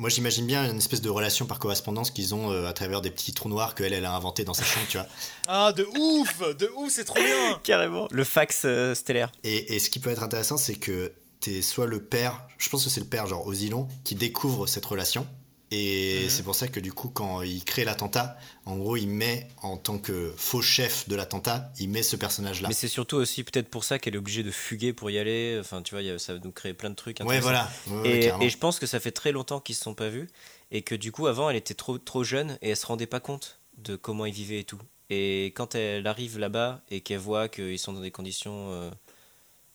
moi, 0.00 0.08
j'imagine 0.08 0.46
bien 0.46 0.64
une 0.64 0.78
espèce 0.78 1.02
de 1.02 1.10
relation 1.10 1.44
par 1.44 1.58
correspondance 1.58 2.10
qu'ils 2.10 2.34
ont 2.34 2.50
euh, 2.50 2.66
à 2.66 2.72
travers 2.72 3.02
des 3.02 3.10
petits 3.10 3.34
trous 3.34 3.50
noirs 3.50 3.74
qu'elle, 3.74 3.92
elle 3.92 4.06
a 4.06 4.14
inventé 4.14 4.44
dans 4.44 4.54
sa 4.54 4.64
chambre, 4.64 4.86
tu 4.88 4.96
vois. 4.96 5.06
Ah, 5.46 5.72
de 5.72 5.84
ouf 5.84 6.38
De 6.56 6.70
ouf, 6.74 6.90
c'est 6.90 7.04
trop 7.04 7.18
bien 7.18 7.60
Carrément. 7.62 8.08
Le 8.10 8.24
fax 8.24 8.62
euh, 8.64 8.94
stellaire. 8.94 9.30
Et, 9.44 9.74
et 9.74 9.78
ce 9.78 9.90
qui 9.90 9.98
peut 9.98 10.08
être 10.08 10.22
intéressant, 10.22 10.56
c'est 10.56 10.76
que 10.76 11.12
t'es 11.40 11.62
soit 11.62 11.86
le 11.86 12.02
père, 12.02 12.46
je 12.58 12.68
pense 12.68 12.84
que 12.84 12.90
c'est 12.90 13.00
le 13.00 13.06
père, 13.06 13.26
genre 13.26 13.46
Osilon, 13.46 13.88
qui 14.04 14.14
découvre 14.14 14.66
cette 14.66 14.84
relation. 14.84 15.26
Et 15.72 16.24
Mhm. 16.24 16.30
c'est 16.30 16.42
pour 16.42 16.56
ça 16.56 16.66
que 16.66 16.80
du 16.80 16.92
coup, 16.92 17.08
quand 17.10 17.42
il 17.42 17.64
crée 17.64 17.84
l'attentat, 17.84 18.36
en 18.66 18.76
gros, 18.76 18.96
il 18.96 19.06
met 19.06 19.46
en 19.62 19.76
tant 19.76 19.98
que 19.98 20.34
faux 20.36 20.60
chef 20.62 21.08
de 21.08 21.14
l'attentat, 21.14 21.72
il 21.78 21.88
met 21.88 22.02
ce 22.02 22.16
personnage-là. 22.16 22.66
Mais 22.66 22.74
c'est 22.74 22.88
surtout 22.88 23.16
aussi 23.16 23.44
peut-être 23.44 23.68
pour 23.68 23.84
ça 23.84 24.00
qu'elle 24.00 24.16
est 24.16 24.18
obligée 24.18 24.42
de 24.42 24.50
fuguer 24.50 24.92
pour 24.92 25.10
y 25.12 25.18
aller. 25.18 25.58
Enfin, 25.60 25.80
tu 25.82 25.94
vois, 25.96 26.18
ça 26.18 26.34
va 26.34 26.40
nous 26.42 26.50
créer 26.50 26.74
plein 26.74 26.90
de 26.90 26.96
trucs. 26.96 27.20
Ouais, 27.20 27.38
voilà. 27.38 27.70
Ouais, 27.88 28.32
Et, 28.40 28.50
je 28.50 28.58
pense 28.58 28.80
que 28.80 28.86
ça 28.86 28.98
fait 28.98 29.12
très 29.12 29.30
longtemps 29.30 29.60
qu'ils 29.60 29.76
se 29.76 29.82
sont 29.84 29.94
pas 29.94 30.08
vus 30.08 30.28
et 30.72 30.82
que 30.82 30.96
du 30.96 31.12
coup 31.12 31.26
avant 31.28 31.50
elle 31.50 31.56
était 31.56 31.74
trop 31.74 31.98
trop 31.98 32.24
jeune 32.24 32.58
et 32.62 32.70
elle 32.70 32.76
se 32.76 32.86
rendait 32.86 33.06
pas 33.06 33.20
compte 33.20 33.60
de 33.78 33.94
comment 33.94 34.26
ils 34.26 34.34
vivaient 34.34 34.60
et 34.60 34.64
tout. 34.64 34.80
Et 35.08 35.46
quand 35.54 35.76
elle 35.76 36.06
arrive 36.08 36.38
là-bas 36.38 36.82
et 36.90 37.00
qu'elle 37.00 37.18
voit 37.18 37.48
qu'ils 37.48 37.78
sont 37.78 37.92
dans 37.92 38.00
des 38.00 38.10
conditions, 38.12 38.72
euh, 38.72 38.90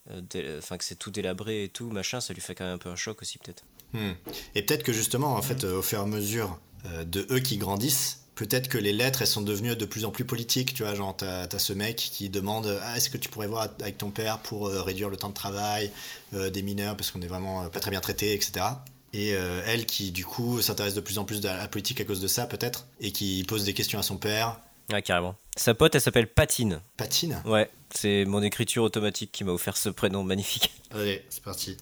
enfin 0.10 0.78
que 0.78 0.84
c'est 0.84 0.96
tout 0.96 1.12
délabré 1.12 1.64
et 1.64 1.70
tout 1.70 1.90
machin, 1.90 2.22
ça 2.22 2.34
lui 2.34 2.42
fait 2.42 2.56
quand 2.56 2.66
même 2.66 2.76
un 2.76 2.80
peu 2.80 2.90
un 2.90 2.96
choc 2.96 3.22
aussi 3.22 3.38
peut-être. 3.38 3.64
Hmm. 3.94 4.12
Et 4.56 4.62
peut-être 4.62 4.84
que 4.84 4.94
justement, 4.94 5.36
en 5.36 5.42
fait, 5.42 5.64
euh, 5.64 5.80
au 5.80 5.82
fur 5.82 6.00
et 6.00 6.02
à 6.02 6.06
mesure 6.06 6.60
euh, 6.86 7.04
de 7.06 7.26
eux 7.32 7.40
qui 7.40 7.58
grandissent, 7.58 8.26
peut-être 8.36 8.68
que 8.68 8.78
les 8.78 8.94
lettres, 8.94 9.22
elles 9.22 9.28
sont 9.28 9.42
devenues 9.42 9.76
de 9.76 9.86
plus 9.86 10.06
en 10.06 10.12
plus 10.12 10.26
politiques. 10.26 10.74
Tu 10.74 10.84
vois, 10.84 10.94
genre, 10.94 11.16
t'as 11.16 11.44
as 11.44 11.60
ce 11.60 11.74
mec 11.74 11.96
qui 11.96 12.30
demande 12.30 12.80
ah, 12.84 12.98
est-ce 12.98 13.10
que 13.10 13.18
tu 13.18 13.30
pourrais 13.30 13.48
voir 13.48 13.70
avec 13.82 13.98
ton 13.98 14.12
père 14.12 14.40
pour 14.40 14.68
euh, 14.68 14.82
réduire 14.82 15.10
le 15.10 15.18
temps 15.18 15.30
de 15.30 15.34
travail 15.34 15.92
euh, 16.34 16.50
des 16.50 16.62
mineurs 16.62 16.96
parce 16.96 17.12
qu'on 17.12 17.22
est 17.22 17.28
vraiment 17.28 17.64
euh, 17.64 17.70
pas 17.70 17.80
très 17.80 17.92
bien 17.92 18.02
traités, 18.02 18.34
etc. 18.34 18.66
Et 19.14 19.34
euh, 19.34 19.62
elle 19.66 19.86
qui, 19.86 20.12
du 20.12 20.26
coup, 20.26 20.62
s'intéresse 20.62 20.94
de 20.94 21.00
plus 21.00 21.18
en 21.18 21.24
plus 21.24 21.46
à 21.46 21.56
la 21.56 21.68
politique 21.70 22.02
à 22.02 22.04
cause 22.04 22.20
de 22.20 22.28
ça, 22.28 22.48
peut-être, 22.48 22.86
et 23.00 23.12
qui 23.12 23.46
pose 23.48 23.64
des 23.64 23.74
questions 23.74 23.98
à 23.98 24.04
son 24.04 24.18
père. 24.18 24.60
Ouais 24.92 25.02
carrément. 25.02 25.36
Sa 25.56 25.74
pote 25.74 25.96
elle 25.96 26.02
s'appelle 26.02 26.28
Patine. 26.28 26.82
Patine 26.98 27.42
Ouais, 27.46 27.70
c'est 27.94 28.26
mon 28.26 28.44
écriture 28.44 28.84
automatique 28.84 29.32
qui 29.32 29.44
m'a 29.44 29.52
offert 29.52 29.78
ce 29.78 29.90
prénom 29.90 30.24
magnifique. 30.24 30.72
Allez, 30.92 31.26
c'est 31.30 31.44
parti. 31.44 31.78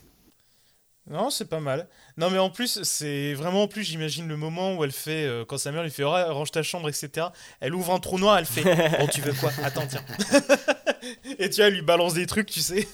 Non, 1.09 1.29
c'est 1.29 1.49
pas 1.49 1.59
mal. 1.59 1.89
Non, 2.15 2.29
mais 2.29 2.37
en 2.37 2.49
plus, 2.49 2.81
c'est 2.83 3.33
vraiment 3.33 3.63
en 3.63 3.67
plus, 3.67 3.83
j'imagine 3.83 4.25
le 4.25 4.37
moment 4.37 4.75
où 4.75 4.85
elle 4.85 4.93
fait, 4.93 5.25
euh, 5.25 5.43
quand 5.43 5.57
sa 5.57 5.73
mère 5.73 5.83
lui 5.83 5.91
fait 5.91 6.05
Ouais, 6.05 6.23
range 6.23 6.51
ta 6.51 6.63
chambre, 6.63 6.87
etc. 6.87 7.27
Elle 7.59 7.75
ouvre 7.75 7.93
un 7.93 7.99
trou 7.99 8.17
noir, 8.19 8.37
elle 8.37 8.45
fait 8.45 8.63
Bon, 8.99 9.07
tu 9.07 9.19
veux 9.19 9.33
quoi? 9.33 9.51
Attends, 9.63 9.85
tiens. 9.85 10.05
Et 11.39 11.49
tu 11.49 11.57
vois, 11.57 11.65
elle 11.65 11.73
lui 11.73 11.81
balance 11.81 12.13
des 12.13 12.25
trucs, 12.25 12.49
tu 12.49 12.61
sais. 12.61 12.87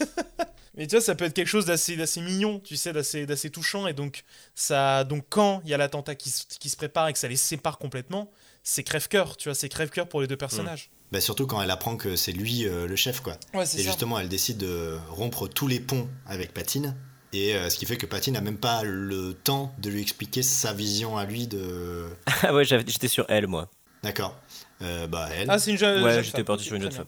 Mais 0.75 0.87
tu 0.87 0.95
vois, 0.95 1.01
ça 1.01 1.13
peut 1.13 1.25
être 1.25 1.35
quelque 1.35 1.47
chose 1.47 1.65
d'assez, 1.65 1.97
d'assez 1.97 2.21
mignon, 2.21 2.59
tu 2.59 2.77
sais, 2.77 2.93
d'assez, 2.93 3.27
d'assez 3.27 3.51
touchant. 3.51 3.85
Et 3.85 3.93
donc, 3.93 4.23
ça, 4.55 5.03
donc 5.03 5.25
quand 5.29 5.61
il 5.63 5.69
y 5.69 5.75
a 5.75 5.77
l'attentat 5.77 6.15
qui, 6.15 6.33
qui 6.59 6.69
se 6.69 6.77
prépare 6.77 7.09
et 7.09 7.13
que 7.13 7.19
ça 7.19 7.27
les 7.27 7.35
sépare 7.35 7.77
complètement, 7.77 8.31
c'est 8.69 8.83
crève-cœur, 8.83 9.35
tu 9.35 9.49
vois, 9.49 9.55
c'est 9.55 9.67
crève-cœur 9.67 10.07
pour 10.07 10.21
les 10.21 10.27
deux 10.27 10.37
personnages. 10.37 10.91
Bah, 11.11 11.19
surtout 11.19 11.47
quand 11.47 11.59
elle 11.59 11.71
apprend 11.71 11.97
que 11.97 12.15
c'est 12.15 12.31
lui 12.31 12.67
euh, 12.67 12.85
le 12.85 12.95
chef, 12.95 13.21
quoi. 13.21 13.35
Ouais, 13.55 13.65
c'est 13.65 13.79
Et 13.79 13.83
justement, 13.83 14.19
elle 14.19 14.29
décide 14.29 14.57
de 14.57 14.97
rompre 15.09 15.47
tous 15.47 15.67
les 15.67 15.79
ponts 15.79 16.07
avec 16.27 16.53
Patine. 16.53 16.95
Et 17.33 17.55
euh, 17.55 17.69
ce 17.69 17.77
qui 17.77 17.87
fait 17.87 17.97
que 17.97 18.05
Patine 18.05 18.35
n'a 18.35 18.41
même 18.41 18.59
pas 18.59 18.83
le 18.83 19.33
temps 19.33 19.73
de 19.79 19.89
lui 19.89 20.01
expliquer 20.01 20.43
sa 20.43 20.71
vision 20.71 21.17
à 21.17 21.25
lui 21.25 21.47
de. 21.47 22.05
ah 22.43 22.53
ouais, 22.53 22.63
j'étais 22.63 23.07
sur 23.07 23.25
elle 23.27 23.47
moi. 23.47 23.69
D'accord. 24.03 24.39
Euh, 24.83 25.07
bah, 25.07 25.29
elle. 25.33 25.49
Ah, 25.49 25.57
c'est 25.57 25.71
une 25.71 25.77
jeune. 25.77 26.03
Ouais, 26.03 26.23
j'étais 26.23 26.37
femme. 26.37 26.45
parti 26.45 26.63
sur 26.63 26.75
une 26.75 26.83
jeune 26.83 26.91
femme. 26.91 27.07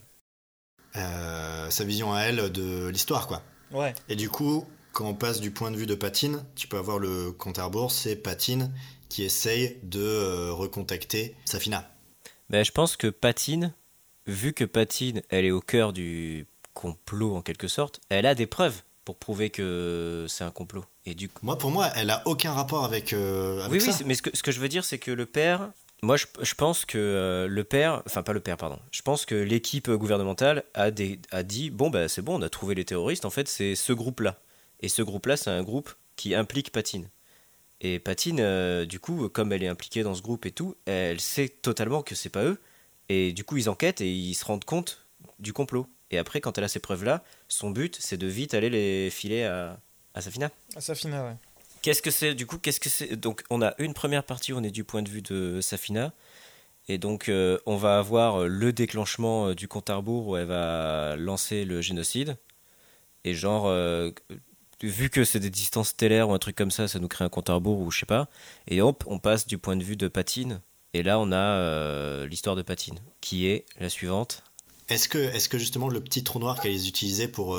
Euh, 0.95 1.69
sa 1.69 1.83
vision 1.83 2.11
à 2.11 2.21
elle 2.21 2.51
de 2.51 2.87
l'histoire, 2.89 3.27
quoi. 3.27 3.43
Ouais. 3.71 3.93
Et 4.09 4.15
du 4.15 4.29
coup, 4.29 4.65
quand 4.93 5.05
on 5.07 5.13
passe 5.13 5.39
du 5.39 5.51
point 5.51 5.71
de 5.71 5.77
vue 5.77 5.85
de 5.85 5.95
Patine, 5.95 6.43
tu 6.55 6.67
peux 6.67 6.77
avoir 6.77 6.99
le 6.99 7.31
compte 7.31 7.59
à 7.59 7.65
rebours, 7.65 7.91
c'est 7.91 8.15
Patine 8.15 8.73
qui 9.09 9.23
essaye 9.23 9.77
de 9.83 10.01
euh, 10.01 10.51
recontacter 10.53 11.35
Safina. 11.45 11.89
Ben, 12.49 12.63
je 12.63 12.71
pense 12.71 12.97
que 12.97 13.07
Patine, 13.07 13.73
vu 14.27 14.53
que 14.53 14.63
Patine, 14.63 15.21
elle 15.29 15.45
est 15.45 15.51
au 15.51 15.61
cœur 15.61 15.93
du 15.93 16.47
complot 16.73 17.35
en 17.35 17.41
quelque 17.41 17.67
sorte, 17.67 17.99
elle 18.09 18.25
a 18.25 18.35
des 18.35 18.47
preuves 18.47 18.81
pour 19.03 19.17
prouver 19.17 19.49
que 19.49 20.25
c'est 20.29 20.43
un 20.43 20.51
complot. 20.51 20.85
Et 21.05 21.15
du 21.15 21.27
coup, 21.27 21.39
Moi, 21.45 21.57
pour 21.57 21.71
moi, 21.71 21.89
elle 21.95 22.09
a 22.09 22.21
aucun 22.25 22.53
rapport 22.53 22.85
avec, 22.85 23.13
euh, 23.13 23.59
avec 23.61 23.81
oui, 23.81 23.81
ça. 23.81 23.97
oui, 23.99 24.05
mais 24.05 24.13
ce 24.15 24.21
que, 24.21 24.29
ce 24.35 24.43
que 24.43 24.51
je 24.51 24.59
veux 24.59 24.69
dire, 24.69 24.85
c'est 24.85 24.99
que 24.99 25.11
le 25.11 25.25
père 25.25 25.71
Moi, 26.03 26.17
je, 26.17 26.25
je 26.41 26.53
pense 26.53 26.85
que 26.85 26.97
euh, 26.97 27.47
le 27.47 27.63
père, 27.63 28.03
enfin 28.05 28.21
pas 28.23 28.33
le 28.33 28.39
père, 28.39 28.57
pardon, 28.57 28.79
je 28.91 29.01
pense 29.01 29.25
que 29.25 29.35
l'équipe 29.35 29.89
gouvernementale 29.89 30.63
a, 30.73 30.91
des, 30.91 31.19
a 31.31 31.43
dit 31.43 31.69
bon, 31.71 31.89
bah, 31.89 32.07
c'est 32.07 32.21
bon, 32.21 32.39
on 32.39 32.41
a 32.43 32.49
trouvé 32.49 32.75
les 32.75 32.85
terroristes, 32.85 33.25
en 33.25 33.29
fait, 33.31 33.47
c'est 33.47 33.75
ce 33.75 33.91
groupe-là. 33.93 34.39
Et 34.81 34.89
ce 34.89 35.01
groupe-là, 35.01 35.37
c'est 35.37 35.49
un 35.49 35.63
groupe 35.63 35.93
qui 36.15 36.35
implique 36.35 36.71
Patine. 36.71 37.09
Et 37.81 37.99
Patine, 37.99 38.39
euh, 38.39 38.85
du 38.85 38.99
coup, 38.99 39.27
comme 39.29 39.51
elle 39.53 39.63
est 39.63 39.67
impliquée 39.67 40.03
dans 40.03 40.13
ce 40.13 40.21
groupe 40.21 40.45
et 40.45 40.51
tout, 40.51 40.75
elle 40.85 41.19
sait 41.19 41.49
totalement 41.49 42.03
que 42.03 42.15
c'est 42.15 42.29
pas 42.29 42.43
eux. 42.43 42.59
Et 43.09 43.33
du 43.33 43.43
coup, 43.43 43.57
ils 43.57 43.69
enquêtent 43.69 44.01
et 44.01 44.11
ils 44.11 44.35
se 44.35 44.45
rendent 44.45 44.65
compte 44.65 45.05
du 45.39 45.53
complot. 45.53 45.87
Et 46.11 46.17
après, 46.17 46.41
quand 46.41 46.57
elle 46.57 46.63
a 46.63 46.67
ces 46.67 46.79
preuves-là, 46.79 47.23
son 47.47 47.71
but, 47.71 47.97
c'est 47.99 48.17
de 48.17 48.27
vite 48.27 48.53
aller 48.53 48.69
les 48.69 49.09
filer 49.09 49.43
à, 49.43 49.79
à 50.13 50.21
Safina. 50.21 50.51
À 50.75 50.81
Safina, 50.81 51.25
ouais. 51.25 51.35
Qu'est-ce 51.81 52.01
que 52.01 52.11
c'est 52.11 52.35
du 52.35 52.45
coup 52.45 52.59
Qu'est-ce 52.59 52.79
que 52.79 52.89
c'est 52.89 53.15
Donc 53.15 53.43
on 53.49 53.61
a 53.61 53.73
une 53.79 53.93
première 53.93 54.23
partie 54.23 54.53
où 54.53 54.57
on 54.57 54.63
est 54.63 54.71
du 54.71 54.83
point 54.83 55.01
de 55.01 55.09
vue 55.09 55.23
de 55.23 55.61
Safina 55.61 56.13
et 56.87 56.97
donc 56.97 57.27
euh, 57.27 57.57
on 57.65 57.75
va 57.75 57.97
avoir 57.97 58.47
le 58.47 58.71
déclenchement 58.71 59.47
euh, 59.47 59.55
du 59.55 59.67
compte 59.67 59.89
à 59.89 59.95
rebours 59.95 60.27
où 60.27 60.37
elle 60.37 60.45
va 60.45 61.15
lancer 61.15 61.65
le 61.65 61.81
génocide 61.81 62.37
et 63.23 63.33
genre 63.33 63.65
euh, 63.67 64.11
vu 64.83 65.09
que 65.09 65.23
c'est 65.23 65.39
des 65.39 65.49
distances 65.49 65.89
stellaires 65.89 66.29
ou 66.29 66.33
un 66.33 66.39
truc 66.39 66.55
comme 66.55 66.71
ça, 66.71 66.87
ça 66.87 66.99
nous 66.99 67.07
crée 67.07 67.25
un 67.25 67.29
compte 67.29 67.49
à 67.49 67.53
rebours 67.53 67.79
ou 67.79 67.91
je 67.91 67.99
sais 67.99 68.05
pas 68.05 68.27
et 68.67 68.81
hop 68.81 69.03
on 69.07 69.19
passe 69.19 69.47
du 69.47 69.57
point 69.57 69.75
de 69.75 69.83
vue 69.83 69.95
de 69.97 70.07
Patine 70.07 70.61
et 70.93 71.03
là 71.03 71.19
on 71.19 71.31
a 71.31 72.25
l'histoire 72.25 72.55
de 72.55 72.61
Patine 72.61 72.99
qui 73.21 73.47
est 73.47 73.65
la 73.79 73.89
suivante. 73.89 74.43
Est-ce 74.89 75.07
que, 75.07 75.17
est 75.17 75.47
que 75.47 75.57
justement 75.57 75.87
le 75.87 76.01
petit 76.01 76.23
trou 76.23 76.39
noir 76.39 76.59
qu'elles 76.59 76.87
utilisaient 76.87 77.29
pour 77.29 77.57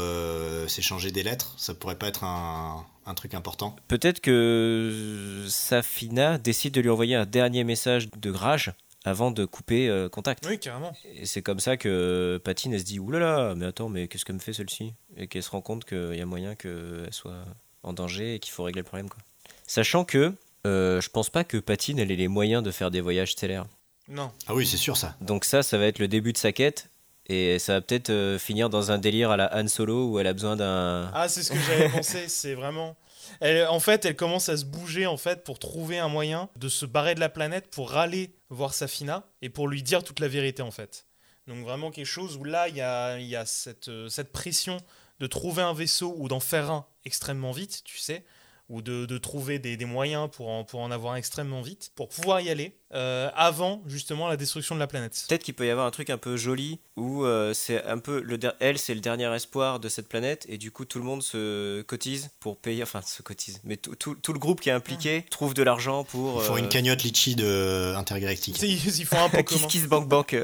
s'échanger 0.69 1.11
des 1.11 1.23
lettres, 1.23 1.55
ça 1.57 1.73
pourrait 1.73 1.97
pas 1.97 2.09
être 2.09 2.25
un, 2.25 2.85
un 3.07 3.15
truc 3.15 3.35
important? 3.35 3.77
Peut-être 3.89 4.21
que 4.21 5.47
Safina 5.49 6.39
décide 6.39 6.75
de 6.75 6.81
lui 6.81 6.91
envoyer 6.91 7.15
un 7.15 7.27
dernier 7.27 7.65
message 7.65 8.11
de 8.11 8.31
grage 8.31 8.73
avant 9.05 9.31
de 9.31 9.45
couper 9.45 9.89
euh, 9.89 10.09
contact. 10.09 10.47
Oui, 10.47 10.59
carrément. 10.59 10.93
Et 11.15 11.27
c'est 11.27 11.43
comme 11.43 11.61
ça 11.61 11.77
que 11.77 12.41
Patine, 12.45 12.73
elle 12.73 12.81
se 12.81 12.85
dit 12.85 12.99
oulala, 12.99 13.55
mais 13.57 13.67
attends, 13.67 13.89
mais 13.89 14.09
qu'est-ce 14.09 14.25
que 14.25 14.33
me 14.33 14.39
fait 14.39 14.53
celle-ci? 14.53 14.95
Et 15.17 15.27
qu'elle 15.27 15.43
se 15.43 15.51
rend 15.51 15.61
compte 15.61 15.85
qu'il 15.85 16.15
y 16.15 16.21
a 16.21 16.27
moyen 16.27 16.55
qu'elle 16.55 17.09
soit 17.11 17.45
en 17.83 17.93
danger 17.93 18.35
et 18.35 18.39
qu'il 18.39 18.53
faut 18.53 18.63
régler 18.63 18.81
le 18.83 18.87
problème. 18.87 19.09
Quoi. 19.09 19.19
Sachant 19.67 20.05
que 20.05 20.33
euh, 20.67 21.01
je 21.01 21.09
pense 21.09 21.31
pas 21.31 21.45
que 21.45 21.57
Patine, 21.57 21.99
elle 21.99 22.11
ait 22.11 22.17
les 22.17 22.29
moyens 22.29 22.63
de 22.63 22.71
faire 22.71 22.91
des 22.91 23.01
voyages 23.01 23.33
stellaires. 23.33 23.67
Non. 24.09 24.31
Ah 24.47 24.55
oui, 24.55 24.67
c'est 24.67 24.77
sûr 24.77 24.97
ça. 24.97 25.17
Donc 25.21 25.45
ça, 25.45 25.63
ça 25.63 25.79
va 25.79 25.87
être 25.87 25.99
le 25.99 26.09
début 26.09 26.33
de 26.33 26.39
sa 26.39 26.53
quête. 26.53 26.89
Et 27.27 27.59
ça 27.61 27.75
va 27.75 27.81
peut-être 27.81 28.11
euh, 28.11 28.39
finir 28.39 28.69
dans 28.69 28.91
un 28.91 28.99
délire 28.99 29.31
à 29.31 29.37
la 29.37 29.57
Han 29.57 29.69
Solo 29.69 30.11
où 30.11 30.19
elle 30.19 30.27
a 30.27 30.33
besoin 30.33 30.57
d'un. 30.57 31.11
Ah, 31.15 31.29
c'est 31.29 31.43
ce 31.43 31.53
que 31.53 31.59
j'avais 31.59 31.89
pensé. 31.89 32.29
C'est 32.29 32.55
vraiment. 32.55 32.97
Elle, 33.41 33.67
en 33.67 33.81
fait, 33.81 34.05
elle 34.05 34.17
commence 34.17 34.49
à 34.49 34.57
se 34.57 34.65
bouger 34.65 35.07
en 35.07 35.17
fait 35.17 35.45
pour 35.45 35.59
trouver 35.59 35.99
un 35.99 36.09
moyen 36.09 36.49
de 36.57 36.69
se 36.69 36.87
barrer 36.87 37.15
de 37.15 37.21
la 37.21 37.29
planète 37.29 37.71
pour 37.71 37.91
râler 37.91 38.35
voir 38.51 38.75
Safina 38.75 39.25
et 39.41 39.49
pour 39.49 39.69
lui 39.69 39.83
dire 39.83 40.05
toute 40.05 40.21
la 40.21 40.29
vérité 40.29 40.63
en 40.63 40.71
fait. 40.71 41.07
Donc 41.47 41.65
vraiment 41.65 41.91
quelque 41.91 42.07
chose 42.07 42.37
où 42.37 42.45
là 42.45 42.69
il 42.69 42.77
y 42.77 42.81
a, 42.81 43.19
y 43.19 43.37
a 43.37 43.47
cette, 43.47 43.89
euh, 43.89 44.09
cette 44.09 44.33
pression 44.33 44.77
de 45.19 45.27
trouver 45.27 45.63
un 45.63 45.73
vaisseau 45.73 46.15
ou 46.19 46.29
d'en 46.29 46.41
faire 46.41 46.71
un 46.71 46.87
extrêmement 47.05 47.53
vite, 47.53 47.83
tu 47.85 47.99
sais 47.99 48.25
ou 48.73 48.81
de, 48.81 49.19
trouver 49.19 49.59
des, 49.59 49.77
moyens 49.85 50.31
pour 50.33 50.49
en, 50.49 50.65
pour 50.65 50.81
en 50.81 50.91
avoir 50.91 51.17
extrêmement 51.17 51.61
vite, 51.61 51.93
pour 51.95 52.09
pouvoir 52.09 52.41
y 52.41 52.49
aller 52.49 52.73
euh, 52.95 53.31
avant 53.35 53.83
justement 53.87 54.29
la 54.29 54.39
destruction 54.39 54.75
de 54.75 54.81
la 54.81 54.87
planète. 54.87 55.27
Peut-être 55.29 55.43
qu'il 55.43 55.53
peut 55.53 55.67
y 55.67 55.71
avoir 55.71 55.87
un 55.87 55.91
truc 55.91 56.09
un 56.09 56.17
peu 56.17 56.39
joli 56.39 56.81
où 56.97 57.25
euh, 57.25 57.53
c'est 57.53 57.85
un 57.85 57.99
peu 57.99 58.23
le 58.23 58.39
elle 58.61 58.79
c'est 58.79 58.95
le 58.95 59.01
dernier 59.01 59.33
espoir 59.35 59.79
de 59.79 59.91
cette 59.91 60.09
planète 60.09 60.47
et 60.49 60.57
du 60.57 60.71
coup 60.71 60.87
tout 60.87 60.99
le 60.99 61.05
monde 61.05 61.23
se 61.23 61.83
cotise 61.83 62.31
pour 62.41 62.57
payer, 62.57 62.83
enfin 62.83 63.03
se 63.03 63.21
cotise, 63.21 63.61
mais 63.63 63.77
tout, 63.77 63.95
tout, 63.95 64.33
le 64.33 64.39
groupe 64.39 64.63
qui 64.63 64.71
est 64.71 64.73
impliqué 64.73 65.27
trouve 65.29 65.53
de 65.53 65.63
l'argent 65.63 66.05
pour. 66.05 66.43
Ils 66.43 66.47
font 66.47 66.57
une 66.57 66.65
euh, 66.65 66.69
cagnotte 66.69 67.03
litchi 67.03 67.37
de 67.37 67.95
intergalactique. 67.95 68.59
Ils, 68.63 69.05
font 69.05 69.19
un 69.19 69.43
Kiss 69.43 69.67
Kiss 69.67 69.87
Bank 69.87 70.09
Bank. 70.09 70.35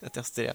interstellaire. 0.06 0.54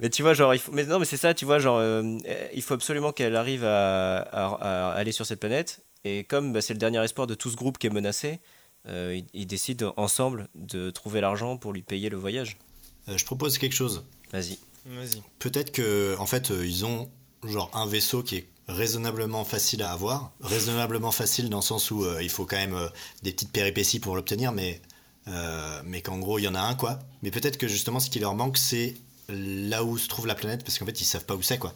mais 0.00 0.10
tu 0.10 0.22
vois, 0.22 0.34
genre, 0.34 0.54
il 0.54 0.60
faut... 0.60 0.72
mais 0.72 0.84
non, 0.84 0.98
mais 0.98 1.04
c'est 1.04 1.16
ça, 1.16 1.34
tu 1.34 1.44
vois, 1.44 1.58
genre, 1.58 1.78
euh, 1.78 2.18
il 2.54 2.62
faut 2.62 2.74
absolument 2.74 3.12
qu'elle 3.12 3.36
arrive 3.36 3.64
à, 3.64 4.92
aller 4.92 5.12
sur 5.12 5.26
cette 5.26 5.40
planète. 5.40 5.84
Et 6.04 6.24
comme 6.24 6.52
bah, 6.52 6.62
c'est 6.62 6.72
le 6.72 6.78
dernier 6.78 7.02
espoir 7.04 7.26
de 7.26 7.34
tout 7.34 7.50
ce 7.50 7.56
groupe 7.56 7.78
qui 7.78 7.86
est 7.86 7.90
menacé, 7.90 8.40
euh, 8.88 9.20
ils, 9.34 9.46
décident 9.46 9.92
ensemble 9.96 10.48
de 10.54 10.90
trouver 10.90 11.20
l'argent 11.20 11.58
pour 11.58 11.72
lui 11.72 11.82
payer 11.82 12.08
le 12.08 12.16
voyage. 12.16 12.56
Euh, 13.08 13.18
je 13.18 13.24
propose 13.24 13.58
quelque 13.58 13.74
chose. 13.74 14.04
Vas-y. 14.32 14.58
Vas-y. 14.86 15.22
Peut-être 15.38 15.72
que, 15.72 16.16
en 16.18 16.26
fait, 16.26 16.50
ils 16.50 16.86
ont 16.86 17.10
genre 17.44 17.70
un 17.74 17.86
vaisseau 17.86 18.22
qui 18.22 18.36
est 18.36 18.48
raisonnablement 18.68 19.44
facile 19.44 19.82
à 19.82 19.92
avoir, 19.92 20.32
raisonnablement 20.40 21.10
facile 21.10 21.50
dans 21.50 21.58
le 21.58 21.62
sens 21.62 21.90
où 21.90 22.06
il 22.20 22.30
faut 22.30 22.46
quand 22.46 22.56
même 22.56 22.78
des 23.22 23.32
petites 23.32 23.52
péripéties 23.52 23.98
pour 23.98 24.14
l'obtenir, 24.14 24.52
mais 24.52 24.80
euh, 25.28 25.82
mais 25.84 26.02
qu'en 26.02 26.18
gros 26.18 26.38
il 26.38 26.42
y 26.42 26.48
en 26.48 26.54
a 26.54 26.60
un 26.60 26.74
quoi. 26.74 26.98
Mais 27.22 27.30
peut-être 27.30 27.58
que 27.58 27.68
justement 27.68 28.00
ce 28.00 28.10
qui 28.10 28.18
leur 28.18 28.34
manque 28.34 28.56
c'est 28.56 28.96
là 29.28 29.84
où 29.84 29.98
se 29.98 30.08
trouve 30.08 30.26
la 30.26 30.34
planète 30.34 30.64
parce 30.64 30.78
qu'en 30.78 30.86
fait 30.86 31.00
ils 31.00 31.04
savent 31.04 31.24
pas 31.24 31.34
où 31.34 31.42
c'est 31.42 31.58
quoi. 31.58 31.74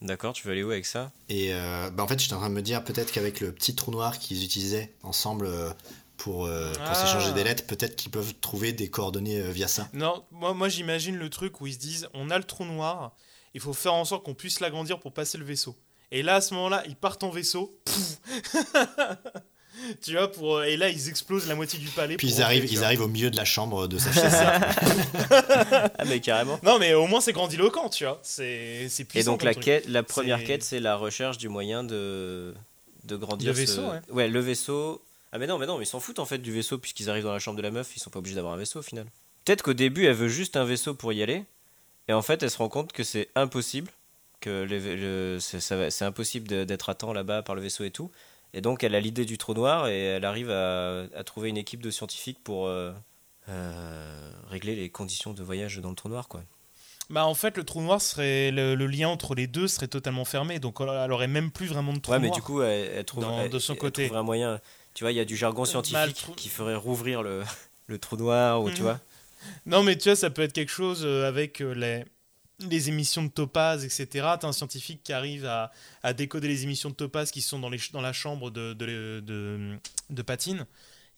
D'accord, 0.00 0.32
tu 0.32 0.46
veux 0.46 0.52
aller 0.52 0.64
où 0.64 0.70
avec 0.70 0.86
ça? 0.86 1.12
Et 1.28 1.54
euh, 1.54 1.90
bah 1.90 2.02
en 2.02 2.08
fait 2.08 2.18
j'étais 2.18 2.34
en 2.34 2.38
train 2.38 2.48
de 2.48 2.54
me 2.54 2.62
dire 2.62 2.82
peut-être 2.84 3.12
qu'avec 3.12 3.40
le 3.40 3.52
petit 3.52 3.74
trou 3.74 3.92
noir 3.92 4.18
qu'ils 4.18 4.44
utilisaient 4.44 4.94
ensemble 5.02 5.46
euh, 5.46 5.70
pour, 6.16 6.46
s'échanger 6.46 7.28
ah. 7.30 7.32
des 7.32 7.44
lettres, 7.44 7.66
peut-être 7.66 7.96
qu'ils 7.96 8.10
peuvent 8.10 8.34
trouver 8.40 8.72
des 8.72 8.88
coordonnées 8.88 9.40
via 9.50 9.68
ça. 9.68 9.88
Non, 9.92 10.24
moi, 10.30 10.54
moi 10.54 10.68
j'imagine 10.68 11.16
le 11.16 11.30
truc 11.30 11.60
où 11.60 11.66
ils 11.66 11.74
se 11.74 11.78
disent 11.78 12.08
on 12.14 12.30
a 12.30 12.38
le 12.38 12.44
trou 12.44 12.64
noir, 12.64 13.14
il 13.54 13.60
faut 13.60 13.72
faire 13.72 13.94
en 13.94 14.04
sorte 14.04 14.24
qu'on 14.24 14.34
puisse 14.34 14.60
l'agrandir 14.60 14.98
pour 15.00 15.12
passer 15.12 15.38
le 15.38 15.44
vaisseau. 15.44 15.76
Et 16.10 16.22
là 16.22 16.36
à 16.36 16.40
ce 16.40 16.54
moment-là 16.54 16.82
ils 16.86 16.96
partent 16.96 17.24
en 17.24 17.30
vaisseau. 17.30 17.78
tu 20.02 20.12
vois, 20.12 20.30
pour, 20.30 20.56
euh, 20.56 20.64
et 20.64 20.76
là, 20.76 20.88
ils 20.88 21.08
explosent 21.08 21.46
la 21.46 21.54
moitié 21.54 21.78
du 21.78 21.88
palais. 21.88 22.16
Puis 22.16 22.28
ils 22.28 22.42
arrivent, 22.42 22.70
ils 22.70 22.84
arrivent 22.84 23.02
au 23.02 23.08
milieu 23.08 23.30
de 23.30 23.36
la 23.36 23.44
chambre 23.44 23.88
de 23.88 23.98
sa 23.98 24.12
chaise. 24.12 24.36
ah, 25.30 26.04
mais 26.06 26.20
carrément. 26.20 26.58
Non, 26.62 26.78
mais 26.78 26.94
au 26.94 27.06
moins, 27.06 27.20
c'est 27.20 27.32
grandiloquent, 27.32 27.88
tu 27.88 28.04
vois. 28.04 28.20
C'est 28.22 28.88
puissant. 29.08 29.18
Et 29.18 29.24
donc, 29.24 29.42
la, 29.42 29.54
quête, 29.54 29.88
la 29.88 30.02
première 30.02 30.44
quête, 30.44 30.62
c'est 30.62 30.80
la 30.80 30.96
recherche 30.96 31.38
du 31.38 31.48
moyen 31.48 31.84
de, 31.84 32.54
de 33.04 33.16
grandir. 33.16 33.48
Le 33.48 33.54
vaisseau, 33.54 33.82
ouais. 33.82 34.00
ouais. 34.10 34.28
le 34.28 34.40
vaisseau. 34.40 35.02
Ah, 35.32 35.38
mais 35.38 35.46
non, 35.46 35.58
mais 35.58 35.66
non, 35.66 35.78
mais 35.78 35.84
ils 35.84 35.88
s'en 35.88 36.00
foutent 36.00 36.18
en 36.18 36.26
fait 36.26 36.38
du 36.38 36.52
vaisseau, 36.52 36.78
puisqu'ils 36.78 37.08
arrivent 37.08 37.24
dans 37.24 37.32
la 37.32 37.38
chambre 37.38 37.56
de 37.56 37.62
la 37.62 37.70
meuf, 37.70 37.96
ils 37.96 38.00
sont 38.00 38.10
pas 38.10 38.18
obligés 38.18 38.36
d'avoir 38.36 38.54
un 38.54 38.58
vaisseau 38.58 38.80
au 38.80 38.82
final. 38.82 39.06
Peut-être 39.44 39.62
qu'au 39.62 39.72
début, 39.72 40.04
elle 40.06 40.14
veut 40.14 40.28
juste 40.28 40.56
un 40.56 40.64
vaisseau 40.64 40.94
pour 40.94 41.12
y 41.12 41.22
aller, 41.22 41.44
et 42.08 42.12
en 42.12 42.22
fait, 42.22 42.42
elle 42.42 42.50
se 42.50 42.58
rend 42.58 42.68
compte 42.68 42.92
que 42.92 43.02
c'est 43.02 43.28
impossible, 43.34 43.90
que 44.40 45.38
c'est 45.40 46.04
impossible 46.04 46.66
d'être 46.66 46.90
à 46.90 46.94
temps 46.94 47.12
là-bas 47.12 47.42
par 47.42 47.54
le 47.54 47.62
vaisseau 47.62 47.84
et 47.84 47.90
tout. 47.90 48.10
Et 48.54 48.60
donc, 48.60 48.84
elle 48.84 48.94
a 48.94 49.00
l'idée 49.00 49.24
du 49.24 49.38
trou 49.38 49.54
noir 49.54 49.88
et 49.88 50.04
elle 50.04 50.24
arrive 50.24 50.50
à, 50.50 51.24
trouver 51.24 51.48
une 51.48 51.56
équipe 51.56 51.82
de 51.82 51.90
scientifiques 51.90 52.42
pour 52.42 52.66
euh, 52.66 52.92
euh, 53.48 54.30
régler 54.48 54.76
les 54.76 54.90
conditions 54.90 55.32
de 55.32 55.42
voyage 55.42 55.78
dans 55.78 55.90
le 55.90 55.96
trou 55.96 56.08
noir, 56.08 56.28
quoi. 56.28 56.42
Bah 57.10 57.26
en 57.26 57.34
fait 57.34 57.56
le 57.56 57.64
trou 57.64 57.82
noir 57.82 58.00
serait 58.00 58.50
le, 58.52 58.74
lien 58.86 59.08
entre 59.08 59.34
les 59.34 59.46
deux 59.46 59.66
serait 59.66 59.88
totalement 59.88 60.24
fermé 60.24 60.60
donc 60.60 60.76
elle 60.80 61.12
aurait 61.12 61.26
même 61.26 61.50
plus 61.50 61.66
vraiment 61.66 61.92
de 61.92 61.98
trou 61.98 62.12
ouais, 62.12 62.20
mais 62.20 62.30
du 62.30 62.40
coup 62.40 62.62
elle, 62.62 63.04
trouve 63.04 63.26
de 63.50 63.58
son 63.58 63.74
côté 63.74 64.10
un 64.14 64.22
moyen 64.22 64.60
tu 64.94 65.04
vois 65.04 65.10
il 65.10 65.16
y 65.16 65.20
a 65.20 65.24
du 65.24 65.36
jargon 65.36 65.62
bah, 65.62 65.68
scientifique 65.68 66.30
qui 66.36 66.48
ferait 66.48 66.76
rouvrir 66.76 67.22
le, 67.22 67.42
le 67.88 67.98
trou 67.98 68.16
noir 68.16 68.62
ou 68.62 68.70
tu 68.70 68.76
mhm. 68.76 68.82
vois 68.82 69.00
non 69.66 69.82
mais 69.82 69.98
tu 69.98 70.08
vois 70.08 70.16
ça 70.16 70.30
peut 70.30 70.42
être 70.42 70.52
quelque 70.52 70.70
chose 70.70 71.02
euh, 71.04 71.28
avec 71.28 71.58
les 71.58 72.04
les 72.70 72.88
émissions 72.88 73.22
de 73.22 73.28
Topaz, 73.28 73.84
etc. 73.84 74.06
Tu 74.12 74.18
as 74.20 74.48
un 74.48 74.52
scientifique 74.52 75.02
qui 75.02 75.12
arrive 75.12 75.46
à, 75.46 76.12
décoder 76.12 76.48
les 76.48 76.64
émissions 76.64 76.90
de 76.90 76.94
Topaz 76.94 77.30
qui 77.30 77.42
sont 77.42 77.58
dans, 77.58 77.70
les, 77.70 77.78
dans 77.92 78.00
la 78.00 78.12
chambre 78.12 78.50
de, 78.50 78.72
de, 78.74 79.20
de, 80.10 80.22
Patine. 80.22 80.66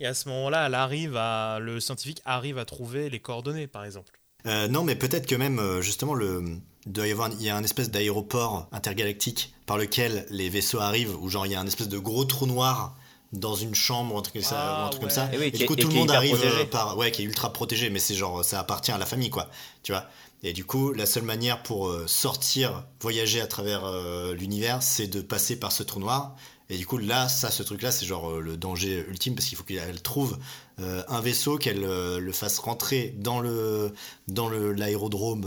Et 0.01 0.07
à 0.07 0.15
ce 0.15 0.29
moment-là, 0.29 0.67
elle 0.67 0.75
arrive 0.75 1.17
à, 1.17 1.59
le 1.61 1.81
scientifique 1.81 2.21
arrive 2.25 2.59
à 2.59 2.65
trouver 2.65 3.11
les 3.11 3.21
coordonnées, 3.21 3.67
par 3.67 3.85
exemple. 3.85 4.19
Euh, 4.47 4.69
non, 4.69 4.85
mais 4.85 4.95
peut-être 4.95 5.27
que 5.27 5.35
même, 5.35 5.59
euh, 5.59 5.81
justement, 5.81 6.15
le, 6.15 6.45
doit 6.87 7.07
y 7.07 7.13
avoir, 7.13 7.31
il 7.31 7.43
y 7.43 7.49
a 7.49 7.57
un 7.57 7.65
espèce 7.65 7.91
d'aéroport 7.91 8.69
intergalactique 8.73 9.55
par 9.67 9.79
lequel 9.79 10.27
les 10.31 10.49
vaisseaux 10.49 10.81
arrivent, 10.81 11.17
où 11.21 11.29
genre 11.29 11.47
il 11.47 11.53
y 11.53 11.55
a 11.55 11.61
un 11.61 11.67
espèce 11.67 11.89
de 11.89 11.99
gros 11.99 12.25
trou 12.25 12.47
noir 12.47 12.97
dans 13.33 13.55
une 13.55 13.75
chambre, 13.75 14.17
un 14.17 14.23
truc, 14.23 14.43
ça, 14.43 14.87
un 14.87 14.89
truc 14.91 15.01
comme 15.01 15.11
ça. 15.11 15.29
Et, 15.33 15.51
du 15.51 15.67
coup, 15.67 15.77
tout 15.77 15.89
le 15.89 15.95
monde 15.95 16.11
arrive 16.11 16.39
euh, 16.45 16.65
par, 16.67 16.97
ouais, 16.97 17.11
qui 17.11 17.23
est 17.23 17.25
ultra 17.25 17.53
protégé, 17.53 17.91
mais 17.91 17.99
c'est 17.99 18.15
genre, 18.15 18.45
ça 18.45 18.61
appartient 18.61 18.93
à 18.93 18.99
la 18.99 19.07
famille, 19.07 19.31
quoi. 19.31 19.51
Tu 19.83 19.93
vois. 19.93 20.05
Et 20.47 20.53
du 20.53 20.67
coup, 20.67 20.93
la 20.93 21.07
seule 21.07 21.23
manière 21.23 21.63
pour 21.63 21.89
euh, 21.89 22.05
sortir, 22.07 22.85
voyager 23.01 23.41
à 23.41 23.47
travers 23.47 23.87
euh, 23.87 24.35
l'univers, 24.35 24.83
c'est 24.83 25.07
de 25.07 25.23
passer 25.23 25.59
par 25.59 25.73
ce 25.73 25.83
trou 25.83 26.01
noir. 26.01 26.37
Et 26.69 26.77
du 26.77 26.87
coup, 26.87 26.99
là, 26.99 27.29
ça, 27.29 27.51
ce 27.51 27.63
truc-là, 27.63 27.91
c'est 27.91 28.05
genre 28.05 28.31
euh, 28.31 28.41
le 28.41 28.59
danger 28.59 29.07
ultime 29.09 29.35
parce 29.35 29.47
qu'il 29.47 29.57
faut 29.57 29.65
qu'elle 29.65 30.03
trouve 30.03 30.39
un 30.77 31.21
vaisseau, 31.21 31.57
qu'elle 31.57 31.83
le 31.83 32.33
fasse 32.33 32.59
rentrer 32.59 33.15
dans 33.19 33.39
le 33.39 33.93
dans 34.27 34.49
l'aérodrome 34.49 35.45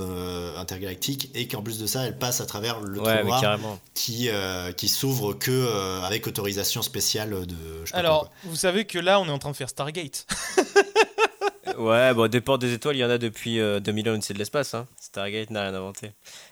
intergalactique 0.55 1.29
et 1.35 1.49
qu'en 1.49 1.61
plus 1.61 1.79
de 1.79 1.85
ça, 1.85 2.05
elle 2.05 2.17
passe 2.17 2.39
à 2.39 2.45
travers 2.45 2.79
le 2.79 2.97
trou 2.97 3.25
noir 3.25 3.59
qui 3.93 4.29
qui 4.77 4.87
s'ouvre 4.87 5.33
que 5.33 6.01
avec 6.05 6.27
autorisation 6.27 6.81
spéciale 6.81 7.45
de. 7.45 7.57
Alors, 7.91 8.29
vous 8.45 8.55
savez 8.55 8.85
que 8.85 8.99
là, 8.99 9.19
on 9.19 9.25
est 9.25 9.31
en 9.31 9.39
train 9.39 9.51
de 9.51 9.57
faire 9.57 9.69
Stargate. 9.69 10.25
Ouais, 11.77 12.13
bon, 12.13 12.29
des 12.29 12.41
portes 12.41 12.61
des 12.61 12.73
étoiles, 12.73 12.95
il 12.95 12.99
y 12.99 13.05
en 13.05 13.09
a 13.09 13.17
depuis 13.17 13.57
2000 13.57 14.09
ans, 14.09 14.19
c'est 14.21 14.33
de 14.33 14.39
l'espace. 14.39 14.73
Hein. 14.73 14.87
Stargate 14.99 15.49
n'a 15.49 15.63
rien 15.63 15.73
inventé. 15.73 16.11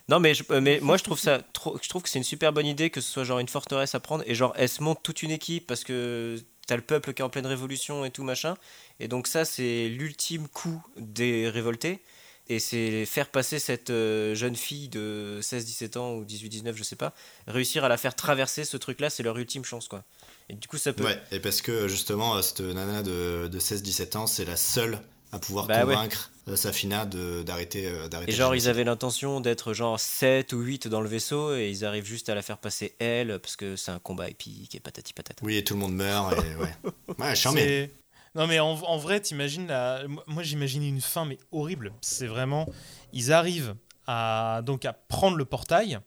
Non, 0.09 0.19
mais, 0.19 0.33
euh, 0.51 0.61
mais 0.61 0.79
moi, 0.81 0.97
je 0.97 1.03
trouve, 1.03 1.19
ça 1.19 1.41
je 1.81 1.89
trouve 1.89 2.01
que 2.01 2.09
c'est 2.09 2.19
une 2.19 2.23
super 2.23 2.53
bonne 2.53 2.65
idée 2.65 2.89
que 2.89 3.01
ce 3.01 3.11
soit 3.11 3.23
genre 3.23 3.39
une 3.39 3.47
forteresse 3.47 3.95
à 3.95 3.99
prendre 3.99 4.23
et 4.27 4.35
genre, 4.35 4.53
elle 4.57 4.69
se 4.69 4.83
monte 4.83 5.01
toute 5.03 5.23
une 5.23 5.31
équipe 5.31 5.67
parce 5.67 5.83
que 5.83 6.37
t'as 6.67 6.75
le 6.75 6.81
peuple 6.81 7.13
qui 7.13 7.21
est 7.21 7.25
en 7.25 7.29
pleine 7.29 7.45
révolution 7.45 8.05
et 8.05 8.11
tout 8.11 8.23
machin. 8.23 8.55
Et 8.99 9.07
donc 9.07 9.27
ça, 9.27 9.45
c'est 9.45 9.87
l'ultime 9.89 10.47
coup 10.47 10.83
des 10.97 11.49
révoltés. 11.49 12.01
Et 12.47 12.59
c'est 12.59 13.05
faire 13.05 13.29
passer 13.29 13.57
cette 13.57 13.89
euh, 13.89 14.35
jeune 14.35 14.55
fille 14.55 14.87
de 14.87 15.39
16-17 15.41 15.97
ans 15.97 16.13
ou 16.13 16.23
18-19, 16.23 16.75
je 16.75 16.83
sais 16.83 16.95
pas, 16.95 17.13
réussir 17.47 17.83
à 17.83 17.89
la 17.89 17.97
faire 17.97 18.15
traverser 18.15 18.65
ce 18.65 18.77
truc-là, 18.77 19.09
c'est 19.09 19.23
leur 19.23 19.35
ultime 19.37 19.65
chance, 19.65 19.87
quoi. 19.87 20.03
Et 20.49 20.53
du 20.55 20.67
coup, 20.67 20.77
ça 20.77 20.93
peut. 20.93 21.03
Ouais, 21.03 21.19
et 21.31 21.39
parce 21.39 21.61
que 21.61 21.87
justement, 21.87 22.41
cette 22.41 22.59
nana 22.61 23.01
de, 23.03 23.47
de 23.47 23.59
16-17 23.59 24.17
ans, 24.17 24.27
c'est 24.27 24.45
la 24.45 24.55
seule 24.55 24.99
à 25.31 25.39
pouvoir 25.39 25.65
Bah 25.67 25.85
ouais. 25.85 25.93
convaincre 25.95 26.31
euh, 26.47 26.55
Safina 26.55 27.05
de- 27.07 27.41
d'arrêter 27.43 27.87
euh, 27.87 28.07
d'arrêter 28.07 28.31
Et 28.31 28.35
genre, 28.35 28.55
ils 28.55 28.69
avaient 28.69 28.83
l'intention 28.83 29.41
d'être 29.41 29.73
genre 29.73 29.99
7 29.99 30.53
ou 30.53 30.59
8 30.61 30.87
dans 30.87 31.01
le 31.01 31.09
vaisseau, 31.09 31.55
et 31.55 31.69
ils 31.71 31.83
arrivent 31.83 32.05
juste 32.05 32.29
à 32.29 32.35
la 32.35 32.43
faire 32.43 32.59
passer 32.59 32.95
elle, 32.99 33.39
parce 33.39 33.55
que 33.55 33.75
c'est 33.75 33.91
un 33.91 33.97
combat 33.99 34.29
épique 34.29 34.75
et 34.75 34.79
patati 34.79 35.13
patata. 35.13 35.43
Oui, 35.43 35.57
et 35.57 35.63
tout 35.63 35.73
le 35.73 35.79
monde 35.79 35.95
meurt, 35.95 36.33
et 36.33 36.55
ouais. 36.55 36.75
Ouais, 37.19 37.35
charmé. 37.35 37.91
Non 38.35 38.45
mais 38.47 38.59
en, 38.59 38.71
en 38.73 38.97
vrai, 38.97 39.19
t'imagines 39.21 39.65
la... 39.67 40.03
Moi 40.27 40.43
j'imaginais 40.43 40.89
une 40.89 41.01
fin 41.01 41.25
mais 41.25 41.37
horrible. 41.51 41.91
C'est 42.01 42.27
vraiment... 42.27 42.67
Ils 43.13 43.31
arrivent 43.31 43.75
à, 44.07 44.61
donc 44.63 44.85
à 44.85 44.93
prendre 44.93 45.37
le 45.37 45.45
portail. 45.45 45.99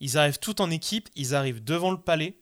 Ils 0.00 0.16
arrivent 0.16 0.38
tout 0.38 0.62
en 0.62 0.70
équipe. 0.70 1.08
Ils 1.16 1.34
arrivent 1.34 1.62
devant 1.62 1.90
le 1.90 2.00
palais. 2.00 2.36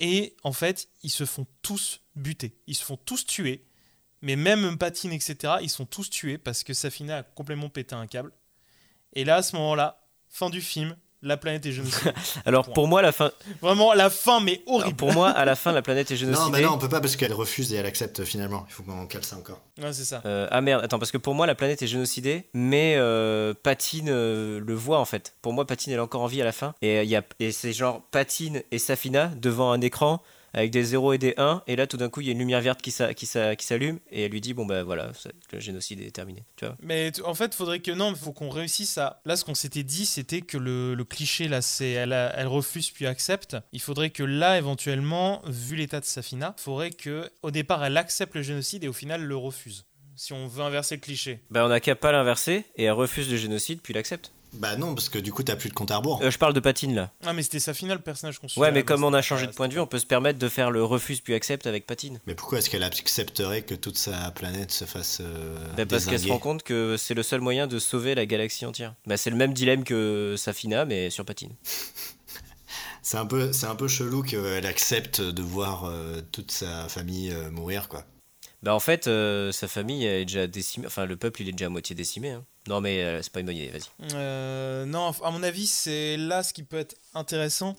Et 0.00 0.36
en 0.42 0.52
fait, 0.52 0.88
ils 1.02 1.10
se 1.10 1.24
font 1.24 1.46
tous 1.62 2.00
buter. 2.16 2.56
Ils 2.66 2.74
se 2.74 2.84
font 2.84 2.96
tous 2.96 3.26
tuer. 3.26 3.64
Mais 4.22 4.36
même 4.36 4.78
Patine, 4.78 5.12
etc., 5.12 5.54
ils 5.60 5.70
sont 5.70 5.86
tous 5.86 6.08
tués 6.10 6.38
parce 6.38 6.64
que 6.64 6.72
Safina 6.72 7.18
a 7.18 7.22
complètement 7.22 7.68
pété 7.68 7.94
un 7.94 8.06
câble. 8.06 8.32
Et 9.12 9.24
là, 9.24 9.36
à 9.36 9.42
ce 9.42 9.54
moment-là, 9.56 10.06
fin 10.28 10.50
du 10.50 10.60
film, 10.60 10.96
la 11.24 11.36
planète 11.36 11.66
est 11.66 11.72
génocidée. 11.72 12.12
Alors, 12.46 12.64
Point. 12.66 12.74
pour 12.74 12.86
moi, 12.88 13.02
la 13.02 13.12
fin. 13.12 13.30
Vraiment, 13.60 13.92
la 13.94 14.10
fin, 14.10 14.40
mais 14.40 14.62
Alors, 14.66 14.80
horrible. 14.80 14.96
pour 14.96 15.12
moi, 15.12 15.30
à 15.30 15.44
la 15.44 15.56
fin, 15.56 15.72
la 15.72 15.82
planète 15.82 16.10
est 16.10 16.14
Non, 16.14 16.18
génocidée. 16.20 16.50
bah 16.52 16.60
non, 16.60 16.74
on 16.74 16.78
peut 16.78 16.88
pas 16.88 17.00
parce 17.00 17.16
qu'elle 17.16 17.32
refuse 17.32 17.72
et 17.72 17.76
elle 17.76 17.86
accepte 17.86 18.24
finalement. 18.24 18.64
Il 18.68 18.72
faut 18.72 18.82
qu'on 18.82 19.06
cale 19.06 19.24
ça 19.24 19.36
encore. 19.36 19.60
Ouais, 19.82 19.92
c'est 19.92 20.04
ça. 20.04 20.22
Euh, 20.26 20.46
ah 20.50 20.60
merde, 20.60 20.84
attends, 20.84 20.98
parce 20.98 21.10
que 21.10 21.18
pour 21.18 21.34
moi 21.34 21.46
la 21.46 21.54
planète 21.54 21.82
est 21.82 21.86
génocidée, 21.88 22.44
mais 22.54 22.94
euh, 22.96 23.54
Patine 23.60 24.08
euh, 24.08 24.60
le 24.64 24.74
voit 24.74 25.00
en 25.00 25.04
fait. 25.04 25.34
Pour 25.42 25.52
moi, 25.52 25.66
Patine 25.66 25.92
elle 25.92 25.98
est 25.98 26.02
encore 26.02 26.22
en 26.22 26.26
vie 26.26 26.40
à 26.40 26.44
la 26.44 26.52
fin. 26.52 26.74
Et, 26.82 26.98
euh, 26.98 27.02
il 27.02 27.10
y 27.10 27.16
a, 27.16 27.22
et 27.40 27.50
c'est 27.52 27.72
genre 27.72 28.02
Patine 28.10 28.62
et 28.70 28.78
Safina 28.78 29.28
devant 29.36 29.72
un 29.72 29.80
écran 29.80 30.22
avec 30.54 30.70
des 30.70 30.82
0 30.84 31.12
et 31.12 31.18
des 31.18 31.34
1. 31.36 31.62
Et 31.66 31.76
là, 31.76 31.86
tout 31.86 31.96
d'un 31.98 32.08
coup, 32.08 32.20
il 32.22 32.26
y 32.26 32.30
a 32.30 32.32
une 32.32 32.38
lumière 32.38 32.60
verte 32.62 32.80
qui, 32.80 32.90
s'a- 32.90 33.12
qui, 33.12 33.26
s'a- 33.26 33.56
qui 33.56 33.66
s'allume. 33.66 33.98
Et 34.10 34.22
elle 34.22 34.30
lui 34.30 34.40
dit 34.40 34.54
Bon, 34.54 34.64
bah 34.64 34.82
voilà, 34.84 35.12
le 35.52 35.60
génocide 35.60 36.00
est 36.00 36.10
terminé. 36.10 36.44
Tu 36.56 36.64
vois 36.64 36.76
Mais 36.80 37.12
en 37.24 37.34
fait, 37.34 37.54
faudrait 37.54 37.80
que 37.80 37.90
non, 37.90 38.10
il 38.10 38.16
faut 38.16 38.32
qu'on 38.32 38.48
réussisse 38.48 38.96
à. 38.96 39.20
Là, 39.26 39.36
ce 39.36 39.44
qu'on 39.44 39.54
s'était 39.54 39.82
dit, 39.82 40.06
c'était 40.06 40.40
que 40.40 40.56
le, 40.56 40.94
le 40.94 41.04
cliché 41.04 41.48
là, 41.48 41.60
c'est 41.60 41.90
elle, 41.90 42.12
elle 42.12 42.46
refuse 42.46 42.90
puis 42.90 43.06
accepte. 43.06 43.56
Il 43.72 43.80
faudrait 43.80 44.10
que 44.10 44.22
là, 44.22 44.56
éventuellement, 44.56 45.42
vu 45.46 45.76
l'état 45.76 46.00
de 46.00 46.04
Safina, 46.04 46.54
il 46.58 46.62
faudrait 46.62 46.90
que 46.90 47.30
au 47.42 47.50
départ, 47.50 47.84
elle 47.84 47.96
accepte 47.96 48.34
le 48.34 48.42
génocide 48.42 48.84
et 48.84 48.88
au 48.88 48.92
final, 48.92 49.22
le 49.22 49.36
refuse. 49.36 49.84
Si 50.16 50.32
on 50.32 50.46
veut 50.46 50.62
inverser 50.62 50.94
le 50.94 51.00
cliché. 51.00 51.40
Bah, 51.50 51.66
on 51.66 51.70
a 51.72 51.80
qu'à 51.80 51.96
pas 51.96 52.12
l'inverser 52.12 52.64
et 52.76 52.84
elle 52.84 52.92
refuse 52.92 53.28
le 53.28 53.36
génocide, 53.36 53.80
puis 53.82 53.92
l'accepte. 53.92 54.30
Bah 54.54 54.76
non, 54.76 54.94
parce 54.94 55.08
que 55.08 55.18
du 55.18 55.32
coup, 55.32 55.42
t'as 55.42 55.56
plus 55.56 55.68
de 55.68 55.74
compte 55.74 55.90
à 55.90 55.96
rebours. 55.96 56.20
Euh, 56.22 56.30
je 56.30 56.38
parle 56.38 56.52
de 56.54 56.60
Patine 56.60 56.94
là. 56.94 57.10
Ah, 57.24 57.32
mais 57.32 57.42
c'était 57.42 57.58
Safina 57.60 57.94
le 57.94 58.00
personnage 58.00 58.38
qu'on 58.38 58.46
Ouais, 58.56 58.70
mais 58.70 58.80
la 58.80 58.82
comme 58.82 59.00
base. 59.02 59.10
on 59.10 59.14
a 59.14 59.22
changé 59.22 59.46
de 59.46 59.52
point 59.52 59.68
de 59.68 59.74
vue, 59.74 59.80
on 59.80 59.86
peut 59.86 59.98
se 59.98 60.06
permettre 60.06 60.38
de 60.38 60.48
faire 60.48 60.70
le 60.70 60.84
refuse 60.84 61.20
puis 61.20 61.34
accepte 61.34 61.66
avec 61.66 61.86
Patine. 61.86 62.20
Mais 62.26 62.34
pourquoi 62.34 62.58
est-ce 62.58 62.70
qu'elle 62.70 62.82
accepterait 62.84 63.62
que 63.62 63.74
toute 63.74 63.96
sa 63.98 64.30
planète 64.30 64.70
se 64.70 64.84
fasse 64.84 65.18
euh, 65.20 65.56
Bah, 65.76 65.86
parce 65.86 66.06
qu'elle 66.06 66.20
se 66.20 66.28
rend 66.28 66.38
compte 66.38 66.62
que 66.62 66.96
c'est 66.96 67.14
le 67.14 67.22
seul 67.22 67.40
moyen 67.40 67.66
de 67.66 67.78
sauver 67.78 68.14
la 68.14 68.26
galaxie 68.26 68.64
entière. 68.66 68.94
Bah, 69.06 69.16
c'est 69.16 69.30
le 69.30 69.36
même 69.36 69.52
dilemme 69.54 69.84
que 69.84 70.34
Safina, 70.38 70.84
mais 70.84 71.10
sur 71.10 71.24
Patine. 71.24 71.50
C'est 73.02 73.18
un 73.18 73.26
peu, 73.26 73.52
c'est 73.52 73.66
un 73.66 73.74
peu 73.76 73.86
chelou 73.86 74.22
qu'elle 74.22 74.64
accepte 74.64 75.20
de 75.20 75.42
voir 75.42 75.84
euh, 75.84 76.22
toute 76.32 76.50
sa 76.50 76.88
famille 76.88 77.30
euh, 77.30 77.50
mourir, 77.50 77.86
quoi. 77.88 78.04
Bah 78.62 78.74
en 78.74 78.80
fait, 78.80 79.06
euh, 79.08 79.52
sa 79.52 79.68
famille 79.68 80.06
est 80.06 80.24
déjà 80.24 80.46
décimée, 80.46 80.86
enfin 80.86 81.04
le 81.04 81.16
peuple 81.16 81.42
il 81.42 81.50
est 81.50 81.52
déjà 81.52 81.66
à 81.66 81.68
moitié 81.68 81.94
décimé. 81.94 82.30
hein. 82.30 82.44
Non 82.68 82.80
mais 82.80 83.02
euh, 83.02 83.22
c'est 83.22 83.32
pas 83.32 83.40
une 83.40 83.46
bonne 83.46 83.56
idée, 83.56 83.70
vas-y. 83.70 84.14
Euh, 84.14 84.86
non, 84.86 85.10
à 85.22 85.30
mon 85.30 85.42
avis, 85.42 85.66
c'est 85.66 86.16
là 86.16 86.42
ce 86.42 86.52
qui 86.52 86.62
peut 86.62 86.78
être 86.78 86.96
intéressant, 87.12 87.76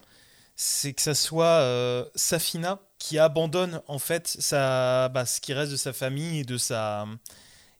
c'est 0.55 0.93
que 0.93 1.01
ça 1.01 1.15
soit 1.15 1.45
euh, 1.45 2.05
Safina 2.15 2.79
qui 2.99 3.17
abandonne 3.17 3.81
en 3.88 3.99
fait 3.99 4.27
sa, 4.27 5.09
bah, 5.09 5.25
ce 5.25 5.41
qui 5.41 5.53
reste 5.53 5.71
de 5.71 5.77
sa 5.77 5.91
famille 5.91 6.39
et 6.39 6.43
de 6.43 6.57
sa, 6.57 7.07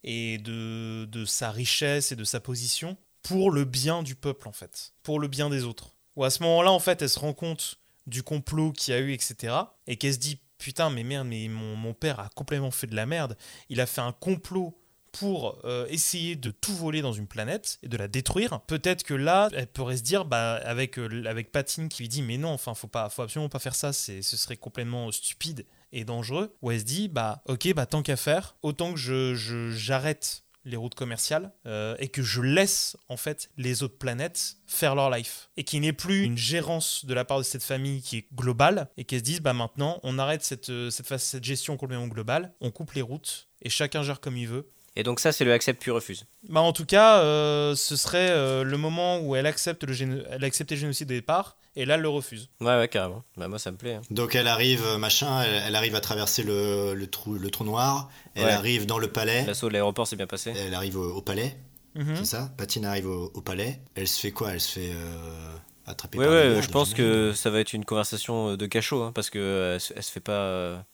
et 0.04 0.40
de, 0.40 1.06
de 1.06 1.26
sa 1.26 1.52
richesse 1.52 2.12
et 2.12 2.16
de 2.16 2.24
sa 2.24 2.40
position 2.40 2.98
pour 3.22 3.52
le 3.52 3.66
bien 3.66 4.04
du 4.04 4.16
peuple 4.16 4.48
en 4.48 4.52
fait, 4.52 4.94
pour 5.04 5.20
le 5.20 5.28
bien 5.28 5.50
des 5.50 5.64
autres. 5.64 5.92
Ou 6.16 6.24
à 6.24 6.30
ce 6.30 6.42
moment-là, 6.44 6.72
en 6.72 6.80
fait, 6.80 7.02
elle 7.02 7.10
se 7.10 7.20
rend 7.20 7.34
compte 7.34 7.80
du 8.08 8.24
complot 8.24 8.72
qu'il 8.72 8.94
y 8.94 8.98
a 8.98 9.00
eu, 9.00 9.14
etc. 9.14 9.54
Et 9.88 9.98
qu'elle 9.98 10.14
se 10.14 10.20
dit 10.20 10.40
putain, 10.58 10.90
mais 10.90 11.04
merde, 11.04 11.28
mais 11.28 11.48
mon, 11.48 11.76
mon 11.76 11.94
père 11.94 12.20
a 12.20 12.30
complètement 12.36 12.72
fait 12.72 12.88
de 12.88 12.96
la 12.96 13.06
merde. 13.06 13.38
Il 13.70 13.82
a 13.82 13.86
fait 13.86 14.02
un 14.02 14.12
complot 14.12 14.78
pour 15.20 15.58
euh, 15.64 15.86
essayer 15.90 16.36
de 16.36 16.52
tout 16.52 16.76
voler 16.76 17.02
dans 17.02 17.14
une 17.14 17.28
planète 17.28 17.80
et 17.84 17.88
de 17.88 17.96
la 17.96 18.10
détruire. 18.10 18.60
Peut-être 18.68 19.04
que 19.04 19.14
là, 19.14 19.50
elle 19.54 19.68
pourrait 19.68 19.96
se 19.96 20.04
dire, 20.04 20.26
bah, 20.26 20.56
avec, 20.56 21.00
euh, 21.00 21.24
avec 21.26 21.54
Patine 21.54 21.88
qui 21.88 22.04
lui 22.04 22.10
dit, 22.10 22.22
mais 22.22 22.38
non, 22.38 22.50
enfin, 22.50 22.74
faut, 22.74 22.88
pas, 22.88 23.08
faut 23.08 23.22
absolument 23.22 23.48
pas 23.48 23.60
faire 23.60 23.76
ça, 23.76 23.94
ce 23.94 24.22
serait 24.22 24.58
complètement 24.58 25.10
stupide 25.14 25.66
et 25.94 26.04
dangereux. 26.04 26.54
Où 26.62 26.72
elle 26.72 26.82
se 26.82 26.86
dit, 26.86 27.08
bah, 27.08 27.42
ok, 27.46 27.74
bah, 27.74 27.86
tant 27.86 28.02
qu'à 28.02 28.18
faire, 28.18 28.58
autant 28.62 28.94
que 28.94 29.00
je, 29.00 29.72
j'arrête 29.72 30.44
les 30.66 30.76
routes 30.76 30.96
commerciales 30.96 31.54
euh, 31.66 31.96
et 32.00 32.10
que 32.10 32.24
je 32.24 32.42
laisse 32.42 32.98
en 33.08 33.18
fait 33.18 33.52
les 33.56 33.84
autres 33.84 33.98
planètes 33.98 34.58
faire 34.66 34.96
leur 34.96 35.12
life 35.12 35.50
et 35.58 35.64
qu'il 35.64 35.80
n'y 35.80 35.88
ait 35.88 35.94
plus 35.94 36.24
une 36.24 36.40
gérance 36.40 37.06
de 37.06 37.14
la 37.14 37.24
part 37.24 37.38
de 37.38 37.44
cette 37.44 37.64
famille 37.64 38.02
qui 38.02 38.18
est 38.18 38.28
globale 38.34 38.90
et 38.98 39.04
qu'elles 39.04 39.20
se 39.20 39.24
disent 39.24 39.42
bah 39.42 39.54
maintenant 39.54 40.00
on 40.02 40.18
arrête 40.18 40.44
cette, 40.44 40.72
euh, 40.72 40.90
cette, 40.90 41.16
cette 41.20 41.44
gestion 41.44 41.78
complètement 41.78 42.08
globale 42.08 42.52
on 42.62 42.72
coupe 42.72 42.94
les 42.94 43.04
routes 43.04 43.48
et 43.62 43.70
chacun 43.70 44.02
gère 44.02 44.20
comme 44.20 44.38
il 44.38 44.48
veut 44.48 44.68
Et 44.98 45.04
donc 45.04 45.20
ça 45.20 45.32
c'est 45.32 45.44
le 45.44 45.52
accepte 45.54 45.82
puis 45.82 45.92
refuse. 45.92 46.26
bah 46.48 46.62
en 46.62 46.72
tout 46.72 46.86
cas, 46.86 47.20
euh, 47.20 47.76
ce 47.76 47.96
serait 47.98 48.30
euh, 48.30 48.64
le 48.64 48.78
moment 48.78 49.20
où 49.20 49.36
elle 49.36 49.46
accepte 49.46 49.84
le 49.84 49.94
géno- 49.94 50.24
elle 50.32 50.44
a 50.44 50.48
accepté 50.48 50.76
le 50.76 50.82
génocide 50.82 51.12
au 51.12 51.14
départ, 51.16 51.58
et 51.76 51.84
là 51.86 51.96
elle 51.96 52.02
le 52.02 52.08
refuse. 52.10 52.50
Ouais 52.62 52.78
ouais 52.78 52.88
carrément. 52.88 53.24
Bah 53.36 53.48
moi 53.50 53.60
ça 53.60 53.72
me 53.72 53.78
plaît. 53.78 53.96
hein. 53.96 54.02
Donc 54.10 54.36
elle 54.36 54.48
arrive, 54.48 54.86
euh, 54.86 54.98
machin, 54.98 55.42
elle, 55.44 55.64
elle 55.68 55.76
arrive 55.76 55.96
à 55.96 56.00
traverser 56.00 56.44
le, 56.44 56.94
le 56.94 57.08
trou, 57.08 57.34
le 57.34 57.50
trou 57.50 57.66
noir. 57.66 58.10
Elle 58.36 58.46
Ouais. 58.46 58.52
arrive 58.52 58.86
dans 58.86 58.98
le 58.98 59.08
palais. 59.12 59.44
L'assaut 59.46 59.68
de 59.68 59.74
l'aéroport 59.74 60.08
s'est 60.08 60.16
bien 60.16 60.28
passé. 60.28 60.54
Elle 60.58 60.74
arrive 60.74 60.96
au, 60.98 61.12
au 61.16 61.22
palais, 61.22 61.58
Mhm. 61.96 62.16
c'est 62.16 62.26
ça? 62.26 62.50
Patine 62.58 62.86
arrive 62.86 63.08
au, 63.08 63.32
au 63.34 63.42
palais. 63.42 63.82
Elle 63.96 64.08
se 64.08 64.20
fait 64.20 64.32
quoi? 64.32 64.52
Elle 64.54 64.62
se 64.62 64.80
fait 64.80 64.92
euh, 64.94 65.56
attraper 65.88 66.18
Ouais 66.20 66.28
ouais, 66.28 66.62
je 66.62 66.70
pense 66.70 66.94
que 66.94 67.34
ça 67.34 67.50
va 67.50 67.60
être 67.60 67.74
une 67.74 67.84
conversation 67.86 68.56
de 68.56 68.66
cachot 68.66 69.04
hein, 69.04 69.12
parce 69.14 69.30
que 69.30 69.74
elle, 69.74 69.82
se- 69.82 69.94
elle 69.94 70.04
se 70.04 70.12
fait 70.12 70.20
pas. 70.22 70.86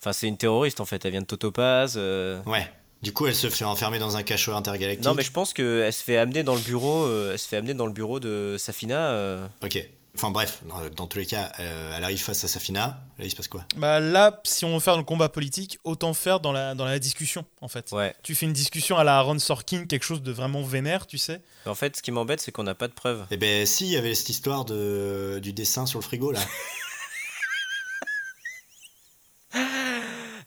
Enfin 0.00 0.12
c'est 0.12 0.26
une 0.26 0.38
terroriste 0.38 0.80
en 0.80 0.84
fait. 0.86 1.04
Elle 1.04 1.10
vient 1.12 1.20
de 1.20 1.26
Totopaz. 1.26 1.94
euh. 1.98 2.42
Ouais. 2.46 2.66
Du 3.02 3.12
coup, 3.12 3.26
elle 3.26 3.34
se 3.34 3.50
fait 3.50 3.64
enfermer 3.64 3.98
dans 3.98 4.16
un 4.16 4.22
cachot 4.22 4.52
intergalactique. 4.52 5.04
Non 5.04 5.14
mais 5.14 5.24
je 5.24 5.32
pense 5.32 5.52
que 5.52 5.82
elle 5.84 5.92
se 5.92 6.02
fait 6.04 6.16
amener 6.18 6.44
dans 6.44 6.54
le 6.54 6.60
bureau. 6.60 7.04
euh, 7.04 7.32
elle 7.32 7.38
se 7.38 7.48
fait 7.48 7.56
amener 7.56 7.74
dans 7.74 7.86
le 7.86 7.92
bureau 7.92 8.20
de 8.20 8.56
Safina. 8.58 9.10
euh. 9.10 9.46
Ok. 9.64 9.84
Enfin 10.14 10.30
bref, 10.30 10.60
dans, 10.68 10.78
dans 10.94 11.06
tous 11.06 11.16
les 11.18 11.24
cas, 11.26 11.50
euh, 11.58 11.94
elle 11.96 12.04
arrive 12.04 12.20
face 12.22 12.44
à 12.44 12.48
Safina. 12.48 13.00
Là, 13.18 13.24
il 13.24 13.30
se 13.30 13.34
passe 13.34 13.48
quoi? 13.48 13.64
Bah 13.76 13.98
là, 13.98 14.40
si 14.44 14.66
on 14.66 14.74
veut 14.74 14.80
faire 14.80 14.98
le 14.98 15.04
combat 15.04 15.30
politique, 15.30 15.78
autant 15.84 16.12
faire 16.12 16.38
dans 16.38 16.52
la, 16.52 16.74
dans 16.74 16.84
la 16.84 16.98
discussion 16.98 17.46
en 17.62 17.68
fait. 17.68 17.90
Ouais. 17.92 18.14
Tu 18.22 18.34
fais 18.34 18.44
une 18.44 18.52
discussion 18.52 18.98
à 18.98 19.04
la 19.04 19.16
Aaron 19.16 19.38
Sorkin, 19.38 19.86
quelque 19.86 20.04
chose 20.04 20.22
de 20.22 20.30
vraiment 20.30 20.62
vénère, 20.62 21.06
tu 21.06 21.16
sais. 21.16 21.40
En 21.64 21.74
fait 21.74 21.96
ce 21.96 22.02
qui 22.02 22.12
m'embête 22.12 22.40
c'est 22.42 22.52
qu'on 22.52 22.62
n'a 22.62 22.74
pas 22.74 22.88
de 22.88 22.92
preuves. 22.92 23.24
Eh 23.30 23.38
ben 23.38 23.64
si, 23.66 23.86
il 23.86 23.92
y 23.92 23.96
avait 23.96 24.14
cette 24.14 24.28
histoire 24.28 24.66
de, 24.66 25.40
du 25.42 25.54
dessin 25.54 25.86
sur 25.86 25.98
le 25.98 26.04
frigo 26.04 26.30
là. 26.30 26.40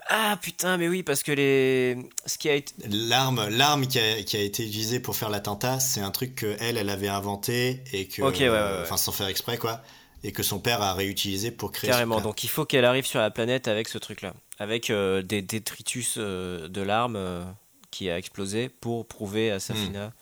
Ah 0.08 0.38
putain 0.42 0.78
mais 0.78 0.88
oui 0.88 1.02
parce 1.02 1.24
que 1.24 1.32
les 1.32 1.98
ce 2.26 2.38
qui 2.38 2.50
a 2.50 2.54
été 2.56 2.74
L'arme, 2.88 3.48
l'arme 3.50 3.88
qui 3.88 4.00
a, 4.00 4.22
qui 4.24 4.38
a 4.38 4.42
été 4.42 4.64
utilisée 4.66 5.00
pour 5.00 5.16
faire 5.16 5.30
l'attentat, 5.30 5.80
c'est 5.80 6.02
un 6.02 6.12
truc 6.12 6.36
que 6.36 6.56
elle, 6.60 6.78
elle 6.78 6.90
avait 6.90 7.08
inventé 7.08 7.84
et 7.92 8.08
que, 8.08 8.22
Ok, 8.22 8.36
ouais, 8.40 8.50
ouais, 8.50 8.56
ouais. 8.56 8.80
enfin 8.84 8.98
sans 8.98 9.12
faire 9.12 9.28
exprès 9.28 9.58
quoi, 9.58 9.82
et 10.24 10.32
que 10.32 10.44
son 10.44 10.60
père 10.60 10.82
a 10.82 10.94
réutilisé 10.94 11.50
pour 11.52 11.72
créer. 11.72 11.90
Carrément, 11.90 12.22
donc 12.22 12.44
il 12.44 12.50
faut 12.50 12.66
qu'elle 12.66 12.86
arrive 12.86 13.06
sur 13.06 13.20
la 13.20 13.32
planète 13.32 13.68
avec 13.68 13.88
ce 13.88 13.98
truc-là, 13.98 14.34
avec 14.60 14.90
euh, 14.92 15.22
des 15.24 15.42
détritus 15.42 16.16
euh, 16.18 16.68
de 16.68 16.82
l'arme 16.82 17.16
euh, 17.16 17.44
qui 17.90 18.10
a 18.10 18.18
explosé 18.18 18.70
pour 18.70 19.08
prouver 19.08 19.52
à 19.52 19.60
Safina 19.60 20.14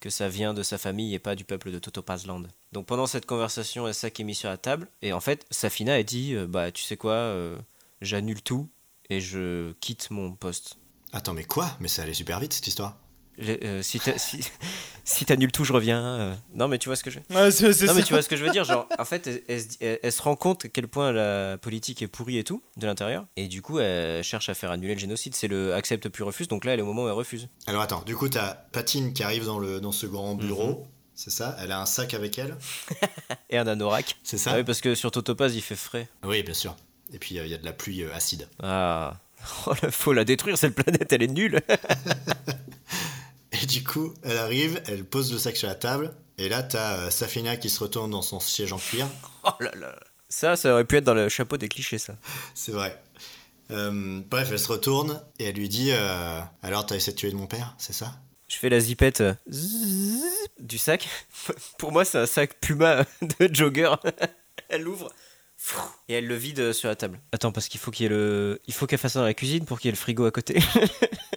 que 0.00 0.10
ça 0.10 0.28
vient 0.28 0.52
de 0.52 0.62
sa 0.62 0.76
famille 0.76 1.14
et 1.14 1.18
pas 1.18 1.34
du 1.34 1.44
peuple 1.44 1.72
de 1.72 1.78
Totopazland. 1.78 2.46
Donc 2.72 2.84
pendant 2.84 3.06
cette 3.06 3.24
conversation, 3.24 3.86
a 3.86 3.94
ça 3.94 4.10
qui 4.10 4.20
est 4.20 4.24
mis 4.26 4.34
sur 4.34 4.50
la 4.50 4.58
table, 4.58 4.86
et 5.00 5.14
en 5.14 5.20
fait, 5.20 5.46
Safina 5.50 5.94
a 5.94 6.02
dit 6.02 6.34
euh, 6.34 6.46
Bah, 6.46 6.70
tu 6.70 6.82
sais 6.82 6.98
quoi, 6.98 7.12
euh, 7.14 7.56
j'annule 8.02 8.42
tout 8.42 8.68
et 9.10 9.20
je 9.20 9.72
quitte 9.80 10.10
mon 10.10 10.32
poste. 10.32 10.76
Attends, 11.12 11.34
mais 11.34 11.44
quoi? 11.44 11.70
Mais 11.80 11.88
ça 11.88 12.02
allait 12.02 12.14
super 12.14 12.40
vite 12.40 12.52
cette 12.52 12.66
histoire. 12.66 12.96
Euh, 13.40 13.82
si 13.82 13.98
t'as- 13.98 14.16
si, 14.16 14.40
si 15.04 15.24
t'annules 15.24 15.50
tout, 15.50 15.64
je 15.64 15.72
reviens. 15.72 16.00
euh. 16.04 16.34
Non, 16.54 16.68
mais 16.68 16.78
tu 16.78 16.88
vois 16.88 16.94
ce 16.94 17.02
que 17.02 17.10
je 17.10 17.18
Ouais, 17.30 17.50
c'est, 17.50 17.72
c'est 17.72 17.86
non 17.86 17.92
ça. 17.92 17.98
mais 17.98 18.04
tu 18.04 18.12
vois 18.12 18.22
ce 18.22 18.28
que 18.28 18.36
je 18.36 18.44
veux 18.44 18.50
dire, 18.50 18.62
genre 18.64 18.88
en 18.96 19.04
fait 19.04 19.26
elle, 19.26 19.42
elle 19.48 19.60
se 19.60 19.66
dit- 19.66 19.76
elle- 19.80 19.98
elle 20.04 20.12
se 20.12 20.22
rend 20.22 20.36
compte 20.36 20.66
à 20.66 20.68
quel 20.68 20.86
point 20.86 21.10
la 21.10 21.58
politique 21.58 22.00
est 22.02 22.06
pourrie 22.06 22.38
et 22.38 22.44
tout 22.44 22.62
de 22.76 22.86
l'intérieur 22.86 23.26
et 23.36 23.48
du 23.48 23.60
coup 23.60 23.80
elle 23.80 24.22
cherche 24.22 24.48
à 24.50 24.54
faire 24.54 24.70
annuler 24.70 24.94
le 24.94 25.00
génocide, 25.00 25.34
c'est 25.34 25.48
le 25.48 25.74
accepte 25.74 26.08
puis 26.10 26.22
refuse 26.22 26.46
donc 26.46 26.64
là 26.64 26.74
elle 26.74 26.78
est 26.78 26.82
au 26.82 26.86
moment 26.86 27.02
où 27.04 27.06
elle 27.08 27.12
refuse. 27.12 27.48
Alors 27.66 27.82
attends, 27.82 28.02
du 28.02 28.14
coup 28.14 28.28
t'as 28.28 28.54
Patine 28.54 29.12
qui 29.12 29.24
arrive 29.24 29.46
dans 29.46 29.58
le 29.58 29.80
dans 29.80 29.90
ce 29.92 30.06
grand 30.06 30.36
bureau, 30.36 30.68
Mhm. 30.68 30.86
c'est 31.16 31.30
ça? 31.30 31.56
Elle 31.58 31.72
a 31.72 31.80
un 31.80 31.86
sac 31.86 32.14
avec 32.14 32.38
elle, 32.38 32.56
Et 33.50 33.58
un 33.58 33.66
anorak. 33.66 34.16
c'est 34.22 34.38
ça? 34.38 34.52
Ah 34.52 34.56
oui 34.58 34.62
parce 34.64 34.80
que 34.80 34.94
sur 34.94 35.10
Totopaz 35.10 35.56
il 35.56 35.60
fait 35.62 35.74
frais. 35.76 36.08
Oui, 36.22 36.44
bien 36.44 36.54
sûr. 36.54 36.76
Et 37.14 37.18
puis 37.18 37.36
il 37.36 37.46
y 37.46 37.54
a 37.54 37.58
de 37.58 37.64
la 37.64 37.72
pluie 37.72 38.04
acide. 38.12 38.48
Ah, 38.62 39.16
oh, 39.66 39.74
faut 39.90 40.12
la 40.12 40.24
détruire, 40.24 40.58
cette 40.58 40.74
planète, 40.74 41.12
elle 41.12 41.22
est 41.22 41.28
nulle. 41.28 41.60
et 43.62 43.66
du 43.66 43.84
coup, 43.84 44.12
elle 44.22 44.36
arrive, 44.36 44.82
elle 44.86 45.04
pose 45.04 45.32
le 45.32 45.38
sac 45.38 45.56
sur 45.56 45.68
la 45.68 45.76
table, 45.76 46.14
et 46.38 46.48
là, 46.48 46.62
t'as 46.62 47.10
Safina 47.10 47.56
qui 47.56 47.70
se 47.70 47.80
retourne 47.80 48.10
dans 48.10 48.22
son 48.22 48.40
siège 48.40 48.72
en 48.72 48.78
cuir. 48.78 49.06
Oh 49.46 49.52
là 49.60 49.72
là. 49.78 49.94
Ça, 50.30 50.56
ça 50.56 50.72
aurait 50.72 50.86
pu 50.86 50.96
être 50.96 51.04
dans 51.04 51.12
le 51.12 51.28
chapeau 51.28 51.58
des 51.58 51.68
clichés, 51.68 51.98
ça. 51.98 52.16
C'est 52.54 52.72
vrai. 52.72 52.98
Euh, 53.70 54.22
bref, 54.26 54.48
elle 54.50 54.58
se 54.58 54.68
retourne 54.68 55.22
et 55.38 55.44
elle 55.44 55.54
lui 55.54 55.68
dit 55.68 55.90
euh, 55.92 56.40
Alors, 56.62 56.86
t'as 56.86 56.96
essayé 56.96 57.12
de 57.12 57.18
tuer 57.18 57.30
mon 57.32 57.46
père, 57.46 57.74
c'est 57.76 57.92
ça? 57.92 58.14
Je 58.48 58.56
fais 58.56 58.70
la 58.70 58.80
zipette 58.80 59.20
euh, 59.20 59.34
du 60.58 60.78
sac. 60.78 61.06
Pour 61.76 61.92
moi, 61.92 62.06
c'est 62.06 62.16
un 62.16 62.24
sac 62.24 62.58
Puma 62.58 63.04
de 63.20 63.54
jogger. 63.54 63.92
elle 64.70 64.80
l'ouvre 64.80 65.12
et 66.08 66.14
elle 66.14 66.26
le 66.26 66.34
vide 66.34 66.72
sur 66.72 66.88
la 66.88 66.96
table. 66.96 67.20
Attends, 67.32 67.52
parce 67.52 67.68
qu'il 67.68 67.80
faut 67.80 67.90
qu'il 67.90 68.04
y 68.04 68.06
ait 68.06 68.10
le. 68.10 68.60
Il 68.66 68.74
faut 68.74 68.86
qu'elle 68.86 68.98
fasse 68.98 69.14
ça 69.14 69.20
dans 69.20 69.24
la 69.24 69.34
cuisine 69.34 69.64
pour 69.64 69.80
qu'il 69.80 69.88
y 69.88 69.90
ait 69.90 69.92
le 69.92 69.98
frigo 69.98 70.24
à 70.26 70.30
côté. 70.30 70.60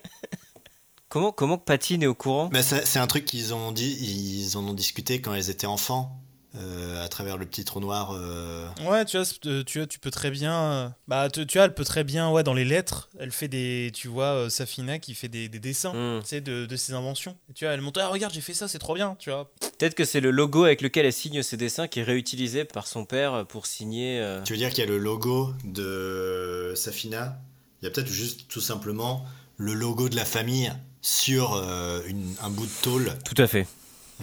comment, 1.09 1.31
comment 1.31 1.57
Patine 1.57 2.03
est 2.03 2.07
au 2.07 2.15
courant? 2.15 2.49
Mais 2.51 2.63
c'est 2.63 2.99
un 2.99 3.07
truc 3.07 3.25
qu'ils 3.25 3.53
ont 3.53 3.71
dit, 3.71 3.97
ils 3.99 4.57
en 4.57 4.67
ont 4.67 4.73
discuté 4.73 5.21
quand 5.21 5.33
elles 5.33 5.49
étaient 5.49 5.67
enfants. 5.67 6.21
Euh, 6.59 7.03
à 7.03 7.07
travers 7.07 7.37
le 7.37 7.45
petit 7.45 7.63
trou 7.63 7.79
noir. 7.79 8.11
Euh. 8.13 8.67
Ouais, 8.85 9.05
tu 9.05 9.17
vois, 9.17 9.25
euh, 9.45 9.63
tu, 9.63 9.87
tu 9.87 9.99
peux 9.99 10.09
très 10.09 10.31
bien. 10.31 10.95
Bah, 11.07 11.29
tu, 11.29 11.45
vois, 11.53 11.65
elle 11.65 11.73
peut 11.73 11.83
très 11.83 12.03
bien, 12.03 12.31
ouais, 12.31 12.43
dans 12.43 12.53
les 12.53 12.65
lettres, 12.65 13.09
elle 13.19 13.31
fait 13.31 13.47
des. 13.47 13.91
Tu 13.93 14.07
vois, 14.07 14.49
Safina 14.49 14.97
qui 14.97 15.13
fait 15.13 15.27
des, 15.27 15.49
dessins, 15.49 15.93
hmm. 15.93 16.21
tu 16.21 16.27
sais, 16.27 16.41
de, 16.41 16.65
de, 16.65 16.75
ses 16.75 16.93
inventions. 16.93 17.37
tu 17.53 17.65
vois, 17.65 17.73
elle 17.73 17.81
montre, 17.81 17.99
ah, 18.01 18.07
regarde, 18.07 18.33
j'ai 18.33 18.41
fait 18.41 18.53
ça, 18.53 18.67
c'est 18.67 18.79
trop 18.79 18.95
bien, 18.95 19.15
tu 19.19 19.29
vois. 19.29 19.51
Peut-être 19.77 19.93
que 19.93 20.05
c'est 20.05 20.19
le 20.19 20.31
logo 20.31 20.63
avec 20.63 20.81
lequel 20.81 21.05
elle 21.05 21.13
signe 21.13 21.43
ses 21.43 21.57
dessins 21.57 21.87
qui 21.87 21.99
est 21.99 22.03
réutilisé 22.03 22.65
par 22.65 22.87
son 22.87 23.05
père 23.05 23.45
pour 23.45 23.67
signer. 23.67 24.39
Tu 24.43 24.53
veux 24.53 24.57
dire 24.57 24.69
qu'il 24.69 24.79
y 24.79 24.87
a 24.87 24.89
le 24.89 24.97
logo 24.97 25.53
de 25.63 26.73
Safina? 26.75 27.39
Il 27.81 27.85
y 27.85 27.87
a 27.87 27.91
peut-être 27.91 28.07
juste 28.07 28.47
tout 28.47 28.61
simplement 28.61 29.25
le 29.57 29.73
logo 29.73 30.09
de 30.09 30.15
la 30.15 30.25
famille 30.25 30.71
sur 31.01 31.53
un 31.55 32.49
bout 32.49 32.65
de 32.65 32.81
tôle. 32.81 33.13
Tout 33.23 33.39
à 33.41 33.47
fait. 33.47 33.67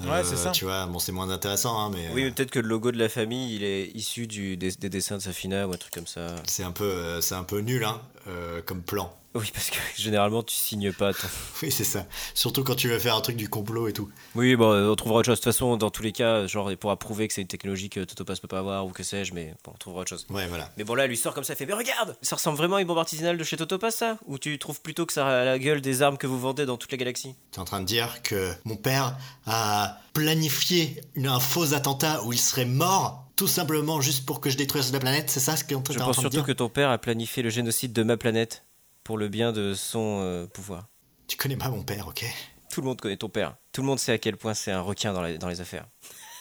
Ouais, 0.03 0.25
c'est 0.25 0.37
ça. 0.37 0.51
Tu 0.51 0.65
vois, 0.65 0.87
bon, 0.87 0.99
c'est 0.99 1.13
moins 1.13 1.31
intéressant, 1.31 1.79
hein, 1.79 1.91
mais. 1.93 2.09
Oui, 2.13 2.31
peut-être 2.31 2.51
que 2.51 2.59
le 2.59 2.69
logo 2.69 2.91
de 2.91 2.99
la 2.99 3.09
famille, 3.09 3.55
il 3.55 3.63
est 3.63 3.87
issu 3.95 4.27
du, 4.27 4.57
des, 4.57 4.73
dessins 4.73 5.19
de 5.19 5.23
Safina 5.23 5.69
ou 5.69 5.73
un 5.73 5.77
truc 5.77 5.95
comme 5.95 6.07
ça. 6.07 6.27
C'est 6.47 6.65
un 6.65 6.73
peu, 6.73 6.85
euh, 6.85 7.21
c'est 7.21 7.35
un 7.35 7.45
peu 7.45 7.61
nul, 7.61 7.85
hein, 7.85 8.01
euh, 8.27 8.61
comme 8.63 8.83
plan. 8.83 9.15
Oui, 9.35 9.51
parce 9.53 9.71
que 9.71 9.79
généralement, 9.97 10.43
tu 10.43 10.55
signes 10.55 10.93
pas. 10.93 11.11
oui, 11.63 11.73
c'est 11.73 11.85
ça. 11.85 12.07
Surtout 12.35 12.63
quand 12.63 12.77
tu 12.77 12.89
veux 12.89 12.99
faire 12.99 13.17
un 13.17 13.21
truc 13.21 13.37
du 13.37 13.49
complot 13.49 13.89
et 13.89 13.93
tout. 13.93 14.09
Oui, 14.35 14.55
bon, 14.55 14.73
on 14.91 14.95
trouvera 14.95 15.21
autre 15.21 15.27
chose. 15.27 15.39
De 15.39 15.45
toute 15.45 15.53
façon, 15.53 15.77
dans 15.77 15.91
tous 15.91 16.03
les 16.03 16.13
cas, 16.13 16.47
genre, 16.47 16.71
il 16.71 16.77
pourra 16.77 16.97
prouver 16.97 17.27
que 17.27 17.35
c'est 17.35 17.43
une 17.43 17.49
technologie 17.49 17.91
que 17.91 18.01
Totopass 18.01 18.41
peut 18.41 18.49
pas 18.49 18.61
avoir 18.61 18.87
ou 18.87 18.91
que 18.91 19.03
sais-je, 19.03 19.35
mais 19.35 19.55
bon, 19.65 19.73
on 19.75 19.79
trouvera 19.79 20.03
autre 20.03 20.11
chose. 20.11 20.27
Ouais, 20.31 20.47
voilà. 20.47 20.71
Mais 20.77 20.85
bon, 20.85 20.95
là, 20.95 21.05
elle 21.05 21.11
lui 21.11 21.17
sort 21.17 21.35
comme 21.35 21.45
ça, 21.45 21.53
elle 21.55 21.59
fait 21.59 21.67
Mais 21.67 21.75
regarde 21.75 22.17
Ça 22.23 22.37
ressemble 22.37 22.57
vraiment 22.57 22.77
à 22.77 22.81
une 22.81 22.87
bombe 22.87 22.99
artisanale 22.99 23.37
de 23.37 23.45
chez 23.45 23.57
Totopass, 23.57 23.97
ça? 23.97 24.19
Ou 24.27 24.39
tu 24.39 24.59
trouves 24.59 24.81
plutôt 24.81 25.07
que 25.07 25.13
ça 25.13 25.27
a 25.27 25.45
la 25.45 25.59
gueule 25.59 25.81
des 25.81 26.03
armes 26.03 26.19
que 26.19 26.27
vous 26.27 26.39
vendez 26.39 26.67
dans 26.67 26.77
toute 26.77 26.93
la 26.93 26.99
galaxie? 26.99 27.35
T'es 27.51 27.59
en 27.59 27.65
train 27.65 27.81
de 27.81 27.87
dire 27.87 28.23
que 28.23 28.53
mon 28.65 28.77
père 28.77 29.17
a 29.47 29.99
planifié 30.13 31.01
un 31.17 31.41
faux 31.41 31.75
attentat 31.75 32.23
où 32.25 32.33
il 32.33 32.39
serait 32.39 32.67
mort 32.67 33.25
tout 33.37 33.49
simplement 33.49 34.01
juste 34.01 34.27
pour 34.27 34.41
que 34.41 34.49
je 34.49 34.57
détruise 34.57 34.93
la 34.93 35.01
planète, 35.01 35.29
c'est 35.29 35.41
ça 35.41 35.57
ce 35.57 35.65
que 35.65 35.75
tu 35.75 35.93
Je 35.93 35.99
pense 35.99 36.21
surtout 36.21 36.45
que 36.45 36.53
ton 36.53 36.69
père 36.69 36.91
a 36.91 36.99
planifié 36.99 37.43
le 37.43 37.51
génocide 37.51 37.93
de 37.93 38.05
ma 38.05 38.17
planète 38.17 38.63
pour 39.05 39.19
le 39.19 39.29
bien 39.29 39.53
de 39.53 39.75
son 39.75 40.21
euh, 40.23 40.47
pouvoir. 40.47 40.89
Tu 41.29 41.37
connais 41.37 41.57
pas 41.57 41.69
mon 41.69 41.83
père, 41.83 42.09
ok? 42.09 42.25
Tout 42.71 42.81
le 42.81 42.89
monde 42.89 43.01
connaît 43.01 43.17
ton 43.17 43.29
père. 43.29 43.57
Tout 43.73 43.83
le 43.83 43.87
monde 43.87 43.99
sait 43.99 44.13
à 44.13 44.19
quel 44.19 44.37
point 44.37 44.55
c'est 44.55 44.73
un 44.73 44.81
requin 44.81 45.13
dans, 45.13 45.39
dans 45.39 45.49
les 45.49 45.61
affaires. 45.61 45.87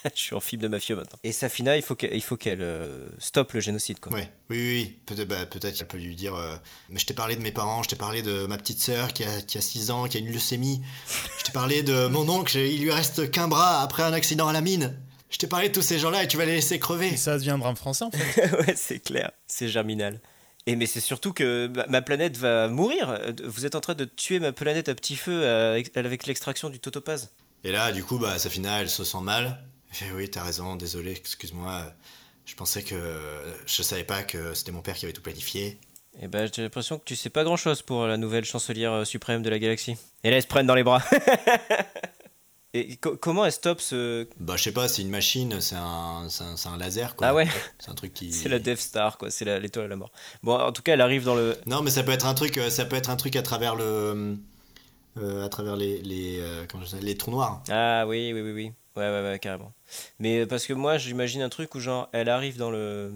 je 0.15 0.21
suis 0.21 0.35
en 0.35 0.39
film 0.39 0.61
de 0.61 0.67
mafieux 0.67 0.95
maintenant. 0.95 1.19
Et 1.23 1.31
Safina, 1.31 1.75
il 1.77 1.81
faut 1.81 1.95
qu'elle, 1.95 2.19
faut 2.21 2.37
qu'elle 2.37 2.61
euh, 2.61 3.07
stoppe 3.19 3.53
le 3.53 3.59
génocide. 3.59 3.99
Quoi. 3.99 4.13
Ouais. 4.13 4.31
Oui, 4.49 4.57
oui, 4.57 4.99
Peut-être, 5.05 5.27
bah, 5.27 5.45
peut-être 5.45 5.75
qu'elle 5.77 5.87
peut 5.87 5.97
lui 5.97 6.15
dire 6.15 6.35
euh, 6.35 6.55
Mais 6.89 6.99
je 6.99 7.05
t'ai 7.05 7.13
parlé 7.13 7.35
de 7.35 7.41
mes 7.41 7.51
parents, 7.51 7.83
je 7.83 7.89
t'ai 7.89 7.95
parlé 7.95 8.21
de 8.21 8.45
ma 8.45 8.57
petite 8.57 8.79
sœur 8.79 9.13
qui 9.13 9.23
a, 9.23 9.41
qui 9.41 9.57
a 9.57 9.61
6 9.61 9.91
ans, 9.91 10.07
qui 10.07 10.17
a 10.17 10.19
une 10.19 10.31
leucémie. 10.31 10.81
Je 11.39 11.43
t'ai 11.43 11.51
parlé 11.51 11.83
de 11.83 12.07
mon 12.07 12.27
oncle, 12.29 12.57
il 12.57 12.81
lui 12.81 12.91
reste 12.91 13.29
qu'un 13.29 13.47
bras 13.47 13.81
après 13.81 14.03
un 14.03 14.13
accident 14.13 14.47
à 14.47 14.53
la 14.53 14.61
mine. 14.61 14.97
Je 15.29 15.37
t'ai 15.37 15.47
parlé 15.47 15.69
de 15.69 15.73
tous 15.73 15.81
ces 15.81 15.99
gens-là 15.99 16.23
et 16.23 16.27
tu 16.27 16.37
vas 16.37 16.45
les 16.45 16.55
laisser 16.55 16.79
crever. 16.79 17.07
Et 17.09 17.17
ça 17.17 17.37
devient 17.37 17.51
un 17.51 17.57
drame 17.57 17.75
français 17.75 18.05
en 18.05 18.11
fait. 18.11 18.51
ouais, 18.59 18.75
c'est 18.77 18.99
clair. 18.99 19.31
C'est 19.47 19.67
germinal. 19.67 20.21
Et 20.65 20.75
mais 20.75 20.85
c'est 20.85 21.01
surtout 21.01 21.33
que 21.33 21.69
ma 21.89 22.01
planète 22.01 22.37
va 22.37 22.69
mourir. 22.69 23.19
Vous 23.43 23.65
êtes 23.65 23.75
en 23.75 23.81
train 23.81 23.95
de 23.95 24.05
tuer 24.05 24.39
ma 24.39 24.53
planète 24.53 24.87
à 24.87 24.95
petit 24.95 25.15
feu 25.15 25.45
avec 25.45 26.25
l'extraction 26.25 26.69
du 26.69 26.79
totopaz. 26.79 27.31
Et 27.63 27.71
là, 27.71 27.91
du 27.91 28.03
coup, 28.03 28.17
bah, 28.17 28.37
Safina, 28.39 28.81
elle 28.81 28.89
se 28.89 29.03
sent 29.03 29.21
mal. 29.21 29.63
Fait 29.91 30.11
oui, 30.11 30.29
t'as 30.29 30.43
raison, 30.43 30.75
désolé, 30.75 31.11
excuse-moi. 31.11 31.93
Je 32.45 32.55
pensais 32.55 32.83
que 32.83 32.95
je 33.65 33.83
savais 33.83 34.03
pas 34.03 34.23
que 34.23 34.53
c'était 34.53 34.71
mon 34.71 34.81
père 34.81 34.95
qui 34.95 35.05
avait 35.05 35.13
tout 35.13 35.21
planifié. 35.21 35.77
Et 36.21 36.27
bah, 36.27 36.45
j'ai 36.45 36.61
l'impression 36.61 36.99
que 36.99 37.03
tu 37.05 37.15
sais 37.15 37.29
pas 37.29 37.43
grand-chose 37.43 37.81
pour 37.81 38.05
la 38.05 38.17
nouvelle 38.17 38.45
chancelière 38.45 39.05
suprême 39.05 39.41
de 39.41 39.49
la 39.49 39.59
galaxie. 39.59 39.97
Et 40.23 40.29
là, 40.29 40.37
elle 40.37 40.43
se 40.43 40.47
prenne 40.47 40.67
dans 40.67 40.75
les 40.75 40.83
bras. 40.83 41.01
Et 42.75 42.97
comment 42.97 43.45
elle 43.45 43.51
stoppe 43.51 43.81
ce. 43.81 44.27
Bah, 44.39 44.55
je 44.57 44.63
sais 44.63 44.71
pas, 44.71 44.87
c'est 44.87 45.03
une 45.03 45.09
machine, 45.09 45.61
c'est 45.61 45.75
un, 45.75 46.25
un, 46.27 46.71
un, 46.73 46.77
laser, 46.77 47.15
quoi. 47.15 47.27
Ah 47.27 47.33
ouais 47.35 47.47
C'est 47.77 47.91
un 47.91 47.93
truc 47.93 48.13
qui. 48.13 48.33
c'est 48.33 48.49
la 48.49 48.57
Death 48.57 48.79
Star, 48.79 49.19
quoi, 49.19 49.29
c'est 49.29 49.45
l'étoile 49.59 49.85
de 49.85 49.89
la 49.91 49.95
mort. 49.95 50.11
Bon, 50.41 50.59
en 50.59 50.71
tout 50.71 50.81
cas, 50.81 50.93
elle 50.93 51.01
arrive 51.01 51.23
dans 51.23 51.35
le. 51.35 51.55
Non, 51.67 51.83
mais 51.83 51.91
ça 51.91 52.01
peut 52.01 52.11
être 52.11 52.25
un 52.25 52.33
truc, 52.33 52.57
euh, 52.57 52.71
ça 52.71 52.85
peut 52.85 52.95
être 52.95 53.11
un 53.11 53.15
truc 53.15 53.35
à 53.35 53.43
travers 53.43 53.75
le. 53.75 54.37
Euh, 55.17 55.45
à 55.45 55.49
travers 55.49 55.75
les, 55.75 56.01
les, 56.01 56.39
euh, 56.39 56.65
comment 56.67 56.83
je 56.83 56.97
les 56.97 57.15
trous 57.15 57.29
noirs. 57.29 57.61
Ah 57.69 58.05
oui, 58.07 58.31
oui, 58.33 58.41
oui, 58.41 58.51
oui. 58.51 58.71
Ouais, 58.95 59.09
ouais, 59.09 59.21
ouais, 59.21 59.39
carrément. 59.39 59.71
Mais 60.17 60.47
parce 60.47 60.65
que 60.65 60.73
moi, 60.73 60.97
j'imagine 60.97 61.43
un 61.43 61.49
truc 61.49 61.75
où, 61.75 61.79
genre, 61.79 62.09
elle 62.11 62.29
arrive 62.29 62.57
dans 62.57 62.71
le 62.71 63.11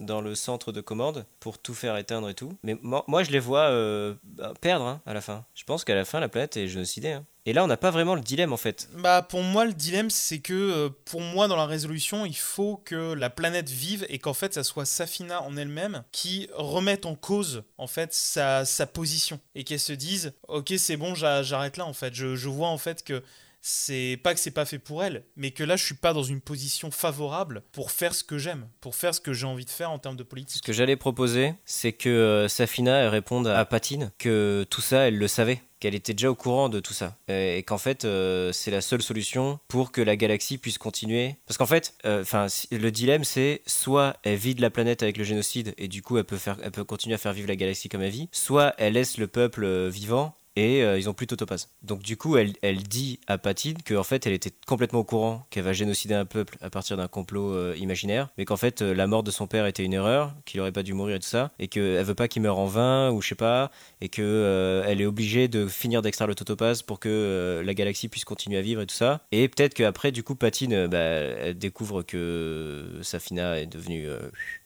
dans 0.00 0.20
le 0.20 0.34
centre 0.34 0.72
de 0.72 0.80
commande 0.80 1.26
pour 1.38 1.58
tout 1.58 1.74
faire 1.74 1.96
éteindre 1.96 2.28
et 2.28 2.34
tout. 2.34 2.56
Mais 2.62 2.76
moi, 2.82 3.22
je 3.22 3.30
les 3.30 3.38
vois 3.38 3.68
euh, 3.68 4.14
bah, 4.24 4.52
perdre 4.60 4.86
hein, 4.86 5.00
à 5.06 5.14
la 5.14 5.20
fin. 5.20 5.44
Je 5.54 5.64
pense 5.64 5.84
qu'à 5.84 5.94
la 5.94 6.04
fin, 6.04 6.20
la 6.20 6.28
planète 6.28 6.56
est 6.56 6.68
génocidée. 6.68 7.12
Hein. 7.12 7.24
Et 7.46 7.52
là, 7.52 7.64
on 7.64 7.66
n'a 7.66 7.78
pas 7.78 7.90
vraiment 7.90 8.14
le 8.14 8.20
dilemme 8.20 8.52
en 8.52 8.58
fait. 8.58 8.88
Bah, 8.94 9.22
pour 9.22 9.42
moi, 9.42 9.64
le 9.64 9.72
dilemme, 9.72 10.10
c'est 10.10 10.40
que 10.40 10.52
euh, 10.52 10.88
pour 11.06 11.20
moi, 11.20 11.48
dans 11.48 11.56
la 11.56 11.66
résolution, 11.66 12.26
il 12.26 12.36
faut 12.36 12.76
que 12.84 13.14
la 13.14 13.30
planète 13.30 13.70
vive 13.70 14.04
et 14.08 14.18
qu'en 14.18 14.34
fait, 14.34 14.54
ça 14.54 14.62
soit 14.62 14.84
Safina 14.84 15.42
en 15.42 15.56
elle-même 15.56 16.04
qui 16.12 16.48
remette 16.54 17.06
en 17.06 17.14
cause 17.14 17.62
en 17.78 17.86
fait 17.86 18.12
sa, 18.12 18.64
sa 18.64 18.86
position 18.86 19.40
et 19.54 19.64
qu'elle 19.64 19.80
se 19.80 19.92
dise, 19.92 20.32
ok, 20.48 20.74
c'est 20.76 20.96
bon, 20.96 21.14
j'arrête 21.14 21.76
là 21.76 21.86
en 21.86 21.94
fait. 21.94 22.14
Je, 22.14 22.36
je 22.36 22.48
vois 22.48 22.68
en 22.68 22.78
fait 22.78 23.02
que 23.02 23.22
c'est 23.60 24.18
pas 24.22 24.34
que 24.34 24.40
c'est 24.40 24.50
pas 24.50 24.64
fait 24.64 24.78
pour 24.78 25.02
elle, 25.02 25.24
mais 25.36 25.50
que 25.50 25.64
là 25.64 25.76
je 25.76 25.84
suis 25.84 25.94
pas 25.94 26.12
dans 26.12 26.22
une 26.22 26.40
position 26.40 26.90
favorable 26.90 27.62
pour 27.72 27.90
faire 27.90 28.14
ce 28.14 28.24
que 28.24 28.38
j'aime, 28.38 28.68
pour 28.80 28.94
faire 28.94 29.14
ce 29.14 29.20
que 29.20 29.32
j'ai 29.32 29.46
envie 29.46 29.64
de 29.64 29.70
faire 29.70 29.90
en 29.90 29.98
termes 29.98 30.16
de 30.16 30.22
politique. 30.22 30.58
Ce 30.58 30.66
que 30.66 30.72
j'allais 30.72 30.96
proposer, 30.96 31.54
c'est 31.64 31.92
que 31.92 32.08
euh, 32.08 32.48
Safina 32.48 33.10
réponde 33.10 33.46
à 33.46 33.64
Patine 33.64 34.12
que 34.18 34.66
tout 34.70 34.80
ça, 34.80 35.08
elle 35.08 35.18
le 35.18 35.28
savait 35.28 35.62
qu'elle 35.80 35.94
était 35.94 36.12
déjà 36.12 36.30
au 36.30 36.34
courant 36.34 36.68
de 36.68 36.78
tout 36.78 36.92
ça 36.92 37.16
et 37.28 37.62
qu'en 37.62 37.78
fait 37.78 38.04
euh, 38.04 38.52
c'est 38.52 38.70
la 38.70 38.82
seule 38.82 39.00
solution 39.00 39.58
pour 39.66 39.92
que 39.92 40.02
la 40.02 40.14
galaxie 40.14 40.58
puisse 40.58 40.76
continuer 40.76 41.36
parce 41.46 41.56
qu'en 41.56 41.66
fait 41.66 41.94
euh, 42.04 42.20
enfin 42.20 42.48
le 42.70 42.90
dilemme 42.90 43.24
c'est 43.24 43.62
soit 43.66 44.18
elle 44.22 44.36
vide 44.36 44.60
la 44.60 44.68
planète 44.68 45.02
avec 45.02 45.16
le 45.16 45.24
génocide 45.24 45.72
et 45.78 45.88
du 45.88 46.02
coup 46.02 46.18
elle 46.18 46.24
peut 46.24 46.36
faire 46.36 46.58
elle 46.62 46.70
peut 46.70 46.84
continuer 46.84 47.14
à 47.14 47.18
faire 47.18 47.32
vivre 47.32 47.48
la 47.48 47.56
galaxie 47.56 47.88
comme 47.88 48.02
elle 48.02 48.10
vit 48.10 48.28
soit 48.30 48.74
elle 48.76 48.92
laisse 48.92 49.16
le 49.16 49.26
peuple 49.26 49.88
vivant 49.88 50.34
et 50.56 50.82
euh, 50.82 50.98
ils 50.98 51.08
ont 51.08 51.14
plus 51.14 51.26
de 51.26 51.34
topaz. 51.34 51.68
Donc 51.82 52.02
du 52.02 52.16
coup, 52.16 52.36
elle, 52.36 52.54
elle 52.62 52.82
dit 52.82 53.20
à 53.26 53.38
Patine 53.38 53.78
qu'en 53.86 54.02
fait, 54.02 54.26
elle 54.26 54.32
était 54.32 54.52
complètement 54.66 55.00
au 55.00 55.04
courant 55.04 55.46
qu'elle 55.50 55.64
va 55.64 55.72
génocider 55.72 56.14
un 56.14 56.24
peuple 56.24 56.56
à 56.60 56.70
partir 56.70 56.96
d'un 56.96 57.08
complot 57.08 57.54
euh, 57.54 57.74
imaginaire, 57.78 58.28
mais 58.36 58.44
qu'en 58.44 58.56
fait, 58.56 58.82
euh, 58.82 58.94
la 58.94 59.06
mort 59.06 59.22
de 59.22 59.30
son 59.30 59.46
père 59.46 59.66
était 59.66 59.84
une 59.84 59.92
erreur, 59.92 60.34
qu'il 60.44 60.60
aurait 60.60 60.72
pas 60.72 60.82
dû 60.82 60.92
mourir 60.92 61.16
et 61.16 61.20
tout 61.20 61.28
ça, 61.28 61.52
et 61.58 61.68
qu'elle 61.68 62.02
veut 62.04 62.14
pas 62.14 62.28
qu'il 62.28 62.42
meure 62.42 62.58
en 62.58 62.66
vain 62.66 63.10
ou 63.10 63.22
je 63.22 63.28
sais 63.28 63.34
pas, 63.34 63.70
et 64.00 64.08
que 64.08 64.82
elle 64.86 65.00
est 65.00 65.06
obligée 65.06 65.48
de 65.48 65.66
finir 65.66 66.02
d'extraire 66.02 66.28
le 66.28 66.34
totopaz 66.34 66.82
pour 66.82 66.98
que 67.00 67.62
la 67.64 67.74
galaxie 67.74 68.08
puisse 68.08 68.24
continuer 68.24 68.58
à 68.58 68.62
vivre 68.62 68.82
et 68.82 68.86
tout 68.86 68.94
ça. 68.94 69.20
Et 69.32 69.48
peut-être 69.48 69.74
qu'après, 69.74 70.12
du 70.12 70.22
coup, 70.22 70.34
Patine, 70.34 70.86
bah, 70.86 70.98
elle 70.98 71.58
découvre 71.58 72.02
que 72.02 72.98
Safina 73.02 73.60
est 73.60 73.66
devenue 73.66 74.08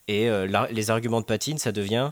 et 0.09 0.29
les 0.71 0.91
arguments 0.91 1.21
de 1.21 1.27
Patine, 1.27 1.59
ça 1.59 1.73
devient 1.73 2.11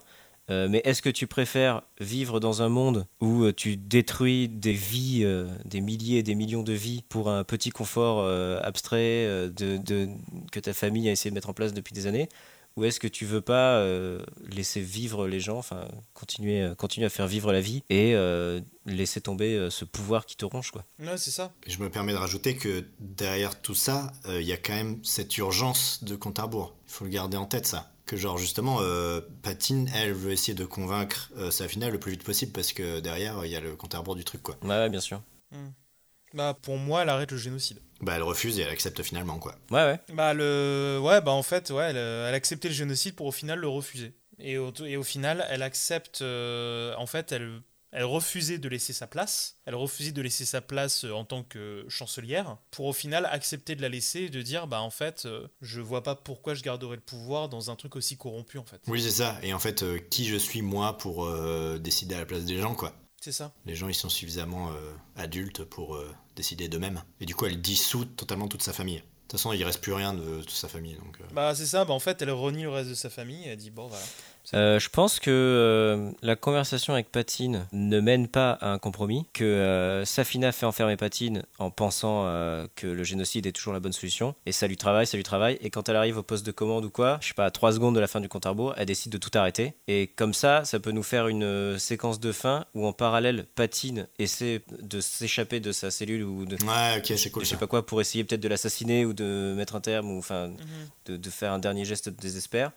euh, 0.53 0.69
mais 0.69 0.83
est-ce 0.85 1.03
que 1.03 1.09
tu 1.09 1.27
préfères 1.27 1.83
vivre 2.01 2.39
dans 2.39 2.63
un 2.63 2.69
monde 2.69 3.07
où 3.21 3.45
euh, 3.45 3.53
tu 3.53 3.77
détruis 3.77 4.49
des 4.49 4.73
vies, 4.73 5.23
euh, 5.25 5.49
des 5.65 5.81
milliers 5.81 6.19
et 6.19 6.23
des 6.23 6.35
millions 6.35 6.63
de 6.63 6.73
vies 6.73 7.03
pour 7.09 7.31
un 7.31 7.43
petit 7.45 7.71
confort 7.71 8.27
abstrait 8.63 9.51
de, 9.51 10.09
que 10.51 10.61
ta 10.61 10.73
famille 10.73 11.09
a 11.09 11.13
essayé 11.13 11.31
de 11.31 11.35
mettre 11.35 11.49
en 11.49 11.55
place 11.55 11.73
depuis 11.73 11.95
des 11.95 12.07
années? 12.07 12.29
Ou 12.77 12.85
est-ce 12.85 13.01
que 13.01 13.09
tu 13.09 13.27
veux 13.27 13.43
pas 13.43 13.85
laisser 14.49 14.81
vivre 14.81 15.27
les 15.27 15.41
gens, 15.41 15.59
enfin 15.59 15.89
continuer, 16.15 16.73
continuer 16.79 17.07
à 17.07 17.11
faire 17.11 17.27
vivre 17.27 17.53
la 17.53 17.61
vie 17.61 17.83
et 17.91 18.15
laisser 18.87 19.21
tomber 19.21 19.69
ce 19.71 19.85
pouvoir 19.85 20.25
qui 20.25 20.37
te 20.37 20.45
ronge 20.45 20.71
quoi? 20.71 20.85
Ouais, 20.99 21.19
c'est 21.19 21.31
ça. 21.31 21.53
Je 21.67 21.79
me 21.79 21.91
permets 21.91 22.13
de 22.13 22.19
rajouter 22.19 22.57
que 22.57 22.85
derrière 22.99 23.61
tout 23.61 23.75
ça, 23.75 24.13
il 24.29 24.43
y 24.43 24.53
a 24.53 24.57
quand 24.57 24.75
même 24.75 24.99
cette 25.03 25.37
urgence 25.37 26.03
de 26.05 26.17
compte 26.17 26.39
à 26.39 26.45
rebours. 26.45 26.75
Il 26.87 26.93
faut 26.93 27.05
le 27.05 27.11
garder 27.11 27.37
en 27.37 27.47
tête 27.47 27.67
ça 27.67 27.92
que 28.07 28.17
genre 28.17 28.39
justement 28.39 28.79
euh, 28.81 29.21
Patine 29.43 29.91
elle 29.95 30.13
veut 30.13 30.33
essayer 30.33 30.55
de 30.55 30.65
convaincre 30.65 31.31
euh, 31.37 31.51
sa 31.51 31.69
finale 31.69 31.93
le 31.93 32.01
plus 32.01 32.13
vite 32.13 32.25
possible 32.25 32.53
parce 32.53 32.73
que 32.73 33.01
derrière 33.01 33.45
il 33.45 33.51
y 33.51 33.57
a 33.57 33.61
le 33.61 33.77
compte 33.77 33.95
à 33.95 33.99
rebours 33.99 34.17
du 34.17 34.25
truc 34.25 34.43
quoi. 34.43 34.57
Ouais, 34.63 34.89
bien 34.89 35.01
sûr. 35.01 35.23
Hmm. 35.51 35.71
Bah 36.35 36.57
pour 36.61 36.77
moi 36.79 37.03
elle 37.03 37.09
arrête 37.09 37.31
le 37.31 37.37
génocide. 37.39 37.79
Bah 38.01 38.15
elle 38.17 38.23
refuse 38.23 38.59
et 38.59 38.63
elle 38.63 38.71
accepte 38.71 39.03
finalement 39.03 39.39
quoi. 39.39 39.55
Ouais 39.71 39.85
ouais. 39.85 40.01
Bah 40.15 40.35
le 40.35 40.99
ouais 41.03 41.21
bah 41.21 41.33
en 41.33 41.43
fait 41.43 41.71
ouais 41.71 41.91
elle, 41.91 41.99
a 41.99 42.29
accepté 42.29 42.69
le 42.69 42.75
génocide 42.75 43.15
pour 43.15 43.27
au 43.27 43.33
final 43.33 43.59
le 43.59 43.69
refuser. 43.69 44.15
Et 44.39 44.59
au, 44.59 44.73
et 44.85 44.97
au 44.97 45.03
final, 45.05 45.47
elle 45.51 45.63
accepte. 45.63 46.21
euh, 46.23 46.95
en 46.97 47.07
fait, 47.07 47.33
elle, 47.33 47.61
elle 47.93 48.05
refusait 48.05 48.59
de 48.59 48.69
laisser 48.69 48.93
sa 48.93 49.07
place. 49.07 49.59
Elle 49.67 49.75
refusait 49.75 50.13
de 50.13 50.23
laisser 50.23 50.45
sa 50.47 50.61
place 50.61 51.05
euh, 51.05 51.13
en 51.13 51.25
tant 51.25 51.43
que 51.43 51.85
chancelière. 51.89 52.57
Pour 52.71 52.87
au 52.87 52.93
final 52.93 53.27
accepter 53.27 53.77
de 53.77 53.83
la 53.83 53.89
laisser 53.89 54.21
et 54.21 54.29
de 54.31 54.43
dire 54.43 54.67
Bah, 54.67 54.81
en 54.81 54.91
fait, 54.91 55.27
euh, 55.27 55.47
je 55.61 55.81
vois 55.81 56.03
pas 56.03 56.15
pourquoi 56.15 56.55
je 56.55 56.63
garderais 56.63 56.97
le 56.97 57.03
pouvoir 57.03 57.49
dans 57.49 57.71
un 57.71 57.77
truc 57.77 57.95
aussi 57.95 58.17
corrompu, 58.17 58.59
en 58.59 58.65
fait. 58.65 58.81
Oui, 58.89 59.03
c'est 59.03 59.11
ça. 59.11 59.39
Et 59.43 59.53
en 59.53 59.59
fait, 59.59 59.83
euh, 59.83 59.99
qui 59.99 60.25
je 60.27 60.37
suis 60.37 60.63
moi 60.63 60.97
pour 60.99 61.27
euh, 61.27 61.79
décider 61.79 62.15
à 62.15 62.21
la 62.21 62.27
place 62.27 62.45
des 62.45 62.59
gens, 62.59 62.75
quoi. 62.75 62.95
C'est 63.21 63.33
ça. 63.33 63.55
Les 63.67 63.77
gens, 63.77 63.89
ils 63.89 63.95
sont 63.95 64.09
suffisamment 64.09 64.71
euh, 64.71 64.93
adultes 65.15 65.63
pour 65.63 65.97
décider 66.35 66.69
d'eux-mêmes. 66.69 67.03
Et 67.21 67.27
du 67.27 67.37
coup, 67.37 67.47
elle 67.47 67.61
dissout 67.61 68.05
totalement 68.05 68.49
toute 68.49 68.63
sa 68.63 68.73
famille. 68.73 68.97
De 68.97 69.03
toute 69.29 69.39
façon, 69.39 69.53
il 69.53 69.63
reste 69.63 69.81
plus 69.81 69.93
rien 69.93 70.13
de 70.13 70.41
toute 70.41 70.51
sa 70.51 70.67
famille. 70.67 70.97
Donc. 70.97 71.19
Bah, 71.33 71.55
c'est 71.55 71.67
ça. 71.67 71.85
Bah, 71.85 71.95
en 71.95 72.01
fait, 72.01 72.21
elle 72.21 72.33
renie 72.33 72.65
le 72.65 72.71
reste 72.71 72.91
de 72.91 72.95
sa 72.95 73.11
famille. 73.11 73.45
Et 73.45 73.51
elle 73.51 73.59
dit 73.59 73.71
Bon, 73.71 73.87
voilà. 73.87 74.05
Euh, 74.55 74.79
je 74.79 74.89
pense 74.89 75.21
que 75.21 75.31
euh, 75.31 76.11
la 76.23 76.37
conversation 76.37 76.93
avec 76.93 77.11
Patine 77.11 77.67
ne 77.73 78.01
mène 78.01 78.29
pas 78.29 78.53
à 78.61 78.71
un 78.73 78.79
compromis, 78.79 79.27
que 79.33 79.45
euh, 79.45 80.05
Safina 80.05 80.53
fait 80.53 80.67
enfermer 80.67 80.97
Patine 80.97 81.45
en 81.59 81.71
pensant 81.71 82.27
euh, 82.27 82.67
que 82.75 82.87
le 82.87 83.05
génocide 83.05 83.47
est 83.47 83.53
toujours 83.53 83.73
la 83.73 83.81
bonne 83.81 83.93
solution, 83.93 84.35
et 84.45 84.53
ça 84.53 84.67
lui 84.67 84.77
travaille, 84.77 85.07
ça 85.07 85.17
lui 85.17 85.23
travaille, 85.25 85.59
et 85.61 85.71
quand 85.71 85.89
elle 85.89 85.97
arrive 85.97 86.19
au 86.19 86.23
poste 86.23 86.45
de 86.45 86.51
commande 86.53 86.85
ou 86.85 86.91
quoi, 86.91 87.19
je 87.23 87.29
sais 87.29 87.35
pas, 87.35 87.47
à 87.47 87.51
3 87.51 87.73
secondes 87.73 87.95
de 87.95 88.01
la 88.01 88.09
fin 88.09 88.21
du 88.21 88.29
compte 88.29 88.45
à 88.47 88.51
rebours, 88.51 88.75
elle 88.77 88.87
décide 88.87 89.13
de 89.13 89.19
tout 89.19 89.31
arrêter, 89.35 89.75
et 89.89 90.09
comme 90.09 90.35
ça, 90.35 90.65
ça 90.65 90.81
peut 90.81 90.91
nous 90.93 91.03
faire 91.05 91.29
une 91.29 91.45
euh, 91.45 91.79
séquence 91.79 92.19
de 92.21 92.33
fin 92.33 92.65
où 92.75 92.87
en 92.87 92.93
parallèle, 92.93 93.47
Patine 93.55 94.09
essaie 94.19 94.63
de 94.81 95.01
s'échapper 95.01 95.61
de 95.61 95.73
sa 95.73 95.91
cellule 95.91 96.25
ou 96.25 96.45
de, 96.47 96.57
Ouais, 96.65 96.99
ok, 96.99 97.17
c'est 97.17 97.31
cool. 97.31 97.45
je 97.45 97.49
sais 97.51 97.57
pas 97.57 97.67
quoi 97.67 97.87
pour 97.87 98.01
essayer 98.01 98.25
peut-être 98.25 98.41
de 98.43 98.49
l'assassiner 98.49 99.05
ou 99.07 99.13
de 99.13 99.55
mettre 99.57 99.77
un 99.77 99.81
terme 99.81 100.11
ou 100.11 100.19
enfin 100.19 100.49
Mhm. 100.49 100.57
de, 101.07 101.17
de 101.17 101.31
faire 101.31 101.53
un 101.53 101.59
dernier 101.59 101.85
geste 101.85 102.09
de 102.09 102.17
désespoir 102.21 102.73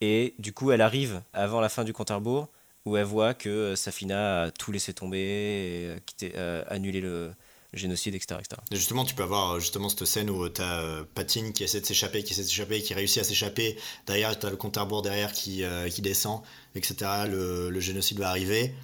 et 0.00 0.34
du 0.38 0.52
coup 0.52 0.72
elle 0.72 0.80
arrive 0.80 1.22
avant 1.32 1.60
la 1.60 1.68
fin 1.68 1.84
du 1.84 1.92
compte 1.92 2.10
à 2.10 2.16
rebours 2.16 2.48
où 2.86 2.96
elle 2.96 3.04
voit 3.04 3.34
que 3.34 3.48
euh, 3.48 3.76
Safina 3.76 4.42
a 4.42 4.50
tout 4.50 4.72
laissé 4.72 4.92
tomber 4.94 5.18
et 5.18 5.86
euh, 5.86 5.98
euh, 6.34 6.64
annulé 6.68 7.00
le, 7.00 7.32
génocide 7.72 8.16
etc, 8.16 8.40
etc. 8.40 8.60
Et 8.72 8.76
Justement, 8.76 9.04
tu 9.04 9.14
peux 9.14 9.22
avoir 9.22 9.60
justement 9.60 9.88
cette 9.88 10.04
scène 10.04 10.28
où 10.28 10.48
tu 10.48 10.60
as 10.60 11.04
Patine 11.14 11.52
qui 11.52 11.62
essaie 11.62 11.80
de 11.80 11.86
s'échapper, 11.86 12.24
qui 12.24 12.32
essaie 12.32 12.42
de 12.42 12.48
s'échapper, 12.48 12.82
qui 12.82 12.94
réussit 12.94 13.20
à 13.20 13.24
s'échapper. 13.24 13.78
Derrière, 14.08 14.36
tu 14.36 14.44
as 14.44 14.50
le 14.50 14.56
compte 14.56 14.76
à 14.76 14.82
rebours 14.82 15.02
derrière 15.02 15.32
qui, 15.32 15.62
qui 15.88 16.02
descend, 16.02 16.40
etc. 16.74 16.96
Le, 17.28 17.70
le 17.70 17.80
génocide 17.80 18.18
va 18.18 18.30
arriver. 18.30 18.74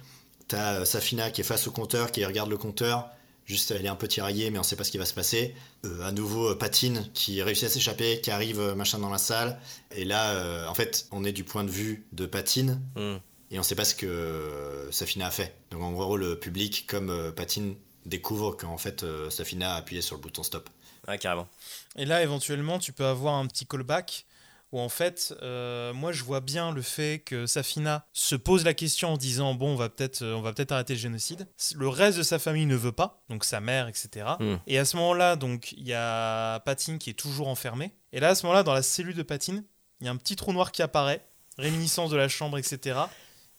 Tu 0.47 0.55
as 0.55 0.85
Safina 0.85 1.31
qui 1.31 1.41
est 1.41 1.43
face 1.43 1.67
au 1.67 1.71
compteur, 1.71 2.13
qui 2.13 2.23
regarde 2.23 2.49
le 2.49 2.55
compteur. 2.55 3.09
Juste, 3.47 3.71
elle 3.71 3.85
est 3.85 3.89
un 3.89 3.95
peu 3.95 4.07
tiraillée, 4.09 4.51
mais 4.51 4.59
on 4.59 4.63
sait 4.63 4.75
pas 4.75 4.83
ce 4.83 4.91
qui 4.91 4.97
va 4.97 5.05
se 5.05 5.13
passer. 5.13 5.55
Euh, 5.85 6.01
à 6.01 6.11
nouveau, 6.11 6.49
euh, 6.51 6.55
Patine 6.55 7.09
qui 7.13 7.41
réussit 7.41 7.63
à 7.63 7.69
s'échapper, 7.69 8.19
qui 8.21 8.29
arrive 8.29 8.59
euh, 8.59 8.75
machin 8.75 8.99
dans 8.99 9.09
la 9.09 9.17
salle. 9.17 9.57
Et 9.95 10.03
là, 10.03 10.31
euh, 10.33 10.67
en 10.67 10.73
fait, 10.73 11.07
on 11.11 11.23
est 11.23 11.31
du 11.31 11.45
point 11.45 11.63
de 11.63 11.69
vue 11.71 12.05
de 12.11 12.25
Patine 12.25 12.81
Hmm. 12.97 13.15
et 13.49 13.57
on 13.57 13.63
sait 13.63 13.75
pas 13.75 13.85
ce 13.85 13.95
que 13.95 14.05
euh, 14.05 14.91
Safina 14.91 15.27
a 15.27 15.31
fait. 15.31 15.55
Donc 15.71 15.81
en 15.81 15.93
gros, 15.93 16.17
le 16.17 16.37
public, 16.37 16.85
comme 16.87 17.09
euh, 17.09 17.31
Patine, 17.31 17.75
découvre 18.05 18.51
qu'en 18.51 18.77
fait, 18.77 19.03
euh, 19.03 19.29
Safina 19.29 19.75
a 19.75 19.77
appuyé 19.77 20.01
sur 20.01 20.17
le 20.17 20.21
bouton 20.21 20.43
stop. 20.43 20.69
Ouais, 21.07 21.17
carrément. 21.17 21.47
Et 21.95 22.03
là, 22.03 22.21
éventuellement, 22.21 22.79
tu 22.79 22.91
peux 22.91 23.05
avoir 23.05 23.35
un 23.35 23.47
petit 23.47 23.65
callback 23.65 24.25
où 24.71 24.79
en 24.79 24.89
fait, 24.89 25.33
euh, 25.41 25.93
moi, 25.93 26.11
je 26.11 26.23
vois 26.23 26.41
bien 26.41 26.71
le 26.71 26.81
fait 26.81 27.19
que 27.19 27.45
Safina 27.45 28.05
se 28.11 28.35
pose 28.35 28.65
la 28.65 28.73
question 28.73 29.13
en 29.13 29.17
disant 29.17 29.53
bon, 29.53 29.73
on 29.73 29.75
va 29.75 29.89
peut-être, 29.89 30.21
euh, 30.23 30.35
on 30.35 30.41
va 30.41 30.51
peut-être 30.51 30.73
arrêter 30.73 30.93
le 30.93 30.99
génocide. 30.99 31.47
Le 31.75 31.87
reste 31.87 32.17
de 32.17 32.23
sa 32.23 32.37
famille 32.37 32.65
ne 32.65 32.75
veut 32.75 32.91
pas, 32.91 33.23
donc 33.29 33.45
sa 33.45 33.61
mère, 33.61 33.87
etc. 33.87 34.25
Mm. 34.39 34.55
Et 34.67 34.77
à 34.77 34.85
ce 34.85 34.97
moment-là, 34.97 35.35
donc, 35.35 35.71
il 35.71 35.87
y 35.87 35.93
a 35.93 36.59
Patine 36.61 36.99
qui 36.99 37.09
est 37.09 37.13
toujours 37.13 37.47
enfermée. 37.47 37.93
Et 38.11 38.19
là, 38.19 38.29
à 38.29 38.35
ce 38.35 38.45
moment-là, 38.45 38.63
dans 38.63 38.73
la 38.73 38.83
cellule 38.83 39.15
de 39.15 39.23
Patine, 39.23 39.63
il 40.01 40.05
y 40.05 40.09
a 40.09 40.11
un 40.11 40.17
petit 40.17 40.35
trou 40.35 40.51
noir 40.51 40.71
qui 40.71 40.81
apparaît, 40.81 41.25
réminiscence 41.57 42.09
de 42.09 42.17
la 42.17 42.27
chambre, 42.27 42.57
etc. 42.57 42.99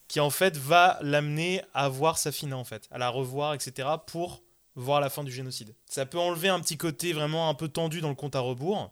Qui 0.08 0.20
en 0.20 0.30
fait 0.30 0.56
va 0.56 0.98
l'amener 1.00 1.62
à 1.74 1.88
voir 1.88 2.18
Safina 2.18 2.56
en 2.56 2.64
fait, 2.64 2.88
à 2.90 2.98
la 2.98 3.08
revoir, 3.08 3.54
etc. 3.54 3.88
Pour 4.06 4.42
voir 4.74 5.00
la 5.00 5.10
fin 5.10 5.24
du 5.24 5.32
génocide. 5.32 5.74
Ça 5.86 6.06
peut 6.06 6.18
enlever 6.18 6.48
un 6.48 6.60
petit 6.60 6.76
côté 6.76 7.12
vraiment 7.12 7.48
un 7.48 7.54
peu 7.54 7.68
tendu 7.68 8.00
dans 8.00 8.08
le 8.08 8.14
compte 8.14 8.36
à 8.36 8.40
rebours, 8.40 8.90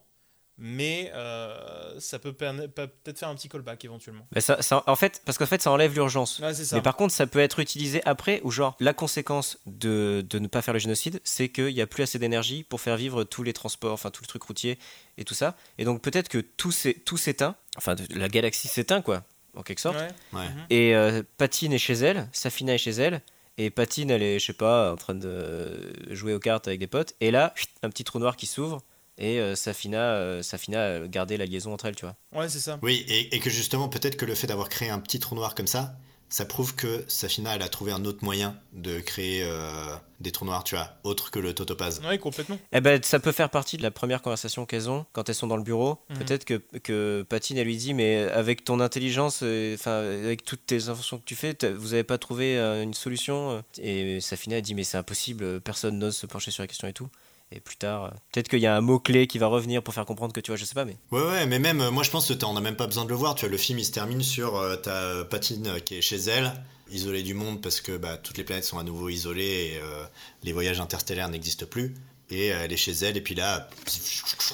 mais 0.58 1.10
euh, 1.14 1.98
ça 2.00 2.18
peut 2.18 2.32
peut-être 2.32 3.18
faire 3.18 3.28
un 3.28 3.34
petit 3.34 3.48
callback 3.48 3.84
éventuellement. 3.84 4.26
Mais 4.34 4.40
ça, 4.40 4.62
ça- 4.62 4.82
en 4.86 4.96
fait, 4.96 5.22
parce 5.24 5.36
qu'en 5.38 5.46
fait 5.46 5.60
ça 5.62 5.70
enlève 5.70 5.94
l'urgence. 5.94 6.40
Mais 6.76 6.82
par 6.82 6.96
contre, 6.96 7.12
ça 7.14 7.26
peut 7.26 7.38
être 7.40 7.58
utilisé 7.60 8.00
après, 8.06 8.40
ou 8.44 8.50
genre, 8.50 8.76
la 8.80 8.94
conséquence 8.94 9.58
de, 9.66 10.24
de 10.28 10.38
ne 10.38 10.46
pas 10.48 10.62
faire 10.62 10.74
le 10.74 10.80
génocide, 10.80 11.20
c'est 11.24 11.48
qu'il 11.48 11.74
n'y 11.74 11.80
a 11.80 11.86
plus 11.86 12.02
assez 12.02 12.18
d'énergie 12.18 12.62
pour 12.64 12.80
faire 12.80 12.96
vivre 12.96 13.24
tous 13.24 13.42
les 13.42 13.52
transports, 13.52 13.92
enfin 13.92 14.10
tout 14.10 14.22
le 14.22 14.28
truc 14.28 14.42
routier 14.44 14.78
et 15.18 15.24
tout 15.24 15.34
ça. 15.34 15.56
Et 15.78 15.84
donc 15.84 16.00
peut-être 16.02 16.28
que 16.28 16.38
tout 16.38 16.72
s'é- 16.72 16.94
tout 16.94 17.16
s'éteint, 17.16 17.54
enfin 17.76 17.94
la 18.14 18.28
galaxie 18.28 18.68
s'éteint, 18.68 19.02
quoi, 19.02 19.24
en 19.56 19.62
quelque 19.62 19.80
sorte. 19.80 19.96
Ouais. 19.98 20.08
Ouais. 20.40 20.48
Mhm. 20.48 20.66
Et 20.70 20.94
euh, 20.96 21.22
Patine 21.38 21.72
est 21.72 21.78
chez 21.78 21.94
elle, 21.94 22.28
Safina 22.32 22.74
est 22.74 22.78
chez 22.78 22.92
elle, 22.92 23.20
et 23.58 23.70
Patine, 23.70 24.10
elle 24.10 24.22
est, 24.22 24.38
je 24.38 24.46
sais 24.46 24.52
pas, 24.52 24.92
en 24.92 24.96
train 24.96 25.14
de 25.14 25.92
jouer 26.10 26.34
aux 26.34 26.38
cartes 26.38 26.68
avec 26.68 26.78
des 26.80 26.86
potes. 26.86 27.14
Et 27.20 27.30
là, 27.30 27.54
un 27.82 27.88
petit 27.88 28.04
trou 28.04 28.18
noir 28.18 28.36
qui 28.36 28.44
s'ouvre, 28.46 28.82
et 29.18 29.40
euh, 29.40 29.54
Safina, 29.54 29.98
euh, 29.98 30.42
Safina 30.42 30.96
a 30.96 31.06
gardé 31.06 31.36
la 31.36 31.46
liaison 31.46 31.72
entre 31.72 31.86
elles, 31.86 31.96
tu 31.96 32.04
vois. 32.04 32.16
Ouais, 32.34 32.48
c'est 32.48 32.60
ça. 32.60 32.78
Oui, 32.82 33.04
et, 33.08 33.34
et 33.34 33.40
que 33.40 33.50
justement, 33.50 33.88
peut-être 33.88 34.16
que 34.16 34.24
le 34.26 34.34
fait 34.34 34.46
d'avoir 34.46 34.68
créé 34.68 34.90
un 34.90 34.98
petit 34.98 35.18
trou 35.18 35.34
noir 35.34 35.54
comme 35.54 35.66
ça, 35.66 35.96
ça 36.28 36.44
prouve 36.44 36.74
que 36.74 37.04
Safina, 37.06 37.54
elle 37.54 37.62
a 37.62 37.68
trouvé 37.68 37.92
un 37.92 38.04
autre 38.04 38.24
moyen 38.24 38.58
de 38.72 38.98
créer 38.98 39.44
euh, 39.44 39.94
des 40.18 40.32
trous 40.32 40.44
noirs, 40.44 40.64
tu 40.64 40.74
vois, 40.74 40.90
autre 41.04 41.30
que 41.30 41.38
le 41.38 41.54
totopase. 41.54 42.00
Ouais, 42.04 42.18
complètement. 42.18 42.58
Eh 42.72 42.80
ben, 42.80 43.00
ça 43.02 43.20
peut 43.20 43.30
faire 43.30 43.48
partie 43.48 43.76
de 43.76 43.82
la 43.84 43.92
première 43.92 44.22
conversation 44.22 44.66
qu'elles 44.66 44.90
ont 44.90 45.06
quand 45.12 45.28
elles 45.28 45.36
sont 45.36 45.46
dans 45.46 45.56
le 45.56 45.62
bureau. 45.62 46.00
Mhm. 46.10 46.18
Peut-être 46.18 46.44
que, 46.44 46.54
que 46.82 47.24
Patine, 47.28 47.58
elle 47.58 47.66
lui 47.66 47.76
dit, 47.76 47.94
mais 47.94 48.24
avec 48.30 48.64
ton 48.64 48.80
intelligence, 48.80 49.40
euh, 49.44 49.74
enfin, 49.74 49.98
avec 49.98 50.44
toutes 50.44 50.66
tes 50.66 50.88
inventions 50.88 51.18
que 51.18 51.24
tu 51.24 51.36
fais, 51.36 51.56
vous 51.76 51.90
n'avez 51.90 52.04
pas 52.04 52.18
trouvé 52.18 52.58
euh, 52.58 52.82
une 52.82 52.94
solution? 52.94 53.52
Euh 53.52 53.60
Et 53.80 54.20
Safina, 54.20 54.56
elle 54.56 54.62
dit, 54.62 54.74
mais 54.74 54.84
c'est 54.84 54.98
impossible, 54.98 55.44
euh, 55.44 55.60
personne 55.60 55.96
n'ose 55.98 56.16
se 56.16 56.26
pencher 56.26 56.50
sur 56.50 56.64
la 56.64 56.66
question 56.66 56.88
et 56.88 56.92
tout. 56.92 57.08
Et 57.52 57.60
plus 57.60 57.76
tard, 57.76 58.04
euh, 58.06 58.10
peut-être 58.32 58.48
qu'il 58.48 58.58
y 58.58 58.66
a 58.66 58.74
un 58.76 58.80
mot-clé 58.80 59.26
qui 59.28 59.38
va 59.38 59.46
revenir 59.46 59.82
pour 59.82 59.94
faire 59.94 60.04
comprendre 60.04 60.32
que 60.32 60.40
tu 60.40 60.50
vois, 60.50 60.56
je 60.56 60.64
sais 60.64 60.74
pas, 60.74 60.84
mais. 60.84 60.96
Ouais, 61.12 61.22
ouais, 61.22 61.46
mais 61.46 61.58
même, 61.60 61.80
euh, 61.80 61.90
moi 61.92 62.02
je 62.02 62.10
pense 62.10 62.26
que 62.28 62.32
t'en- 62.32 62.50
on 62.50 62.54
n'a 62.54 62.60
même 62.60 62.74
pas 62.76 62.86
besoin 62.88 63.04
de 63.04 63.08
le 63.10 63.14
voir, 63.14 63.34
tu 63.36 63.44
vois, 63.44 63.50
le 63.52 63.56
film 63.56 63.78
il 63.78 63.84
se 63.84 63.92
termine 63.92 64.22
sur 64.22 64.56
euh, 64.56 64.74
ta 64.76 65.24
Patine 65.24 65.80
qui 65.84 65.96
est 65.96 66.00
chez 66.00 66.16
elle, 66.16 66.52
isolée 66.90 67.22
du 67.22 67.34
monde 67.34 67.62
parce 67.62 67.80
que 67.80 67.96
bah, 67.96 68.16
toutes 68.16 68.36
les 68.36 68.44
planètes 68.44 68.64
sont 68.64 68.78
à 68.78 68.82
nouveau 68.82 69.08
isolées 69.08 69.74
et 69.74 69.78
euh, 69.80 70.04
les 70.42 70.52
voyages 70.52 70.80
interstellaires 70.80 71.28
n'existent 71.28 71.66
plus. 71.66 71.94
Et 72.30 72.52
euh, 72.52 72.58
elle 72.64 72.72
est 72.72 72.76
chez 72.76 72.90
elle, 72.90 73.16
et 73.16 73.20
puis 73.20 73.36
là. 73.36 73.68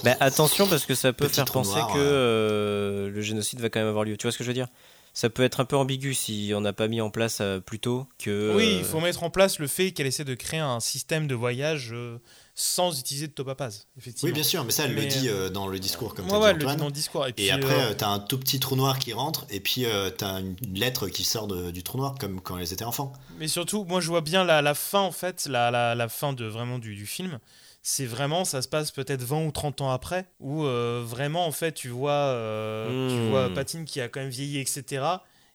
Bah, 0.05 0.15
attention, 0.21 0.67
parce 0.69 0.85
que 0.85 0.95
ça 0.95 1.15
peut 1.15 1.27
Petit 1.27 1.37
faire 1.37 1.45
penser 1.47 1.77
noir, 1.77 1.95
que 1.95 1.99
euh, 1.99 3.09
le 3.09 3.21
génocide 3.23 3.61
va 3.61 3.71
quand 3.71 3.81
même 3.81 3.89
avoir 3.89 4.05
lieu. 4.05 4.19
Tu 4.19 4.25
vois 4.27 4.33
ce 4.33 4.37
que 4.37 4.45
je 4.45 4.49
veux 4.49 4.55
dire? 4.55 4.69
Ça 5.15 5.31
peut 5.31 5.43
être 5.43 5.61
un 5.61 5.65
peu 5.65 5.77
ambigu 5.77 6.13
si 6.15 6.53
on 6.55 6.61
n'a 6.63 6.73
pas 6.75 6.89
mis 6.89 7.01
en 7.01 7.09
place 7.11 7.39
euh, 7.41 7.61
plus 7.61 7.79
tôt 7.79 8.07
que. 8.19 8.55
Oui, 8.55 8.65
euh, 8.65 8.79
il 8.79 8.85
faut 8.85 9.01
mettre 9.01 9.23
en 9.23 9.31
place 9.31 9.59
le 9.59 9.67
fait 9.67 9.93
qu'elle 9.93 10.07
essaie 10.07 10.25
de 10.25 10.35
créer 10.35 10.61
un 10.61 10.81
système 10.81 11.27
de 11.27 11.35
voyage 11.35 11.91
euh, 11.93 12.19
sans 12.55 12.99
utiliser 13.01 13.29
de 13.29 13.33
topapase, 13.33 13.87
effectivement. 13.97 14.29
Oui, 14.29 14.35
bien 14.35 14.43
sûr, 14.43 14.63
mais 14.65 14.73
ça 14.73 14.85
elle 14.85 14.95
Mais, 14.95 15.03
le 15.03 15.07
dit 15.07 15.29
euh, 15.29 15.49
dans 15.49 15.67
le 15.67 15.79
discours, 15.79 16.15
comme 16.15 16.27
Ouais, 16.31 16.37
ouais, 16.39 16.53
dit, 16.53 16.59
le 16.59 16.65
Antoine. 16.65 16.79
dans 16.79 16.87
le 16.87 16.93
discours. 16.93 17.27
Et, 17.27 17.33
puis, 17.33 17.47
Et 17.47 17.51
après, 17.51 17.73
euh, 17.73 17.91
euh, 17.91 17.95
t'as 17.95 18.09
un 18.09 18.19
tout 18.19 18.39
petit 18.39 18.61
trou 18.61 18.77
noir 18.77 18.99
qui 18.99 19.13
rentre, 19.15 19.47
et 19.49 19.61
puis 19.61 19.87
euh, 19.87 20.11
t'as 20.11 20.41
une 20.41 20.57
lettre 20.75 21.09
qui 21.09 21.25
sort 21.25 21.47
de- 21.47 21.71
du 21.71 21.83
trou 21.83 21.99
noir, 21.99 22.15
comme 22.21 22.41
quand 22.41 22.59
elles 22.59 22.73
étaient 22.73 22.85
enfants. 22.85 23.13
Mais 23.39 23.49
surtout, 23.49 23.85
moi 23.85 24.01
je 24.01 24.09
vois 24.09 24.21
bien 24.21 24.45
la, 24.45 24.61
la 24.61 24.75
fin 24.75 25.01
en 25.01 25.13
fait, 25.13 25.47
la, 25.47 25.71
la, 25.71 25.95
la 25.95 26.09
fin 26.09 26.33
de 26.35 26.45
vraiment 26.45 26.79
du, 26.79 26.95
du 26.95 27.07
film. 27.07 27.39
C'est 27.85 28.07
vraiment, 28.07 28.45
ça 28.45 28.63
se 28.63 28.69
passe 28.69 28.93
peut-être 28.93 29.23
20 29.23 29.45
ou 29.47 29.51
30 29.51 29.81
ans 29.81 29.91
après, 29.91 30.27
où 30.39 30.65
euh, 30.65 31.03
vraiment 31.05 31.47
en 31.47 31.53
fait 31.53 31.73
tu 31.73 31.89
vois, 31.89 32.13
euh, 32.13 33.09
tu 33.09 33.23
Hmm. 33.23 33.29
vois 33.31 33.51
Patine 33.51 33.85
qui 33.87 34.01
a 34.01 34.09
quand 34.09 34.21
même 34.21 34.29
vieilli, 34.31 34.59
etc., 34.59 35.03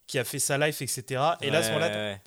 qui 0.07 0.17
a 0.17 0.23
fait 0.23 0.39
sa 0.39 0.57
life, 0.57 0.81
etc. 0.81 1.03
Et 1.41 1.49
là 1.49 1.59
à 1.59 1.63
ce 1.63 1.67
moment-là, 1.69 1.87
ouais. 1.89 2.21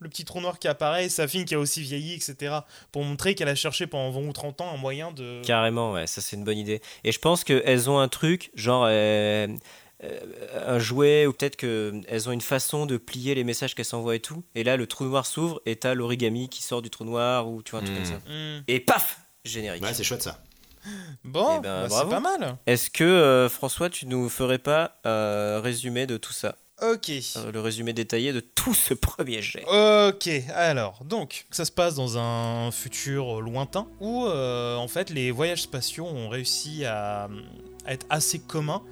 Le 0.00 0.08
petit 0.08 0.24
trou 0.24 0.40
noir 0.40 0.58
qui 0.58 0.66
apparaît, 0.68 1.08
sa 1.08 1.28
fille 1.28 1.44
qui 1.44 1.54
a 1.54 1.58
aussi 1.58 1.82
vieilli, 1.82 2.14
etc. 2.14 2.56
Pour 2.92 3.04
montrer 3.04 3.34
qu'elle 3.34 3.48
a 3.48 3.54
cherché 3.54 3.86
pendant 3.86 4.10
20 4.10 4.28
ou 4.28 4.32
30 4.32 4.60
ans 4.62 4.72
un 4.72 4.76
moyen 4.76 5.12
de. 5.12 5.42
Carrément, 5.44 5.92
ouais, 5.92 6.06
ça 6.06 6.20
c'est 6.20 6.36
une 6.36 6.44
bonne 6.44 6.58
idée. 6.58 6.80
Et 7.04 7.12
je 7.12 7.18
pense 7.18 7.44
qu'elles 7.44 7.90
ont 7.90 7.98
un 7.98 8.08
truc, 8.08 8.50
genre 8.54 8.86
euh, 8.88 9.46
euh, 10.04 10.20
un 10.66 10.78
jouet, 10.78 11.26
ou 11.26 11.32
peut-être 11.32 11.56
qu'elles 11.56 12.28
ont 12.28 12.32
une 12.32 12.40
façon 12.40 12.86
de 12.86 12.96
plier 12.96 13.34
les 13.34 13.44
messages 13.44 13.74
qu'elles 13.74 13.84
s'envoient 13.84 14.14
et 14.16 14.20
tout. 14.20 14.44
Et 14.54 14.64
là, 14.64 14.76
le 14.76 14.86
trou 14.86 15.04
noir 15.04 15.26
s'ouvre 15.26 15.60
et 15.66 15.76
t'as 15.76 15.94
l'origami 15.94 16.48
qui 16.48 16.62
sort 16.62 16.80
du 16.82 16.90
trou 16.90 17.04
noir, 17.04 17.48
ou 17.48 17.62
tu 17.62 17.72
vois, 17.72 17.80
un 17.80 17.84
truc 17.84 17.96
Hmm. 17.98 18.02
comme 18.02 18.12
ça. 18.12 18.20
Hmm. 18.32 18.62
Et 18.68 18.80
paf 18.80 19.20
Générique. 19.44 19.82
Ouais, 19.82 19.94
c'est 19.94 20.04
chouette 20.04 20.22
ça. 20.22 20.40
Bon, 21.24 21.56
Eh 21.58 21.60
ben, 21.60 21.82
bah, 21.82 21.82
c'est 21.88 21.94
bravo. 21.94 22.10
pas 22.10 22.20
mal. 22.20 22.56
Est-ce 22.66 22.88
que, 22.90 23.04
euh, 23.04 23.48
François, 23.48 23.90
tu 23.90 24.06
nous 24.06 24.28
ferais 24.28 24.58
pas 24.58 24.98
un 25.04 25.60
résumé 25.60 26.06
de 26.06 26.16
tout 26.16 26.32
ça? 26.32 26.56
Ok. 26.80 27.10
Euh, 27.36 27.52
Le 27.52 27.60
résumé 27.60 27.92
détaillé 27.92 28.32
de 28.32 28.40
tout 28.40 28.74
ce 28.74 28.94
premier 28.94 29.42
jet 29.42 29.64
Ok, 29.66 30.28
alors, 30.54 31.00
donc, 31.04 31.46
ça 31.50 31.64
se 31.64 31.72
passe 31.72 31.94
dans 31.96 32.18
un 32.18 32.70
futur 32.70 33.40
lointain 33.40 33.88
où, 34.00 34.26
euh, 34.26 34.76
en 34.76 34.88
fait, 34.88 35.10
les 35.10 35.30
voyages 35.30 35.62
spatiaux 35.62 36.06
ont 36.06 36.28
réussi 36.28 36.84
à, 36.84 37.28
à 37.84 37.92
être 37.92 38.06
assez 38.10 38.38
communs 38.38 38.82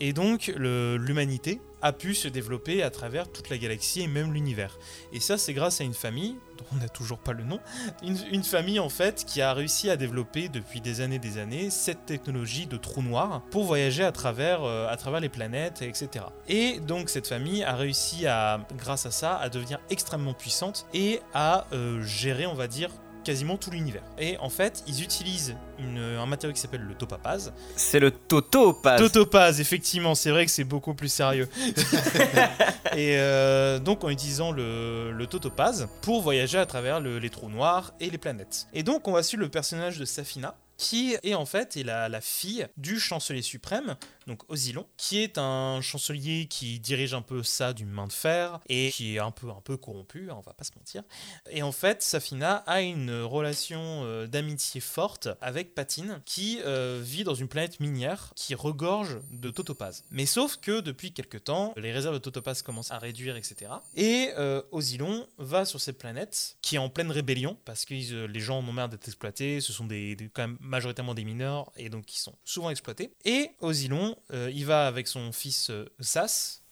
et 0.00 0.12
donc 0.12 0.52
l'humanité 0.56 1.60
a 1.86 1.92
pu 1.92 2.14
se 2.14 2.26
développer 2.26 2.82
à 2.82 2.90
travers 2.90 3.30
toute 3.30 3.48
la 3.48 3.58
galaxie 3.58 4.02
et 4.02 4.08
même 4.08 4.32
l'univers. 4.32 4.78
Et 5.12 5.20
ça, 5.20 5.38
c'est 5.38 5.54
grâce 5.54 5.80
à 5.80 5.84
une 5.84 5.94
famille, 5.94 6.36
dont 6.58 6.64
on 6.72 6.76
n'a 6.76 6.88
toujours 6.88 7.18
pas 7.18 7.32
le 7.32 7.44
nom, 7.44 7.60
une, 8.02 8.42
famille 8.42 8.80
en 8.80 8.88
fait 8.88 9.24
qui 9.24 9.40
a 9.40 9.52
réussi 9.52 9.88
à 9.88 9.96
développer 9.96 10.48
depuis 10.48 10.80
des 10.80 11.00
années 11.00 11.18
des 11.18 11.38
années 11.38 11.70
cette 11.70 12.06
technologie 12.06 12.66
de 12.66 12.76
trou 12.76 13.02
noir 13.02 13.42
pour 13.50 13.64
voyager 13.64 14.04
à 14.04 14.12
travers, 14.12 14.64
euh, 14.64 14.88
les 15.20 15.28
planètes, 15.28 15.82
etc. 15.82 16.24
Et 16.48 16.80
donc 16.80 17.08
cette 17.08 17.28
famille 17.28 17.62
a 17.62 17.76
réussi 17.76 18.26
à, 18.26 18.66
grâce 18.76 19.06
à 19.06 19.10
ça, 19.10 19.36
à 19.36 19.48
devenir 19.48 19.78
extrêmement 19.90 20.34
puissante 20.34 20.86
et 20.92 21.20
à 21.34 21.66
euh, 21.72 22.02
gérer, 22.02 22.46
on 22.46 22.54
va 22.54 22.66
dire, 22.66 22.90
quasiment 23.26 23.56
tout 23.58 23.70
l'univers. 23.70 24.02
Et 24.18 24.38
en 24.38 24.48
fait, 24.48 24.82
ils 24.86 25.02
utilisent 25.02 25.56
une- 25.78 25.98
un 25.98 26.24
matériau 26.26 26.54
qui 26.54 26.60
s'appelle 26.60 26.80
le 26.82 26.94
topaz. 26.94 27.52
C'est 27.76 27.98
le 28.00 28.10
Totopaz. 28.12 28.98
Totopaz, 28.98 29.60
effectivement, 29.60 30.14
c'est 30.14 30.30
vrai 30.30 30.46
que 30.46 30.50
c'est 30.52 30.64
beaucoup 30.64 30.94
plus 30.94 31.08
sérieux. 31.12 31.48
et 32.96 33.16
euh, 33.18 33.78
donc 33.78 34.04
en 34.04 34.08
utilisant 34.10 34.52
le, 34.52 35.12
le 35.12 35.26
totopaz 35.26 35.88
pour 36.02 36.22
voyager 36.22 36.58
à 36.58 36.66
travers 36.66 37.00
le- 37.00 37.18
les 37.18 37.30
trous 37.30 37.48
noirs 37.48 37.92
et 38.00 38.10
les 38.10 38.18
planètes. 38.18 38.68
Et 38.72 38.82
donc 38.82 39.08
on 39.08 39.12
va 39.12 39.22
suivre 39.22 39.42
le 39.42 39.48
personnage 39.50 39.98
de 39.98 40.04
Safina 40.04 40.54
qui 40.78 41.16
est 41.22 41.34
en 41.34 41.46
fait 41.46 41.76
est 41.78 41.82
la, 41.84 42.08
la 42.08 42.20
fille 42.20 42.66
du 42.76 43.00
chancelier 43.00 43.40
suprême, 43.42 43.96
donc 44.26 44.42
Osilon, 44.50 44.86
qui 44.96 45.18
est 45.18 45.38
un 45.38 45.80
chancelier 45.80 46.46
qui 46.48 46.80
dirige 46.80 47.14
un 47.14 47.22
peu 47.22 47.42
ça 47.42 47.72
d'une 47.72 47.90
main 47.90 48.06
de 48.06 48.12
fer 48.12 48.60
et 48.68 48.90
qui 48.90 49.16
est 49.16 49.18
un 49.18 49.30
peu 49.30 49.50
un 49.50 49.60
peu 49.60 49.76
corrompu, 49.76 50.30
hein, 50.30 50.34
on 50.36 50.40
va 50.40 50.52
pas 50.52 50.64
se 50.64 50.72
mentir. 50.76 51.02
Et 51.50 51.62
en 51.62 51.72
fait, 51.72 52.02
Safina 52.02 52.56
a 52.66 52.80
une 52.80 53.22
relation 53.22 54.02
euh, 54.04 54.26
d'amitié 54.26 54.80
forte 54.80 55.28
avec 55.40 55.74
Patine, 55.74 56.20
qui 56.24 56.60
euh, 56.64 57.00
vit 57.02 57.24
dans 57.24 57.34
une 57.34 57.48
planète 57.48 57.80
minière 57.80 58.32
qui 58.34 58.54
regorge 58.54 59.18
de 59.30 59.50
totopaz. 59.50 60.04
Mais 60.10 60.26
sauf 60.26 60.56
que 60.56 60.80
depuis 60.80 61.12
quelque 61.12 61.38
temps, 61.38 61.72
les 61.76 61.92
réserves 61.92 62.14
de 62.14 62.20
totopaz 62.20 62.62
commencent 62.62 62.90
à 62.90 62.98
réduire, 62.98 63.36
etc. 63.36 63.72
Et 63.94 64.30
euh, 64.36 64.62
Osilon 64.72 65.26
va 65.38 65.64
sur 65.64 65.80
cette 65.80 65.98
planète 65.98 66.56
qui 66.62 66.76
est 66.76 66.78
en 66.78 66.88
pleine 66.88 67.10
rébellion 67.10 67.56
parce 67.64 67.84
que 67.84 67.94
euh, 67.94 68.26
les 68.26 68.40
gens 68.40 68.58
en 68.58 68.68
ont 68.68 68.72
marre 68.72 68.88
d'être 68.88 69.06
exploités. 69.06 69.60
Ce 69.60 69.72
sont 69.72 69.86
des, 69.86 70.16
quand 70.32 70.42
même 70.42 70.58
majoritairement 70.60 71.14
des 71.14 71.24
mineurs 71.24 71.70
et 71.76 71.88
donc 71.88 72.06
qui 72.06 72.18
sont 72.18 72.34
souvent 72.44 72.70
exploités. 72.70 73.12
Et 73.24 73.50
Osilon, 73.60 74.15
il 74.32 74.64
va 74.66 74.86
avec 74.86 75.08
son 75.08 75.32
fils 75.32 75.70
euh, 75.70 75.86
Xas. 76.00 76.62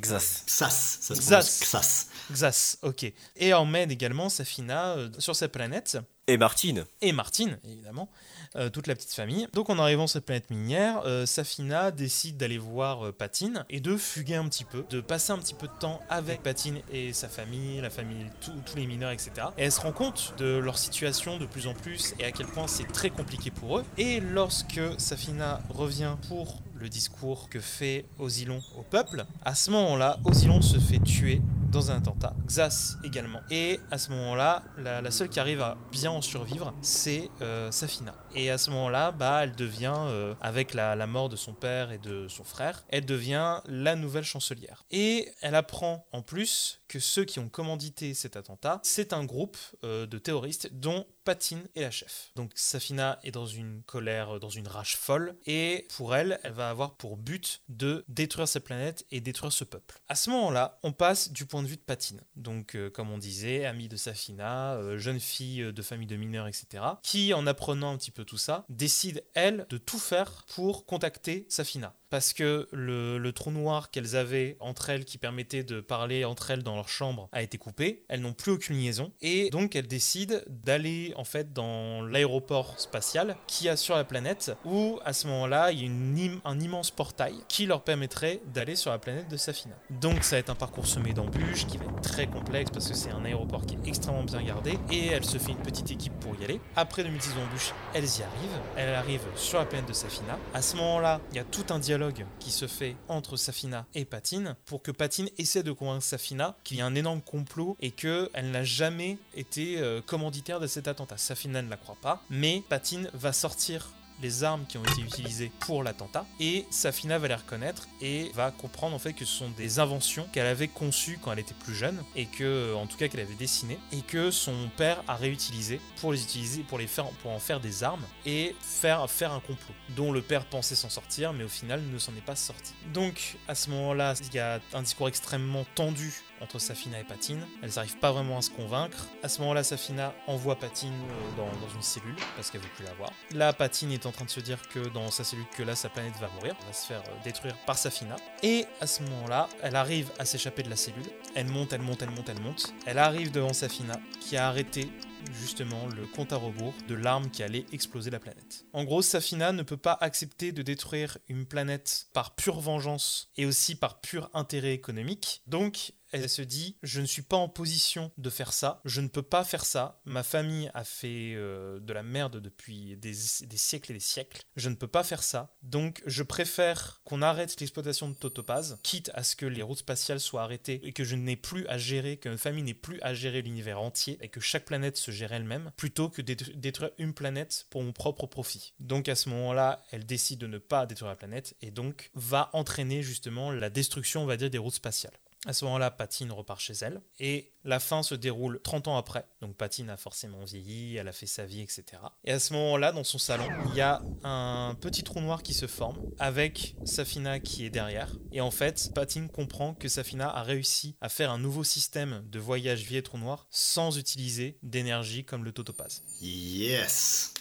Xas 0.00 0.44
Xas. 0.44 0.44
Xas, 0.46 0.98
ça 1.00 1.14
se 1.14 1.20
Xas. 1.20 1.26
prononce 1.26 1.60
Xas. 1.60 2.06
Xas, 2.32 2.78
ok. 2.82 3.12
Et 3.36 3.52
emmène 3.54 3.90
également 3.90 4.28
Safina 4.28 4.94
euh, 4.96 5.08
sur 5.18 5.36
cette 5.36 5.52
planète 5.52 5.98
Et 6.26 6.36
Martine. 6.38 6.84
et 7.02 7.12
Martine, 7.12 7.58
évidemment, 7.64 8.08
euh, 8.56 8.70
toute 8.70 8.86
la 8.86 8.94
petite 8.94 9.12
famille. 9.12 9.46
Donc 9.52 9.68
en 9.68 9.78
arrivant 9.78 10.06
sur 10.06 10.14
cette 10.14 10.24
planète 10.26 10.48
minière, 10.50 11.02
euh, 11.04 11.26
Safina 11.26 11.90
décide 11.90 12.36
d'aller 12.38 12.56
voir 12.56 13.06
euh, 13.06 13.12
Patine 13.12 13.64
et 13.68 13.80
de 13.80 13.96
fuguer 13.96 14.36
un 14.36 14.48
petit 14.48 14.64
peu, 14.64 14.84
de 14.88 15.00
passer 15.00 15.32
un 15.32 15.38
petit 15.38 15.54
peu 15.54 15.66
de 15.66 15.72
temps 15.78 16.00
avec 16.08 16.42
Patine 16.42 16.80
et 16.92 17.12
sa 17.12 17.28
famille, 17.28 17.80
la 17.80 17.90
famille, 17.90 18.26
tous 18.40 18.76
les 18.76 18.86
mineurs, 18.86 19.10
etc. 19.10 19.32
Et 19.58 19.64
elle 19.64 19.72
se 19.72 19.80
rend 19.80 19.92
compte 19.92 20.34
de 20.38 20.56
leur 20.56 20.78
situation 20.78 21.36
de 21.38 21.46
plus 21.46 21.66
en 21.66 21.74
plus 21.74 22.14
et 22.18 22.24
à 22.24 22.32
quel 22.32 22.46
point 22.46 22.66
c'est 22.68 22.90
très 22.90 23.10
compliqué 23.10 23.50
pour 23.50 23.78
eux. 23.78 23.84
Et 23.98 24.20
lorsque 24.20 24.80
Safina 24.98 25.60
revient 25.68 26.16
pour 26.28 26.62
le 26.74 26.88
discours 26.88 27.48
que 27.48 27.60
fait 27.60 28.04
Osilon 28.18 28.62
au 28.76 28.82
peuple, 28.82 29.24
à 29.44 29.54
ce 29.54 29.70
moment-là, 29.70 30.18
Osilon 30.24 30.62
se 30.62 30.78
fait 30.78 30.98
tuer 30.98 31.40
dans 31.74 31.90
un 31.90 31.96
attentat. 31.96 32.34
Xas 32.46 32.96
également. 33.02 33.40
Et 33.50 33.80
à 33.90 33.98
ce 33.98 34.10
moment-là, 34.10 34.62
la, 34.78 35.10
seule 35.10 35.28
qui 35.28 35.40
arrive 35.40 35.60
à 35.60 35.76
bien 35.90 36.10
en 36.12 36.22
survivre, 36.22 36.72
c'est 36.82 37.28
euh, 37.42 37.70
Safina. 37.72 38.14
Et 38.34 38.48
à 38.50 38.58
ce 38.58 38.70
moment-là, 38.70 39.10
bah, 39.10 39.40
elle 39.42 39.56
devient, 39.56 39.94
euh, 39.96 40.34
avec 40.40 40.72
la, 40.72 40.94
la 40.94 41.06
mort 41.08 41.28
de 41.28 41.36
son 41.36 41.52
père 41.52 41.90
et 41.90 41.98
de 41.98 42.28
son 42.28 42.44
frère, 42.44 42.84
elle 42.88 43.04
devient 43.04 43.60
la 43.66 43.96
nouvelle 43.96 44.24
chancelière. 44.24 44.84
Et 44.92 45.32
elle 45.40 45.56
apprend 45.56 46.06
en 46.12 46.22
plus 46.22 46.80
que 46.86 47.00
ceux 47.00 47.24
qui 47.24 47.40
ont 47.40 47.48
commandité 47.48 48.14
cet 48.14 48.36
attentat, 48.36 48.80
c'est 48.84 49.12
un 49.12 49.24
groupe 49.24 49.56
euh, 49.82 50.06
de 50.06 50.18
terroristes 50.18 50.72
dont 50.72 51.04
Patine 51.24 51.66
est 51.74 51.80
la 51.80 51.90
chef. 51.90 52.30
Donc 52.36 52.52
Safina 52.54 53.18
est 53.24 53.30
dans 53.30 53.46
une 53.46 53.82
colère, 53.82 54.38
dans 54.38 54.50
une 54.50 54.68
rage 54.68 54.96
folle, 54.96 55.34
et 55.46 55.86
pour 55.96 56.14
elle, 56.14 56.38
elle 56.42 56.52
va 56.52 56.70
avoir 56.70 56.94
pour 56.96 57.16
but 57.16 57.62
de 57.68 58.04
détruire 58.08 58.46
cette 58.46 58.64
planète 58.64 59.06
et 59.10 59.20
détruire 59.20 59.52
ce 59.52 59.64
peuple. 59.64 60.00
À 60.08 60.14
ce 60.14 60.30
moment-là, 60.30 60.78
on 60.82 60.92
passe 60.92 61.32
du 61.32 61.46
point 61.46 61.62
de 61.62 61.68
vue 61.68 61.76
de 61.76 61.80
Patine. 61.80 62.20
Donc, 62.36 62.76
euh, 62.76 62.90
comme 62.90 63.10
on 63.10 63.18
disait, 63.18 63.64
amie 63.64 63.88
de 63.88 63.96
Safina, 63.96 64.74
euh, 64.74 64.98
jeune 64.98 65.20
fille 65.20 65.62
euh, 65.62 65.72
de 65.72 65.82
famille 65.82 66.06
de 66.06 66.16
mineurs, 66.16 66.46
etc., 66.46 66.82
qui, 67.02 67.32
en 67.32 67.46
apprenant 67.46 67.92
un 67.92 67.96
petit 67.96 68.10
peu 68.10 68.24
tout 68.24 68.38
ça, 68.38 68.64
décide, 68.68 69.24
elle, 69.34 69.66
de 69.70 69.78
tout 69.78 69.98
faire 69.98 70.44
pour 70.54 70.86
contacter 70.86 71.46
Safina. 71.48 71.94
Parce 72.14 72.32
que 72.32 72.68
le, 72.70 73.32
trou 73.32 73.50
noir 73.50 73.90
qu'elles 73.90 74.14
avaient 74.14 74.56
entre 74.60 74.88
elles, 74.88 75.04
qui 75.04 75.18
permettait 75.18 75.64
de 75.64 75.80
parler 75.80 76.24
entre 76.24 76.52
elles 76.52 76.62
dans 76.62 76.76
leur 76.76 76.88
chambre, 76.88 77.28
a 77.32 77.42
été 77.42 77.58
coupé. 77.58 78.04
Elles 78.06 78.20
n'ont 78.20 78.34
plus 78.34 78.52
aucune 78.52 78.76
liaison. 78.76 79.10
Et 79.20 79.50
donc, 79.50 79.74
elles 79.74 79.88
décident 79.88 80.36
d'aller, 80.46 81.12
en 81.16 81.24
fait, 81.24 81.52
dans 81.52 82.02
l'aéroport 82.02 82.78
spatial 82.78 83.36
qui 83.48 83.68
a 83.68 83.76
sur 83.76 83.96
la 83.96 84.04
planète, 84.04 84.52
où, 84.64 85.00
à 85.04 85.12
ce 85.12 85.26
moment-là, 85.26 85.72
il 85.72 85.80
y 85.80 85.82
a 85.82 85.86
une 85.86 86.40
un 86.44 86.60
immense 86.60 86.92
portail 86.92 87.34
qui 87.48 87.66
leur 87.66 87.82
permettrait 87.82 88.40
d'aller 88.46 88.76
sur 88.76 88.92
la 88.92 89.00
planète 89.00 89.28
de 89.28 89.36
Safina. 89.36 89.74
Donc, 89.90 90.22
ça 90.22 90.36
va 90.36 90.40
être 90.40 90.50
un 90.50 90.54
parcours 90.54 90.86
semé 90.86 91.14
d'embûches 91.14 91.66
qui 91.66 91.78
va 91.78 91.86
être 91.86 92.00
très 92.00 92.28
complexe 92.28 92.70
parce 92.70 92.88
que 92.88 92.94
c'est 92.94 93.10
un 93.10 93.24
aéroport 93.24 93.66
qui 93.66 93.74
est 93.74 93.88
extrêmement 93.88 94.22
bien 94.22 94.40
gardé 94.44 94.78
et 94.92 95.08
elle 95.08 95.24
se 95.24 95.38
fait 95.38 95.50
une 95.50 95.62
petite 95.62 95.90
équipe 95.90 96.12
pour 96.20 96.36
y 96.40 96.44
aller. 96.44 96.60
Après 96.76 97.02
de 97.02 97.08
multiples 97.08 97.40
embûches, 97.40 97.72
elles 97.92 98.04
y 98.04 98.22
arrivent. 98.22 98.60
Elles 98.76 98.94
arrivent 98.94 99.26
sur 99.34 99.58
la 99.58 99.64
planète 99.64 99.88
de 99.88 99.92
Safina. 99.92 100.38
À 100.52 100.62
ce 100.62 100.76
moment-là, 100.76 101.20
il 101.32 101.36
y 101.38 101.40
a 101.40 101.44
tout 101.44 101.64
un 101.70 101.80
dialogue 101.80 102.03
qui 102.38 102.50
se 102.50 102.66
fait 102.66 102.96
entre 103.08 103.36
Safina 103.36 103.86
et 103.94 104.04
Patine 104.04 104.56
pour 104.66 104.82
que 104.82 104.90
Patine 104.90 105.28
essaie 105.38 105.62
de 105.62 105.72
convaincre 105.72 106.04
Safina 106.04 106.56
qu'il 106.64 106.78
y 106.78 106.80
a 106.80 106.86
un 106.86 106.94
énorme 106.94 107.20
complot 107.20 107.76
et 107.80 107.90
qu'elle 107.90 108.50
n'a 108.50 108.64
jamais 108.64 109.18
été 109.34 109.78
euh, 109.78 110.00
commanditaire 110.00 110.60
de 110.60 110.66
cet 110.66 110.88
attentat. 110.88 111.16
Safina 111.16 111.62
ne 111.62 111.70
la 111.70 111.76
croit 111.76 111.98
pas, 112.00 112.22
mais 112.30 112.62
Patine 112.68 113.10
va 113.14 113.32
sortir 113.32 113.88
les 114.22 114.44
armes 114.44 114.64
qui 114.66 114.78
ont 114.78 114.84
été 114.84 115.02
utilisées 115.02 115.50
pour 115.60 115.82
l'attentat 115.82 116.26
et 116.40 116.66
Safina 116.70 117.18
va 117.18 117.28
les 117.28 117.34
reconnaître 117.34 117.88
et 118.00 118.30
va 118.34 118.50
comprendre 118.50 118.94
en 118.94 118.98
fait 118.98 119.12
que 119.12 119.24
ce 119.24 119.38
sont 119.38 119.50
des 119.50 119.78
inventions 119.78 120.26
qu'elle 120.32 120.46
avait 120.46 120.68
conçues 120.68 121.18
quand 121.20 121.32
elle 121.32 121.40
était 121.40 121.54
plus 121.54 121.74
jeune 121.74 122.02
et 122.16 122.26
que 122.26 122.74
en 122.74 122.86
tout 122.86 122.96
cas 122.96 123.08
qu'elle 123.08 123.20
avait 123.20 123.34
dessinées 123.34 123.78
et 123.92 124.00
que 124.00 124.30
son 124.30 124.70
père 124.76 125.02
a 125.08 125.16
réutilisé 125.16 125.80
pour 126.00 126.12
les 126.12 126.22
utiliser 126.22 126.62
pour 126.62 126.78
pour 127.22 127.30
en 127.30 127.38
faire 127.38 127.60
des 127.60 127.84
armes 127.84 128.04
et 128.26 128.54
faire 128.60 129.08
faire 129.10 129.32
un 129.32 129.40
complot 129.40 129.74
dont 129.90 130.12
le 130.12 130.22
père 130.22 130.44
pensait 130.44 130.74
s'en 130.74 130.90
sortir 130.90 131.32
mais 131.32 131.44
au 131.44 131.48
final 131.48 131.82
ne 131.82 131.98
s'en 131.98 132.12
est 132.16 132.24
pas 132.24 132.36
sorti. 132.36 132.74
Donc 132.92 133.36
à 133.48 133.54
ce 133.54 133.70
moment-là, 133.70 134.14
il 134.20 134.34
y 134.34 134.38
a 134.38 134.60
un 134.72 134.82
discours 134.82 135.08
extrêmement 135.08 135.64
tendu 135.74 136.12
entre 136.40 136.58
Safina 136.58 137.00
et 137.00 137.04
Patine. 137.04 137.46
Elles 137.62 137.70
n'arrivent 137.76 137.98
pas 137.98 138.12
vraiment 138.12 138.38
à 138.38 138.42
se 138.42 138.50
convaincre. 138.50 139.08
À 139.22 139.28
ce 139.28 139.40
moment-là, 139.40 139.64
Safina 139.64 140.14
envoie 140.26 140.56
Patine 140.56 140.92
euh, 140.92 141.36
dans, 141.36 141.74
une 141.74 141.82
cellule 141.82 142.16
parce 142.36 142.50
qu'elle 142.50 142.60
veut 142.60 142.68
plus 142.76 142.84
la 142.84 142.94
voir. 142.94 143.12
Là, 143.32 143.52
Patine 143.52 143.92
est 143.92 144.06
en 144.06 144.12
train 144.12 144.24
de 144.24 144.30
se 144.30 144.40
dire 144.40 144.60
que 144.68 144.80
dans 144.88 145.10
sa 145.10 145.24
cellule, 145.24 145.46
que 145.56 145.62
là, 145.62 145.74
sa 145.74 145.88
planète 145.88 146.14
va 146.20 146.28
mourir, 146.36 146.54
va 146.66 146.72
se 146.72 146.86
faire 146.86 147.00
euh, 147.00 147.24
détruire 147.24 147.56
par 147.66 147.78
Safina. 147.78 148.16
Et 148.42 148.66
à 148.80 148.86
ce 148.86 149.02
moment-là, 149.02 149.48
elle 149.62 149.76
arrive 149.76 150.10
à 150.18 150.24
s'échapper 150.24 150.62
de 150.62 150.70
la 150.70 150.76
cellule. 150.76 151.06
Elle 151.34 151.48
monte, 151.48 151.72
elle 151.72 151.82
monte, 151.82 152.02
elle 152.02 152.10
monte, 152.10 152.28
elle 152.28 152.40
monte. 152.40 152.72
Elle 152.86 152.98
arrive 152.98 153.30
devant 153.30 153.52
Safina 153.52 153.98
qui 154.20 154.36
a 154.36 154.48
arrêté 154.48 154.90
justement 155.32 155.86
le 155.86 156.06
compte 156.06 156.32
à 156.32 156.36
rebours 156.36 156.74
de 156.88 156.94
l'arme 156.94 157.30
qui 157.30 157.42
allait 157.42 157.66
exploser 157.72 158.10
la 158.10 158.20
planète. 158.20 158.64
En 158.72 158.84
gros, 158.84 159.02
Safina 159.02 159.52
ne 159.52 159.62
peut 159.62 159.76
pas 159.76 159.96
accepter 160.00 160.52
de 160.52 160.62
détruire 160.62 161.18
une 161.28 161.46
planète 161.46 162.08
par 162.12 162.34
pure 162.34 162.60
vengeance 162.60 163.30
et 163.36 163.46
aussi 163.46 163.74
par 163.74 164.00
pur 164.00 164.30
intérêt 164.34 164.74
économique. 164.74 165.42
Donc, 165.46 165.92
elle 166.14 166.28
se 166.28 166.42
dit 166.42 166.76
je 166.82 167.00
ne 167.00 167.06
suis 167.06 167.22
pas 167.22 167.36
en 167.36 167.48
position 167.48 168.12
de 168.18 168.30
faire 168.30 168.52
ça, 168.52 168.80
je 168.84 169.00
ne 169.00 169.08
peux 169.08 169.22
pas 169.22 169.44
faire 169.44 169.64
ça. 169.64 170.00
Ma 170.04 170.22
famille 170.22 170.70
a 170.74 170.84
fait 170.84 171.34
euh, 171.34 171.80
de 171.80 171.92
la 171.92 172.02
merde 172.02 172.40
depuis 172.40 172.96
des, 172.96 173.12
des 173.42 173.56
siècles 173.56 173.92
et 173.92 173.94
des 173.94 174.00
siècles. 174.00 174.42
Je 174.56 174.68
ne 174.68 174.74
peux 174.74 174.86
pas 174.86 175.04
faire 175.04 175.22
ça. 175.22 175.56
Donc 175.62 176.02
je 176.06 176.22
préfère 176.22 177.00
qu'on 177.04 177.22
arrête 177.22 177.58
l'exploitation 177.60 178.08
de 178.08 178.14
Totopaz, 178.14 178.78
quitte 178.82 179.10
à 179.14 179.24
ce 179.24 179.34
que 179.34 179.46
les 179.46 179.62
routes 179.62 179.78
spatiales 179.78 180.20
soient 180.20 180.42
arrêtées 180.42 180.80
et 180.86 180.92
que 180.92 181.04
je 181.04 181.16
n'ai 181.16 181.36
plus 181.36 181.66
à 181.66 181.78
gérer, 181.78 182.16
que 182.16 182.28
ma 182.28 182.36
famille 182.36 182.62
n'ait 182.62 182.74
plus 182.74 183.00
à 183.02 183.12
gérer 183.12 183.42
l'univers 183.42 183.80
entier 183.80 184.18
et 184.20 184.28
que 184.28 184.40
chaque 184.40 184.64
planète 184.64 184.96
se 184.96 185.10
gère 185.10 185.32
elle-même, 185.32 185.72
plutôt 185.76 186.08
que 186.08 186.22
détruire 186.22 186.90
une 186.98 187.14
planète 187.14 187.66
pour 187.70 187.82
mon 187.82 187.92
propre 187.92 188.26
profit. 188.26 188.74
Donc 188.78 189.08
à 189.08 189.16
ce 189.16 189.28
moment-là, 189.30 189.82
elle 189.90 190.06
décide 190.06 190.38
de 190.38 190.46
ne 190.46 190.58
pas 190.58 190.86
détruire 190.86 191.10
la 191.10 191.16
planète 191.16 191.56
et 191.60 191.70
donc 191.70 192.10
va 192.14 192.50
entraîner 192.52 193.02
justement 193.02 193.50
la 193.50 193.70
destruction, 193.70 194.22
on 194.22 194.26
va 194.26 194.36
dire, 194.36 194.50
des 194.50 194.58
routes 194.58 194.74
spatiales. 194.74 195.14
À 195.46 195.52
ce 195.52 195.64
moment-là, 195.66 195.90
Patine 195.90 196.32
repart 196.32 196.60
chez 196.60 196.72
elle 196.80 197.02
et 197.20 197.52
la 197.64 197.80
fin 197.80 198.02
se 198.02 198.14
déroule 198.14 198.60
30 198.62 198.88
ans 198.88 198.96
après. 198.96 199.26
Donc 199.40 199.56
Patine 199.56 199.90
a 199.90 199.96
forcément 199.96 200.44
vieilli, 200.44 200.96
elle 200.96 201.08
a 201.08 201.12
fait 201.12 201.26
sa 201.26 201.44
vie, 201.44 201.60
etc. 201.60 201.84
Et 202.24 202.32
à 202.32 202.38
ce 202.38 202.52
moment-là, 202.54 202.92
dans 202.92 203.04
son 203.04 203.18
salon, 203.18 203.46
il 203.70 203.76
y 203.76 203.80
a 203.80 204.02
un 204.22 204.74
petit 204.80 205.02
trou 205.02 205.20
noir 205.20 205.42
qui 205.42 205.54
se 205.54 205.66
forme 205.66 205.98
avec 206.18 206.76
Safina 206.84 207.40
qui 207.40 207.64
est 207.66 207.70
derrière. 207.70 208.12
Et 208.32 208.40
en 208.40 208.50
fait, 208.50 208.90
Patine 208.94 209.28
comprend 209.28 209.74
que 209.74 209.88
Safina 209.88 210.34
a 210.34 210.42
réussi 210.42 210.96
à 211.00 211.08
faire 211.08 211.30
un 211.30 211.38
nouveau 211.38 211.64
système 211.64 212.24
de 212.30 212.38
voyage 212.38 212.82
via 212.82 213.02
trou 213.02 213.18
noir 213.18 213.46
sans 213.50 213.98
utiliser 213.98 214.58
d'énergie 214.62 215.24
comme 215.24 215.44
le 215.44 215.52
totopaz. 215.52 216.02
Yes. 216.20 217.34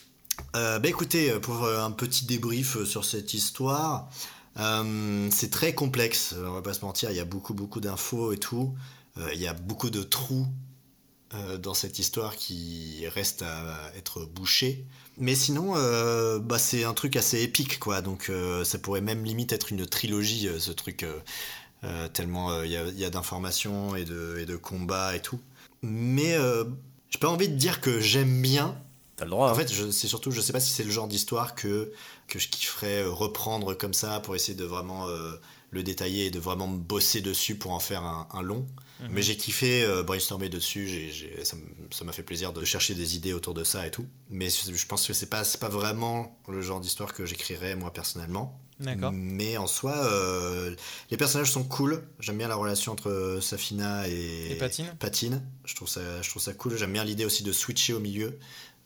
Euh, 0.56 0.80
bah 0.80 0.90
écoutez, 0.90 1.32
pour 1.40 1.64
euh, 1.64 1.84
un 1.84 1.92
petit 1.92 2.26
débrief 2.26 2.78
euh, 2.78 2.86
sur 2.86 3.06
cette 3.06 3.34
histoire, 3.34 4.10
Euh, 4.60 5.30
c'est 5.32 5.50
très 5.50 5.74
complexe, 5.74 6.36
on 6.38 6.52
va 6.52 6.62
pas 6.62 6.74
se 6.74 6.86
mentir, 6.86 7.10
il 7.10 7.18
y 7.18 7.20
a 7.20 7.26
beaucoup 7.26 7.54
beaucoup 7.54 7.80
d'infos 7.80 8.34
et 8.34 8.38
tout. 8.38 8.74
Euh, 9.18 9.30
il 9.34 9.42
y 9.42 9.48
a 9.48 9.54
beaucoup 9.54 9.90
de 9.90 10.04
trous 10.04 10.48
euh, 11.34 11.58
dans 11.58 11.74
cette 11.74 11.98
histoire 12.00 12.36
qui 12.36 13.06
reste 13.08 13.42
à 13.42 13.92
être 13.98 14.26
bouchés. 14.26 14.86
Mais 15.18 15.36
sinon, 15.36 15.74
euh, 15.76 16.40
bah, 16.40 16.58
c'est 16.60 16.84
un 16.84 16.94
truc 16.94 17.16
assez 17.16 17.42
épique, 17.42 17.80
quoi. 17.80 18.02
Donc 18.02 18.30
euh, 18.30 18.64
ça 18.64 18.78
pourrait 18.80 19.02
même 19.02 19.24
limite 19.24 19.52
être 19.54 19.72
une 19.72 19.86
trilogie, 19.86 20.48
euh, 20.48 20.60
ce 20.60 20.72
truc, 20.72 21.04
euh, 21.04 21.20
euh, 21.84 22.08
tellement 22.08 22.52
euh, 22.52 22.66
il 22.66 22.72
y 22.72 22.78
a, 22.78 22.86
il 22.88 23.00
y 23.00 23.06
a 23.06 23.10
d'informations 23.10 23.96
et 23.96 24.06
de, 24.06 24.38
et 24.40 24.46
de 24.46 24.56
combats 24.56 25.16
et 25.16 25.22
tout. 25.22 25.40
Mais 25.82 26.34
euh, 26.36 26.64
j'ai 27.10 27.20
pas 27.20 27.30
envie 27.30 27.50
de 27.50 27.56
dire 27.56 27.82
que 27.82 28.00
j'aime 28.00 28.42
bien. 28.42 28.78
T'as 29.16 29.26
le 29.26 29.32
droit. 29.32 29.50
En 29.50 29.52
hein. 29.52 29.56
fait, 29.56 29.72
je- 29.72 29.92
c'est 29.92 30.08
surtout, 30.08 30.32
je 30.32 30.42
sais 30.42 30.54
pas 30.54 30.60
si 30.60 30.72
c'est 30.72 30.84
le 30.84 30.90
genre 30.92 31.08
d'histoire 31.08 31.54
que, 31.54 31.92
que 32.34 32.40
je 32.40 32.50
kifferais 32.50 33.04
euh, 33.04 33.12
reprendre 33.12 33.76
comme 33.76 33.94
ça 33.94 34.20
pour 34.20 34.36
essayer 34.36 34.58
de 34.58 34.66
vraiment 34.66 35.08
euh, 35.08 35.34
le 35.70 35.84
détailler 35.84 36.26
et 36.26 36.32
de 36.32 36.40
vraiment 36.40 36.68
me 36.68 36.80
bosser 36.80 37.22
dessus 37.22 37.56
pour 37.56 37.72
en 37.72 37.80
faire 37.80 38.04
un, 38.04 38.28
un 38.34 38.42
long. 38.42 38.66
Mhm. 39.02 39.10
Mais 39.12 39.22
j'ai 39.22 39.38
kiffé 39.38 39.84
euh, 39.84 40.02
brainstormer 40.02 40.50
dessus, 40.50 41.12
ça 41.44 42.06
m'a 42.06 42.12
fait 42.12 42.24
plaisir 42.24 42.52
de 42.52 42.66
chercher 42.66 42.96
des 42.96 43.16
idées 43.16 43.34
autour 43.34 43.54
de 43.54 43.64
ça 43.64 43.86
et 43.86 43.92
tout. 43.92 44.08
Mais 44.32 44.50
je 44.50 44.86
pense 44.88 45.06
que 45.06 45.14
c'est 45.14 45.28
pas, 45.28 45.44
pas 45.60 45.70
vraiment 45.70 46.40
le 46.48 46.62
genre 46.62 46.80
d'histoire 46.80 47.14
que 47.14 47.24
j'écrirais 47.26 47.76
moi 47.76 47.94
personnellement. 47.94 48.60
Mais 49.12 49.58
en 49.58 49.68
soi, 49.68 49.96
euh, 49.96 50.76
les 51.12 51.18
personnages 51.18 51.52
sont 51.52 51.64
cool. 51.64 52.04
J'aime 52.20 52.38
bien 52.38 52.48
la 52.48 52.56
relation 52.56 52.92
entre 52.92 53.40
Safina 53.42 54.08
et, 54.08 54.52
Et 54.52 54.56
Patine 54.56 54.94
Patine. 55.00 55.42
Je 55.66 55.76
trouve 55.76 55.88
ça, 55.88 56.02
je 56.22 56.30
trouve 56.30 56.42
ça 56.42 56.54
cool. 56.54 56.78
J'aime 56.78 56.92
bien 56.92 57.04
l'idée 57.04 57.26
aussi 57.26 57.44
de 57.44 57.52
switcher 57.52 57.94
au 57.94 58.00
milieu, 58.00 58.38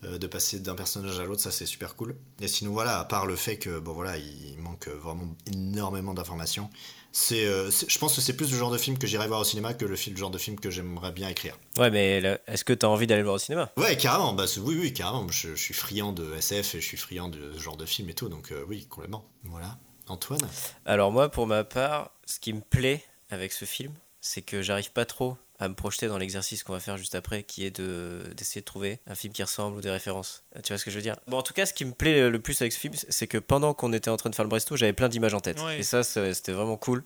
euh, 0.04 0.18
de 0.18 0.28
passer 0.28 0.60
d'un 0.60 0.76
personnage 0.76 1.20
à 1.20 1.26
l'autre. 1.26 1.42
Ça, 1.42 1.52
c'est 1.52 1.66
super 1.66 1.96
cool. 1.96 2.16
Et 2.40 2.48
sinon, 2.48 2.72
voilà, 2.72 3.00
à 3.00 3.06
part 3.06 3.26
le 3.26 3.36
fait 3.36 3.58
que, 3.58 3.80
bon, 3.80 3.94
voilà, 3.94 4.18
il 4.18 4.58
manque 4.60 4.88
vraiment 4.88 5.28
énormément 5.48 6.14
d'informations. 6.14 6.70
C'est, 7.12 7.46
euh, 7.46 7.72
je 7.72 7.98
pense 7.98 8.16
que 8.16 8.22
c'est 8.22 8.36
plus 8.36 8.52
le 8.52 8.58
genre 8.58 8.70
de 8.70 8.78
film 8.78 9.00
que 9.00 9.08
j'irai 9.08 9.28
voir 9.28 9.40
au 9.40 9.44
cinéma 9.44 9.74
que 9.74 9.86
le, 9.86 9.96
film, 9.96 10.16
le 10.16 10.20
genre 10.20 10.30
de 10.30 10.38
film 10.38 10.60
que 10.60 10.70
j'aimerais 10.70 11.12
bien 11.12 11.30
écrire. 11.30 11.58
Ouais, 11.78 11.90
mais 11.90 12.22
est-ce 12.46 12.64
que 12.64 12.74
t'as 12.74 12.88
envie 12.88 13.08
d'aller 13.08 13.22
le 13.22 13.26
voir 13.26 13.36
au 13.36 13.40
cinéma? 13.40 13.72
Ouais, 13.76 13.98
carrément. 13.98 14.34
Bah, 14.34 14.46
oui, 14.60 14.78
oui, 14.80 14.94
carrément. 14.94 15.28
Je, 15.30 15.56
je 15.56 15.62
suis 15.62 15.74
friand 15.74 16.12
de 16.12 16.36
SF 16.36 16.76
et 16.76 16.82
je 16.82 16.86
suis 16.86 16.98
friand 16.98 17.30
de 17.30 17.54
ce 17.54 17.60
genre 17.60 17.78
de 17.78 17.86
film 17.86 18.10
et 18.10 18.14
tout. 18.14 18.30
Donc, 18.30 18.52
euh, 18.52 18.64
oui, 18.68 18.86
complètement. 18.86 19.26
Voilà. 19.46 19.80
Antoine? 20.08 20.48
Alors 20.86 21.12
moi, 21.12 21.30
pour 21.30 21.48
ma 21.48 21.64
part, 21.64 22.12
ce 22.26 22.40
qui 22.40 22.54
me 22.54 22.62
plaît 22.62 23.04
avec 23.30 23.52
ce 23.52 23.66
film, 23.66 23.94
c'est 24.22 24.42
que 24.42 24.62
j'arrive 24.62 24.92
pas 24.92 25.06
trop 25.06 25.38
à 25.60 25.68
me 25.68 25.74
projeter 25.74 26.08
dans 26.08 26.18
l'exercice 26.18 26.64
qu'on 26.64 26.74
va 26.74 26.80
faire 26.80 26.98
juste 26.98 27.16
après, 27.16 27.44
qui 27.44 27.66
est 27.66 27.72
de 27.80 28.22
d'essayer 28.36 28.62
de 28.62 28.66
trouver 28.66 29.00
un 29.08 29.16
film 29.16 29.34
qui 29.34 29.42
ressemble 29.44 29.78
ou 29.78 29.82
des 29.82 29.90
références. 29.90 30.44
Tu 30.64 30.72
vois 30.74 30.78
ce 30.78 30.86
que 30.86 30.92
je 30.92 30.96
veux 30.98 31.02
dire? 31.02 31.16
Bon, 31.28 31.38
en 31.38 31.42
tout 31.44 31.54
cas, 31.54 31.66
ce 31.66 31.74
qui 31.74 31.84
me 31.86 31.94
plaît 31.94 32.30
le 32.30 32.40
plus 32.40 32.62
avec 32.62 32.74
ce 32.74 32.80
film, 32.80 32.94
c'est 33.10 33.28
que 33.28 33.38
pendant 33.40 33.74
qu'on 33.74 33.92
était 33.94 34.10
en 34.10 34.18
train 34.18 34.30
de 34.30 34.36
faire 34.36 34.46
le 34.46 34.50
Bresto, 34.50 34.76
j'avais 34.76 34.94
plein 34.94 35.10
d'images 35.10 35.34
en 35.34 35.40
tête. 35.40 35.60
Ouais. 35.62 35.80
Et 35.80 35.84
ça, 35.84 36.04
c'était 36.04 36.52
vraiment 36.52 36.78
cool. 36.78 37.04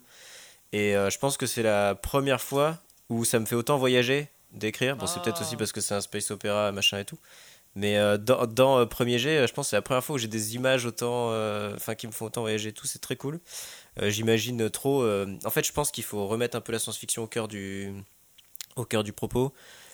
Et 0.73 0.95
euh, 0.95 1.10
je 1.10 1.18
pense 1.18 1.38
que 1.38 1.45
c'est 1.45 1.64
la 1.64 1.95
première 1.95 2.41
fois 2.41 2.78
où 3.10 3.26
ça 3.26 3.40
me 3.40 3.45
fait 3.45 3.56
autant 3.56 3.78
voyager 3.78 4.30
d'écrire. 4.52 4.95
Bon, 4.98 5.06
c'est 5.07 5.19
Ah. 5.19 5.23
peut-être 5.23 5.41
aussi 5.41 5.56
parce 5.56 5.72
que 5.72 5.82
c'est 5.82 5.94
un 5.95 6.02
space 6.02 6.32
opéra, 6.32 6.72
machin 6.72 6.99
et 6.99 7.06
tout. 7.06 7.18
Mais 7.76 7.98
euh, 7.98 8.18
dans, 8.18 8.45
dans 8.48 8.80
euh, 8.80 8.86
Premier 8.86 9.18
G, 9.18 9.30
euh, 9.30 9.48
je 9.48 9.53
pense 9.53 9.68
que 9.68 9.69
c'est 9.69 9.76
la 9.78 9.82
première 9.82 10.03
fois 10.03 10.15
où 10.15 10.18
j'ai 10.18 10.28
des 10.28 10.56
images 10.56 10.86
autant, 10.86 11.32
euh, 11.32 11.73
enfin, 11.76 11.95
qui 11.95 12.06
me 12.06 12.11
font 12.11 12.26
autant 12.26 12.41
voyager 12.41 12.69
et 12.69 12.73
tout. 12.73 12.86
C'est 12.86 12.99
très 12.99 13.15
cool. 13.15 13.40
Euh, 14.02 14.10
J'imagine 14.10 14.69
trop. 14.69 15.03
euh, 15.03 15.38
En 15.45 15.49
fait, 15.49 15.65
je 15.65 15.72
pense 15.72 15.90
qu'il 15.90 16.03
faut 16.03 16.28
remettre 16.28 16.57
un 16.57 16.61
peu 16.61 16.73
la 16.73 16.80
science-fiction 16.80 17.23
au 17.23 17.28
cœur 17.28 17.48
du, 17.48 17.94
au 18.76 18.85
cœur 18.85 19.03
du 19.03 19.14
propos, 19.14 19.53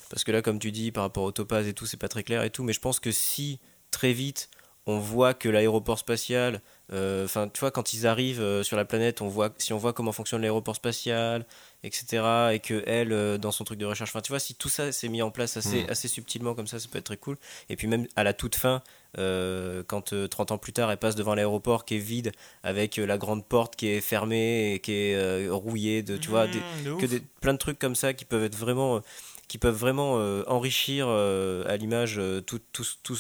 parce 0.10 0.24
que 0.24 0.32
là, 0.32 0.42
comme 0.42 0.60
tu 0.60 0.72
dis, 0.72 0.92
par 0.92 1.04
rapport 1.04 1.24
au 1.24 1.32
topaz 1.32 1.68
et 1.68 1.74
tout, 1.74 1.86
c'est 1.86 1.98
pas 1.98 2.08
très 2.08 2.24
clair 2.24 2.44
et 2.44 2.50
tout. 2.50 2.64
Mais 2.64 2.74
je 2.74 2.80
pense 2.80 3.00
que 3.00 3.12
si 3.12 3.60
très 3.92 4.14
vite 4.14 4.50
on 4.90 5.00
voit 5.00 5.34
que 5.34 5.50
l'aéroport 5.50 6.00
spatial, 6.00 6.62
euh, 6.94 7.26
enfin, 7.26 7.50
tu 7.50 7.60
vois, 7.60 7.72
quand 7.72 7.92
ils 7.94 8.08
arrivent 8.08 8.40
euh, 8.40 8.64
sur 8.64 8.78
la 8.78 8.86
planète, 8.86 9.22
on 9.22 9.28
voit 9.28 9.54
si 9.58 9.74
on 9.74 9.78
voit 9.78 9.92
comment 9.92 10.14
fonctionne 10.14 10.42
l'aéroport 10.42 10.78
spatial, 10.78 11.46
etc. 11.84 12.24
Et 12.54 12.60
que 12.60 12.84
elle, 12.88 13.12
euh, 13.12 13.38
dans 13.38 13.52
son 13.52 13.66
truc 13.66 13.80
de 13.80 13.86
recherche, 13.86 14.12
enfin, 14.12 14.22
tu 14.22 14.32
vois, 14.32 14.40
si 14.40 14.56
tout 14.56 14.70
ça 14.70 14.94
s'est 14.94 15.10
mis 15.10 15.22
en 15.22 15.30
place 15.30 15.58
assez, 15.58 15.84
Mm. 15.84 15.90
assez 15.90 16.08
subtilement 16.08 16.56
comme 16.56 16.68
ça, 16.68 16.80
ça 16.80 16.88
peut 16.90 17.00
être 17.00 17.04
très 17.04 17.18
cool. 17.18 17.38
Et 17.68 17.76
puis 17.76 17.88
même 17.88 18.08
à 18.16 18.24
la 18.24 18.34
toute 18.34 18.56
fin, 18.56 18.82
euh, 19.18 19.84
quand 19.88 20.14
euh, 20.14 20.28
30 20.28 20.52
ans 20.52 20.58
plus 20.58 20.74
tard, 20.74 20.92
elle 20.92 20.98
passe 20.98 21.16
devant 21.16 21.36
l'aéroport 21.36 21.86
qui 21.86 21.96
est 21.96 22.00
vide, 22.00 22.32
avec 22.64 23.00
euh, 23.00 23.06
la 23.06 23.18
grande 23.18 23.46
porte 23.46 23.76
qui 23.76 23.88
est 23.88 24.02
fermée 24.02 24.74
et 24.74 24.80
qui 24.80 24.92
est 24.94 25.16
euh, 25.16 25.50
rouillée, 25.52 26.04
de, 26.04 26.18
tu 26.18 26.30
vois, 26.30 26.48
des- 26.48 26.60
Mmh, 26.60 26.84
de 26.96 27.02
que 27.02 27.06
des, 27.06 27.22
plein 27.42 27.54
de 27.54 27.58
trucs 27.58 27.80
comme 27.80 27.96
ça 27.96 28.14
qui 28.14 28.26
peuvent 28.26 28.44
être 28.44 28.56
vraiment, 28.58 29.02
qui 29.48 29.58
peuvent 29.58 29.76
vraiment 29.76 30.14
enrichir 30.48 31.08
à 31.08 31.78
l'image 31.78 32.20
tout, 32.46 32.60
tout, 32.74 32.86
tout, 33.04 33.18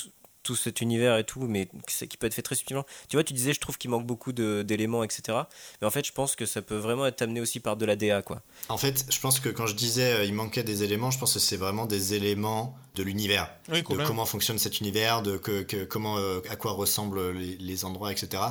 tout 0.48 0.56
cet 0.56 0.82
univers 0.82 1.18
et 1.18 1.24
tout, 1.26 1.42
mais 1.42 1.70
qui 2.10 2.18
peut 2.18 2.26
être 2.28 2.34
fait 2.34 2.42
très 2.42 2.56
subtilement. 2.56 2.86
Tu 3.10 3.18
vois, 3.18 3.24
tu 3.24 3.34
disais, 3.34 3.54
je 3.54 3.60
trouve 3.60 3.78
qu'il 3.78 3.90
manque 3.90 4.06
beaucoup 4.06 4.32
de- 4.32 4.64
d'éléments, 4.66 5.04
etc. 5.04 5.38
Mais 5.82 5.88
en 5.88 5.92
fait, 5.92 6.06
je 6.08 6.12
pense 6.14 6.36
que 6.36 6.46
ça 6.46 6.62
peut 6.62 6.78
vraiment 6.78 7.06
être 7.06 7.22
amené 7.22 7.42
aussi 7.42 7.60
par 7.60 7.76
de 7.78 7.86
la 7.86 7.96
DA, 7.96 8.22
quoi. 8.22 8.42
En 8.70 8.78
fait, 8.78 9.06
je 9.10 9.20
pense 9.20 9.40
que 9.40 9.50
quand 9.50 9.68
je 9.68 9.76
disais 9.76 10.14
euh, 10.14 10.24
il 10.24 10.34
manquait 10.34 10.64
des 10.64 10.84
éléments, 10.84 11.12
je 11.12 11.20
pense 11.20 11.34
que 11.34 11.40
c'est 11.40 11.58
vraiment 11.58 11.86
des 11.86 12.14
éléments 12.14 12.76
de 12.96 13.04
l'univers, 13.04 13.52
Oui, 13.70 13.84
de 13.84 14.06
comment 14.06 14.26
fonctionne 14.26 14.58
cet 14.58 14.80
univers, 14.80 15.22
de 15.22 15.38
que, 15.38 15.62
que- 15.62 15.84
comment, 15.86 16.18
euh, 16.18 16.40
à 16.50 16.56
quoi 16.56 16.72
ressemblent 16.72 17.32
les, 17.32 17.56
les 17.58 17.86
endroits, 17.86 18.12
etc. 18.12 18.42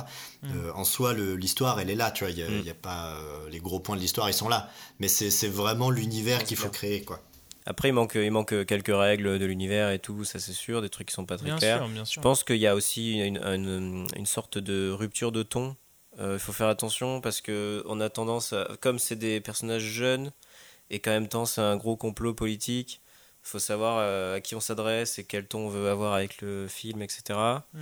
Mm. 0.43 0.47
Euh, 0.55 0.71
en 0.73 0.85
soi, 0.85 1.13
l'histoire, 1.13 1.79
elle 1.81 1.89
est 1.89 1.95
là, 1.95 2.11
tu 2.11 2.23
vois. 2.23 2.31
Il 2.31 2.37
y 2.39 2.43
a, 2.43 2.47
Mm. 2.49 2.61
y 2.63 2.69
a 2.69 2.73
pas 2.73 3.15
euh, 3.17 3.49
les 3.49 3.59
gros 3.59 3.79
points 3.81 3.95
de 3.97 4.01
l'histoire, 4.01 4.29
ils 4.29 4.33
sont 4.33 4.47
là, 4.47 4.69
mais 4.99 5.07
c'est 5.09 5.31
c'est 5.31 5.49
vraiment 5.49 5.89
l'univers 5.89 6.43
qu'il 6.45 6.55
faut 6.57 6.69
créer, 6.69 7.01
quoi. 7.03 7.21
Après, 7.69 7.89
il 7.89 7.93
manque, 7.93 8.15
il 8.15 8.31
manque 8.31 8.65
quelques 8.65 8.95
règles 8.95 9.37
de 9.39 9.45
l'univers 9.45 9.91
et 9.91 9.99
tout, 9.99 10.23
ça 10.23 10.39
c'est 10.39 10.53
sûr, 10.53 10.81
des 10.81 10.89
trucs 10.89 11.07
qui 11.09 11.13
sont 11.13 11.25
pas 11.25 11.35
très 11.37 11.45
Bien 11.47 11.57
clairs. 11.57 11.77
sûr, 11.79 11.89
bien 11.89 12.05
Je 12.05 12.11
sûr. 12.11 12.21
pense 12.21 12.43
qu'il 12.43 12.55
y 12.57 12.65
a 12.67 12.73
aussi 12.75 13.19
une, 13.19 13.37
une- 13.43 14.07
une 14.15 14.25
sorte 14.25 14.57
de 14.57 14.89
rupture 14.89 15.31
de 15.33 15.43
ton. 15.43 15.75
Euh, 16.19 16.35
Il 16.35 16.39
faut 16.39 16.53
faire 16.53 16.69
attention 16.69 17.19
parce 17.21 17.41
que 17.41 17.83
on 17.85 17.99
a 17.99 18.09
tendance 18.09 18.53
à, 18.53 18.67
comme 18.79 18.97
c'est 18.99 19.17
des 19.17 19.41
personnages 19.41 19.83
jeunes 19.83 20.31
et 20.89 20.99
qu'en 20.99 21.11
même 21.11 21.27
temps 21.27 21.45
c'est 21.45 21.61
un 21.61 21.75
gros 21.75 21.95
complot 21.97 22.33
politique, 22.33 23.01
il 23.43 23.49
faut 23.49 23.59
savoir 23.59 23.97
euh, 23.99 24.35
à 24.37 24.41
qui 24.41 24.55
on 24.55 24.59
s'adresse 24.61 25.19
et 25.19 25.25
quel 25.25 25.45
ton 25.45 25.67
on 25.67 25.69
veut 25.69 25.89
avoir 25.89 26.13
avec 26.13 26.41
le 26.41 26.67
film, 26.69 27.01
etc. 27.01 27.67
Mmh. 27.73 27.79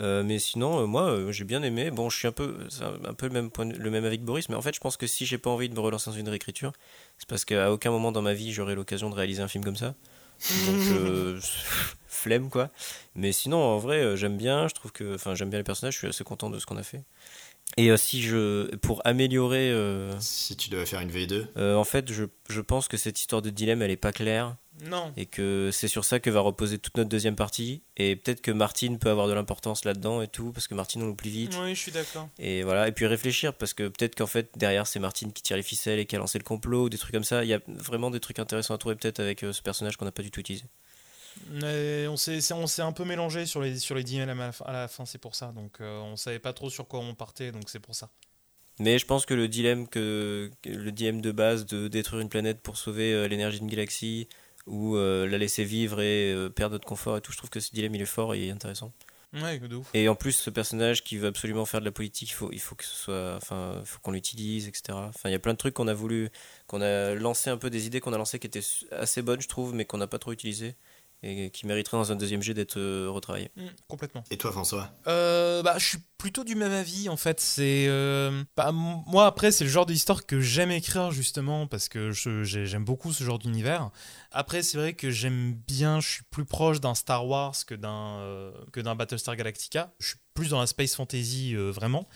Euh, 0.00 0.22
mais 0.22 0.38
sinon, 0.38 0.80
euh, 0.80 0.86
moi, 0.86 1.10
euh, 1.10 1.32
j'ai 1.32 1.44
bien 1.44 1.62
aimé. 1.62 1.90
Bon, 1.90 2.08
je 2.08 2.16
suis 2.16 2.28
un 2.28 2.32
peu, 2.32 2.56
un 3.04 3.14
peu 3.14 3.26
le 3.26 3.32
même 3.32 3.50
point, 3.50 3.66
le 3.66 3.90
même 3.90 4.04
avec 4.04 4.22
Boris, 4.22 4.48
mais 4.48 4.54
en 4.54 4.62
fait, 4.62 4.74
je 4.74 4.80
pense 4.80 4.96
que 4.96 5.06
si 5.06 5.26
j'ai 5.26 5.38
pas 5.38 5.50
envie 5.50 5.68
de 5.68 5.74
me 5.74 5.80
relancer 5.80 6.10
dans 6.10 6.16
une 6.16 6.28
réécriture, 6.28 6.72
c'est 7.18 7.28
parce 7.28 7.44
qu'à 7.44 7.70
aucun 7.72 7.90
moment 7.90 8.12
dans 8.12 8.22
ma 8.22 8.32
vie 8.32 8.52
j'aurai 8.52 8.74
l'occasion 8.74 9.10
de 9.10 9.14
réaliser 9.14 9.42
un 9.42 9.48
film 9.48 9.62
comme 9.64 9.76
ça. 9.76 9.94
Donc, 10.66 10.80
flemme 12.08 12.48
quoi. 12.48 12.70
Mais 13.14 13.32
sinon, 13.32 13.58
en 13.58 13.78
vrai, 13.78 14.16
j'aime 14.16 14.38
bien. 14.38 14.68
Je 14.68 14.74
trouve 14.74 14.92
que, 14.92 15.14
enfin, 15.14 15.34
j'aime 15.34 15.50
bien 15.50 15.58
les 15.58 15.64
personnages. 15.64 15.94
Je 15.94 15.98
suis 15.98 16.08
assez 16.08 16.24
content 16.24 16.48
de 16.48 16.58
ce 16.58 16.64
qu'on 16.64 16.78
a 16.78 16.82
fait. 16.82 17.02
Et 17.76 17.94
si 17.96 18.22
je, 18.22 18.74
pour 18.76 19.00
améliorer, 19.04 19.72
Si 20.18 20.56
tu 20.56 20.70
devais 20.70 20.86
faire 20.86 21.00
une 21.00 21.10
V2, 21.10 21.46
euh, 21.56 21.76
en 21.76 21.84
fait, 21.84 22.10
je, 22.12 22.24
je 22.48 22.60
pense 22.60 22.88
que 22.88 22.96
cette 22.96 23.20
histoire 23.20 23.42
de 23.42 23.50
dilemme, 23.50 23.82
elle 23.82 23.90
est 23.90 23.96
pas 23.96 24.12
claire 24.12 24.56
Non. 24.84 25.12
et 25.16 25.26
que 25.26 25.70
c'est 25.72 25.88
sur 25.88 26.04
ça 26.04 26.20
que 26.20 26.30
va 26.30 26.40
reposer 26.40 26.78
toute 26.78 26.96
notre 26.96 27.08
deuxième 27.10 27.36
partie. 27.36 27.82
Et 27.96 28.16
peut-être 28.16 28.40
que 28.40 28.50
Martine 28.50 28.98
peut 28.98 29.10
avoir 29.10 29.28
de 29.28 29.32
l'importance 29.32 29.84
là-dedans 29.84 30.22
et 30.22 30.28
tout, 30.28 30.52
parce 30.52 30.68
que 30.68 30.74
Martine 30.74 31.02
on 31.02 31.06
l'oublie 31.06 31.30
vite. 31.30 31.56
Oui, 31.60 31.74
je 31.74 31.80
suis 31.80 31.92
d'accord. 31.92 32.28
Et 32.38 32.62
voilà, 32.62 32.88
et 32.88 32.92
puis 32.92 33.06
réfléchir, 33.06 33.54
parce 33.54 33.74
que 33.74 33.88
peut-être 33.88 34.14
qu'en 34.16 34.26
fait, 34.26 34.50
derrière, 34.56 34.86
c'est 34.86 34.98
Martine 35.00 35.32
qui 35.32 35.42
tire 35.42 35.56
les 35.56 35.62
ficelles 35.62 35.98
et 35.98 36.06
qui 36.06 36.16
a 36.16 36.18
lancé 36.18 36.38
le 36.38 36.44
complot, 36.44 36.84
ou 36.84 36.88
des 36.88 36.98
trucs 36.98 37.12
comme 37.12 37.24
ça. 37.24 37.44
Il 37.44 37.48
y 37.48 37.54
a 37.54 37.60
vraiment 37.66 38.10
des 38.10 38.20
trucs 38.20 38.38
intéressants 38.38 38.74
à 38.74 38.78
trouver, 38.78 38.94
peut-être, 38.96 39.20
avec 39.20 39.42
euh, 39.44 39.52
ce 39.52 39.62
personnage 39.62 39.96
qu'on 39.96 40.04
n'a 40.04 40.12
pas 40.12 40.22
du 40.22 40.30
tout 40.30 40.40
utilisé. 40.40 40.64
Mais 41.50 42.06
on 42.08 42.16
s'est 42.16 42.40
c'est- 42.40 42.54
on 42.54 42.66
s'est 42.66 42.82
un 42.82 42.92
peu 42.92 43.04
mélangé 43.04 43.46
sur 43.46 43.60
les 43.60 43.78
sur 43.78 43.94
les 43.94 44.02
DM 44.04 44.28
à 44.28 44.34
la 44.34 44.52
fin, 44.52 44.64
à 44.66 44.72
la 44.72 44.88
fin, 44.88 45.06
c'est 45.06 45.18
pour 45.18 45.34
ça. 45.34 45.52
Donc 45.54 45.80
euh, 45.80 46.00
on 46.00 46.16
savait 46.16 46.38
pas 46.38 46.52
trop 46.52 46.70
sur 46.70 46.86
quoi 46.88 47.00
on 47.00 47.14
partait, 47.14 47.52
donc 47.52 47.68
c'est 47.68 47.78
pour 47.80 47.94
ça. 47.94 48.10
Mais 48.78 48.98
je 48.98 49.04
pense 49.06 49.26
que 49.26 49.34
le 49.34 49.46
dilemme, 49.46 49.86
que, 49.88 50.50
que 50.62 50.70
le 50.70 50.90
dilemme 50.90 51.20
de 51.20 51.32
base 51.32 51.66
de 51.66 51.86
détruire 51.88 52.20
une 52.22 52.28
planète 52.30 52.60
pour 52.62 52.78
sauver 52.78 53.12
euh, 53.12 53.28
l'énergie 53.28 53.58
d'une 53.60 53.68
galaxie, 53.68 54.26
ou 54.70 54.96
euh, 54.96 55.26
la 55.26 55.36
laisser 55.36 55.64
vivre 55.64 56.00
et 56.00 56.32
euh, 56.32 56.48
perdre 56.48 56.74
notre 56.74 56.86
confort 56.86 57.16
et 57.16 57.20
tout, 57.20 57.32
je 57.32 57.36
trouve 57.36 57.50
que 57.50 57.60
ce 57.60 57.72
dilemme, 57.72 57.94
il 57.94 58.02
est 58.02 58.06
fort 58.06 58.34
et 58.34 58.50
intéressant. 58.50 58.92
Ouais, 59.32 59.58
de 59.58 59.76
ouf. 59.76 59.88
Et 59.94 60.08
en 60.08 60.16
plus, 60.16 60.32
ce 60.32 60.50
personnage 60.50 61.04
qui 61.04 61.16
veut 61.16 61.28
absolument 61.28 61.64
faire 61.64 61.80
de 61.80 61.84
la 61.84 61.92
politique, 61.92 62.30
il 62.30 62.34
faut, 62.34 62.50
il 62.52 62.60
faut 62.60 62.74
que 62.74 62.84
ce 62.84 62.94
soit, 62.94 63.34
enfin, 63.36 63.76
il 63.80 63.86
faut 63.86 64.00
qu'on 64.00 64.10
l'utilise, 64.10 64.66
etc. 64.66 64.98
Enfin, 65.08 65.28
il 65.28 65.32
y 65.32 65.36
a 65.36 65.38
plein 65.38 65.52
de 65.52 65.58
trucs 65.58 65.74
qu'on 65.74 65.86
a 65.86 65.94
voulu, 65.94 66.30
qu'on 66.66 66.80
a 66.80 67.14
lancé 67.14 67.50
un 67.50 67.56
peu 67.56 67.70
des 67.70 67.86
idées 67.86 68.00
qu'on 68.00 68.12
a 68.12 68.18
lancées 68.18 68.38
qui 68.40 68.48
étaient 68.48 68.64
assez 68.90 69.22
bonnes, 69.22 69.40
je 69.40 69.48
trouve, 69.48 69.74
mais 69.74 69.84
qu'on 69.84 69.98
n'a 69.98 70.08
pas 70.08 70.18
trop 70.18 70.32
utilisées 70.32 70.74
et 71.22 71.50
qui 71.50 71.66
mériteraient 71.66 71.98
dans 71.98 72.12
un 72.12 72.16
deuxième 72.16 72.42
jet 72.42 72.54
d'être 72.54 72.78
euh, 72.78 73.08
retravaillées. 73.10 73.50
Mm, 73.56 73.66
complètement. 73.88 74.24
et 74.30 74.36
toi, 74.36 74.52
François? 74.52 74.90
Euh, 75.06 75.62
bah, 75.62 75.74
je 75.78 75.84
suis 75.84 75.98
plutôt 76.20 76.44
du 76.44 76.54
même 76.54 76.72
avis 76.72 77.08
en 77.08 77.16
fait. 77.16 77.40
C'est 77.40 77.86
euh, 77.88 78.44
bah, 78.56 78.70
moi 78.72 79.26
après 79.26 79.50
c'est 79.50 79.64
le 79.64 79.70
genre 79.70 79.86
d'histoire 79.86 80.26
que 80.26 80.40
j'aime 80.40 80.70
écrire 80.70 81.10
justement 81.10 81.66
parce 81.66 81.88
que 81.88 82.12
j'aime 82.12 82.84
beaucoup 82.84 83.12
ce 83.12 83.24
genre 83.24 83.38
d'univers. 83.38 83.90
Après 84.30 84.62
c'est 84.62 84.76
vrai 84.78 84.92
que 84.92 85.10
j'aime 85.10 85.54
bien, 85.66 86.00
je 86.00 86.08
suis 86.08 86.22
plus 86.30 86.44
proche 86.44 86.80
d'un 86.80 86.94
Star 86.94 87.26
Wars 87.26 87.54
que 87.66 87.74
d'un 87.74 88.18
euh, 88.20 88.52
que 88.72 88.80
d'un 88.80 88.94
Battlestar 88.94 89.34
Galactica. 89.34 89.92
Je 89.98 90.08
suis 90.08 90.18
plus 90.34 90.50
dans 90.50 90.60
la 90.60 90.66
space 90.66 90.94
fantasy 90.94 91.56
euh, 91.56 91.70
vraiment. 91.70 92.06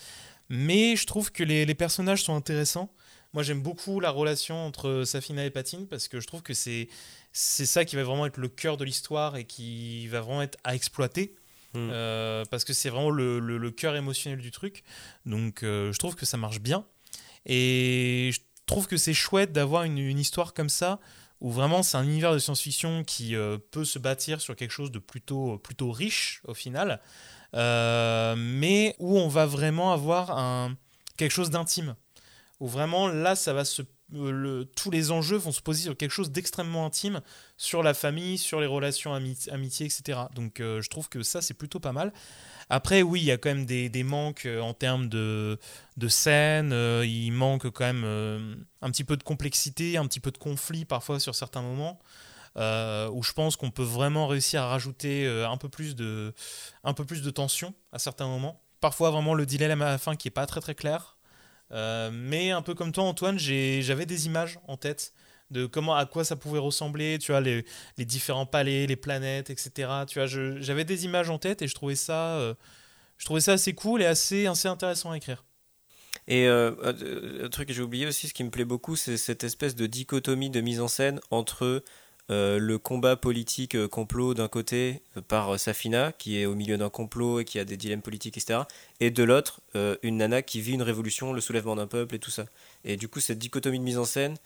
Mais 0.51 0.95
je 0.97 1.07
trouve 1.07 1.33
que 1.33 1.43
les, 1.43 1.65
les 1.65 1.75
personnages 1.75 2.23
sont 2.23 2.37
intéressants. 2.37 2.93
Moi 3.33 3.43
j'aime 3.43 3.63
beaucoup 3.63 4.01
la 4.01 4.11
relation 4.11 4.67
entre 4.67 5.05
Safina 5.05 5.45
et 5.47 5.51
Patine 5.51 5.87
parce 5.89 6.09
que 6.09 6.21
je 6.21 6.27
trouve 6.27 6.43
que 6.43 6.55
c'est 6.55 6.89
c'est 7.37 7.67
ça 7.67 7.85
qui 7.85 7.97
va 7.97 8.05
vraiment 8.05 8.27
être 8.27 8.39
le 8.39 8.49
cœur 8.49 8.77
de 8.77 8.85
l'histoire 8.85 9.37
et 9.37 9.45
qui 9.45 10.07
va 10.07 10.21
vraiment 10.21 10.41
être 10.41 10.57
à 10.63 10.77
exploiter. 10.77 11.35
Mm. 11.75 11.91
Euh, 11.91 12.45
parce 12.49 12.65
que 12.65 12.73
c'est 12.73 12.89
vraiment 12.89 13.11
le, 13.11 13.41
le, 13.41 13.71
cœur 13.73 13.97
émotionnel 13.97 14.39
du 14.39 14.53
truc. 14.53 14.85
Donc 15.27 15.65
euh, 15.65 15.93
je 15.93 15.99
trouve 15.99 16.15
que 16.15 16.25
ça 16.25 16.37
marche 16.37 16.61
bien. 16.61 16.87
Et 17.45 18.31
je 18.33 18.41
trouve 18.67 18.87
que 18.87 18.97
c'est 18.97 19.13
chouette 19.13 19.51
d'avoir 19.51 19.83
une, 19.83 19.99
une, 19.99 20.21
histoire 20.21 20.55
comme 20.55 20.69
ça, 20.69 21.01
où 21.41 21.51
vraiment 21.51 21.83
c'est 21.83 21.97
un 21.97 22.05
univers 22.05 22.33
de 22.33 22.39
science-fiction 22.39 23.03
qui 23.03 23.35
euh, 23.35 23.59
peut 23.73 23.85
se 23.85 23.99
bâtir 23.99 24.41
sur 24.41 24.55
quelque 24.55 24.71
chose 24.71 24.93
de 24.93 25.01
plutôt, 25.01 25.59
plutôt 25.59 25.91
riche 25.91 26.41
au 26.45 26.55
final, 26.55 27.01
mais 27.53 28.95
où 29.01 29.19
on 29.19 29.29
va 29.29 29.45
vraiment 29.45 29.93
avoir 29.93 30.39
un, 30.39 30.77
quelque 31.17 31.33
chose 31.33 31.51
d'intime. 31.51 31.97
Où 32.61 32.69
vraiment 32.69 33.09
là, 33.09 33.35
ça 33.35 33.53
va 33.53 33.65
se 33.65 33.83
le, 34.13 34.65
tous 34.65 34.91
les 34.91 35.11
enjeux 35.11 35.37
vont 35.37 35.53
se 35.53 35.61
poser 35.61 35.83
sur 35.83 35.97
quelque 35.97 36.11
chose 36.11 36.31
d'extrêmement 36.31 36.87
intime, 36.87 37.21
sur 37.57 37.83
la 37.83 37.95
famille, 37.95 38.39
sur 38.39 38.61
les 38.61 38.67
relations 38.67 39.15
amitié, 39.15 39.87
etc. 39.87 40.21
Donc 40.35 40.61
euh, 40.61 40.81
je 40.81 40.89
trouve 40.89 41.09
que 41.09 41.23
ça, 41.23 41.43
c'est 41.43 41.55
plutôt 41.55 41.81
pas 41.81 41.93
mal. 41.93 42.13
Après, 42.71 43.03
oui, 43.03 43.21
il 43.21 43.25
y 43.25 43.31
a 43.31 43.37
quand 43.37 43.51
même 43.51 43.67
des, 43.67 44.03
manques 44.05 44.47
euh, 44.47 44.61
en 44.61 44.73
termes 44.73 45.09
de, 45.09 45.59
de 45.97 46.09
scène, 46.09 46.73
euh, 46.73 47.05
il 47.07 47.31
manque 47.33 47.69
quand 47.71 47.85
même 47.85 48.67
un 48.81 48.91
petit 48.91 49.05
peu 49.05 49.17
de 49.17 49.23
complexité, 49.23 49.97
un 49.97 50.07
petit 50.07 50.21
peu 50.21 50.31
de 50.31 50.39
conflit 50.39 50.85
parfois 50.85 51.21
sur 51.21 51.35
certains 51.35 51.63
moments. 51.63 51.99
où 52.57 53.23
je 53.23 53.33
pense 53.33 53.57
qu'on 53.57 53.71
peut 53.71 53.83
vraiment 53.83 54.27
réussir 54.27 54.63
à 54.63 54.69
rajouter 54.69 55.27
un, 55.27 55.57
peu 55.57 55.69
plus 55.69 55.95
de, 55.95 56.33
un 56.85 56.95
peu 56.95 57.05
plus 57.05 57.23
de 57.23 57.31
tension 57.31 57.75
à 57.93 57.99
certains 57.99 58.27
moments. 58.27 58.61
Parfois, 58.81 59.11
vraiment, 59.11 59.35
le 59.35 59.47
dilemme 59.47 59.83
à 59.83 59.87
la 59.87 59.99
fin 59.99 60.15
qui 60.15 60.29
est 60.29 60.31
pas 60.31 60.47
très 60.47 60.61
très 60.61 60.75
clair. 60.75 61.14
Euh, 61.75 62.11
mais 62.13 62.51
un 62.51 62.63
peu 62.63 62.75
comme 62.75 62.93
toi, 62.93 63.05
Antoine, 63.05 63.39
j'avais 63.39 64.07
des 64.07 64.27
images 64.27 64.59
en 64.69 64.77
tête 64.77 65.13
de 65.51 65.67
comment, 65.67 65.95
à 65.95 66.07
quoi 66.07 66.25
ça 66.25 66.37
pouvait 66.37 66.59
ressembler, 66.59 67.19
tu 67.19 67.33
vois, 67.33 67.41
les, 67.41 67.65
différents 67.99 68.47
palais, 68.47 68.87
les 68.87 68.97
planètes, 68.97 69.51
etc. 69.51 69.91
Tu 70.09 70.19
vois, 70.19 70.27
j'avais 70.27 70.85
des 70.85 71.05
images 71.05 71.31
en 71.31 71.39
tête 71.39 71.63
et 71.63 71.69
je 71.69 71.75
trouvais 71.75 71.97
ça, 71.97 72.37
euh, 72.37 72.55
je 73.19 73.25
trouvais 73.25 73.41
ça 73.41 73.53
assez 73.53 73.75
cool 73.75 74.03
et 74.03 74.07
assez, 74.07 74.47
assez 74.47 74.69
intéressant 74.69 75.11
à 75.11 75.17
écrire. 75.17 75.45
Et 76.27 76.47
euh, 76.47 77.45
un 77.45 77.49
truc 77.49 77.69
que 77.69 77.75
j'ai 77.75 77.83
oublié 77.83 78.07
aussi, 78.07 78.29
ce 78.29 78.35
qui 78.35 78.45
me 78.45 78.51
plaît 78.51 78.65
beaucoup, 78.65 78.97
c'est 78.97 79.17
cette 79.17 79.45
espèce 79.45 79.75
de 79.75 79.87
dichotomie 79.87 80.51
de 80.51 80.61
mise 80.61 80.81
en 80.81 80.89
scène 80.89 81.21
entre 81.31 81.83
euh, 82.31 82.59
le 82.59 82.79
combat 82.79 83.17
politique 83.17 83.75
euh, 83.75 83.87
complot 83.87 84.33
d'un 84.33 84.49
côté 84.49 85.03
euh, 85.17 85.21
par 85.21 85.59
Safina, 85.61 86.13
qui 86.13 86.41
est 86.41 86.47
au 86.47 86.55
milieu 86.55 86.79
d'un 86.79 86.89
complot 86.89 87.41
et 87.41 87.45
qui 87.45 87.59
a 87.59 87.67
des 87.67 87.77
dilemmes 87.77 88.01
politiques, 88.01 88.39
etc. 88.39 88.61
Et 89.01 89.11
de 89.11 89.23
l'autre, 89.23 89.61
une 90.03 90.19
nana 90.19 90.43
qui 90.43 90.61
vit 90.61 90.73
une 90.73 90.83
révolution, 90.83 91.33
le 91.33 91.41
soulèvement 91.41 91.77
d'un 91.77 91.87
peuple 91.87 92.15
et 92.15 92.19
tout 92.19 92.31
ça. 92.31 92.47
Et 92.85 92.97
du 92.97 93.09
coup, 93.09 93.21
cette 93.21 93.39
dichotomie 93.39 93.79
de 93.79 93.85
mise 93.85 93.99
en 93.99 94.05
scène, 94.05 94.37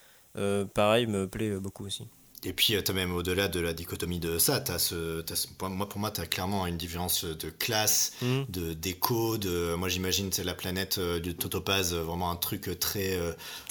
pareil, 0.75 1.07
me 1.07 1.29
plaît 1.29 1.51
beaucoup 1.59 1.85
aussi. 1.85 2.09
Et 2.45 2.53
puis, 2.53 2.77
euh, 2.77 2.83
tu 2.83 2.93
as 2.93 2.95
même 2.95 3.13
au-delà 3.15 3.49
de 3.49 3.59
la 3.59 3.73
dichotomie 3.73 4.21
de 4.21 4.39
ça, 4.39 4.63
as 4.69 4.79
ce, 4.79 5.25
moi, 5.61 5.89
pour 5.89 5.99
moi, 5.99 6.11
tu 6.13 6.21
as 6.21 6.27
clairement 6.27 6.67
une 6.67 6.77
différence 6.77 7.25
de 7.25 7.51
classe, 7.51 8.13
mmh. 8.23 8.43
de 8.49 8.73
déco. 8.75 9.39
De, 9.39 9.75
moi, 9.75 9.89
j'imagine 9.89 10.33
c'est 10.33 10.45
la 10.45 10.55
planète 10.55 10.99
euh, 10.99 11.19
du 11.19 11.35
Totopaz, 11.35 11.93
euh, 11.93 12.03
vraiment 12.03 12.31
un 12.31 12.37
truc 12.37 12.79
très 12.79 13.19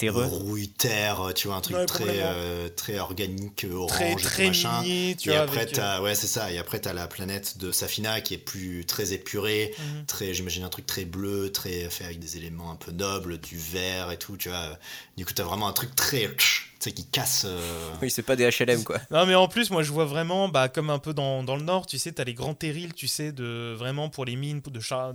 rouille 0.02 0.68
terre, 0.68 1.32
tu 1.34 1.48
vois, 1.48 1.56
un 1.56 1.60
truc 1.60 1.86
très, 1.86 2.70
très 2.76 2.98
organique, 2.98 3.66
orange, 3.72 4.22
très, 4.22 4.48
machin. 4.48 4.82
tu 5.18 5.30
et 5.30 5.36
après, 5.36 5.78
as, 5.78 6.02
ouais, 6.02 6.14
c'est 6.14 6.26
ça. 6.26 6.52
Et 6.52 6.58
après, 6.58 6.80
tu 6.80 6.88
as 6.88 6.92
la 6.92 7.06
planète 7.06 7.58
de 7.58 7.72
Safina 7.72 8.20
qui 8.20 8.34
est 8.34 8.38
plus 8.38 8.84
très 8.84 9.12
épurée, 9.12 9.74
mmh. 9.78 10.04
très, 10.06 10.34
j'imagine 10.34 10.64
un 10.64 10.68
truc 10.68 10.86
très 10.86 11.06
bleu, 11.06 11.50
très 11.52 11.88
fait 11.88 12.04
avec 12.04 12.18
des 12.18 12.36
éléments 12.36 12.70
un 12.70 12.76
peu 12.76 12.92
nobles, 12.92 13.38
du 13.38 13.56
vert 13.56 14.10
et 14.10 14.18
tout, 14.18 14.36
tu 14.36 14.50
vois. 14.50 14.78
Du 15.16 15.24
coup, 15.24 15.32
tu 15.32 15.40
as 15.40 15.44
vraiment 15.44 15.68
un 15.68 15.72
truc 15.72 15.94
très 15.94 16.28
sais, 16.84 16.92
qui 16.92 17.06
casse. 17.06 17.44
Euh, 17.46 17.60
oui, 18.02 18.10
c'est 18.10 18.22
pas 18.22 18.36
des 18.36 18.48
HLM, 18.48 18.84
quoi. 18.84 18.98
Non, 19.10 19.26
mais 19.26 19.34
en 19.34 19.48
plus, 19.48 19.70
moi, 19.70 19.82
je 19.82 19.92
vois 19.92 20.04
vraiment, 20.04 20.48
bah, 20.48 20.68
comme 20.68 20.90
un 20.90 20.98
peu 20.98 21.14
dans, 21.14 21.42
dans 21.42 21.56
le 21.56 21.62
Nord, 21.62 21.86
tu 21.86 21.98
sais, 21.98 22.12
t'as 22.12 22.24
les 22.24 22.34
grands 22.34 22.54
terrils, 22.54 22.94
tu 22.94 23.08
sais, 23.08 23.32
de, 23.32 23.74
vraiment 23.76 24.08
pour 24.08 24.24
les 24.24 24.36
mines 24.36 24.60
de 24.60 24.80
char. 24.80 25.14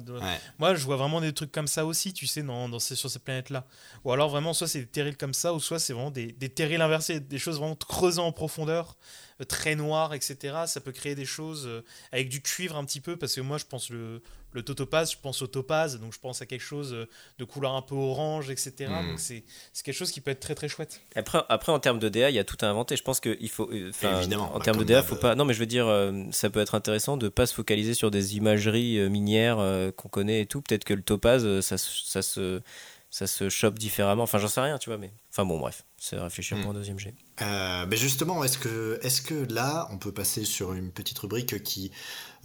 Moi, 0.60 0.76
je 0.76 0.84
vois 0.84 0.98
vraiment 0.98 1.22
des 1.22 1.34
trucs 1.34 1.52
comme 1.52 1.68
ça 1.68 1.86
aussi, 1.86 2.14
tu 2.14 2.28
sais, 2.28 2.44
dans, 2.44 2.70
dans 2.70 2.80
sur 2.80 3.10
cette 3.10 3.24
planète-là. 3.24 3.66
Ou 4.04 4.12
alors, 4.12 4.30
vraiment, 4.30 4.54
soit 4.54 4.68
c'est 4.68 4.80
des 4.80 4.88
terrils 4.88 5.18
comme 5.18 5.34
ça, 5.34 5.54
ou 5.54 5.60
soit 5.60 5.80
c'est 5.80 5.94
vraiment 5.94 6.12
des, 6.12 6.32
des 6.32 6.50
terrils 6.50 6.82
inversés, 6.82 7.20
des 7.20 7.40
choses 7.40 7.60
vraiment 7.60 7.76
creusées 7.76 8.22
en 8.22 8.32
profondeur. 8.32 8.98
Euh, 9.42 9.46
très 9.46 9.76
noir, 9.76 10.14
etc. 10.14 10.56
Ça 10.68 10.82
peut 10.82 10.92
créer 10.92 11.16
des 11.16 11.26
choses 11.26 11.66
euh, 11.68 11.84
avec 12.12 12.30
du 12.30 12.42
cuivre 12.42 12.76
un 12.76 12.86
petit 12.86 13.00
peu, 13.00 13.18
parce 13.18 13.36
que 13.36 13.42
moi 13.42 13.58
je 13.58 13.66
pense 13.66 13.90
le, 13.90 14.22
le 14.52 14.64
topaz, 14.64 15.12
je 15.12 15.18
pense 15.22 15.42
au 15.42 15.48
topaz, 15.48 16.00
donc 16.00 16.14
je 16.14 16.20
pense 16.20 16.42
à 16.42 16.46
quelque 16.46 16.62
chose 16.62 16.94
euh, 16.94 17.08
de 17.40 17.44
couleur 17.44 17.74
un 17.74 17.82
peu 17.82 17.96
orange, 17.96 18.50
etc. 18.50 18.74
Hmm. 18.90 19.10
Donc 19.10 19.20
c'est 19.20 19.44
quelque 19.84 19.96
chose 19.96 20.12
qui 20.12 20.22
peut 20.22 20.32
être 20.32 20.40
très 20.40 20.56
très 20.56 20.68
chouette. 20.68 21.02
Après, 21.16 21.42
après 21.50 21.72
en 21.72 21.80
termes 21.80 22.00
de 22.00 22.10
DA, 22.10 22.30
il 22.30 22.36
y 22.36 22.40
a 22.40 22.44
tout 22.44 22.58
à 22.62 22.68
inventer. 22.68 22.96
Je 22.96 23.04
pense 23.04 23.20
qu'il 23.20 23.50
faut. 23.50 23.72
Évidemment. 23.72 24.54
En 24.54 24.60
termes 24.60 24.78
de 24.78 24.84
DA, 24.84 25.02
faut 25.02 25.16
pas. 25.16 25.36
Non, 25.36 25.46
mais 25.46 25.54
je 25.54 25.60
veux 25.60 25.66
dire, 25.66 25.88
ça 26.32 26.50
peut 26.50 26.60
être 26.60 26.76
intéressant 26.76 27.18
de 27.18 27.30
pas 27.30 27.46
se 27.46 27.54
focaliser 27.54 27.94
sur 27.94 28.12
des 28.12 28.38
imageries 28.38 29.10
minières 29.10 29.58
qu'on 29.96 30.10
connaît 30.10 30.42
et 30.42 30.46
tout. 30.46 30.62
Peut-être 30.62 30.84
que 30.84 30.94
le 30.94 31.02
topaz, 31.02 31.62
ça, 31.62 31.78
ça 31.78 32.22
se 32.22 32.62
ça 33.10 33.28
se 33.28 33.48
chope 33.50 33.78
différemment. 33.78 34.24
Enfin, 34.24 34.40
j'en 34.40 34.48
sais 34.48 34.62
rien, 34.62 34.78
tu 34.80 34.90
vois, 34.90 34.98
mais. 34.98 35.12
Enfin, 35.30 35.46
bon, 35.46 35.60
bref, 35.60 35.86
c'est 35.98 36.18
réfléchir 36.18 36.60
pour 36.60 36.72
un 36.72 36.74
hmm. 36.74 36.78
deuxième 36.78 37.00
jet. 37.00 37.14
Euh, 37.42 37.86
mais 37.88 37.98
justement, 37.98 38.44
est-ce 38.44 38.60
que, 38.60 39.00
est 39.02 39.26
que 39.26 39.34
là, 39.52 39.88
on 39.92 39.98
peut 39.98 40.12
passer 40.12 40.46
sur 40.46 40.74
une 40.74 40.92
petite 40.92 41.18
rubrique 41.20 41.64
qui. 41.64 41.92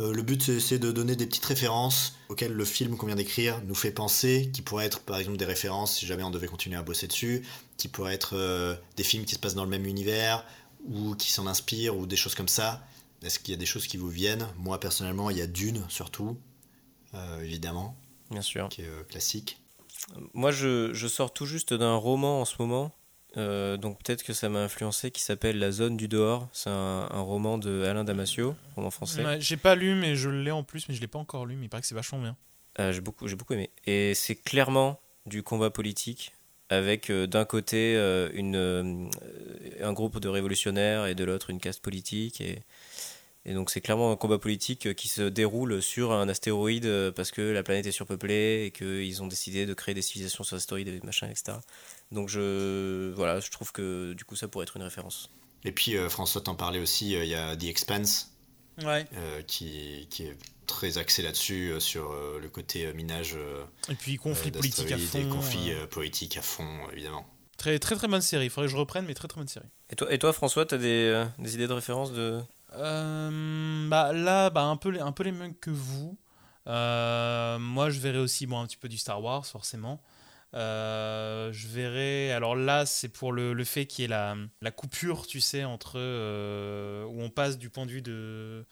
Euh, 0.00 0.12
le 0.12 0.22
but, 0.22 0.60
c'est 0.60 0.78
de 0.78 0.92
donner 0.92 1.16
des 1.16 1.26
petites 1.26 1.44
références 1.44 2.16
auxquelles 2.28 2.52
le 2.52 2.64
film 2.64 2.96
qu'on 2.96 3.06
vient 3.06 3.16
d'écrire 3.16 3.60
nous 3.66 3.74
fait 3.74 3.90
penser, 3.90 4.50
qui 4.52 4.62
pourraient 4.62 4.86
être 4.86 5.00
par 5.00 5.18
exemple 5.18 5.36
des 5.36 5.44
références 5.44 5.96
si 5.98 6.06
jamais 6.06 6.22
on 6.22 6.30
devait 6.30 6.46
continuer 6.46 6.76
à 6.76 6.82
bosser 6.82 7.06
dessus, 7.06 7.44
qui 7.76 7.88
pourraient 7.88 8.14
être 8.14 8.34
euh, 8.34 8.76
des 8.96 9.04
films 9.04 9.24
qui 9.24 9.34
se 9.34 9.38
passent 9.38 9.56
dans 9.56 9.64
le 9.64 9.70
même 9.70 9.86
univers, 9.86 10.44
ou 10.86 11.14
qui 11.16 11.32
s'en 11.32 11.46
inspirent, 11.46 11.96
ou 11.96 12.06
des 12.06 12.16
choses 12.16 12.34
comme 12.34 12.48
ça. 12.48 12.86
Est-ce 13.22 13.38
qu'il 13.40 13.52
y 13.52 13.56
a 13.56 13.58
des 13.58 13.66
choses 13.66 13.86
qui 13.86 13.96
vous 13.96 14.08
viennent? 14.08 14.46
Moi, 14.56 14.78
personnellement, 14.80 15.28
il 15.28 15.36
y 15.36 15.42
a 15.42 15.46
Dune, 15.48 15.84
surtout, 15.88 16.38
évidemment. 17.42 17.96
Bien 18.30 18.42
sûr. 18.42 18.68
Qui 18.68 18.82
est 18.82 19.08
classique. 19.08 19.60
Moi, 20.34 20.52
je, 20.52 20.94
je 20.94 21.08
sors 21.08 21.32
tout 21.32 21.44
juste 21.44 21.74
d'un 21.74 21.96
roman 21.96 22.40
en 22.42 22.44
ce 22.44 22.54
moment, 22.60 22.94
euh, 23.36 23.76
donc 23.76 24.02
peut-être 24.02 24.22
que 24.22 24.32
ça 24.32 24.48
m'a 24.48 24.60
influencé, 24.60 25.10
qui 25.10 25.20
s'appelle 25.20 25.58
La 25.58 25.70
zone 25.70 25.96
du 25.96 26.08
dehors. 26.08 26.48
C'est 26.52 26.70
un, 26.70 27.06
roman 27.20 27.58
de 27.58 27.84
Alain 27.84 28.04
Damasio, 28.04 28.56
roman 28.76 28.90
français. 28.90 29.22
j'ai 29.40 29.56
pas 29.56 29.74
lu, 29.74 29.94
mais 29.94 30.16
je 30.16 30.30
l'ai 30.30 30.50
en 30.50 30.62
plus, 30.62 30.88
mais 30.88 30.94
je 30.94 31.00
l'ai 31.00 31.06
pas 31.06 31.18
encore 31.18 31.46
lu, 31.46 31.56
mais 31.56 31.66
il 31.66 31.68
paraît 31.68 31.82
que 31.82 31.86
c'est 31.86 31.94
vachement 31.94 32.20
bien. 32.20 32.36
Euh, 32.80 32.92
j'ai 32.92 33.00
beaucoup, 33.00 33.28
j'ai 33.28 33.36
beaucoup 33.36 33.54
aimé. 33.54 33.70
Et 33.86 34.14
c'est 34.14 34.36
clairement 34.36 35.00
du 35.26 35.42
combat 35.42 35.70
politique, 35.70 36.32
avec 36.70 37.10
euh, 37.10 37.26
d'un 37.26 37.44
côté 37.44 37.94
une, 38.34 39.10
un 39.80 39.92
groupe 39.92 40.20
de 40.20 40.28
révolutionnaires 40.28 41.06
et 41.06 41.14
de 41.14 41.24
l'autre 41.24 41.50
une 41.50 41.60
caste 41.60 41.82
politique. 41.82 42.40
Et, 42.40 42.62
et 43.48 43.54
donc 43.54 43.70
c'est 43.70 43.80
clairement 43.80 44.12
un 44.12 44.16
combat 44.16 44.38
politique 44.38 44.86
euh, 44.86 44.92
qui 44.92 45.08
se 45.08 45.22
déroule 45.22 45.80
sur 45.80 46.12
un 46.12 46.28
astéroïde 46.28 46.84
euh, 46.84 47.10
parce 47.10 47.30
que 47.30 47.40
la 47.40 47.62
planète 47.62 47.86
est 47.86 47.92
surpeuplée 47.92 48.66
et 48.66 48.70
qu'ils 48.70 49.22
ont 49.22 49.26
décidé 49.26 49.64
de 49.64 49.72
créer 49.72 49.94
des 49.94 50.02
civilisations 50.02 50.44
sur 50.44 50.54
l'astéroïde 50.54 50.88
et 50.88 51.00
machin, 51.02 51.28
etc. 51.30 51.56
Donc 52.12 52.28
je, 52.28 53.10
voilà, 53.14 53.40
je 53.40 53.50
trouve 53.50 53.72
que 53.72 54.12
du 54.12 54.26
coup 54.26 54.36
ça 54.36 54.48
pourrait 54.48 54.64
être 54.64 54.76
une 54.76 54.82
référence. 54.82 55.30
Et 55.64 55.72
puis 55.72 55.96
euh, 55.96 56.10
François 56.10 56.42
t'en 56.42 56.56
parlait 56.56 56.78
aussi, 56.78 57.12
il 57.12 57.24
y 57.24 57.34
a 57.34 57.56
The 57.56 57.64
Expanse 57.64 58.34
ouais. 58.84 59.06
qui, 59.46 60.06
qui, 60.10 60.24
est 60.24 60.36
très 60.66 60.98
axé 60.98 61.22
là-dessus, 61.22 61.72
sur 61.78 62.14
le 62.38 62.48
côté 62.50 62.92
minage. 62.92 63.34
et 63.88 63.94
puis 63.94 64.16
conflit 64.16 64.50
politique 64.50 64.92
à 64.92 64.98
fond. 64.98 65.18
Et 65.18 65.24
conflit 65.26 65.72
politique 65.90 66.36
à 66.36 66.42
fond, 66.42 66.68
évidemment. 66.92 67.26
Très 67.56 67.78
très 67.78 67.96
très 67.96 68.08
bonne 68.08 68.20
série, 68.20 68.44
il 68.44 68.50
faudrait 68.50 68.68
que 68.68 68.72
je 68.72 68.76
reprenne, 68.76 69.06
mais 69.06 69.14
très 69.14 69.26
très 69.26 69.40
bonne 69.40 69.48
série. 69.48 69.66
Et 69.88 69.96
toi, 69.96 70.12
et 70.12 70.18
toi 70.18 70.34
François, 70.34 70.66
tu 70.66 70.74
as 70.74 70.78
des, 70.78 71.24
des 71.38 71.54
idées 71.54 71.66
de 71.66 71.72
référence 71.72 72.12
de, 72.12 72.40
euh, 72.74 73.88
bah, 73.88 74.12
Là, 74.12 74.50
bah, 74.50 74.62
un, 74.62 74.76
peu 74.76 74.90
les, 74.90 75.00
un 75.00 75.12
peu 75.12 75.24
les 75.24 75.32
mêmes 75.32 75.54
que 75.54 75.70
vous. 75.70 76.18
Euh, 76.66 77.58
moi, 77.58 77.90
je 77.90 77.98
verrai 77.98 78.18
aussi 78.18 78.46
bon, 78.46 78.60
un 78.60 78.66
petit 78.66 78.76
peu 78.76 78.88
du 78.88 78.98
Star 78.98 79.22
Wars, 79.22 79.44
forcément. 79.46 80.02
Euh, 80.54 81.52
je 81.52 81.68
verrai. 81.68 82.32
Alors 82.32 82.56
là, 82.56 82.86
c'est 82.86 83.08
pour 83.08 83.32
le, 83.32 83.52
le 83.52 83.64
fait 83.64 83.86
qu'il 83.86 84.02
y 84.02 84.04
ait 84.06 84.08
la, 84.08 84.36
la, 84.60 84.70
coupure, 84.70 85.26
tu 85.26 85.40
sais, 85.40 85.64
entre 85.64 85.98
où 87.06 87.22
on 87.22 87.30
passe 87.30 87.58
du 87.58 87.70
point 87.70 87.86
de 87.86 87.90
vue 87.90 88.02
de, 88.02 88.66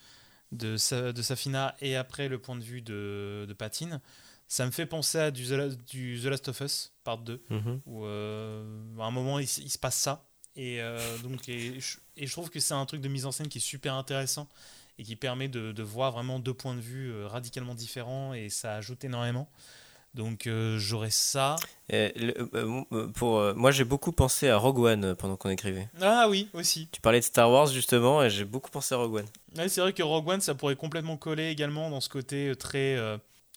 de, 0.52 0.76
de, 1.10 1.22
Safina 1.22 1.74
et 1.80 1.96
après 1.96 2.28
le 2.28 2.38
point 2.38 2.56
de 2.56 2.64
vue 2.64 2.82
de, 2.82 3.46
de 3.48 3.52
Patine. 3.52 4.00
Ça 4.48 4.64
me 4.64 4.70
fait 4.70 4.86
penser 4.86 5.18
à 5.18 5.30
du 5.32 5.44
The, 5.44 5.76
du 5.86 6.20
The 6.22 6.26
Last 6.26 6.48
of 6.48 6.60
Us, 6.60 6.92
part 7.02 7.18
2, 7.18 7.42
mhm. 7.50 7.80
où 7.86 8.04
à 8.04 9.06
un 9.06 9.10
moment 9.10 9.38
il, 9.38 9.44
il, 9.44 9.70
se 9.70 9.78
passe 9.78 9.96
ça. 9.96 10.28
Et, 10.56 10.80
donc, 11.22 11.48
et, 11.48 11.78
et 12.16 12.26
je 12.26 12.32
trouve 12.32 12.48
que 12.48 12.60
c'est 12.60 12.74
un 12.74 12.86
truc 12.86 13.02
de 13.02 13.08
mise 13.08 13.26
en 13.26 13.32
scène 13.32 13.48
qui 13.48 13.58
est 13.58 13.60
super 13.60 13.94
intéressant 13.94 14.48
et 14.98 15.04
qui 15.04 15.16
permet 15.16 15.48
de, 15.48 15.72
de 15.72 15.82
voir 15.82 16.12
vraiment 16.12 16.38
deux 16.38 16.54
points 16.54 16.74
de 16.74 16.80
vue 16.80 17.12
euh, 17.12 17.26
radicalement 17.26 17.74
différents 17.74 18.34
et 18.34 18.48
ça 18.48 18.74
ajoute 18.74 19.04
énormément. 19.04 19.48
Donc 20.14 20.46
euh, 20.46 20.78
j'aurais 20.78 21.10
ça. 21.10 21.56
Euh, 21.92 22.10
pour, 23.14 23.54
moi 23.54 23.70
j'ai 23.70 23.84
beaucoup 23.84 24.12
pensé 24.12 24.48
à 24.48 24.56
Rogue 24.56 24.78
One 24.78 25.14
pendant 25.14 25.36
qu'on 25.36 25.50
écrivait. 25.50 25.88
Ah 26.00 26.26
oui, 26.30 26.48
aussi. 26.54 26.88
Tu 26.90 27.02
parlais 27.02 27.20
de 27.20 27.24
Star 27.24 27.50
Wars 27.50 27.66
justement 27.66 28.22
et 28.22 28.30
j'ai 28.30 28.46
beaucoup 28.46 28.70
pensé 28.70 28.94
à 28.94 28.98
Rogue 28.98 29.16
One. 29.16 29.26
Ouais, 29.58 29.68
c'est 29.68 29.82
vrai 29.82 29.92
que 29.92 30.02
Rogue 30.02 30.26
One 30.26 30.40
ça 30.40 30.54
pourrait 30.54 30.76
complètement 30.76 31.18
coller 31.18 31.50
également 31.50 31.90
dans 31.90 32.00
ce 32.00 32.08
côté 32.08 32.54
très 32.58 32.96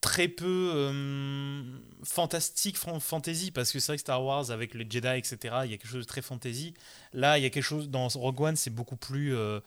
très 0.01 0.27
peu 0.29 0.71
euh, 0.73 1.63
fantastique 2.03 2.77
fantasy 2.77 3.51
parce 3.51 3.71
que 3.71 3.79
c'est 3.79 3.91
vrai 3.91 3.97
que 3.97 4.01
Star 4.01 4.23
Wars 4.23 4.49
avec 4.51 4.73
les 4.73 4.85
Jedi 4.89 5.07
etc 5.07 5.37
il 5.65 5.71
y 5.71 5.73
a 5.73 5.77
quelque 5.77 5.87
chose 5.87 6.03
de 6.05 6.07
très 6.07 6.21
fantasy 6.21 6.73
là 7.13 7.37
il 7.37 7.43
y 7.43 7.45
a 7.45 7.49
quelque 7.49 7.63
chose 7.63 7.89
dans 7.89 8.07
Rogue 8.07 8.39
One 8.41 8.55
c'est 8.55 8.69
beaucoup 8.69 8.95
plus 8.95 9.35
euh, 9.35 9.59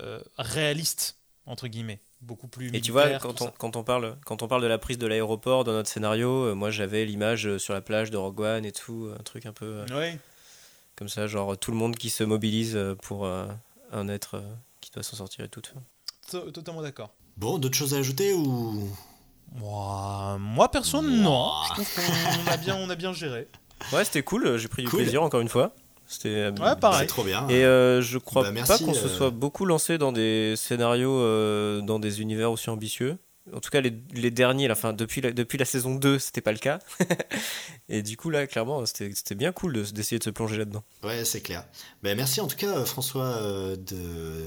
euh, 0.00 0.20
réaliste 0.38 1.18
entre 1.46 1.68
guillemets 1.68 2.00
beaucoup 2.22 2.48
plus. 2.48 2.74
Et 2.74 2.80
tu 2.80 2.90
vois, 2.90 3.18
quand 3.18 3.42
on, 3.42 3.50
quand, 3.50 3.76
on 3.76 3.84
parle, 3.84 4.16
quand 4.24 4.40
on 4.42 4.48
parle 4.48 4.62
de 4.62 4.66
la 4.66 4.78
prise 4.78 4.96
de 4.96 5.06
l'aéroport 5.06 5.62
dans 5.64 5.72
notre 5.72 5.90
scénario, 5.90 6.30
euh, 6.46 6.54
moi 6.54 6.70
j'avais 6.70 7.04
l'image 7.04 7.58
sur 7.58 7.74
la 7.74 7.82
plage 7.82 8.10
de 8.10 8.16
Rogue 8.16 8.40
One 8.40 8.64
et 8.64 8.72
tout, 8.72 9.10
un 9.18 9.22
truc 9.22 9.44
un 9.44 9.52
peu 9.52 9.84
euh, 9.86 9.86
Ouais. 9.94 10.18
comme 10.96 11.10
ça, 11.10 11.26
genre 11.26 11.58
tout 11.58 11.70
le 11.70 11.76
monde 11.76 11.96
qui 11.96 12.08
se 12.08 12.24
mobilise 12.24 12.78
pour 13.02 13.26
euh, 13.26 13.46
un 13.92 14.08
être 14.08 14.36
euh, 14.36 14.54
qui 14.80 14.90
doit 14.90 15.02
s'en 15.02 15.16
sortir 15.16 15.44
et 15.44 15.48
tout. 15.50 15.60
To- 16.30 16.50
Totalement 16.50 16.80
d'accord. 16.80 17.12
Bon, 17.36 17.58
d'autres 17.58 17.76
choses 17.76 17.92
à 17.92 17.98
ajouter 17.98 18.32
ou 18.32 18.88
Moi, 19.54 20.36
moi 20.40 20.70
perso, 20.70 21.00
non. 21.02 21.50
Je 21.68 21.72
trouve 21.74 21.88
qu'on 21.94 22.50
a 22.52 22.56
bien, 22.56 22.76
on 22.76 22.90
a 22.90 22.94
bien 22.96 23.12
géré. 23.12 23.48
Ouais, 23.92 24.04
c'était 24.04 24.22
cool, 24.22 24.56
j'ai 24.56 24.68
pris 24.68 24.82
du 24.82 24.88
Cool. 24.88 25.00
plaisir 25.00 25.22
encore 25.22 25.40
une 25.40 25.48
fois. 25.48 25.72
C'était 26.06 26.28
euh, 26.28 26.52
Ouais, 26.52 26.76
pareil. 26.76 27.06
Trop 27.06 27.24
bien. 27.24 27.48
Et 27.48 27.64
euh, 27.64 28.02
je 28.02 28.18
crois 28.18 28.42
Bah, 28.42 28.50
merci, 28.52 28.72
pas 28.72 28.78
qu'on 28.78 28.94
se 28.94 29.06
euh. 29.06 29.08
soit 29.08 29.30
beaucoup 29.30 29.64
lancé 29.64 29.96
dans 29.96 30.12
des 30.12 30.54
scénarios, 30.56 31.18
euh, 31.18 31.80
dans 31.80 31.98
des 31.98 32.20
univers 32.20 32.50
aussi 32.50 32.68
ambitieux. 32.68 33.16
En 33.52 33.60
tout 33.60 33.68
cas, 33.70 33.82
les, 33.82 33.92
les 34.14 34.30
derniers, 34.30 34.68
là, 34.68 34.74
depuis, 34.92 35.20
la, 35.20 35.30
depuis 35.30 35.58
la 35.58 35.66
saison 35.66 35.96
2, 35.96 36.18
c'était 36.18 36.40
pas 36.40 36.52
le 36.52 36.58
cas. 36.58 36.78
et 37.90 38.02
du 38.02 38.16
coup, 38.16 38.30
là, 38.30 38.46
clairement, 38.46 38.84
c'était 38.86 39.34
bien 39.34 39.52
cool 39.52 39.74
de- 39.74 39.82
d'essayer 39.82 40.18
de 40.18 40.24
se 40.24 40.30
plonger 40.30 40.56
là-dedans. 40.56 40.82
Ouais, 41.02 41.24
c'est 41.26 41.42
clair. 41.42 41.64
Ben, 42.02 42.16
merci 42.16 42.40
en 42.40 42.46
tout 42.46 42.56
cas, 42.56 42.78
euh, 42.78 42.84
François, 42.86 43.26
euh, 43.42 43.76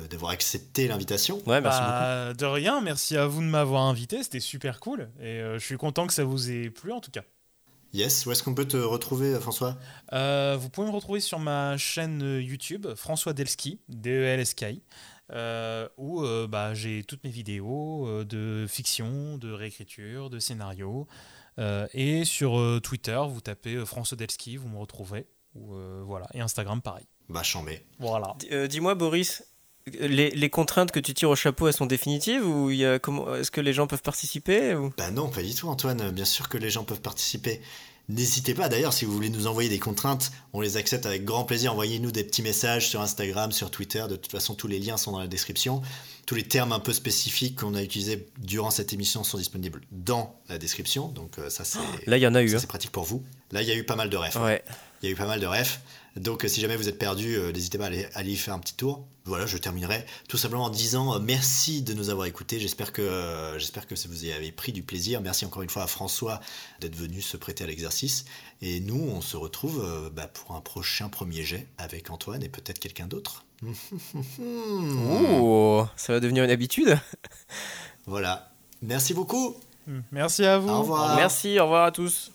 d'avoir 0.09 0.31
accepté 0.31 0.87
l'invitation. 0.87 1.37
Ouais, 1.45 1.61
merci 1.61 1.79
beaucoup. 1.79 1.91
Bah, 1.91 2.33
De 2.33 2.45
rien, 2.45 2.81
merci 2.81 3.15
à 3.17 3.27
vous 3.27 3.41
de 3.41 3.47
m'avoir 3.47 3.83
invité, 3.83 4.23
c'était 4.23 4.39
super 4.39 4.79
cool. 4.79 5.09
Et 5.19 5.41
euh, 5.41 5.59
je 5.59 5.65
suis 5.65 5.77
content 5.77 6.07
que 6.07 6.13
ça 6.13 6.23
vous 6.23 6.49
ait 6.49 6.69
plu 6.71 6.91
en 6.91 6.99
tout 6.99 7.11
cas. 7.11 7.23
Yes, 7.93 8.25
où 8.25 8.31
est-ce 8.31 8.43
qu'on 8.43 8.53
peut 8.53 8.67
te 8.67 8.77
retrouver, 8.77 9.39
François? 9.39 9.77
Euh, 10.11 10.57
vous 10.59 10.69
pouvez 10.69 10.87
me 10.87 10.91
retrouver 10.91 11.19
sur 11.21 11.39
ma 11.39 11.77
chaîne 11.77 12.21
YouTube, 12.41 12.85
François 12.95 13.31
Delski, 13.33 13.79
D-E-L-S-K-I, 13.87 14.81
euh, 15.31 15.87
où 15.97 16.23
euh, 16.23 16.47
bah, 16.47 16.73
j'ai 16.73 17.03
toutes 17.03 17.23
mes 17.23 17.29
vidéos 17.29 18.07
euh, 18.07 18.23
de 18.23 18.65
fiction, 18.67 19.37
de 19.37 19.51
réécriture, 19.51 20.29
de 20.29 20.39
scénario. 20.39 21.07
Euh, 21.59 21.87
et 21.93 22.23
sur 22.23 22.59
euh, 22.59 22.79
Twitter, 22.79 23.19
vous 23.27 23.41
tapez 23.41 23.75
euh, 23.75 23.85
François 23.85 24.15
Delski, 24.15 24.57
vous 24.57 24.69
me 24.69 24.77
retrouverez. 24.77 25.25
Ou, 25.55 25.75
euh, 25.75 26.03
voilà. 26.05 26.27
Et 26.33 26.39
Instagram, 26.41 26.81
pareil. 26.81 27.05
Bah, 27.29 27.43
chambé. 27.43 27.85
Voilà. 27.99 28.35
Euh, 28.51 28.67
Dis-moi, 28.67 28.95
Boris, 28.95 29.43
les, 29.99 30.29
les 30.29 30.49
contraintes 30.49 30.91
que 30.91 30.99
tu 30.99 31.13
tires 31.13 31.29
au 31.29 31.35
chapeau, 31.35 31.67
elles 31.67 31.73
sont 31.73 31.85
définitives 31.85 32.45
ou 32.45 32.69
il 32.69 32.77
y 32.77 32.85
a 32.85 32.99
comment 32.99 33.33
Est-ce 33.35 33.51
que 33.51 33.61
les 33.61 33.73
gens 33.73 33.87
peuvent 33.87 34.01
participer 34.01 34.75
ou... 34.75 34.93
Bah 34.97 35.11
non, 35.11 35.29
pas 35.29 35.41
du 35.41 35.53
tout, 35.55 35.67
Antoine. 35.67 36.11
Bien 36.11 36.25
sûr 36.25 36.47
que 36.49 36.57
les 36.57 36.69
gens 36.69 36.83
peuvent 36.83 37.01
participer. 37.01 37.61
N'hésitez 38.09 38.53
pas, 38.53 38.69
d'ailleurs, 38.69 38.93
si 38.93 39.03
vous 39.03 39.11
voulez 39.11 39.29
nous 39.29 39.47
envoyer 39.47 39.69
des 39.69 39.79
contraintes, 39.79 40.31
on 40.53 40.61
les 40.61 40.77
accepte 40.77 41.05
avec 41.05 41.25
grand 41.25 41.43
plaisir. 41.43 41.73
Envoyez-nous 41.73 42.11
des 42.11 42.23
petits 42.23 42.41
messages 42.41 42.87
sur 42.87 43.01
Instagram, 43.01 43.51
sur 43.51 43.69
Twitter. 43.69 44.05
De 44.09 44.15
toute 44.15 44.31
façon, 44.31 44.55
tous 44.55 44.67
les 44.67 44.79
liens 44.79 44.95
sont 44.95 45.11
dans 45.11 45.19
la 45.19 45.27
description. 45.27 45.81
Tous 46.25 46.35
les 46.35 46.43
termes 46.43 46.71
un 46.71 46.79
peu 46.79 46.93
spécifiques 46.93 47.57
qu'on 47.59 47.75
a 47.75 47.83
utilisés 47.83 48.27
durant 48.37 48.71
cette 48.71 48.93
émission 48.93 49.25
sont 49.25 49.37
disponibles 49.37 49.81
dans 49.91 50.39
la 50.47 50.57
description. 50.57 51.09
Donc 51.09 51.37
euh, 51.37 51.49
ça, 51.49 51.65
c'est 51.65 51.79
Là, 52.07 52.17
il 52.17 52.21
y 52.21 52.27
en 52.27 52.35
a 52.35 52.41
eu. 52.41 52.55
hein. 52.55 52.59
c'est 52.59 52.67
pratique 52.67 52.91
pour 52.91 53.03
vous. 53.03 53.23
Là, 53.51 53.61
il 53.61 53.67
y 53.67 53.71
a 53.71 53.75
eu 53.75 53.83
pas 53.83 53.97
mal 53.97 54.09
de 54.09 54.15
refs. 54.15 54.35
Ouais. 54.37 54.63
Il 55.01 55.07
y 55.07 55.09
a 55.09 55.11
eu 55.11 55.15
pas 55.17 55.27
mal 55.27 55.41
de 55.41 55.45
refs. 55.45 55.81
Donc, 56.19 56.43
euh, 56.43 56.47
si 56.47 56.61
jamais 56.61 56.75
vous 56.75 56.89
êtes 56.89 56.97
perdu, 56.97 57.35
euh, 57.35 57.51
n'hésitez 57.51 57.77
pas 57.77 57.85
à 57.85 57.87
aller, 57.87 58.05
à 58.13 58.19
aller 58.19 58.31
y 58.31 58.35
faire 58.37 58.53
un 58.53 58.59
petit 58.59 58.73
tour. 58.73 59.05
Voilà, 59.25 59.45
je 59.45 59.57
terminerai 59.57 60.05
tout 60.29 60.37
simplement 60.37 60.65
en 60.65 60.69
disant 60.69 61.15
euh, 61.15 61.19
merci 61.19 61.81
de 61.81 61.93
nous 61.93 62.09
avoir 62.09 62.25
écoutés. 62.27 62.59
J'espère 62.59 62.93
que, 62.93 63.53
j'espère 63.57 63.87
que 63.87 63.95
vous 64.07 64.25
y 64.25 64.31
avez 64.31 64.51
pris 64.51 64.71
du 64.71 64.83
plaisir. 64.83 65.21
Merci 65.21 65.45
encore 65.45 65.63
une 65.63 65.69
fois 65.69 65.83
à 65.83 65.87
François 65.87 66.39
d'être 66.79 66.95
venu 66.95 67.21
se 67.21 67.37
prêter 67.37 67.63
à 67.63 67.67
l'exercice. 67.67 68.25
Et 68.61 68.79
nous, 68.79 68.99
on 68.99 69.21
se 69.21 69.37
retrouve 69.37 70.11
bah, 70.13 70.27
pour 70.27 70.55
un 70.55 70.61
prochain 70.61 71.09
premier 71.09 71.43
jet 71.43 71.67
avec 71.77 72.09
Antoine 72.09 72.41
et 72.41 72.49
peut-être 72.49 72.79
quelqu'un 72.79 73.07
d'autre. 73.07 73.45
Oh, 75.39 75.85
ça 75.95 76.13
va 76.13 76.19
devenir 76.19 76.43
une 76.43 76.51
habitude. 76.51 76.97
Voilà. 78.05 78.51
Merci 78.81 79.13
beaucoup. 79.13 79.57
Merci 80.11 80.45
à 80.45 80.57
vous. 80.59 80.69
Au 80.69 80.79
revoir. 80.79 81.17
Merci, 81.17 81.59
au 81.59 81.63
revoir 81.63 81.85
à 81.85 81.91
tous. 81.91 82.31